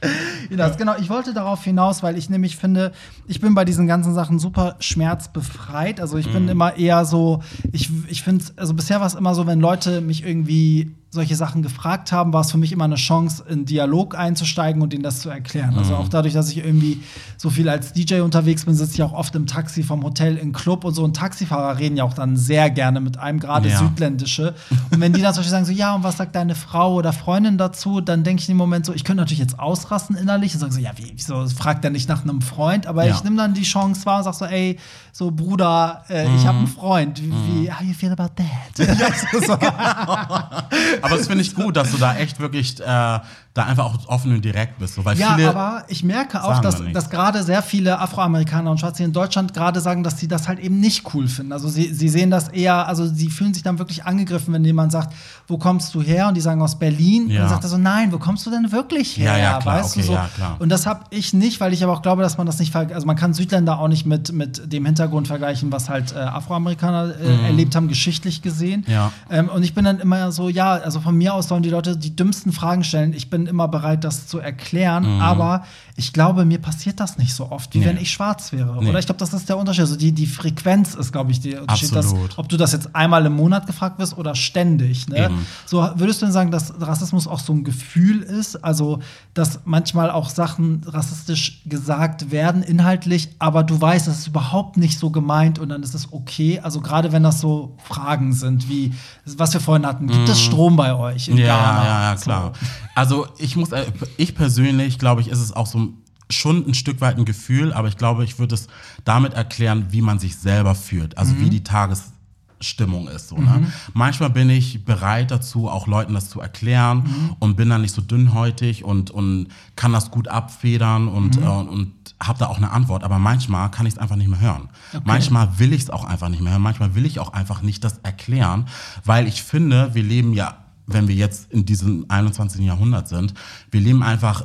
hinaus? 0.48 0.76
Genau, 0.76 0.94
ich 0.98 1.08
wollte 1.10 1.32
darauf 1.34 1.62
hinaus, 1.64 2.02
weil 2.02 2.16
ich 2.18 2.28
nämlich 2.30 2.56
finde, 2.56 2.92
ich 3.26 3.40
bin 3.40 3.54
bei 3.54 3.64
diesen 3.64 3.86
ganzen 3.86 4.14
Sachen 4.14 4.38
super 4.38 4.76
schmerzbefreit. 4.80 6.00
Also 6.00 6.16
ich 6.16 6.32
bin 6.32 6.44
Mhm. 6.44 6.48
immer 6.50 6.76
eher 6.76 7.04
so, 7.04 7.42
ich, 7.72 7.90
ich 8.08 8.22
finde, 8.22 8.44
also 8.56 8.74
bisher 8.74 9.00
war 9.00 9.06
es 9.06 9.14
immer 9.14 9.34
so, 9.34 9.46
wenn 9.46 9.60
Leute 9.60 10.00
mich 10.00 10.24
irgendwie 10.24 10.94
solche 11.10 11.36
Sachen 11.36 11.62
gefragt 11.62 12.12
haben, 12.12 12.34
war 12.34 12.42
es 12.42 12.50
für 12.50 12.58
mich 12.58 12.70
immer 12.70 12.84
eine 12.84 12.96
Chance, 12.96 13.42
in 13.48 13.64
Dialog 13.64 14.14
einzusteigen 14.14 14.82
und 14.82 14.92
ihnen 14.92 15.02
das 15.02 15.20
zu 15.20 15.30
erklären. 15.30 15.78
Also 15.78 15.94
Mhm. 15.94 16.00
auch 16.00 16.08
dadurch, 16.08 16.34
dass 16.34 16.50
ich 16.50 16.58
irgendwie 16.58 17.02
so 17.38 17.48
viel 17.48 17.68
als 17.70 17.94
DJ 17.94 18.20
unterwegs 18.20 18.66
bin, 18.66 18.74
sitze 18.74 18.94
ich 18.94 19.02
auch 19.02 19.14
oft 19.14 19.34
im 19.34 19.46
Taxi 19.46 19.82
vom 19.82 20.02
Hotel 20.04 20.36
in 20.36 20.52
Club 20.52 20.84
und 20.84 20.92
so. 20.94 21.04
Und 21.04 21.16
Taxifahrer 21.16 21.78
reden 21.78 21.96
ja 21.96 22.04
auch 22.04 22.12
dann 22.12 22.36
sehr 22.36 22.68
gerne 22.70 23.00
mit 23.00 23.16
einem, 23.16 23.40
gerade 23.40 23.70
Ja. 23.70 23.78
südländische. 23.78 24.54
Und 24.90 25.00
wenn 25.00 25.14
die 25.14 25.22
dann 25.22 25.32
zum 25.32 25.40
Beispiel 25.40 25.50
sagen 25.52 25.64
so, 25.64 25.72
ja, 25.72 25.94
und 25.94 26.02
was 26.02 26.18
sagt 26.18 26.34
deine 26.36 26.54
Frau 26.54 26.94
oder 26.96 27.14
Freundin 27.14 27.56
dazu, 27.56 28.02
dann 28.02 28.22
denke 28.22 28.42
ich 28.42 28.48
im 28.50 28.58
Moment 28.58 28.84
so, 28.84 28.92
ich 28.92 29.02
könnte 29.04 29.22
natürlich 29.22 29.38
jetzt 29.40 29.58
ausrasten 29.58 30.14
innerlich 30.14 30.52
und 30.54 30.60
sagen 30.60 30.72
so, 30.72 30.80
ja, 30.80 30.90
wie, 30.96 31.12
wieso 31.14 31.46
fragt 31.48 31.84
er 31.84 31.90
nicht 31.90 32.08
nach 32.10 32.22
einem 32.22 32.42
Freund? 32.42 32.86
Aber 32.86 33.06
Ja. 33.06 33.14
ich 33.14 33.24
nehme 33.24 33.36
dann 33.36 33.54
die 33.54 33.62
Chance 33.62 34.04
wahr 34.04 34.18
und 34.18 34.24
sag 34.24 34.34
so, 34.34 34.44
ey, 34.44 34.78
so 35.12 35.30
Bruder, 35.30 36.04
äh, 36.10 36.34
ich 36.34 36.46
habe 36.46 36.58
einen 36.58 36.66
Freund. 36.66 37.20
Wie, 37.22 37.46
wie, 37.46 37.72
how 37.72 37.80
you 37.80 37.94
feel 37.94 38.12
about 38.12 38.30
that? 38.36 38.76
so, 39.46 39.56
Aber 41.02 41.16
das 41.16 41.26
finde 41.26 41.42
ich 41.42 41.54
gut, 41.54 41.76
dass 41.76 41.90
du 41.90 41.98
da 41.98 42.16
echt 42.16 42.40
wirklich 42.40 42.80
äh, 42.80 43.18
da 43.58 43.64
einfach 43.66 43.84
auch 43.86 44.08
offen 44.08 44.32
und 44.32 44.44
direkt 44.44 44.78
bist. 44.78 44.94
So, 44.94 45.04
weil 45.04 45.18
Ja, 45.18 45.34
viele, 45.34 45.48
aber 45.48 45.84
ich 45.88 46.04
merke 46.04 46.42
auch, 46.44 46.60
dass, 46.60 46.82
dass 46.92 47.10
gerade 47.10 47.42
sehr 47.42 47.62
viele 47.62 47.98
Afroamerikaner 47.98 48.70
und 48.70 48.78
Schwarze 48.78 49.02
in 49.02 49.12
Deutschland 49.12 49.52
gerade 49.52 49.80
sagen, 49.80 50.02
dass 50.04 50.18
sie 50.18 50.28
das 50.28 50.46
halt 50.48 50.60
eben 50.60 50.78
nicht 50.80 51.12
cool 51.14 51.26
finden. 51.28 51.52
Also 51.52 51.68
sie, 51.68 51.92
sie 51.92 52.08
sehen 52.08 52.30
das 52.30 52.48
eher, 52.48 52.86
also 52.86 53.06
sie 53.06 53.28
fühlen 53.30 53.52
sich 53.54 53.62
dann 53.62 53.78
wirklich 53.78 54.04
angegriffen, 54.04 54.54
wenn 54.54 54.64
jemand 54.64 54.92
sagt, 54.92 55.12
wo 55.48 55.58
kommst 55.58 55.94
du 55.94 56.02
her? 56.02 56.28
Und 56.28 56.34
die 56.36 56.40
sagen 56.40 56.62
aus 56.62 56.78
Berlin. 56.78 57.24
Und 57.24 57.30
Ja. 57.30 57.40
dann 57.40 57.48
sagt 57.50 57.64
er 57.64 57.68
so, 57.70 57.78
nein, 57.78 58.12
wo 58.12 58.18
kommst 58.18 58.46
du 58.46 58.50
denn 58.50 58.70
wirklich 58.70 59.16
her? 59.16 59.32
Ja, 59.32 59.38
ja, 59.38 59.58
klar, 59.58 59.76
weißt 59.80 59.96
okay, 59.96 60.00
du 60.00 60.06
so? 60.06 60.12
ja. 60.12 60.28
Und 60.58 60.68
das 60.68 60.86
habe 60.86 61.00
ich 61.10 61.34
nicht, 61.34 61.60
weil 61.60 61.72
ich 61.72 61.82
aber 61.82 61.92
auch 61.94 62.02
glaube, 62.02 62.22
dass 62.22 62.38
man 62.38 62.46
das 62.46 62.58
nicht, 62.60 62.74
also 62.74 63.06
man 63.06 63.16
kann 63.16 63.34
Südländer 63.34 63.78
auch 63.78 63.88
nicht 63.88 64.06
mit, 64.06 64.32
mit 64.32 64.72
dem 64.72 64.86
Hintergrund 64.86 65.26
vergleichen, 65.26 65.72
was 65.72 65.88
halt 65.88 66.12
äh, 66.14 66.18
Afroamerikaner 66.18 67.14
äh, 67.20 67.46
erlebt 67.46 67.74
haben, 67.74 67.88
geschichtlich 67.88 68.42
gesehen. 68.42 68.84
Mhm. 68.86 68.92
Ja. 68.92 69.12
Ähm, 69.30 69.48
und 69.48 69.62
ich 69.64 69.74
bin 69.74 69.84
dann 69.84 69.98
immer 69.98 70.30
so, 70.32 70.48
ja, 70.48 70.72
also 70.74 71.00
von 71.00 71.16
mir 71.16 71.34
aus 71.34 71.48
sollen 71.48 71.62
die 71.62 71.70
Leute 71.70 71.96
die 71.96 72.14
dümmsten 72.14 72.52
Fragen 72.52 72.84
stellen. 72.84 73.12
Ich 73.14 73.30
bin 73.30 73.46
immer 73.48 73.66
bereit, 73.68 74.04
das 74.04 74.26
zu 74.28 74.38
erklären, 74.38 75.20
aber 75.20 75.64
ich 75.96 76.12
glaube, 76.12 76.44
mir 76.44 76.58
passiert 76.60 77.00
das 77.00 77.18
nicht 77.18 77.34
so 77.34 77.50
oft, 77.50 77.74
wie 77.74 77.78
Mhm. 77.78 77.84
Nee. 77.84 77.90
wenn 77.90 77.96
ich 78.02 78.10
schwarz 78.12 78.52
wäre. 78.52 78.76
Nee. 78.80 78.90
Oder 78.90 78.98
ich 79.00 79.06
glaube, 79.06 79.18
das 79.18 79.32
ist 79.32 79.48
der 79.48 79.56
Unterschied. 79.58 79.80
Also 79.80 79.96
die, 79.96 80.12
die 80.12 80.26
Frequenz 80.26 80.94
ist, 80.94 81.10
glaube 81.10 81.32
ich, 81.32 81.40
der 81.40 81.62
Unterschied. 81.62 81.94
Dass, 81.94 82.14
ob 82.36 82.48
du 82.48 82.56
das 82.56 82.72
jetzt 82.72 82.94
einmal 82.94 83.26
im 83.26 83.32
Monat 83.34 83.66
gefragt 83.66 83.98
wirst 83.98 84.16
oder 84.16 84.34
ständig. 84.36 85.08
Ne? 85.08 85.30
So 85.66 85.88
würdest 85.96 86.22
du 86.22 86.26
denn 86.26 86.32
sagen, 86.32 86.50
dass 86.52 86.72
Rassismus 86.80 87.26
auch 87.26 87.40
so 87.40 87.52
ein 87.52 87.64
Gefühl 87.64 88.22
ist? 88.22 88.62
Also, 88.62 89.00
dass 89.34 89.60
manchmal 89.64 90.10
auch 90.10 90.28
Sachen 90.30 90.82
rassistisch 90.86 91.62
gesagt 91.66 92.30
werden, 92.30 92.62
inhaltlich, 92.62 93.30
aber 93.38 93.62
du 93.64 93.80
weißt, 93.80 94.06
es 94.08 94.18
ist 94.20 94.26
überhaupt 94.28 94.76
nicht 94.76 94.98
so 94.98 95.10
gemeint 95.10 95.58
und 95.58 95.68
dann 95.70 95.82
ist 95.82 95.94
es 95.94 96.12
okay. 96.12 96.60
Also, 96.62 96.80
gerade 96.80 97.10
wenn 97.12 97.22
das 97.24 97.40
so 97.40 97.76
Fragen 97.82 98.32
sind, 98.34 98.68
wie 98.68 98.92
was 99.24 99.52
wir 99.52 99.60
vorhin 99.60 99.86
hatten, 99.86 100.06
gibt 100.06 100.28
es 100.28 100.40
Strom 100.40 100.76
bei 100.76 100.94
euch 100.94 101.28
in 101.28 101.34
Mhm. 101.34 101.40
ja, 101.40 101.56
Ghana? 101.56 101.84
ja, 101.84 102.02
ja, 102.10 102.16
klar. 102.16 102.52
So. 102.60 102.66
Also 102.94 103.26
ich 103.38 103.56
muss, 103.56 103.72
äh, 103.72 103.86
ich 104.16 104.34
persönlich 104.34 104.98
glaube 104.98 105.20
ich, 105.20 105.28
ist 105.28 105.40
es 105.40 105.52
auch 105.52 105.66
so 105.66 105.92
schon 106.30 106.66
ein 106.68 106.74
Stück 106.74 107.00
weit 107.00 107.16
ein 107.16 107.24
Gefühl, 107.24 107.72
aber 107.72 107.88
ich 107.88 107.96
glaube, 107.96 108.22
ich 108.24 108.38
würde 108.38 108.54
es 108.54 108.66
damit 109.04 109.32
erklären, 109.32 109.86
wie 109.90 110.02
man 110.02 110.18
sich 110.18 110.36
selber 110.36 110.74
fühlt, 110.74 111.16
also 111.16 111.32
Mhm. 111.34 111.40
wie 111.40 111.48
die 111.50 111.64
Tagesstimmung 111.64 113.08
ist. 113.08 113.28
So, 113.28 113.38
ne? 113.38 113.72
Manchmal 113.94 114.28
bin 114.30 114.50
ich 114.50 114.84
bereit 114.84 115.30
dazu, 115.30 115.68
auch 115.70 115.86
Leuten 115.86 116.12
das 116.14 116.28
zu 116.28 116.40
erklären 116.40 116.98
Mhm. 116.98 117.36
und 117.38 117.56
bin 117.56 117.70
dann 117.70 117.80
nicht 117.80 117.94
so 117.94 118.02
dünnhäutig 118.02 118.84
und, 118.84 119.10
und 119.10 119.48
kann 119.74 119.92
das 119.92 120.10
gut 120.10 120.28
abfedern 120.28 121.08
und, 121.08 121.38
Mhm. 121.40 121.42
äh, 121.46 121.48
und 121.48 121.92
habe 122.20 122.38
da 122.38 122.46
auch 122.48 122.58
eine 122.58 122.72
Antwort. 122.72 123.04
Aber 123.04 123.18
manchmal 123.18 123.70
kann 123.70 123.86
ich 123.86 123.94
es 123.94 123.98
einfach 123.98 124.16
nicht 124.16 124.28
mehr 124.28 124.40
hören. 124.40 124.68
Manchmal 125.04 125.58
will 125.58 125.72
ich 125.72 125.82
es 125.82 125.90
auch 125.90 126.04
einfach 126.04 126.28
nicht 126.28 126.42
mehr 126.42 126.52
hören. 126.52 126.62
Manchmal 126.62 126.94
will 126.94 127.06
ich 127.06 127.20
auch 127.20 127.32
einfach 127.32 127.62
nicht 127.62 127.84
das 127.84 127.98
erklären, 128.02 128.66
weil 129.04 129.26
ich 129.28 129.42
finde, 129.42 129.94
wir 129.94 130.02
leben 130.02 130.34
ja, 130.34 130.56
wenn 130.88 131.06
wir 131.06 131.14
jetzt 131.14 131.52
in 131.52 131.64
diesem 131.64 132.06
21. 132.08 132.60
Jahrhundert 132.62 133.08
sind, 133.08 133.34
wir 133.70 133.80
leben 133.80 134.02
einfach 134.02 134.44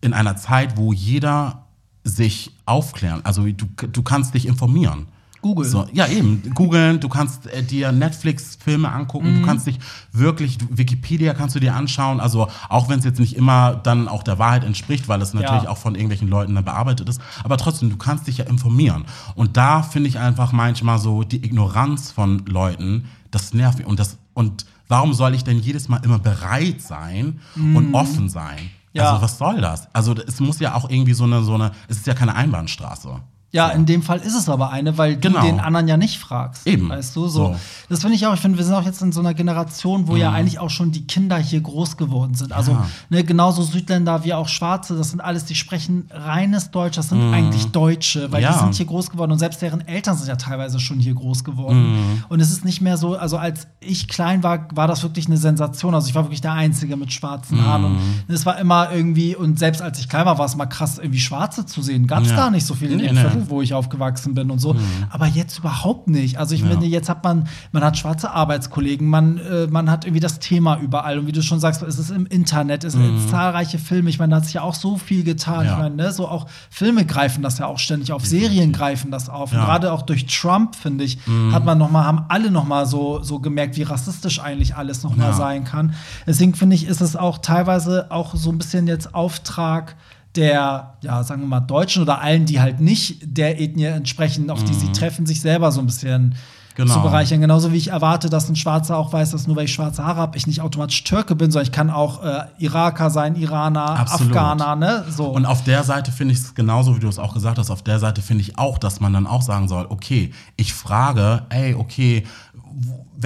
in 0.00 0.12
einer 0.12 0.36
Zeit, 0.36 0.76
wo 0.76 0.92
jeder 0.92 1.64
sich 2.04 2.52
aufklären, 2.66 3.22
also 3.24 3.44
du, 3.46 3.66
du 3.90 4.02
kannst 4.02 4.34
dich 4.34 4.46
informieren. 4.46 5.06
Google. 5.42 5.64
So, 5.68 5.86
ja, 5.92 6.06
eben. 6.08 6.42
Googeln, 6.54 6.98
du 6.98 7.08
kannst 7.08 7.46
äh, 7.46 7.62
dir 7.62 7.92
Netflix-Filme 7.92 8.90
angucken, 8.90 9.32
Mhm. 9.32 9.40
du 9.40 9.46
kannst 9.46 9.66
dich 9.66 9.78
wirklich, 10.12 10.58
du, 10.58 10.66
Wikipedia 10.70 11.34
kannst 11.34 11.54
du 11.54 11.60
dir 11.60 11.74
anschauen, 11.74 12.18
also 12.20 12.48
auch 12.68 12.88
wenn 12.88 12.98
es 12.98 13.04
jetzt 13.04 13.20
nicht 13.20 13.36
immer 13.36 13.74
dann 13.76 14.08
auch 14.08 14.22
der 14.24 14.38
Wahrheit 14.40 14.64
entspricht, 14.64 15.08
weil 15.08 15.22
es 15.22 15.34
natürlich 15.34 15.64
Ja. 15.64 15.68
auch 15.70 15.78
von 15.78 15.94
irgendwelchen 15.94 16.28
Leuten 16.28 16.54
dann 16.54 16.64
bearbeitet 16.64 17.08
ist, 17.08 17.20
aber 17.44 17.58
trotzdem, 17.58 17.90
du 17.90 17.96
kannst 17.96 18.26
dich 18.26 18.38
ja 18.38 18.44
informieren. 18.46 19.04
Und 19.36 19.56
da 19.56 19.82
finde 19.82 20.08
ich 20.08 20.18
einfach 20.18 20.52
manchmal 20.52 20.98
so 20.98 21.22
die 21.22 21.44
Ignoranz 21.44 22.10
von 22.10 22.44
Leuten, 22.46 23.04
das 23.30 23.54
nervt 23.54 23.78
mich. 23.78 23.86
Und, 23.86 24.00
das, 24.00 24.18
und 24.34 24.66
warum 24.88 25.14
soll 25.14 25.34
ich 25.34 25.44
denn 25.44 25.58
jedes 25.58 25.88
Mal 25.88 26.04
immer 26.04 26.18
bereit 26.18 26.80
sein 26.80 27.40
und 27.54 27.94
offen 27.94 28.28
sein? 28.28 28.62
Mhm. 28.62 28.70
Ja. 28.92 29.10
Also 29.10 29.22
was 29.22 29.38
soll 29.38 29.60
das? 29.60 29.88
Also 29.94 30.14
es 30.14 30.40
muss 30.40 30.58
ja 30.58 30.74
auch 30.74 30.88
irgendwie 30.88 31.12
so 31.12 31.24
eine, 31.24 31.42
so 31.42 31.54
eine, 31.54 31.72
es 31.88 31.98
ist 31.98 32.06
ja 32.06 32.14
keine 32.14 32.34
Einbahnstraße. 32.34 33.20
Ja, 33.52 33.68
in 33.70 33.86
dem 33.86 34.02
Fall 34.02 34.18
ist 34.18 34.34
es 34.34 34.48
aber 34.50 34.70
eine, 34.70 34.98
weil 34.98 35.14
du 35.14 35.28
Genau. 35.28 35.40
den 35.40 35.60
anderen 35.60 35.88
ja 35.88 35.96
nicht 35.96 36.18
fragst. 36.18 36.66
Eben. 36.66 36.88
Weißt 36.90 37.16
du, 37.16 37.26
so. 37.28 37.46
So. 37.52 37.56
Das 37.88 38.00
finde 38.00 38.16
ich 38.16 38.26
auch, 38.26 38.34
ich 38.34 38.40
finde, 38.40 38.58
wir 38.58 38.64
sind 38.64 38.74
auch 38.74 38.84
jetzt 38.84 39.00
in 39.00 39.12
so 39.12 39.20
einer 39.20 39.32
Generation, 39.34 40.08
wo 40.08 40.16
ja 40.16 40.30
eigentlich 40.32 40.58
auch 40.58 40.68
schon 40.68 40.90
die 40.92 41.06
Kinder 41.06 41.38
hier 41.38 41.60
groß 41.60 41.96
geworden 41.96 42.34
sind. 42.34 42.52
Also, 42.52 42.72
Ja. 42.72 42.86
ne, 43.08 43.24
genauso 43.24 43.62
Südländer 43.62 44.24
wie 44.24 44.34
auch 44.34 44.48
Schwarze, 44.48 44.96
das 44.96 45.10
sind 45.10 45.20
alles, 45.20 45.44
die 45.46 45.54
sprechen 45.54 46.08
reines 46.10 46.70
Deutsch, 46.70 46.96
das 46.96 47.08
sind 47.08 47.32
eigentlich 47.32 47.66
Deutsche, 47.68 48.30
weil 48.32 48.40
die 48.40 48.46
Ja. 48.48 48.58
sind 48.58 48.74
hier 48.74 48.84
groß 48.86 49.10
geworden 49.10 49.32
und 49.32 49.38
selbst 49.38 49.62
deren 49.62 49.86
Eltern 49.88 50.16
sind 50.18 50.28
ja 50.28 50.36
teilweise 50.36 50.78
schon 50.80 50.98
hier 50.98 51.14
groß 51.14 51.44
geworden. 51.44 51.96
Und 52.28 52.40
es 52.40 52.50
ist 52.50 52.64
nicht 52.64 52.82
mehr 52.82 52.96
so, 52.98 53.16
also 53.16 53.38
als 53.38 53.68
ich 53.80 54.08
klein 54.08 54.42
war, 54.42 54.66
war 54.74 54.88
das 54.88 55.02
wirklich 55.02 55.26
eine 55.28 55.36
Sensation. 55.38 55.94
Also 55.94 56.08
ich 56.08 56.14
war 56.14 56.24
wirklich 56.24 56.40
der 56.42 56.52
Einzige 56.52 56.96
mit 56.96 57.12
schwarzen 57.12 57.64
Haaren. 57.64 57.84
Und 57.84 58.00
es 58.28 58.44
war 58.44 58.58
immer 58.58 58.92
irgendwie, 58.92 59.34
und 59.36 59.58
selbst 59.58 59.80
als 59.80 59.98
ich 60.00 60.08
klein 60.08 60.26
war, 60.26 60.36
war 60.38 60.46
es 60.46 60.56
mal 60.56 60.66
krass, 60.66 60.98
irgendwie 60.98 61.20
Schwarze 61.20 61.64
zu 61.64 61.80
sehen. 61.80 62.06
Gab 62.06 62.22
es 62.24 62.30
Ja. 62.30 62.36
gar 62.36 62.50
nicht 62.50 62.66
so 62.66 62.74
viel 62.74 62.90
in 62.90 62.98
nee. 62.98 63.06
Viertel, 63.36 63.50
wo 63.50 63.62
ich 63.62 63.74
aufgewachsen 63.74 64.34
bin 64.34 64.50
und 64.50 64.58
so. 64.58 64.76
Aber 65.10 65.26
jetzt 65.26 65.58
überhaupt 65.58 66.08
nicht. 66.08 66.38
Also 66.38 66.54
ich 66.54 66.62
Ja. 66.62 66.68
finde, 66.68 66.86
jetzt 66.86 67.08
hat 67.08 67.22
man, 67.24 67.46
man 67.72 67.84
hat 67.84 67.96
schwarze 67.98 68.30
Arbeitskollegen, 68.30 69.08
man, 69.08 69.38
äh, 69.38 69.66
man 69.68 69.90
hat 69.90 70.04
irgendwie 70.04 70.20
das 70.20 70.38
Thema 70.38 70.78
überall. 70.78 71.18
Und 71.18 71.26
wie 71.26 71.32
du 71.32 71.42
schon 71.42 71.60
sagst, 71.60 71.82
es 71.82 71.98
ist 71.98 72.10
im 72.10 72.26
Internet, 72.26 72.84
es 72.84 72.92
sind 72.94 73.28
zahlreiche 73.28 73.78
Filme. 73.78 74.10
Ich 74.10 74.18
meine, 74.18 74.30
da 74.30 74.36
hat 74.36 74.44
sich 74.44 74.54
ja 74.54 74.62
auch 74.62 74.74
so 74.74 74.96
viel 74.96 75.24
getan. 75.24 75.64
Ja. 75.66 75.72
Ich 75.72 75.78
meine, 75.78 75.94
ne, 75.96 76.12
so 76.12 76.28
auch 76.28 76.46
Filme 76.70 77.04
greifen 77.04 77.42
das 77.42 77.58
ja 77.58 77.66
auch 77.66 77.78
ständig 77.78 78.12
auf, 78.12 78.24
Serien 78.26 78.72
greifen 78.72 79.10
das 79.10 79.28
auf. 79.28 79.52
Und 79.52 79.58
Ja. 79.58 79.64
gerade 79.64 79.92
auch 79.92 80.02
durch 80.02 80.26
Trump, 80.26 80.74
finde 80.76 81.04
ich, 81.04 81.18
hat 81.52 81.64
man 81.64 81.78
noch 81.78 81.90
mal, 81.90 82.04
haben 82.04 82.24
alle 82.28 82.50
noch 82.50 82.66
mal 82.66 82.86
so, 82.86 83.22
so 83.22 83.38
gemerkt, 83.40 83.76
wie 83.76 83.82
rassistisch 83.82 84.40
eigentlich 84.40 84.74
alles 84.76 85.02
noch 85.02 85.14
mal 85.16 85.32
sein 85.32 85.64
kann. 85.64 85.94
Deswegen 86.26 86.54
finde 86.54 86.76
ich, 86.76 86.86
ist 86.86 87.00
es 87.00 87.16
auch 87.16 87.38
teilweise 87.38 88.06
auch 88.10 88.34
so 88.34 88.50
ein 88.50 88.58
bisschen 88.58 88.86
jetzt 88.86 89.14
Auftrag 89.14 89.96
der, 90.36 90.94
ja, 91.02 91.22
sagen 91.22 91.42
wir 91.42 91.48
mal, 91.48 91.60
Deutschen 91.60 92.02
oder 92.02 92.20
allen, 92.20 92.46
die 92.46 92.60
halt 92.60 92.80
nicht 92.80 93.18
der 93.22 93.60
Ethnie 93.60 93.84
entsprechen, 93.84 94.50
auf 94.50 94.62
die 94.64 94.74
sie 94.74 94.92
treffen, 94.92 95.26
sich 95.26 95.40
selber 95.40 95.72
so 95.72 95.80
ein 95.80 95.86
bisschen 95.86 96.34
Genau. 96.76 96.92
zu 96.92 97.00
bereichern. 97.00 97.40
Genauso 97.40 97.72
wie 97.72 97.78
ich 97.78 97.88
erwarte, 97.88 98.28
dass 98.28 98.50
ein 98.50 98.54
Schwarzer 98.54 98.98
auch 98.98 99.10
weiß, 99.10 99.30
dass 99.30 99.46
nur 99.46 99.56
weil 99.56 99.64
ich 99.64 99.72
schwarze 99.72 100.04
Haare 100.04 100.20
habe, 100.20 100.36
ich 100.36 100.46
nicht 100.46 100.60
automatisch 100.60 101.02
Türke 101.04 101.34
bin, 101.34 101.50
sondern 101.50 101.64
ich 101.64 101.72
kann 101.72 101.88
auch 101.88 102.22
äh, 102.22 102.42
Iraker 102.58 103.08
sein, 103.08 103.34
Iraner, 103.34 103.98
Absolut. 103.98 104.36
Afghaner, 104.36 104.76
ne? 104.76 105.04
So. 105.08 105.24
Und 105.24 105.46
auf 105.46 105.64
der 105.64 105.84
Seite 105.84 106.12
finde 106.12 106.34
ich 106.34 106.40
es 106.40 106.54
genauso, 106.54 106.94
wie 106.94 107.00
du 107.00 107.08
es 107.08 107.18
auch 107.18 107.32
gesagt 107.32 107.56
hast, 107.56 107.70
auf 107.70 107.80
der 107.82 107.98
Seite 107.98 108.20
finde 108.20 108.42
ich 108.42 108.58
auch, 108.58 108.76
dass 108.76 109.00
man 109.00 109.14
dann 109.14 109.26
auch 109.26 109.40
sagen 109.40 109.68
soll, 109.68 109.86
okay, 109.88 110.32
ich 110.58 110.74
frage, 110.74 111.44
ey, 111.48 111.74
okay, 111.74 112.24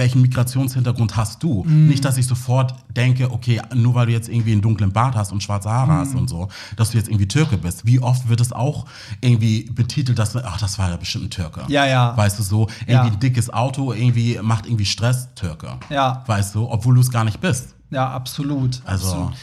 welchen 0.01 0.21
Migrationshintergrund 0.21 1.15
hast 1.15 1.43
du? 1.43 1.63
Mm. 1.63 1.87
Nicht, 1.87 2.03
dass 2.03 2.17
ich 2.17 2.25
sofort 2.25 2.73
denke, 2.89 3.31
okay, 3.31 3.61
nur 3.75 3.93
weil 3.93 4.07
du 4.07 4.11
jetzt 4.11 4.29
irgendwie 4.29 4.51
einen 4.51 4.61
dunklen 4.61 4.91
Bart 4.91 5.15
hast 5.15 5.31
und 5.31 5.43
schwarze 5.43 5.69
Haare 5.69 5.91
mm. 5.91 5.97
hast 5.97 6.15
und 6.15 6.27
so, 6.27 6.49
dass 6.75 6.91
du 6.91 6.97
jetzt 6.97 7.07
irgendwie 7.07 7.27
Türke 7.27 7.57
bist. 7.57 7.85
Wie 7.85 7.99
oft 7.99 8.27
wird 8.27 8.41
es 8.41 8.51
auch 8.51 8.85
irgendwie 9.21 9.69
betitelt, 9.71 10.17
dass, 10.17 10.35
ach, 10.35 10.59
das 10.59 10.79
war 10.79 10.89
ja 10.89 10.97
bestimmt 10.97 11.25
ein 11.25 11.29
Türke. 11.29 11.61
Ja, 11.67 11.85
ja. 11.85 12.17
Weißt 12.17 12.39
du 12.39 12.43
so, 12.43 12.67
irgendwie 12.81 12.93
ja. 12.93 13.03
ein 13.03 13.19
dickes 13.19 13.53
Auto, 13.53 13.93
irgendwie 13.93 14.39
macht 14.41 14.65
irgendwie 14.65 14.85
Stress, 14.85 15.29
Türke. 15.35 15.77
Ja. 15.89 16.23
Weißt 16.25 16.55
du, 16.55 16.67
obwohl 16.67 16.95
du 16.95 17.01
es 17.01 17.11
gar 17.11 17.23
nicht 17.23 17.39
bist. 17.39 17.75
Ja, 17.91 18.09
absolut. 18.09 18.81
Also. 18.85 19.07
Absolut. 19.07 19.33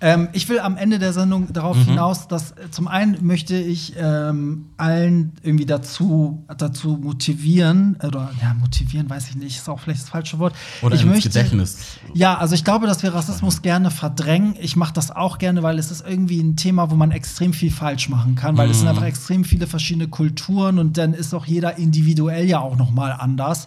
Ähm, 0.00 0.28
ich 0.32 0.48
will 0.50 0.58
am 0.58 0.76
Ende 0.76 0.98
der 0.98 1.14
Sendung 1.14 1.52
darauf 1.52 1.76
mhm. 1.76 1.84
hinaus, 1.84 2.28
dass 2.28 2.52
äh, 2.52 2.70
zum 2.70 2.86
einen 2.86 3.26
möchte 3.26 3.56
ich 3.56 3.94
ähm, 3.98 4.66
allen 4.76 5.32
irgendwie 5.42 5.64
dazu, 5.64 6.44
dazu 6.58 6.98
motivieren, 7.00 7.96
oder 8.04 8.30
ja, 8.42 8.52
motivieren 8.54 9.08
weiß 9.08 9.30
ich 9.30 9.36
nicht, 9.36 9.56
ist 9.56 9.68
auch 9.70 9.80
vielleicht 9.80 10.02
das 10.02 10.10
falsche 10.10 10.38
Wort. 10.38 10.54
Oder 10.82 10.96
ich 10.96 11.02
ins 11.02 11.10
möchte, 11.10 11.28
Gedächtnis. 11.30 11.98
Ja, 12.12 12.36
also 12.36 12.54
ich 12.54 12.64
glaube, 12.64 12.86
dass 12.86 13.02
wir 13.02 13.14
Rassismus 13.14 13.62
gerne 13.62 13.90
verdrängen. 13.90 14.54
Ich 14.60 14.76
mache 14.76 14.92
das 14.92 15.10
auch 15.10 15.38
gerne, 15.38 15.62
weil 15.62 15.78
es 15.78 15.90
ist 15.90 16.04
irgendwie 16.06 16.40
ein 16.40 16.56
Thema, 16.56 16.90
wo 16.90 16.94
man 16.94 17.10
extrem 17.10 17.54
viel 17.54 17.70
falsch 17.70 18.10
machen 18.10 18.34
kann, 18.34 18.58
weil 18.58 18.66
mhm. 18.66 18.72
es 18.72 18.78
sind 18.78 18.86
mhm. 18.86 18.90
einfach 18.90 19.06
extrem 19.06 19.44
viele 19.44 19.66
verschiedene 19.66 20.08
Kulturen 20.08 20.78
und 20.78 20.98
dann 20.98 21.14
ist 21.14 21.32
auch 21.32 21.46
jeder 21.46 21.78
individuell 21.78 22.44
ja 22.44 22.60
auch 22.60 22.76
noch 22.76 22.90
mal 22.90 23.12
anders. 23.12 23.66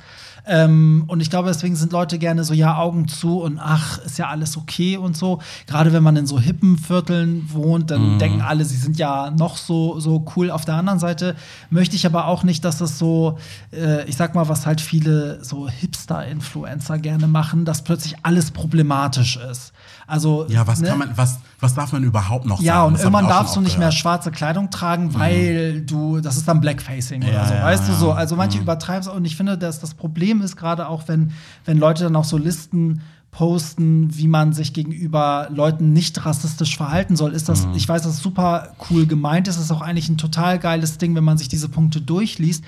Ähm, 0.51 1.03
und 1.05 1.21
ich 1.21 1.29
glaube, 1.29 1.47
deswegen 1.47 1.75
sind 1.75 1.91
Leute 1.91 2.17
gerne 2.17 2.43
so, 2.43 2.55
ja, 2.55 2.75
Augen 2.75 3.07
zu 3.07 3.39
und 3.39 3.59
ach, 3.59 3.99
ist 3.99 4.17
ja 4.17 4.29
alles 4.29 4.57
okay 4.57 4.97
und 4.97 5.15
so. 5.15 5.39
Gerade 5.67 5.93
wenn 5.93 6.01
man 6.01 6.15
in 6.15 6.25
so 6.25 6.39
hippen 6.39 6.79
Vierteln 6.79 7.47
wohnt, 7.53 7.91
dann 7.91 8.15
mhm. 8.15 8.19
denken 8.19 8.41
alle, 8.41 8.65
sie 8.65 8.75
sind 8.75 8.97
ja 8.97 9.29
noch 9.29 9.57
so, 9.57 9.99
so 9.99 10.25
cool. 10.35 10.49
Auf 10.49 10.65
der 10.65 10.73
anderen 10.73 10.97
Seite 10.97 11.35
möchte 11.69 11.95
ich 11.95 12.07
aber 12.07 12.25
auch 12.25 12.41
nicht, 12.41 12.65
dass 12.65 12.79
das 12.79 12.97
so, 12.97 13.37
äh, 13.71 14.05
ich 14.05 14.17
sag 14.17 14.33
mal, 14.33 14.49
was 14.49 14.65
halt 14.65 14.81
viele 14.81 15.43
so 15.43 15.69
Hipster-Influencer 15.69 16.97
gerne 16.97 17.27
machen, 17.27 17.63
dass 17.63 17.83
plötzlich 17.83 18.15
alles 18.23 18.49
problematisch 18.49 19.37
ist. 19.37 19.71
Also, 20.07 20.47
ja, 20.49 20.65
was 20.65 20.81
ne? 20.81 20.87
kann 20.87 20.97
man, 20.97 21.11
was, 21.15 21.37
was 21.59 21.75
darf 21.75 21.91
man 21.91 22.03
überhaupt 22.03 22.47
noch 22.47 22.59
ja, 22.59 22.73
sagen? 22.73 22.77
Ja, 22.77 22.83
und 22.85 22.99
irgendwann 22.99 23.27
darfst 23.27 23.55
du 23.55 23.61
nicht 23.61 23.77
mehr 23.77 23.91
schwarze 23.91 24.31
Kleidung 24.31 24.71
tragen, 24.71 25.09
mhm. 25.09 25.13
weil 25.13 25.73
mhm. 25.73 25.85
du, 25.85 26.19
das 26.19 26.37
ist 26.37 26.47
dann 26.47 26.59
Blackfacing 26.59 27.21
ja, 27.21 27.29
oder 27.29 27.45
so, 27.45 27.53
ja, 27.53 27.63
weißt 27.63 27.87
ja. 27.87 27.93
du 27.93 27.99
so. 27.99 28.11
Also 28.13 28.35
manche 28.35 28.57
mhm. 28.57 28.63
übertreiben 28.63 29.01
es 29.01 29.07
und 29.07 29.23
ich 29.25 29.35
finde, 29.35 29.55
dass 29.55 29.79
das 29.79 29.93
Problem 29.93 30.38
ist 30.41 30.55
gerade 30.55 30.87
auch, 30.87 31.07
wenn, 31.07 31.31
wenn 31.65 31.77
Leute 31.77 32.03
dann 32.03 32.15
auch 32.15 32.23
so 32.23 32.37
Listen 32.37 33.01
posten, 33.31 34.17
wie 34.17 34.27
man 34.27 34.53
sich 34.53 34.73
gegenüber 34.73 35.47
Leuten 35.51 35.93
nicht 35.93 36.25
rassistisch 36.25 36.75
verhalten 36.77 37.15
soll, 37.15 37.33
ist 37.33 37.47
das, 37.47 37.67
mhm. 37.67 37.75
ich 37.75 37.87
weiß, 37.87 38.01
das 38.01 38.15
ist 38.15 38.23
super 38.23 38.73
cool 38.89 39.05
gemeint, 39.05 39.47
es 39.47 39.57
ist 39.57 39.71
auch 39.71 39.81
eigentlich 39.81 40.09
ein 40.09 40.17
total 40.17 40.57
geiles 40.57 40.97
Ding, 40.97 41.15
wenn 41.15 41.23
man 41.23 41.37
sich 41.37 41.47
diese 41.47 41.69
Punkte 41.69 42.01
durchliest. 42.01 42.63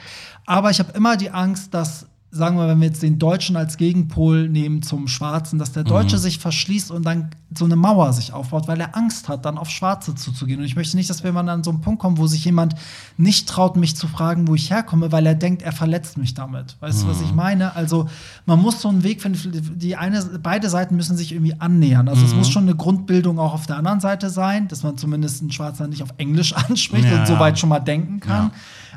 Aber 0.45 0.69
ich 0.69 0.79
habe 0.79 0.91
immer 0.93 1.17
die 1.17 1.31
Angst, 1.31 1.73
dass 1.73 2.07
sagen 2.33 2.55
wir, 2.55 2.65
wenn 2.69 2.79
wir 2.79 2.87
jetzt 2.87 3.03
den 3.03 3.19
Deutschen 3.19 3.57
als 3.57 3.75
Gegenpol 3.75 4.47
nehmen 4.47 4.81
zum 4.81 5.09
Schwarzen, 5.09 5.59
dass 5.59 5.73
der 5.73 5.83
Deutsche 5.83 6.15
mhm. 6.15 6.21
sich 6.21 6.39
verschließt 6.39 6.89
und 6.89 7.05
dann 7.05 7.31
so 7.53 7.65
eine 7.65 7.75
Mauer 7.75 8.13
sich 8.13 8.31
aufbaut, 8.31 8.69
weil 8.69 8.79
er 8.79 8.95
Angst 8.95 9.27
hat, 9.27 9.43
dann 9.43 9.57
auf 9.57 9.69
Schwarze 9.69 10.15
zuzugehen. 10.15 10.61
Und 10.61 10.65
ich 10.65 10.77
möchte 10.77 10.95
nicht, 10.95 11.09
dass 11.09 11.25
wir 11.25 11.33
mal 11.33 11.47
an 11.49 11.65
so 11.65 11.71
einen 11.71 11.81
Punkt 11.81 11.99
kommen, 12.01 12.17
wo 12.17 12.27
sich 12.27 12.45
jemand 12.45 12.75
nicht 13.17 13.49
traut, 13.49 13.75
mich 13.75 13.97
zu 13.97 14.07
fragen, 14.07 14.47
wo 14.47 14.55
ich 14.55 14.71
herkomme, 14.71 15.11
weil 15.11 15.25
er 15.25 15.35
denkt, 15.35 15.61
er 15.61 15.73
verletzt 15.73 16.17
mich 16.17 16.33
damit. 16.33 16.77
Weißt 16.79 16.99
mhm. 16.99 17.07
du, 17.07 17.11
was 17.11 17.21
ich 17.21 17.31
mhm. 17.31 17.35
meine? 17.35 17.75
Also 17.75 18.07
man 18.45 18.59
muss 18.59 18.81
so 18.81 18.87
einen 18.87 19.03
Weg 19.03 19.21
finden, 19.21 19.77
die 19.77 19.97
eine, 19.97 20.23
beide 20.41 20.69
Seiten 20.69 20.95
müssen 20.95 21.17
sich 21.17 21.33
irgendwie 21.33 21.59
annähern. 21.59 22.07
Also 22.07 22.21
mhm. 22.21 22.27
es 22.27 22.35
muss 22.35 22.49
schon 22.49 22.63
eine 22.63 22.75
Grundbildung 22.75 23.39
auch 23.39 23.53
auf 23.53 23.67
der 23.67 23.75
anderen 23.75 23.99
Seite 23.99 24.29
sein, 24.29 24.69
dass 24.69 24.83
man 24.83 24.97
zumindest 24.97 25.41
einen 25.41 25.51
Schwarzer 25.51 25.85
nicht 25.87 26.01
auf 26.01 26.13
Englisch 26.15 26.55
anspricht 26.69 27.09
ja, 27.09 27.19
und 27.19 27.27
so 27.27 27.39
weit 27.39 27.59
schon 27.59 27.67
mal 27.67 27.79
denken 27.79 28.21
kann. 28.21 28.45
Ja. 28.45 28.51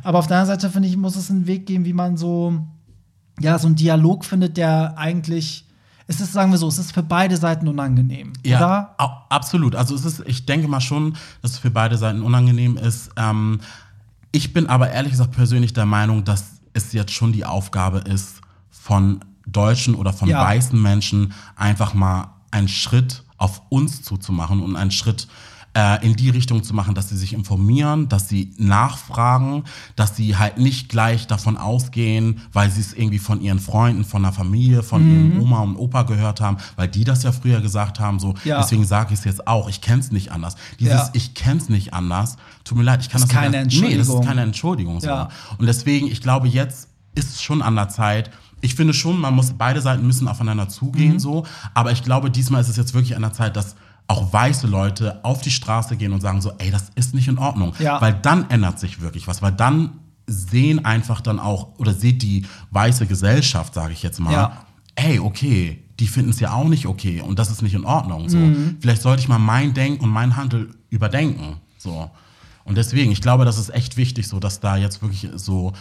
Aber 0.05 0.21
auf 0.21 0.29
der 0.29 0.39
anderen 0.39 0.61
Seite, 0.61 0.73
finde 0.73 0.89
ich, 0.89 0.97
muss 0.97 1.17
es 1.17 1.31
einen 1.31 1.49
Weg 1.49 1.67
geben, 1.67 1.85
wie 1.85 1.93
man 1.93 2.17
so 2.17 2.61
ja, 3.41 3.59
so 3.59 3.69
ein 3.69 3.75
Dialog 3.75 4.25
findet, 4.25 4.57
der 4.57 4.97
eigentlich, 4.97 5.67
es 6.07 6.21
ist, 6.21 6.33
sagen 6.33 6.51
wir 6.51 6.59
so, 6.59 6.69
es 6.69 6.79
ist 6.79 6.93
für 6.93 7.03
beide 7.03 7.37
Seiten 7.37 7.69
unangenehm. 7.69 8.33
Ja, 8.45 8.59
oder? 8.59 8.95
absolut. 9.29 9.75
Also 9.75 9.95
es 9.95 10.05
ist, 10.05 10.23
ich 10.27 10.47
denke 10.47 10.69
mal 10.69 10.81
schon, 10.81 11.17
dass 11.43 11.53
es 11.53 11.59
für 11.59 11.71
beide 11.71 11.97
Seiten 11.97 12.23
unangenehm 12.23 12.77
ist. 12.77 13.11
Ähm, 13.17 13.61
ich 14.33 14.53
bin 14.53 14.67
aber 14.67 14.91
ehrlich 14.91 15.13
gesagt 15.13 15.33
persönlich 15.33 15.73
der 15.73 15.87
Meinung, 15.87 16.25
dass 16.25 16.61
es 16.73 16.93
jetzt 16.93 17.13
schon 17.13 17.33
die 17.33 17.45
Aufgabe 17.45 17.99
ist, 17.99 18.41
von 18.71 19.21
Deutschen 19.47 19.95
oder 19.95 20.13
von 20.13 20.29
ja. 20.29 20.43
weißen 20.43 20.81
Menschen 20.81 21.33
einfach 21.57 21.95
mal 21.95 22.35
einen 22.51 22.69
Schritt 22.69 23.23
auf 23.37 23.63
uns 23.69 24.03
zuzumachen 24.03 24.61
und 24.61 24.77
einen 24.77 24.91
Schritt 24.91 25.25
äh, 25.25 25.54
in 26.03 26.15
die 26.15 26.31
Richtung 26.31 26.63
zu 26.63 26.73
machen, 26.73 26.95
dass 26.95 27.09
sie 27.09 27.17
sich 27.17 27.33
informieren, 27.33 28.09
dass 28.09 28.29
sie 28.29 28.53
nachfragen, 28.59 29.65
dass 29.97 30.15
sie 30.15 30.37
halt 30.37 30.57
nicht 30.57 30.89
gleich 30.89 31.27
davon 31.27 31.57
ausgehen, 31.57 32.43
weil 32.53 32.71
sie 32.71 32.81
es 32.81 32.93
irgendwie 32.93 33.19
von 33.19 33.41
ihren 33.41 33.59
Freunden, 33.59 34.05
von 34.05 34.23
der 34.23 34.31
Familie, 34.31 34.85
von 34.85 35.03
mhm. 35.03 35.33
ihren 35.33 35.41
Oma 35.41 35.61
und 35.63 35.77
Opa 35.77 36.05
gehört 36.05 36.41
haben, 36.41 36.59
weil 36.77 36.87
die 36.87 37.03
das 37.03 37.25
ja 37.25 37.33
früher 37.33 37.61
gesagt 37.61 37.99
haben. 37.99 38.21
So, 38.21 38.35
ja. 38.45 38.61
deswegen 38.61 38.85
sage 38.85 39.15
ich 39.15 39.19
es 39.19 39.25
jetzt 39.25 39.49
auch. 39.49 39.69
Ich 39.69 39.81
kenne 39.81 39.99
es 39.99 40.13
nicht 40.13 40.31
anders. 40.31 40.55
Dieses 40.79 40.93
ja. 40.93 41.11
Ich 41.13 41.35
kenne 41.35 41.57
es 41.57 41.69
nicht 41.69 41.93
anders. 41.93 42.37
Tut 42.63 42.79
mir 42.79 42.85
leid, 42.85 43.01
ich 43.03 43.09
kann 43.09 43.21
das, 43.21 43.29
das 43.29 43.37
keine 43.37 43.57
Entschuldigung. 43.57 43.93
Nee, 43.93 43.99
das 43.99 44.09
ist 44.09 44.25
keine 44.25 44.43
Entschuldigung. 44.43 45.01
So. 45.01 45.09
Ja. 45.09 45.29
Und 45.59 45.67
deswegen, 45.67 46.07
ich 46.07 46.21
glaube, 46.21 46.47
jetzt 46.47 46.89
ist 47.17 47.31
es 47.31 47.43
schon 47.43 47.63
an 47.63 47.75
der 47.75 47.89
Zeit, 47.89 48.31
ich 48.61 48.77
finde 48.77 48.95
schon, 48.95 49.21
man 49.21 49.35
muss, 49.35 49.53
beide 49.59 49.81
Seiten 49.81 50.07
müssen 50.07 50.29
aufeinander 50.29 50.69
zugehen, 50.69 51.15
mhm. 51.15 51.19
so. 51.19 51.47
Aber 51.75 51.93
ich 51.93 52.03
glaube, 52.03 52.31
diesmal 52.31 52.61
ist 52.61 52.69
es 52.69 52.77
jetzt 52.77 52.95
wirklich 52.95 53.17
an 53.17 53.23
der 53.23 53.33
Zeit, 53.33 53.57
dass 53.57 53.75
auch 54.07 54.33
weiße 54.33 54.67
Leute 54.67 55.25
auf 55.25 55.41
die 55.41 55.51
Straße 55.51 55.97
gehen 55.97 56.13
und 56.13 56.21
sagen 56.21 56.41
so, 56.41 56.53
ey, 56.59 56.71
das 56.71 56.91
ist 56.95 57.15
nicht 57.15 57.29
in 57.29 57.39
Ordnung. 57.39 57.75
Ja. 57.79 58.01
Weil 58.01 58.15
dann 58.15 58.51
ändert 58.51 58.79
sich 58.79 59.01
wirklich 59.01 59.27
was, 59.27 59.41
weil 59.41 59.53
dann 59.53 60.01
sehen 60.27 60.85
einfach 60.85 61.21
dann 61.21 61.39
auch, 61.39 61.79
oder 61.79 61.93
sieht 61.93 62.23
die 62.23 62.47
weiße 62.71 63.07
Gesellschaft, 63.07 63.75
sage 63.75 63.93
ich 63.93 64.03
jetzt 64.03 64.21
mal, 64.21 64.33
ja. 64.33 64.67
ey, 64.95 65.19
okay, 65.19 65.85
die 66.01 66.07
finden 66.07 66.31
es 66.31 66.41
ja 66.41 66.53
auch 66.53 66.69
nicht 66.69 66.87
okay 66.87 67.21
und 67.21 67.39
das 67.39 67.51
ist 67.51 67.63
nicht 67.63 67.75
in 67.75 67.85
Ordnung. 67.85 68.29
So. 68.29 68.39
Mhm. 68.39 68.79
Vielleicht 68.81 69.03
sollte 69.03 69.21
ich 69.21 69.29
mal 69.29 69.39
mein 69.39 69.75
Denken 69.75 70.03
und 70.03 70.11
mein 70.11 70.37
Handel 70.37 70.71
überdenken. 70.91 71.59
So. 71.79 72.11
Und 72.65 72.77
deswegen, 72.77 73.13
ich 73.13 73.21
glaube, 73.21 73.45
das 73.45 73.59
ist 73.59 73.71
echt 73.71 73.97
wichtig, 73.97 74.27
so 74.27 74.41
dass 74.41 74.61
da 74.61 74.77
jetzt 74.77 75.03
wirklich 75.03 75.29
so 75.37 75.73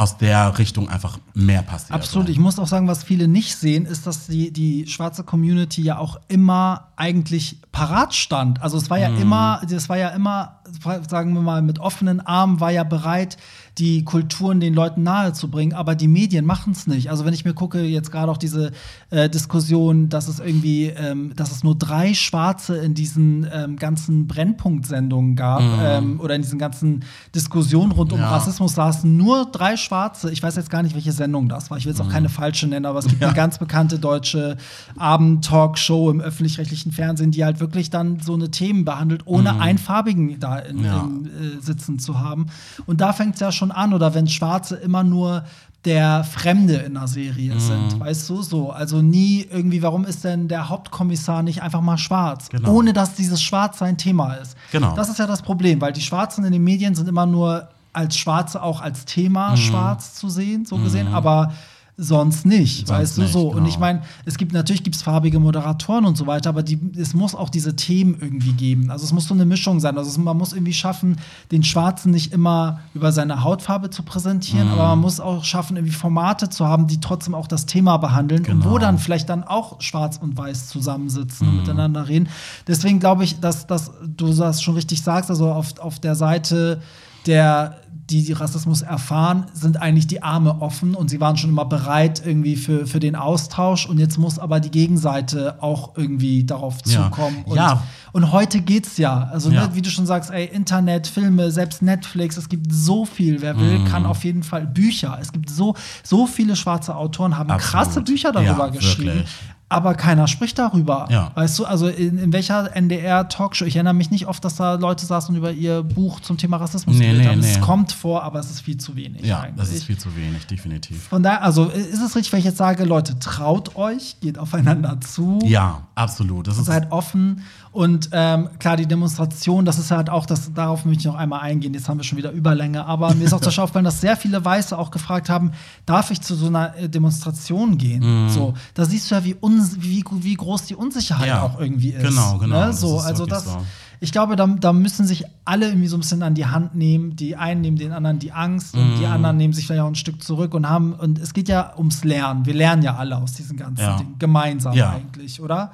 aus 0.00 0.16
der 0.16 0.58
Richtung 0.58 0.88
einfach 0.88 1.18
mehr 1.34 1.60
passiert. 1.60 1.92
Absolut. 1.92 2.30
Ich 2.30 2.38
muss 2.38 2.58
auch 2.58 2.66
sagen, 2.66 2.88
was 2.88 3.04
viele 3.04 3.28
nicht 3.28 3.56
sehen, 3.56 3.84
ist, 3.84 4.06
dass 4.06 4.28
die, 4.28 4.50
die 4.50 4.86
schwarze 4.86 5.24
Community 5.24 5.82
ja 5.82 5.98
auch 5.98 6.18
immer 6.26 6.88
eigentlich 6.96 7.58
parat 7.70 8.14
stand. 8.14 8.62
Also 8.62 8.78
es 8.78 8.88
war 8.88 8.98
ja 8.98 9.10
mm. 9.10 9.20
immer, 9.20 9.60
es 9.70 9.90
war 9.90 9.98
ja 9.98 10.08
immer, 10.08 10.62
sagen 11.06 11.34
wir 11.34 11.42
mal, 11.42 11.60
mit 11.60 11.80
offenen 11.80 12.20
Armen 12.20 12.60
war 12.60 12.70
ja 12.70 12.82
bereit, 12.82 13.36
die 13.80 14.04
Kulturen 14.04 14.60
den 14.60 14.74
Leuten 14.74 15.02
nahezubringen, 15.02 15.74
aber 15.74 15.94
die 15.94 16.06
Medien 16.06 16.44
machen 16.44 16.74
es 16.74 16.86
nicht. 16.86 17.10
Also 17.10 17.24
wenn 17.24 17.32
ich 17.32 17.46
mir 17.46 17.54
gucke, 17.54 17.80
jetzt 17.80 18.12
gerade 18.12 18.30
auch 18.30 18.36
diese 18.36 18.72
äh, 19.08 19.30
Diskussion, 19.30 20.10
dass 20.10 20.28
es 20.28 20.38
irgendwie, 20.38 20.88
ähm, 20.88 21.32
dass 21.34 21.50
es 21.50 21.64
nur 21.64 21.74
drei 21.74 22.12
Schwarze 22.12 22.76
in 22.76 22.92
diesen 22.92 23.48
ähm, 23.50 23.76
ganzen 23.76 24.26
Brennpunktsendungen 24.26 25.34
gab 25.34 25.62
mm. 25.62 25.80
ähm, 25.82 26.20
oder 26.20 26.34
in 26.34 26.42
diesen 26.42 26.58
ganzen 26.58 27.04
Diskussionen 27.34 27.92
rund 27.92 28.12
um 28.12 28.20
ja. 28.20 28.28
Rassismus 28.28 28.74
saßen 28.74 29.16
nur 29.16 29.46
drei 29.46 29.78
Schwarze. 29.78 30.30
Ich 30.30 30.42
weiß 30.42 30.56
jetzt 30.56 30.68
gar 30.68 30.82
nicht, 30.82 30.94
welche 30.94 31.12
Sendung 31.12 31.48
das 31.48 31.70
war. 31.70 31.78
Ich 31.78 31.86
will 31.86 31.92
jetzt 31.92 32.02
auch 32.02 32.08
mm. 32.08 32.12
keine 32.12 32.28
falsche 32.28 32.66
nennen, 32.66 32.84
aber 32.84 32.98
es 32.98 33.06
gibt 33.06 33.20
ja. 33.22 33.28
eine 33.28 33.36
ganz 33.36 33.58
bekannte 33.58 33.98
deutsche 33.98 34.58
Abend-Talkshow 34.98 36.10
im 36.10 36.20
öffentlich-rechtlichen 36.20 36.92
Fernsehen, 36.92 37.30
die 37.30 37.46
halt 37.46 37.60
wirklich 37.60 37.88
dann 37.88 38.20
so 38.20 38.34
eine 38.34 38.50
Themen 38.50 38.84
behandelt, 38.84 39.22
ohne 39.24 39.54
mm. 39.54 39.60
einen 39.60 39.78
Farbigen 39.78 40.38
da 40.38 40.58
in, 40.58 40.84
ja. 40.84 41.00
in, 41.00 41.26
äh, 41.26 41.62
sitzen 41.62 41.98
zu 41.98 42.20
haben. 42.20 42.46
Und 42.84 43.00
da 43.00 43.14
fängt 43.14 43.34
es 43.34 43.40
ja 43.40 43.50
schon 43.50 43.69
schon 43.70 43.76
an 43.76 43.94
oder 43.94 44.14
wenn 44.14 44.28
Schwarze 44.28 44.76
immer 44.76 45.04
nur 45.04 45.44
der 45.86 46.24
Fremde 46.24 46.74
in 46.74 46.96
einer 46.96 47.08
Serie 47.08 47.54
mhm. 47.54 47.60
sind, 47.60 48.00
weißt 48.00 48.28
du, 48.28 48.42
so. 48.42 48.70
Also 48.70 49.00
nie 49.00 49.46
irgendwie, 49.50 49.82
warum 49.82 50.04
ist 50.04 50.24
denn 50.24 50.46
der 50.46 50.68
Hauptkommissar 50.68 51.42
nicht 51.42 51.62
einfach 51.62 51.80
mal 51.80 51.96
schwarz? 51.96 52.50
Genau. 52.50 52.72
Ohne 52.72 52.92
dass 52.92 53.14
dieses 53.14 53.42
Schwarz 53.42 53.78
sein 53.78 53.96
Thema 53.96 54.34
ist. 54.34 54.56
Genau. 54.72 54.94
Das 54.94 55.08
ist 55.08 55.18
ja 55.18 55.26
das 55.26 55.40
Problem, 55.40 55.80
weil 55.80 55.92
die 55.92 56.02
Schwarzen 56.02 56.44
in 56.44 56.52
den 56.52 56.62
Medien 56.62 56.94
sind 56.94 57.08
immer 57.08 57.24
nur 57.24 57.68
als 57.92 58.16
Schwarze 58.16 58.62
auch 58.62 58.82
als 58.82 59.04
Thema 59.06 59.52
mhm. 59.52 59.56
schwarz 59.56 60.14
zu 60.14 60.28
sehen, 60.28 60.64
so 60.66 60.76
gesehen, 60.76 61.08
mhm. 61.08 61.14
aber 61.14 61.52
sonst 62.00 62.46
nicht, 62.46 62.88
sonst 62.88 62.98
weißt 62.98 63.16
du 63.16 63.22
nicht, 63.22 63.32
so. 63.32 63.48
Genau. 63.48 63.60
Und 63.60 63.66
ich 63.66 63.78
meine, 63.78 64.02
es 64.24 64.38
gibt 64.38 64.52
natürlich 64.52 64.82
gibt's 64.82 65.02
farbige 65.02 65.38
Moderatoren 65.38 66.06
und 66.06 66.16
so 66.16 66.26
weiter, 66.26 66.48
aber 66.48 66.62
die, 66.62 66.78
es 66.96 67.14
muss 67.14 67.34
auch 67.34 67.50
diese 67.50 67.76
Themen 67.76 68.16
irgendwie 68.20 68.52
geben. 68.52 68.90
Also 68.90 69.04
es 69.04 69.12
muss 69.12 69.26
so 69.26 69.34
eine 69.34 69.44
Mischung 69.44 69.80
sein. 69.80 69.98
Also 69.98 70.18
man 70.20 70.36
muss 70.36 70.52
irgendwie 70.52 70.72
schaffen, 70.72 71.16
den 71.50 71.62
Schwarzen 71.62 72.10
nicht 72.10 72.32
immer 72.32 72.80
über 72.94 73.12
seine 73.12 73.44
Hautfarbe 73.44 73.90
zu 73.90 74.02
präsentieren, 74.02 74.68
mhm. 74.68 74.72
aber 74.74 74.88
man 74.88 75.00
muss 75.00 75.20
auch 75.20 75.44
schaffen, 75.44 75.76
irgendwie 75.76 75.94
Formate 75.94 76.48
zu 76.48 76.66
haben, 76.66 76.86
die 76.86 77.00
trotzdem 77.00 77.34
auch 77.34 77.46
das 77.46 77.66
Thema 77.66 77.98
behandeln 77.98 78.42
genau. 78.42 78.56
und 78.56 78.64
wo 78.64 78.74
genau. 78.74 78.86
dann 78.86 78.98
vielleicht 78.98 79.28
dann 79.28 79.44
auch 79.44 79.80
Schwarz 79.82 80.16
und 80.16 80.36
Weiß 80.38 80.68
zusammensitzen 80.68 81.46
mhm. 81.46 81.52
und 81.52 81.60
miteinander 81.60 82.08
reden. 82.08 82.28
Deswegen 82.66 82.98
glaube 82.98 83.24
ich, 83.24 83.40
dass, 83.40 83.66
dass 83.66 83.90
du 84.02 84.32
das 84.32 84.62
schon 84.62 84.74
richtig 84.74 85.02
sagst, 85.02 85.30
also 85.30 85.52
auf, 85.52 85.78
auf 85.78 85.98
der 85.98 86.14
Seite 86.14 86.80
der 87.26 87.76
die 88.10 88.32
Rassismus 88.32 88.82
erfahren, 88.82 89.46
sind 89.52 89.80
eigentlich 89.80 90.06
die 90.06 90.22
Arme 90.22 90.60
offen 90.60 90.94
und 90.94 91.08
sie 91.10 91.20
waren 91.20 91.36
schon 91.36 91.50
immer 91.50 91.64
bereit 91.64 92.20
irgendwie 92.24 92.56
für, 92.56 92.86
für 92.86 93.00
den 93.00 93.16
Austausch 93.16 93.86
und 93.86 93.98
jetzt 93.98 94.18
muss 94.18 94.38
aber 94.38 94.60
die 94.60 94.70
Gegenseite 94.70 95.62
auch 95.62 95.96
irgendwie 95.96 96.44
darauf 96.44 96.82
zukommen 96.82 97.36
ja. 97.46 97.50
Und, 97.50 97.56
ja. 97.56 97.82
Und 98.12 98.32
heute 98.32 98.60
geht's 98.60 98.96
ja. 98.98 99.28
Also, 99.32 99.50
Ja. 99.50 99.68
ne, 99.68 99.74
wie 99.74 99.82
du 99.82 99.88
schon 99.90 100.04
sagst, 100.06 100.30
ey, 100.30 100.44
Internet, 100.46 101.06
Filme, 101.06 101.50
selbst 101.52 101.80
Netflix, 101.82 102.36
es 102.36 102.48
gibt 102.48 102.72
so 102.72 103.04
viel. 103.04 103.40
Wer 103.40 103.56
will, 103.58 103.78
Mhm. 103.78 103.84
kann 103.84 104.04
auf 104.06 104.24
jeden 104.24 104.42
Fall 104.42 104.66
Bücher. 104.66 105.16
Es 105.20 105.30
gibt 105.32 105.48
so, 105.48 105.74
so 106.02 106.26
viele 106.26 106.56
schwarze 106.56 106.96
Autoren, 106.96 107.38
haben 107.38 107.50
Absolut. 107.50 107.70
krasse 107.86 108.00
Bücher 108.02 108.32
darüber 108.32 108.66
Ja, 108.66 108.68
geschrieben. 108.70 109.06
wirklich. 109.14 109.30
Aber 109.70 109.94
keiner 109.94 110.26
spricht 110.26 110.58
darüber. 110.58 111.06
Ja. 111.10 111.30
Weißt 111.36 111.58
du, 111.58 111.64
also 111.64 111.86
in, 111.86 112.18
in 112.18 112.32
welcher 112.32 112.76
NDR-Talkshow, 112.76 113.64
ich 113.64 113.76
erinnere 113.76 113.94
mich 113.94 114.10
nicht 114.10 114.26
oft, 114.26 114.44
dass 114.44 114.56
da 114.56 114.74
Leute 114.74 115.06
saßen 115.06 115.32
und 115.32 115.38
über 115.38 115.52
ihr 115.52 115.84
Buch 115.84 116.18
zum 116.20 116.36
Thema 116.36 116.56
Rassismus 116.56 116.96
Nee, 116.96 117.04
geredet 117.06 117.22
nee, 117.22 117.28
haben. 117.28 117.40
Es 117.40 117.54
nee. 117.54 117.60
kommt 117.60 117.92
vor, 117.92 118.24
aber 118.24 118.40
es 118.40 118.50
ist 118.50 118.60
viel 118.62 118.78
zu 118.78 118.96
wenig. 118.96 119.24
Ja, 119.24 119.40
eigentlich. 119.42 119.56
das 119.56 119.72
ist 119.72 119.84
viel 119.84 119.96
zu 119.96 120.16
wenig, 120.16 120.46
definitiv. 120.46 121.04
Von 121.04 121.22
daher, 121.22 121.42
also 121.42 121.66
ist 121.66 122.02
es 122.02 122.16
richtig, 122.16 122.32
wenn 122.32 122.40
ich 122.40 122.46
jetzt 122.46 122.58
sage, 122.58 122.84
Leute, 122.84 123.18
traut 123.20 123.76
euch, 123.76 124.16
geht 124.20 124.38
aufeinander 124.38 125.00
zu. 125.00 125.38
Ja, 125.44 125.86
absolut. 125.94 126.48
Das 126.48 126.56
Seid 126.56 126.90
offen 126.92 127.42
und 127.72 128.10
ähm, 128.12 128.48
klar, 128.58 128.76
die 128.76 128.86
Demonstration, 128.86 129.64
das 129.64 129.78
ist 129.78 129.92
halt 129.92 130.10
auch, 130.10 130.26
das, 130.26 130.52
darauf 130.52 130.84
möchte 130.84 131.02
ich 131.02 131.06
noch 131.06 131.14
einmal 131.14 131.40
eingehen. 131.40 131.72
Jetzt 131.72 131.88
haben 131.88 131.98
wir 131.98 132.04
schon 132.04 132.18
wieder 132.18 132.32
Überlänge, 132.32 132.84
aber 132.84 133.14
mir 133.14 133.24
ist 133.24 133.32
auch 133.32 133.38
zum 133.40 133.46
Beispiel 133.46 133.62
aufgefallen, 133.62 133.84
dass 133.84 134.00
sehr 134.00 134.16
viele 134.16 134.44
Weiße 134.44 134.76
auch 134.76 134.90
gefragt 134.90 135.28
haben, 135.28 135.52
darf 135.86 136.10
ich 136.10 136.20
zu 136.20 136.34
so 136.34 136.48
einer 136.48 136.76
äh, 136.76 136.88
Demonstration 136.88 137.78
gehen? 137.78 138.24
Mhm. 138.24 138.28
So, 138.30 138.54
da 138.74 138.84
siehst 138.84 139.08
du 139.10 139.14
ja, 139.14 139.24
wie, 139.24 139.34
uns, 139.34 139.59
wie, 139.78 140.04
wie 140.20 140.34
groß 140.34 140.64
die 140.66 140.74
Unsicherheit 140.74 141.28
Ja, 141.28 141.42
auch 141.42 141.58
irgendwie 141.60 141.90
ist. 141.90 142.02
genau, 142.06 142.38
genau, 142.38 142.60
Ne? 142.60 142.66
das 142.66 142.80
So, 142.80 142.98
ist 142.98 143.04
also 143.04 143.26
das. 143.26 143.44
so. 143.44 143.58
Ich 144.02 144.12
glaube, 144.12 144.34
da, 144.34 144.46
da 144.46 144.72
müssen 144.72 145.06
sich 145.06 145.24
alle 145.44 145.66
irgendwie 145.68 145.86
so 145.88 145.96
ein 145.98 146.00
bisschen 146.00 146.22
an 146.22 146.34
die 146.34 146.46
Hand 146.46 146.74
nehmen. 146.74 147.16
Die 147.16 147.36
einen 147.36 147.60
nehmen 147.60 147.76
den 147.76 147.92
anderen 147.92 148.18
die 148.18 148.32
Angst 148.32 148.74
und 148.74 148.96
die 148.98 149.04
anderen 149.06 149.36
nehmen 149.36 149.52
sich 149.52 149.66
vielleicht 149.66 149.82
auch 149.82 149.88
ein 149.88 149.94
Stück 149.94 150.22
zurück 150.22 150.54
und 150.54 150.66
haben. 150.66 150.94
Und 150.94 151.18
es 151.18 151.34
geht 151.34 151.48
ja 151.50 151.74
ums 151.76 152.02
Lernen. 152.02 152.46
Wir 152.46 152.54
lernen 152.54 152.82
ja 152.82 152.96
alle 152.96 153.18
aus 153.18 153.34
diesen 153.34 153.58
ganzen 153.58 153.82
Ja. 153.82 153.96
Dingen. 153.98 154.14
Gemeinsam 154.18 154.72
Ja. 154.72 154.90
eigentlich, 154.92 155.38
oder? 155.42 155.72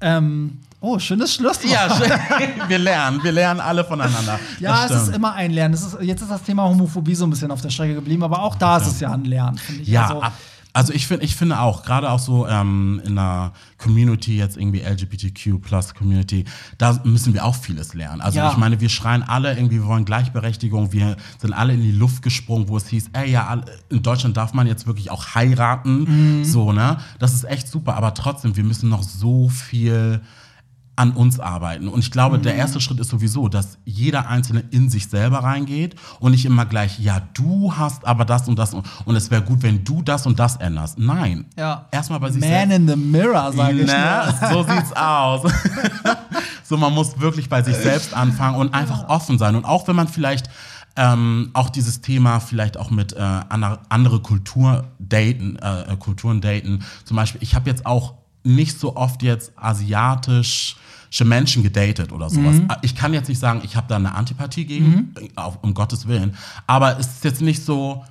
Ähm, 0.00 0.58
oh, 0.80 0.98
schönes 1.00 1.34
Schlusswort. 1.34 1.72
Ja, 1.72 1.92
schön. 1.96 2.10
wir 2.68 2.78
lernen, 2.78 3.20
wir 3.24 3.32
lernen 3.32 3.58
alle 3.60 3.82
voneinander. 3.84 4.38
Ja, 4.60 4.86
Das 4.86 5.02
es 5.02 5.08
ist 5.08 5.16
immer 5.16 5.32
ein 5.34 5.50
Lernen. 5.50 5.74
Ist, 5.74 5.96
jetzt 6.02 6.22
ist 6.22 6.30
das 6.30 6.42
Thema 6.44 6.64
Homophobie 6.64 7.14
so 7.16 7.24
ein 7.26 7.30
bisschen 7.30 7.50
auf 7.50 7.62
der 7.62 7.70
Strecke 7.70 7.94
geblieben, 7.94 8.22
aber 8.22 8.42
auch 8.42 8.54
da 8.56 8.76
ist 8.76 8.86
es 8.86 9.00
ja 9.00 9.10
ein 9.10 9.24
Lernen, 9.24 9.58
finde 9.58 9.82
ich. 9.82 9.88
Ja, 9.88 10.02
also, 10.06 10.22
ab, 10.22 10.32
also 10.76 10.92
ich 10.92 11.06
finde, 11.06 11.24
ich 11.24 11.34
finde 11.36 11.58
auch, 11.60 11.82
gerade 11.84 12.10
auch 12.10 12.18
so 12.18 12.46
ähm, 12.46 13.00
in 13.02 13.14
der 13.16 13.52
Community, 13.78 14.36
jetzt 14.36 14.58
irgendwie 14.58 14.80
LGBTQ 14.80 15.62
plus 15.62 15.94
Community, 15.94 16.44
da 16.76 17.00
müssen 17.02 17.32
wir 17.32 17.46
auch 17.46 17.54
vieles 17.54 17.94
lernen. 17.94 18.20
Also 18.20 18.38
Ja. 18.38 18.50
ich 18.50 18.58
meine, 18.58 18.78
wir 18.78 18.90
schreien 18.90 19.22
alle 19.22 19.56
irgendwie, 19.56 19.76
wir 19.76 19.86
wollen 19.86 20.04
Gleichberechtigung, 20.04 20.92
wir 20.92 21.16
sind 21.38 21.54
alle 21.54 21.72
in 21.72 21.80
die 21.80 21.92
Luft 21.92 22.20
gesprungen, 22.22 22.68
wo 22.68 22.76
es 22.76 22.88
hieß, 22.88 23.08
ey, 23.14 23.30
ja, 23.30 23.62
in 23.88 24.02
Deutschland 24.02 24.36
darf 24.36 24.52
man 24.52 24.66
jetzt 24.66 24.86
wirklich 24.86 25.10
auch 25.10 25.34
heiraten, 25.34 26.44
so, 26.44 26.72
ne? 26.72 26.98
Das 27.20 27.32
ist 27.32 27.44
echt 27.44 27.68
super, 27.68 27.94
aber 27.96 28.12
trotzdem, 28.12 28.54
wir 28.56 28.64
müssen 28.64 28.90
noch 28.90 29.02
so 29.02 29.48
viel 29.48 30.20
an 30.96 31.12
uns 31.12 31.38
arbeiten. 31.38 31.88
Und 31.88 32.00
ich 32.00 32.10
glaube, 32.10 32.38
der 32.38 32.54
erste 32.54 32.80
Schritt 32.80 32.98
ist 33.00 33.10
sowieso, 33.10 33.48
dass 33.48 33.76
jeder 33.84 34.28
Einzelne 34.28 34.64
in 34.70 34.88
sich 34.88 35.08
selber 35.08 35.40
reingeht 35.40 35.94
und 36.20 36.32
nicht 36.32 36.46
immer 36.46 36.64
gleich, 36.64 36.98
ja, 36.98 37.20
du 37.34 37.74
hast 37.76 38.06
aber 38.06 38.24
das 38.24 38.48
und 38.48 38.58
das 38.58 38.72
und, 38.72 38.86
und 39.04 39.14
es 39.14 39.30
wäre 39.30 39.42
gut, 39.42 39.62
wenn 39.62 39.84
du 39.84 40.02
das 40.02 40.26
und 40.26 40.38
das 40.38 40.56
änderst. 40.56 40.98
Nein. 40.98 41.44
ja. 41.56 41.86
Erstmal 41.92 42.18
bei 42.18 42.30
sich 42.30 42.40
Man 42.40 42.50
selbst. 42.50 42.76
in 42.76 42.88
the 42.88 42.96
mirror, 42.96 43.52
sage 43.52 43.80
ich 43.80 43.86
nur. 43.86 44.50
so 44.50 44.62
sieht's 44.62 44.92
aus. 44.94 45.52
so, 46.64 46.78
man 46.78 46.94
muss 46.94 47.20
wirklich 47.20 47.48
bei 47.50 47.62
sich 47.62 47.76
selbst 47.76 48.14
anfangen 48.14 48.56
und 48.56 48.72
einfach 48.72 49.08
offen 49.08 49.38
sein. 49.38 49.54
Und 49.54 49.66
auch 49.66 49.86
wenn 49.88 49.96
man 49.96 50.08
vielleicht 50.08 50.48
ähm, 50.96 51.50
auch 51.52 51.68
dieses 51.68 52.00
Thema 52.00 52.40
vielleicht 52.40 52.78
auch 52.78 52.90
mit 52.90 53.12
äh, 53.12 53.20
andere, 53.20 54.20
Kultur 54.20 54.84
daten, 54.98 55.56
äh, 55.56 55.94
Kulturen 55.98 56.40
daten. 56.40 56.84
Zum 57.04 57.18
Beispiel, 57.18 57.42
ich 57.42 57.54
habe 57.54 57.68
jetzt 57.68 57.84
auch 57.84 58.14
nicht 58.44 58.80
so 58.80 58.96
oft 58.96 59.22
jetzt 59.22 59.52
asiatische 59.56 60.76
Menschen 61.24 61.62
gedatet 61.62 62.12
oder 62.12 62.28
sowas. 62.30 62.56
Ich 62.82 62.94
kann 62.94 63.14
jetzt 63.14 63.28
nicht 63.28 63.38
sagen, 63.38 63.60
ich 63.64 63.76
habe 63.76 63.86
da 63.88 63.96
eine 63.96 64.14
Antipathie 64.14 64.64
gegen, 64.64 65.14
äh, 65.20 65.28
auf, 65.36 65.58
um 65.62 65.74
Gottes 65.74 66.06
Willen. 66.06 66.36
Aber 66.66 66.98
es 66.98 67.06
ist 67.06 67.24
jetzt 67.24 67.40
nicht 67.40 67.64
so, 67.64 68.04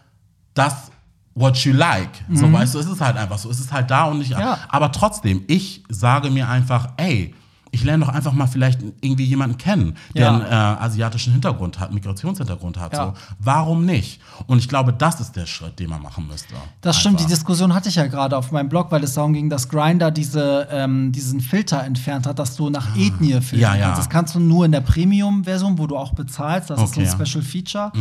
das 0.54 0.92
what 1.36 1.58
you 1.58 1.74
like. 1.74 2.10
So 2.32 2.52
weißt 2.52 2.74
du, 2.74 2.80
es 2.80 2.88
ist 2.88 3.02
halt 3.02 3.18
einfach 3.18 3.38
so. 3.38 3.50
Es 3.50 3.60
ist 3.60 3.72
halt 3.72 3.92
da 3.92 4.06
und 4.06 4.20
nicht. 4.20 4.32
Ja. 4.32 4.60
Aber 4.70 4.92
trotzdem, 4.92 5.44
ich 5.48 5.84
sage 5.90 6.32
mir 6.32 6.48
einfach, 6.50 6.90
ey, 6.98 7.36
ich 7.76 7.84
lerne 7.84 8.06
doch 8.06 8.12
einfach 8.14 8.34
mal 8.34 8.48
vielleicht 8.48 8.80
irgendwie 9.02 9.26
jemanden 9.26 9.58
kennen, 9.58 9.96
der 10.16 10.24
Ja. 10.24 10.32
einen 10.34 10.42
äh, 10.42 10.84
asiatischen 10.84 11.34
Hintergrund 11.34 11.80
hat, 11.80 11.94
Migrationshintergrund 11.94 12.80
hat. 12.80 12.94
Ja. 12.94 13.06
So. 13.08 13.14
Warum 13.40 13.86
nicht? 13.86 14.20
Und 14.48 14.58
ich 14.60 14.68
glaube, 14.68 14.94
das 14.94 15.20
ist 15.22 15.36
der 15.36 15.46
Schritt, 15.46 15.80
den 15.80 15.90
man 15.90 16.02
machen 16.02 16.28
müsste. 16.28 16.54
Das 16.82 16.98
stimmt, 17.00 17.20
die 17.20 17.24
Einfach. 17.26 17.36
Diskussion 17.38 17.74
hatte 17.74 17.90
ich 17.90 17.96
ja 17.96 18.08
gerade 18.08 18.38
auf 18.38 18.52
meinem 18.52 18.70
Blog, 18.70 18.88
weil 18.92 19.04
es 19.04 19.14
darum 19.14 19.34
ging, 19.34 19.50
dass 19.50 19.70
Grinder 19.70 20.12
diese, 20.12 20.68
ähm, 20.72 21.12
diesen 21.12 21.40
Filter 21.42 21.84
entfernt 21.84 22.26
hat, 22.28 22.40
dass 22.40 22.56
du 22.56 22.70
nach 22.70 22.96
Ethnie 22.98 23.40
filtern 23.42 23.70
Ah. 23.72 23.76
Ja, 23.76 23.76
ja. 23.76 23.86
kannst. 23.88 24.00
Das 24.02 24.10
kannst 24.10 24.36
du 24.36 24.40
nur 24.40 24.66
in 24.66 24.72
der 24.72 24.82
Premium-Version, 24.82 25.78
wo 25.78 25.88
du 25.88 25.98
auch 25.98 26.14
bezahlst. 26.14 26.70
Das 26.70 26.80
Okay. 26.80 27.00
Mhm. 27.02 27.06
ist 27.06 27.12
so 27.12 27.18
ein 27.20 27.26
Special 27.26 27.44
Feature. 27.44 27.92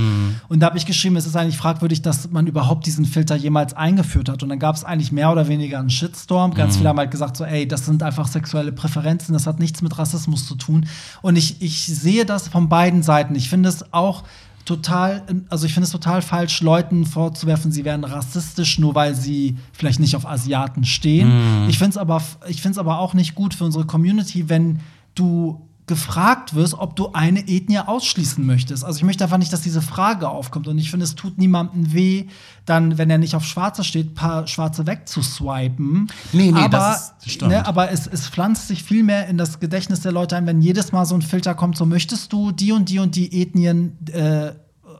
Und 0.49 0.61
da 0.61 0.67
habe 0.67 0.79
ich 0.79 0.87
geschrieben, 0.87 1.17
es 1.17 1.27
ist 1.27 1.37
eigentlich 1.37 1.57
fragwürdig, 1.57 2.03
dass 2.03 2.31
man 2.31 2.47
überhaupt 2.47 2.87
diesen 2.87 3.05
Filter 3.05 3.35
jemals 3.37 3.75
eingeführt 3.75 4.29
hat. 4.29 4.43
Und 4.43 4.49
dann 4.49 4.59
gab 4.59 4.77
es 4.77 4.85
eigentlich 4.85 5.13
mehr 5.13 5.31
oder 5.33 5.49
weniger 5.49 5.79
einen 5.79 5.91
Shitstorm. 5.91 6.51
Mhm. 6.51 6.55
Ganz 6.55 6.77
viele 6.77 6.89
haben 6.89 6.99
halt 6.99 7.11
gesagt, 7.11 7.37
so, 7.37 7.45
ey, 7.45 7.67
das 7.67 7.87
sind 7.87 8.03
einfach 8.03 8.27
sexuelle 8.27 8.73
Präferenzen, 8.73 9.33
das 9.33 9.47
hat 9.47 9.59
nichts 9.59 9.64
mit 9.83 9.99
Rassismus 9.99 10.47
zu 10.47 10.55
tun. 10.55 10.87
Und 11.23 11.37
ich, 11.37 11.61
ich 11.63 11.87
sehe 11.87 12.25
das 12.25 12.49
von 12.49 12.69
beiden 12.69 13.03
Seiten. 13.03 13.35
Ich 13.35 13.49
finde 13.49 13.69
es 13.69 13.93
auch 13.93 14.25
total, 14.65 15.23
also 15.51 15.67
ich 15.67 15.75
finde 15.75 15.85
es 15.85 15.93
total 15.93 16.23
falsch, 16.23 16.61
Leuten 16.63 17.05
vorzuwerfen, 17.05 17.71
sie 17.71 17.85
wären 17.85 18.05
rassistisch, 18.05 18.79
nur 18.79 18.95
weil 18.95 19.15
sie 19.15 19.57
vielleicht 19.73 20.01
nicht 20.01 20.17
auf 20.17 20.27
Asiaten 20.27 20.85
stehen. 20.85 21.67
Ich 21.69 21.79
finde 21.79 21.91
es 21.91 21.97
aber, 21.99 22.23
ich 22.49 22.63
finde 22.63 22.73
es 22.73 22.79
aber 22.79 22.99
auch 22.99 23.15
nicht 23.15 23.35
gut 23.35 23.55
für 23.55 23.65
unsere 23.65 23.85
Community, 23.85 24.49
wenn 24.49 24.81
du 25.15 25.61
gefragt 25.87 26.55
wirst, 26.55 26.75
ob 26.75 26.97
du 26.97 27.13
eine 27.13 27.41
Ethnie 27.47 27.79
ausschließen 27.79 28.45
möchtest. 28.45 28.85
Also 28.85 28.97
ich 28.97 29.03
möchte 29.05 29.25
einfach 29.25 29.37
nicht, 29.37 29.53
dass 29.53 29.61
diese 29.61 29.83
Frage 29.83 30.31
aufkommt. 30.31 30.67
Und 30.67 30.79
ich 30.79 30.91
finde, 30.91 31.05
es 31.05 31.15
tut 31.15 31.37
niemandem 31.37 31.93
weh, 31.93 32.27
dann, 32.65 32.97
wenn 32.97 33.11
er 33.11 33.19
nicht 33.19 33.35
auf 33.35 33.45
Schwarze 33.45 33.85
steht, 33.85 34.15
paar 34.15 34.47
Schwarze 34.47 34.87
wegzuswipen. 34.87 36.09
Nee, 36.33 36.53
nee, 36.53 36.59
aber, 36.59 36.69
das 36.71 37.15
ist- 37.21 37.33
stimmt. 37.33 37.51
Ne, 37.53 37.67
aber 37.67 37.91
es, 37.91 38.07
es 38.07 38.29
pflanzt 38.29 38.69
sich 38.69 38.83
viel 38.83 39.03
mehr 39.03 39.27
in 39.29 39.37
das 39.37 39.61
Gedächtnis 39.61 40.01
der 40.01 40.13
Leute 40.13 40.37
ein, 40.37 40.47
wenn 40.47 40.63
jedes 40.63 40.93
Mal 40.93 41.05
so 41.05 41.15
ein 41.15 41.23
Filter 41.23 41.55
kommt, 41.55 41.77
so 41.77 41.85
möchtest 41.85 42.33
du 42.33 42.51
die 42.51 42.73
und 42.73 42.89
die 42.89 42.99
und 42.99 43.15
die 43.15 43.43
Ethnien 43.43 43.99
äh, 44.11 44.53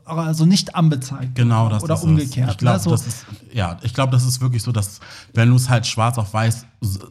also 0.05 0.45
nicht 0.45 0.75
anbezeigt 0.75 1.33
Genau, 1.33 1.67
das 1.67 1.81
oder 1.83 1.95
ist 1.95 2.03
umgekehrt. 2.03 2.47
Es. 2.49 2.51
Ich 2.53 2.57
glaube, 2.59 2.77
ne? 2.77 2.83
so, 2.83 2.91
das 2.91 3.07
ist 3.07 3.25
ja, 3.51 3.79
ich 3.81 3.91
glaube, 3.93 4.11
das 4.11 4.23
ist 4.23 4.39
wirklich 4.39 4.61
so, 4.61 4.71
dass 4.71 4.99
wenn 5.33 5.49
du 5.49 5.55
es 5.55 5.67
halt 5.67 5.87
schwarz 5.87 6.19
auf 6.19 6.31
weiß, 6.31 6.67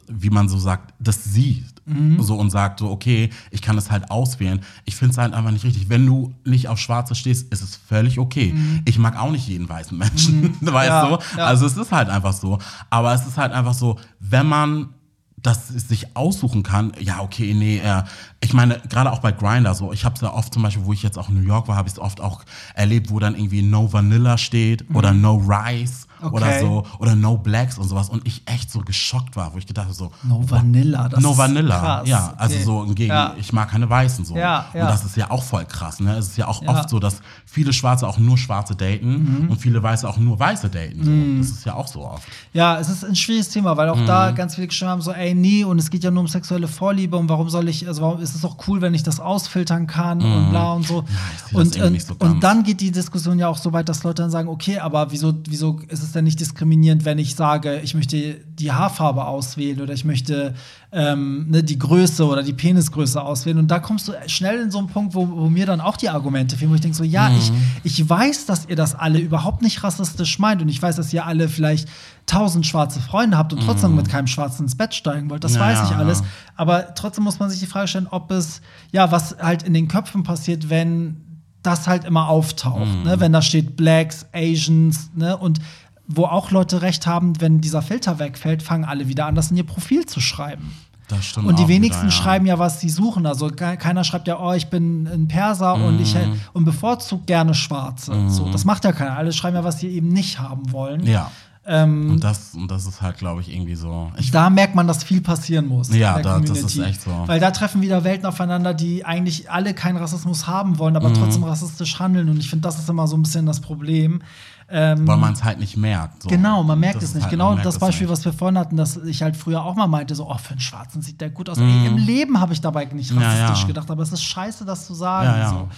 wie 0.09 0.31
man 0.31 0.49
so 0.49 0.59
sagt, 0.59 0.95
das 1.01 1.25
siehst 1.25 1.74
Mhm. 1.87 2.22
so 2.22 2.37
und 2.37 2.51
sagt 2.51 2.80
so, 2.80 2.91
okay, 2.91 3.30
ich 3.51 3.61
kann 3.62 3.76
es 3.76 3.91
halt 3.91 4.11
auswählen. 4.11 4.61
Ich 4.85 4.97
finde 4.97 5.12
es 5.12 5.18
halt 5.18 5.35
einfach 5.35 5.51
nicht 5.51 5.64
richtig. 5.64 5.89
Wenn 5.91 6.07
du 6.07 6.32
nicht 6.45 6.68
auf 6.68 6.78
Schwarze 6.78 7.14
stehst, 7.14 7.53
ist 7.53 7.62
es 7.62 7.76
völlig 7.76 8.18
okay. 8.18 8.55
Ich 8.87 8.99
mag 8.99 9.18
auch 9.20 9.30
nicht 9.30 9.47
jeden 9.49 9.68
weißen 9.68 9.97
Menschen, 9.97 10.57
weißt 10.61 10.62
Mhm. 10.62 10.74
Ja, 10.74 11.07
du? 11.09 11.18
ja. 11.37 11.45
Also 11.47 11.66
es 11.66 11.76
ist 11.76 11.93
halt 11.93 12.09
einfach 12.09 12.32
so. 12.32 12.59
Aber 12.91 13.12
es 13.12 13.26
ist 13.26 13.37
halt 13.37 13.53
einfach 13.53 13.74
so, 13.74 13.99
wenn 14.20 14.47
man 14.47 14.89
das 15.37 15.68
sich 15.68 16.16
aussuchen 16.16 16.62
kann, 16.62 16.93
ja, 17.01 17.20
okay, 17.20 17.53
nee, 17.53 17.76
äh, 17.76 18.03
ich 18.41 18.55
meine, 18.55 18.80
gerade 18.89 19.12
auch 19.12 19.18
bei 19.18 19.30
Grinder 19.30 19.74
so, 19.74 19.93
ich 19.93 20.07
habe 20.07 20.14
es 20.14 20.22
ja 20.22 20.32
oft 20.32 20.55
zum 20.55 20.62
Beispiel, 20.62 20.87
wo 20.87 20.95
ich 20.95 21.03
jetzt 21.03 21.18
auch 21.18 21.28
in 21.28 21.35
New 21.35 21.47
York 21.47 21.68
war, 21.68 21.76
habe 21.76 21.87
ich 21.87 21.93
es 21.93 21.99
oft 22.01 22.22
auch 22.22 22.45
erlebt, 22.74 23.11
wo 23.11 23.18
dann 23.18 23.35
irgendwie 23.35 23.61
No 23.61 23.93
Vanilla 23.93 24.39
steht 24.39 24.87
oder 24.95 25.12
No 25.12 25.37
Rice 25.37 26.07
oder 26.33 26.47
Mhm. 26.47 26.53
Okay. 26.53 26.61
so 26.61 26.85
oder 26.99 27.14
No 27.14 27.37
Blacks 27.39 27.79
und 27.79 27.89
sowas 27.89 28.09
und 28.09 28.27
ich 28.27 28.43
echt 28.47 28.70
so 28.70 28.81
geschockt 28.81 29.37
war, 29.37 29.53
wo 29.55 29.59
ich 29.59 29.66
gedacht 29.66 29.87
habe 29.87 29.95
so, 29.95 30.11
No 30.22 30.43
Vanilla. 30.49 31.09
Das 31.09 31.20
No 31.22 31.33
ist 31.33 31.39
Vanilla, 31.39 31.79
krass. 31.79 32.09
ja, 32.09 32.35
also 32.37 32.55
Okay. 32.55 32.64
so 32.64 32.83
im 32.85 32.95
Gegenteil, 32.95 33.29
Ja. 33.31 33.35
ich 33.39 33.53
mag 33.53 33.70
keine 33.70 33.89
Weißen 33.89 34.25
so. 34.25 34.37
Ja, 34.37 34.66
ja. 34.75 34.83
Und 34.83 34.91
das 34.91 35.05
ist 35.05 35.16
ja 35.16 35.31
auch 35.31 35.43
voll 35.43 35.64
krass, 35.64 36.01
ne? 36.01 36.16
Es 36.16 36.29
ist 36.29 36.37
ja 36.37 36.47
auch 36.49 36.62
oft 36.66 36.89
so, 36.89 36.99
dass 36.99 37.20
viele 37.47 37.72
Schwarze 37.72 38.07
auch 38.09 38.18
nur 38.18 38.39
Schwarze 38.39 38.75
daten 38.75 39.43
Mhm. 39.45 39.51
und 39.51 39.59
viele 39.59 39.83
Weiße 39.83 40.09
auch 40.09 40.16
nur 40.18 40.39
Weiße 40.39 40.68
daten. 40.68 41.05
So. 41.05 41.41
Das 41.43 41.51
ist 41.59 41.64
ja 41.66 41.75
auch 41.75 41.87
so 41.89 42.05
oft. 42.07 42.22
Ja, 42.53 42.79
es 42.79 42.89
ist 42.89 43.05
ein 43.05 43.14
schwieriges 43.16 43.49
Thema, 43.51 43.77
weil 43.77 43.89
auch 43.89 43.97
Mhm. 43.97 44.07
da 44.07 44.31
ganz 44.31 44.55
viele 44.55 44.66
geschrieben 44.68 44.91
haben, 44.91 45.03
so, 45.03 45.12
ey, 45.12 45.35
nee, 45.35 45.64
und 45.64 45.79
es 45.79 45.91
geht 45.91 46.05
ja 46.05 46.11
nur 46.11 46.20
um 46.22 46.29
sexuelle 46.29 46.68
Vorliebe 46.68 47.16
und 47.16 47.29
warum 47.29 47.49
soll 47.49 47.68
ich, 47.68 47.87
also 47.87 48.03
warum 48.03 48.20
ist 48.20 48.35
es 48.35 48.41
doch 48.43 48.57
cool, 48.68 48.81
wenn 48.81 48.95
ich 48.95 49.03
das 49.03 49.20
ausfiltern 49.20 49.87
kann 49.87 50.20
und 50.22 50.51
bla 50.51 50.72
und 50.72 50.87
so. 50.87 51.03
Mhm. 51.03 51.57
und, 51.57 51.77
irgendwie 51.77 51.93
nicht 51.95 52.07
so 52.07 52.14
und 52.18 52.43
dann 52.43 52.62
geht 52.62 52.81
die 52.81 52.91
Diskussion 52.91 53.39
ja 53.39 53.49
auch 53.49 53.59
so 53.59 53.72
weit, 53.72 53.89
dass 53.89 54.03
Leute 54.05 54.22
dann 54.22 54.31
sagen, 54.31 54.49
okay, 54.49 54.79
aber 54.79 55.11
wieso, 55.11 55.33
wieso 55.49 55.79
ist 55.89 56.03
es 56.03 56.12
denn 56.15 56.25
nicht 56.25 56.41
diskriminierend, 56.41 57.05
wenn 57.05 57.19
ich 57.19 57.35
sage, 57.35 57.81
ich 57.83 57.95
möchte 57.95 58.35
die 58.59 58.73
Haarfarbe 58.73 59.25
auswählen 59.27 59.81
oder 59.81 59.93
ich 59.93 60.05
möchte 60.05 60.55
ähm, 60.93 61.47
ne, 61.51 61.62
die 61.65 61.79
Größe 61.79 62.25
oder 62.27 62.43
die 62.43 62.53
Penisgröße 62.53 63.21
auswählen. 63.21 63.59
Und 63.59 63.69
da 63.71 63.81
kommst 63.81 64.09
du 64.09 64.12
schnell 64.27 64.61
in 64.61 64.71
so 64.71 64.79
einen 64.79 64.87
Punkt, 64.89 65.15
wo, 65.15 65.29
wo 65.29 65.49
mir 65.51 65.67
dann 65.67 65.81
auch 65.81 65.97
die 65.97 66.09
Argumente 66.09 66.57
fehlen, 66.57 66.71
wo 66.71 66.75
ich 66.77 66.81
denke 66.81 66.97
so, 66.97 67.05
ja, 67.05 67.31
ich, 67.37 67.51
Mhm. 67.51 67.57
ich 67.83 68.09
weiß, 68.09 68.47
dass 68.47 68.67
ihr 68.69 68.77
das 68.77 68.95
alle 68.95 69.19
überhaupt 69.19 69.62
nicht 69.62 69.83
rassistisch 69.83 70.39
meint 70.39 70.62
und 70.62 70.69
ich 70.69 70.81
weiß, 70.81 70.97
dass 70.97 71.12
ihr 71.12 71.27
alle 71.27 71.49
vielleicht 71.49 71.89
tausend 72.27 72.65
schwarze 72.67 73.01
Freunde 73.01 73.37
habt 73.37 73.53
und 73.53 73.61
trotzdem 73.62 73.95
mit 73.97 74.09
keinem 74.09 74.27
Schwarzen 74.29 74.62
ins 74.62 74.77
Bett 74.77 74.95
steigen 74.95 75.29
wollt. 75.31 75.45
Das 75.45 75.55
Ja, 75.57 75.61
weiß 75.61 75.91
ich 75.91 75.97
alles. 75.97 76.21
ja. 76.21 76.27
Aber 76.57 76.95
trotzdem 76.95 77.25
muss 77.25 77.39
man 77.39 77.51
sich 77.51 77.61
die 77.61 77.67
Frage 77.67 77.89
stellen, 77.89 78.07
ob 78.11 78.31
es, 78.31 78.61
ja, 78.93 79.11
was 79.11 79.37
halt 79.41 79.62
in 79.65 79.75
den 79.75 79.89
Köpfen 79.89 80.23
passiert, 80.23 80.71
wenn 80.71 81.17
das 81.62 81.87
halt 81.89 82.05
immer 82.05 82.29
auftaucht. 82.29 82.87
Mhm. 82.87 83.03
Ne? 83.05 83.21
Wenn 83.21 83.33
da 83.33 83.41
steht 83.41 83.75
Blacks, 83.77 84.27
Asians, 84.35 85.11
ne? 85.15 85.35
Und 85.35 85.61
wo 86.07 86.24
auch 86.26 86.50
Leute 86.50 86.82
recht 86.82 87.07
haben, 87.07 87.40
wenn 87.40 87.61
dieser 87.61 87.82
Filter 87.82 88.18
wegfällt, 88.18 88.62
fangen 88.62 88.84
alle 88.84 89.09
wieder 89.09 89.26
an, 89.26 89.34
das 89.34 89.50
in 89.50 89.57
ihr 89.57 89.64
Profil 89.66 90.05
zu 90.07 90.20
schreiben. 90.20 90.72
Das 91.09 91.24
stimmt 91.26 91.46
Und 91.46 91.59
die 91.59 91.68
wenigsten 91.68 92.05
wieder, 92.07 92.14
ja. 92.14 92.22
schreiben 92.22 92.46
ja, 92.46 92.59
was 92.59 92.80
sie 92.80 92.88
suchen. 92.88 93.26
Also 93.26 93.48
ke- 93.48 93.76
keiner 93.76 94.05
schreibt 94.05 94.26
ja, 94.26 94.38
oh, 94.40 94.52
ich 94.52 94.68
bin 94.68 95.07
ein 95.07 95.28
Perser 95.28 95.74
und 95.74 96.00
ich 96.00 96.14
Mhm. 96.14 96.40
und 96.55 96.64
bevorzugt 96.64 97.26
gerne 97.26 97.55
Schwarze. 97.55 98.30
So, 98.30 98.48
das 98.50 98.64
macht 98.64 98.84
ja 98.84 98.92
keiner. 98.92 99.16
Alle 99.16 99.32
schreiben 99.32 99.57
ja, 99.57 99.64
was 99.64 99.80
sie 99.80 99.88
eben 99.88 100.09
nicht 100.09 100.38
haben 100.40 100.72
wollen. 100.72 101.05
Ja. 101.07 101.30
Ähm, 101.66 102.11
Und 102.11 102.24
das, 102.24 102.55
und 102.55 102.70
das 102.70 102.86
ist 102.86 103.00
halt, 103.00 103.16
glaube 103.18 103.40
ich, 103.40 103.50
irgendwie 103.55 103.74
so. 103.74 104.11
Ich, 104.18 104.30
da 104.30 104.50
merkt 104.50 104.74
man, 104.74 104.86
dass 104.86 105.02
viel 105.05 105.22
passieren 105.22 105.66
muss. 105.66 105.88
Ja, 105.94 106.16
in 106.16 106.22
der 106.22 106.38
da- 106.38 106.40
das 106.40 106.59
ist 106.59 106.78
echt 106.78 107.00
so. 107.02 107.11
Weil 107.26 107.40
da 107.40 107.50
treffen 107.50 107.80
wieder 107.82 108.05
Welten 108.05 108.26
aufeinander, 108.26 108.74
die 108.74 109.05
eigentlich 109.07 109.50
alle 109.50 109.72
keinen 109.72 109.96
Rassismus 109.96 110.46
haben 110.46 110.78
wollen, 110.78 110.92
Mhm. 110.92 110.96
aber 111.00 111.12
trotzdem 111.14 111.44
rassistisch 111.44 111.98
handeln. 111.98 112.28
Und 112.28 112.38
ich 112.38 112.50
finde, 112.50 112.62
das 112.62 112.78
ist 112.78 112.88
immer 112.90 113.07
so 113.09 113.16
ein 113.16 113.22
bisschen 113.22 113.46
das 113.46 113.61
Problem. 113.61 114.20
Ähm, 114.69 115.07
weil 115.07 115.17
man 115.19 115.35
es 115.35 115.45
halt 115.45 115.59
nicht 115.61 115.77
merkt. 115.77 116.23
So. 116.23 116.29
Genau, 116.29 116.62
man 116.62 116.81
merkt 116.81 116.97
Das 116.97 117.05
es 117.11 117.15
nicht. 117.15 117.25
halt, 117.25 117.31
genau 117.31 117.55
das 117.55 117.75
es 117.75 117.81
Beispiel, 117.81 118.09
was 118.09 118.25
wir 118.25 118.33
vorhin 118.33 118.59
hatten, 118.59 118.77
dass 118.77 118.97
ich 118.97 119.23
halt 119.23 119.37
früher 119.37 119.62
auch 119.62 119.75
mal 119.75 119.87
meinte, 119.87 120.15
so, 120.15 120.29
oh, 120.31 120.39
für 120.39 120.53
einen 120.53 120.61
Schwarzen 120.61 121.03
sieht 121.03 121.21
der 121.21 121.31
gut 121.31 121.51
aus. 121.51 121.59
Ey, 121.59 121.87
Im 121.87 121.97
Leben 121.99 122.41
habe 122.41 122.53
ich 122.53 122.61
dabei 122.61 122.85
nicht 122.87 123.15
rassistisch 123.15 123.61
ja. 123.62 123.67
gedacht, 123.67 123.91
aber 123.91 124.03
es 124.03 124.12
ist 124.12 124.23
scheiße, 124.25 124.65
das 124.65 124.87
zu 124.87 124.95
sagen. 124.95 125.27
Ja, 125.27 125.39
ja, 125.39 125.49
So. 125.51 125.69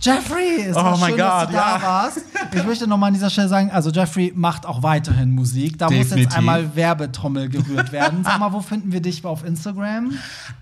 Jeffrey, 0.00 0.66
ist 0.68 0.76
Oh 0.76 0.82
mein 0.82 1.10
schön, 1.10 1.18
dass 1.18 1.40
Gott, 1.40 1.48
du 1.48 1.52
da 1.54 1.76
ja. 1.76 1.82
warst. 1.82 2.20
Ich 2.52 2.64
möchte 2.64 2.86
noch 2.86 2.98
mal 2.98 3.06
an 3.06 3.14
dieser 3.14 3.30
Stelle 3.30 3.48
sagen, 3.48 3.70
also 3.70 3.90
Jeffrey 3.90 4.32
macht 4.36 4.66
auch 4.66 4.82
weiterhin 4.82 5.30
Musik. 5.34 5.78
Da 5.78 5.86
muss 5.86 5.94
jetzt 5.94 6.10
Definitiv. 6.10 6.36
einmal 6.36 6.76
Werbetrommel 6.76 7.48
gerührt 7.48 7.90
werden. 7.90 8.22
Sag 8.22 8.38
mal, 8.38 8.52
wo 8.52 8.60
finden 8.60 8.92
wir 8.92 9.00
dich 9.00 9.24
auf 9.24 9.44
Instagram? 9.44 10.12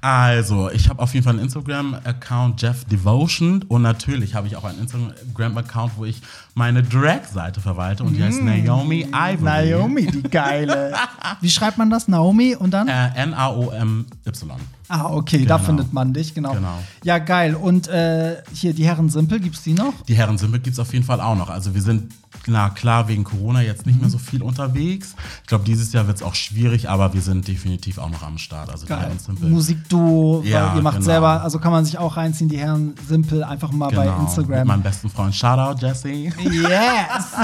Also, 0.01 0.71
ich 0.71 0.89
habe 0.89 1.03
auf 1.03 1.13
jeden 1.15 1.25
Fall 1.25 1.35
einen 1.35 1.43
Instagram-Account, 1.43 2.63
Jeff 2.63 2.85
Devotion. 2.85 3.65
Und 3.67 3.83
natürlich 3.83 4.37
habe 4.37 4.47
ich 4.47 4.55
auch 4.55 4.65
einen 4.65 4.79
Instagram-Account, 4.79 5.93
wo 5.97 6.05
ich 6.05 6.23
meine 6.55 6.83
Drag-Seite 6.83 7.61
verwalte. 7.61 8.05
Und 8.05 8.15
die 8.15 8.23
heißt 8.23 8.43
Naomi 8.43 9.07
Ivory. 9.13 9.37
Mm. 9.39 9.45
Naomi, 9.45 10.07
die 10.07 10.23
geile. 10.23 10.93
Wie 11.41 11.51
schreibt 11.51 11.79
man 11.79 11.89
das? 11.91 12.09
Naomi 12.09 12.55
und 12.55 12.73
dann? 12.73 12.89
Äh, 12.89 13.09
N-A-O-M-Y. 13.17 14.51
Ah, 14.89 15.07
okay, 15.11 15.47
da 15.47 15.57
Genau. 15.57 15.67
findet 15.67 15.93
man 15.93 16.13
dich, 16.13 16.35
genau. 16.35 16.53
Genau. 16.53 16.79
Ja, 17.05 17.19
geil. 17.19 17.55
Und 17.55 17.89
äh, 17.89 18.43
hier 18.53 18.75
die 18.75 18.85
Herren 18.85 19.09
Simpel, 19.09 19.41
gibt's 19.41 19.63
die 19.63 19.73
noch? 19.73 19.95
Die 20.07 20.15
Herren 20.15 20.37
Simple 20.37 20.61
gibt 20.61 20.75
es 20.75 20.81
auf 20.81 20.93
jeden 20.93 21.05
Fall 21.07 21.21
auch 21.21 21.37
noch. 21.37 21.49
Also 21.49 21.75
wir 21.75 21.81
sind, 21.83 22.13
na 22.47 22.71
klar, 22.71 23.07
wegen 23.09 23.23
Corona 23.25 23.63
jetzt 23.63 23.87
nicht 23.87 24.01
mehr 24.01 24.11
so 24.11 24.19
viel 24.19 24.43
unterwegs. 24.43 25.15
Ich 25.43 25.47
glaube, 25.49 25.65
dieses 25.65 25.93
Jahr 25.93 26.07
wird 26.07 26.17
es 26.17 26.23
auch 26.23 26.35
schwierig, 26.35 26.89
aber 26.89 27.15
wir 27.15 27.21
sind 27.23 27.47
definitiv 27.47 27.99
auch 27.99 28.11
noch 28.11 28.23
am 28.23 28.39
Start. 28.39 28.69
Also 28.71 28.85
die 28.87 28.89
Geil. 28.89 29.01
Herren 29.01 29.19
Simple. 29.19 29.49
Musikduo, 29.49 30.43
Ja, 30.45 30.75
ihr 30.75 30.83
macht 30.83 30.95
genau. 30.97 31.05
selber, 31.07 31.43
also 31.43 31.59
kann 31.59 31.71
man 31.73 31.85
sich 31.85 31.99
auch 31.99 32.17
reinziehen, 32.17 32.49
die 32.49 32.59
Herren 32.59 32.95
Simpel, 33.09 33.45
einfach 33.45 33.71
mal 33.73 33.91
bei 33.91 34.05
Genau. 34.07 34.19
Mit 34.19 34.29
Instagram. 34.29 34.67
meinem 34.67 34.83
besten 34.83 35.09
Freund. 35.11 35.35
Shoutout, 35.35 35.85
Jesse. 35.87 36.09
Yes, 36.11 36.33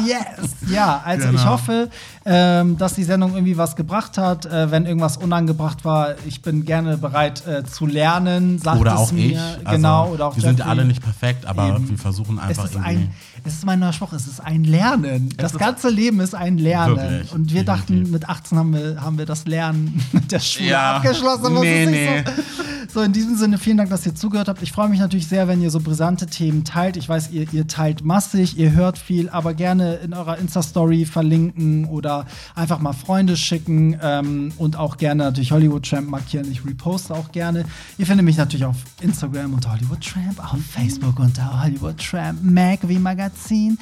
yes. 0.07 0.51
Ja, 0.71 1.01
also 1.05 1.29
Genau. 1.29 1.39
ich 1.41 1.47
hoffe, 1.47 1.91
ähm, 2.25 2.77
dass 2.79 2.95
die 2.95 3.05
Sendung 3.05 3.35
irgendwie 3.35 3.57
was 3.57 3.77
gebracht 3.77 4.19
hat. 4.19 4.47
Äh, 4.47 4.71
wenn 4.71 4.87
irgendwas 4.87 5.17
unangebracht 5.17 5.85
war, 5.85 6.15
ich 6.27 6.43
bin 6.43 6.65
gerne 6.65 6.97
bereit 6.99 7.47
äh, 7.47 7.65
zu 7.65 7.87
lernen. 7.87 8.59
Sagt 8.59 8.81
Oder 8.81 8.99
auch 8.99 9.13
mir. 9.13 9.27
ich. 9.33 9.39
Also, 9.39 9.71
genau, 9.71 10.09
oder 10.09 10.27
auch 10.27 10.35
wir 10.37 10.43
sind 10.43 10.59
Jeffrey. 10.59 10.71
alle 10.71 10.85
nicht 10.85 11.03
perfekt, 11.03 11.47
aber 11.47 11.69
Eben. 11.77 11.89
wir 11.89 11.99
versuchen 11.99 12.39
einfach 12.39 12.65
irgendwie. 12.71 12.89
ein, 12.89 13.15
es 13.49 13.55
ist 13.55 13.67
mein 13.67 13.79
neuer 13.81 13.93
Spruch, 13.93 14.13
es 14.13 14.27
ist 14.27 14.41
ein 14.41 14.65
Lernen. 14.65 15.31
Das 15.37 15.53
ganze 15.59 15.89
Leben 15.89 16.21
ist 16.21 16.35
ein 16.35 16.59
Lernen. 16.59 16.97
Wirklich, 16.97 17.33
und 17.33 17.53
wir 17.53 17.65
dachten, 17.65 17.87
definitiv. 18.05 18.13
mit 18.13 18.29
18 18.29 18.59
haben 18.59 18.73
wir, 18.75 19.01
haben 19.03 19.19
wir 19.19 19.27
das 19.27 19.47
Lernen 19.47 20.03
mit 20.13 20.31
der 20.33 20.41
Schule 20.41 20.69
Ja. 20.71 20.97
abgeschlossen. 20.97 21.57
es 21.57 21.61
Nee, 21.63 21.87
nee. 21.87 22.25
So. 22.27 22.43
So, 22.91 23.03
in 23.03 23.13
diesem 23.13 23.37
Sinne, 23.37 23.59
vielen 23.59 23.77
Dank, 23.77 23.91
dass 23.91 24.07
ihr 24.07 24.15
zugehört 24.15 24.49
habt. 24.49 24.63
Ich 24.63 24.73
freue 24.73 24.89
mich 24.89 24.99
natürlich 24.99 25.29
sehr, 25.29 25.47
wenn 25.47 25.61
ihr 25.61 25.71
so 25.71 25.79
brisante 25.79 26.27
Themen 26.27 26.65
teilt. 26.65 26.97
Ich 26.97 27.07
weiß, 27.07 27.31
ihr, 27.33 27.47
ihr 27.53 27.67
teilt 27.67 28.03
massig, 28.03 28.57
ihr 28.57 28.73
hört 28.73 28.97
viel, 28.97 29.29
aber 29.29 29.53
gerne 29.53 29.97
in 29.97 30.15
eurer 30.15 30.39
Insta-Story 30.39 31.05
verlinken 31.05 31.85
oder 31.85 32.27
einfach 32.55 32.79
mal 32.79 32.95
Freunde 32.95 33.37
schicken 33.37 33.99
ähm, 34.03 34.53
und 34.57 34.77
auch 34.77 34.97
gerne 34.97 35.25
natürlich 35.25 35.53
Hollywood 35.53 35.87
Tramp 35.87 36.09
markieren. 36.09 36.51
Ich 36.51 36.65
reposte 36.65 37.13
auch 37.15 37.31
gerne. 37.31 37.67
Ihr 37.99 38.07
findet 38.07 38.25
mich 38.25 38.39
natürlich 38.39 38.65
auf 38.65 38.77
Instagram 39.03 39.53
unter 39.53 39.73
Hollywood 39.73 40.01
Tramp, 40.01 40.43
auf 40.43 40.59
Facebook 40.65 41.19
unter 41.19 41.63
Hollywood 41.63 41.99
Tramp 41.99 42.43
Mag 42.43 42.81
wie 42.89 42.99
Magazin. 42.99 43.79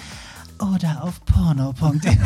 Oder 0.58 1.02
auf 1.02 1.20
porno.de. 1.26 2.10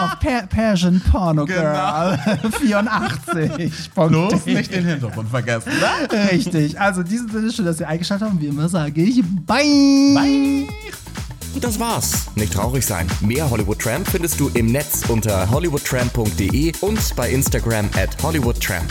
auf 0.00 0.18
per 0.20 0.46
Persian 0.46 1.00
Porno 1.10 1.44
Girl 1.44 2.18
84. 2.60 3.90
Bloß 3.94 4.46
nicht 4.46 4.72
den 4.72 4.84
Hintergrund 4.84 5.28
vergessen. 5.28 5.72
Ne? 5.80 6.30
Richtig. 6.30 6.80
Also, 6.80 7.00
in 7.00 7.08
diesem 7.08 7.28
Sinne, 7.30 7.52
schön, 7.52 7.64
dass 7.64 7.80
ihr 7.80 7.88
eingeschaltet 7.88 8.28
habt. 8.28 8.40
Wie 8.40 8.46
immer 8.46 8.68
sage 8.68 9.02
ich 9.02 9.22
Bye. 9.46 10.14
Bye. 10.14 10.68
Das 11.60 11.80
war's. 11.80 12.26
Nicht 12.36 12.52
traurig 12.52 12.86
sein. 12.86 13.08
Mehr 13.20 13.50
Hollywood 13.50 13.80
Tramp 13.80 14.06
findest 14.06 14.38
du 14.38 14.48
im 14.54 14.66
Netz 14.66 15.02
unter 15.08 15.50
hollywoodtramp.de 15.50 16.72
und 16.80 17.16
bei 17.16 17.30
Instagram 17.30 17.90
at 17.96 18.22
hollywoodtramp. 18.22 18.86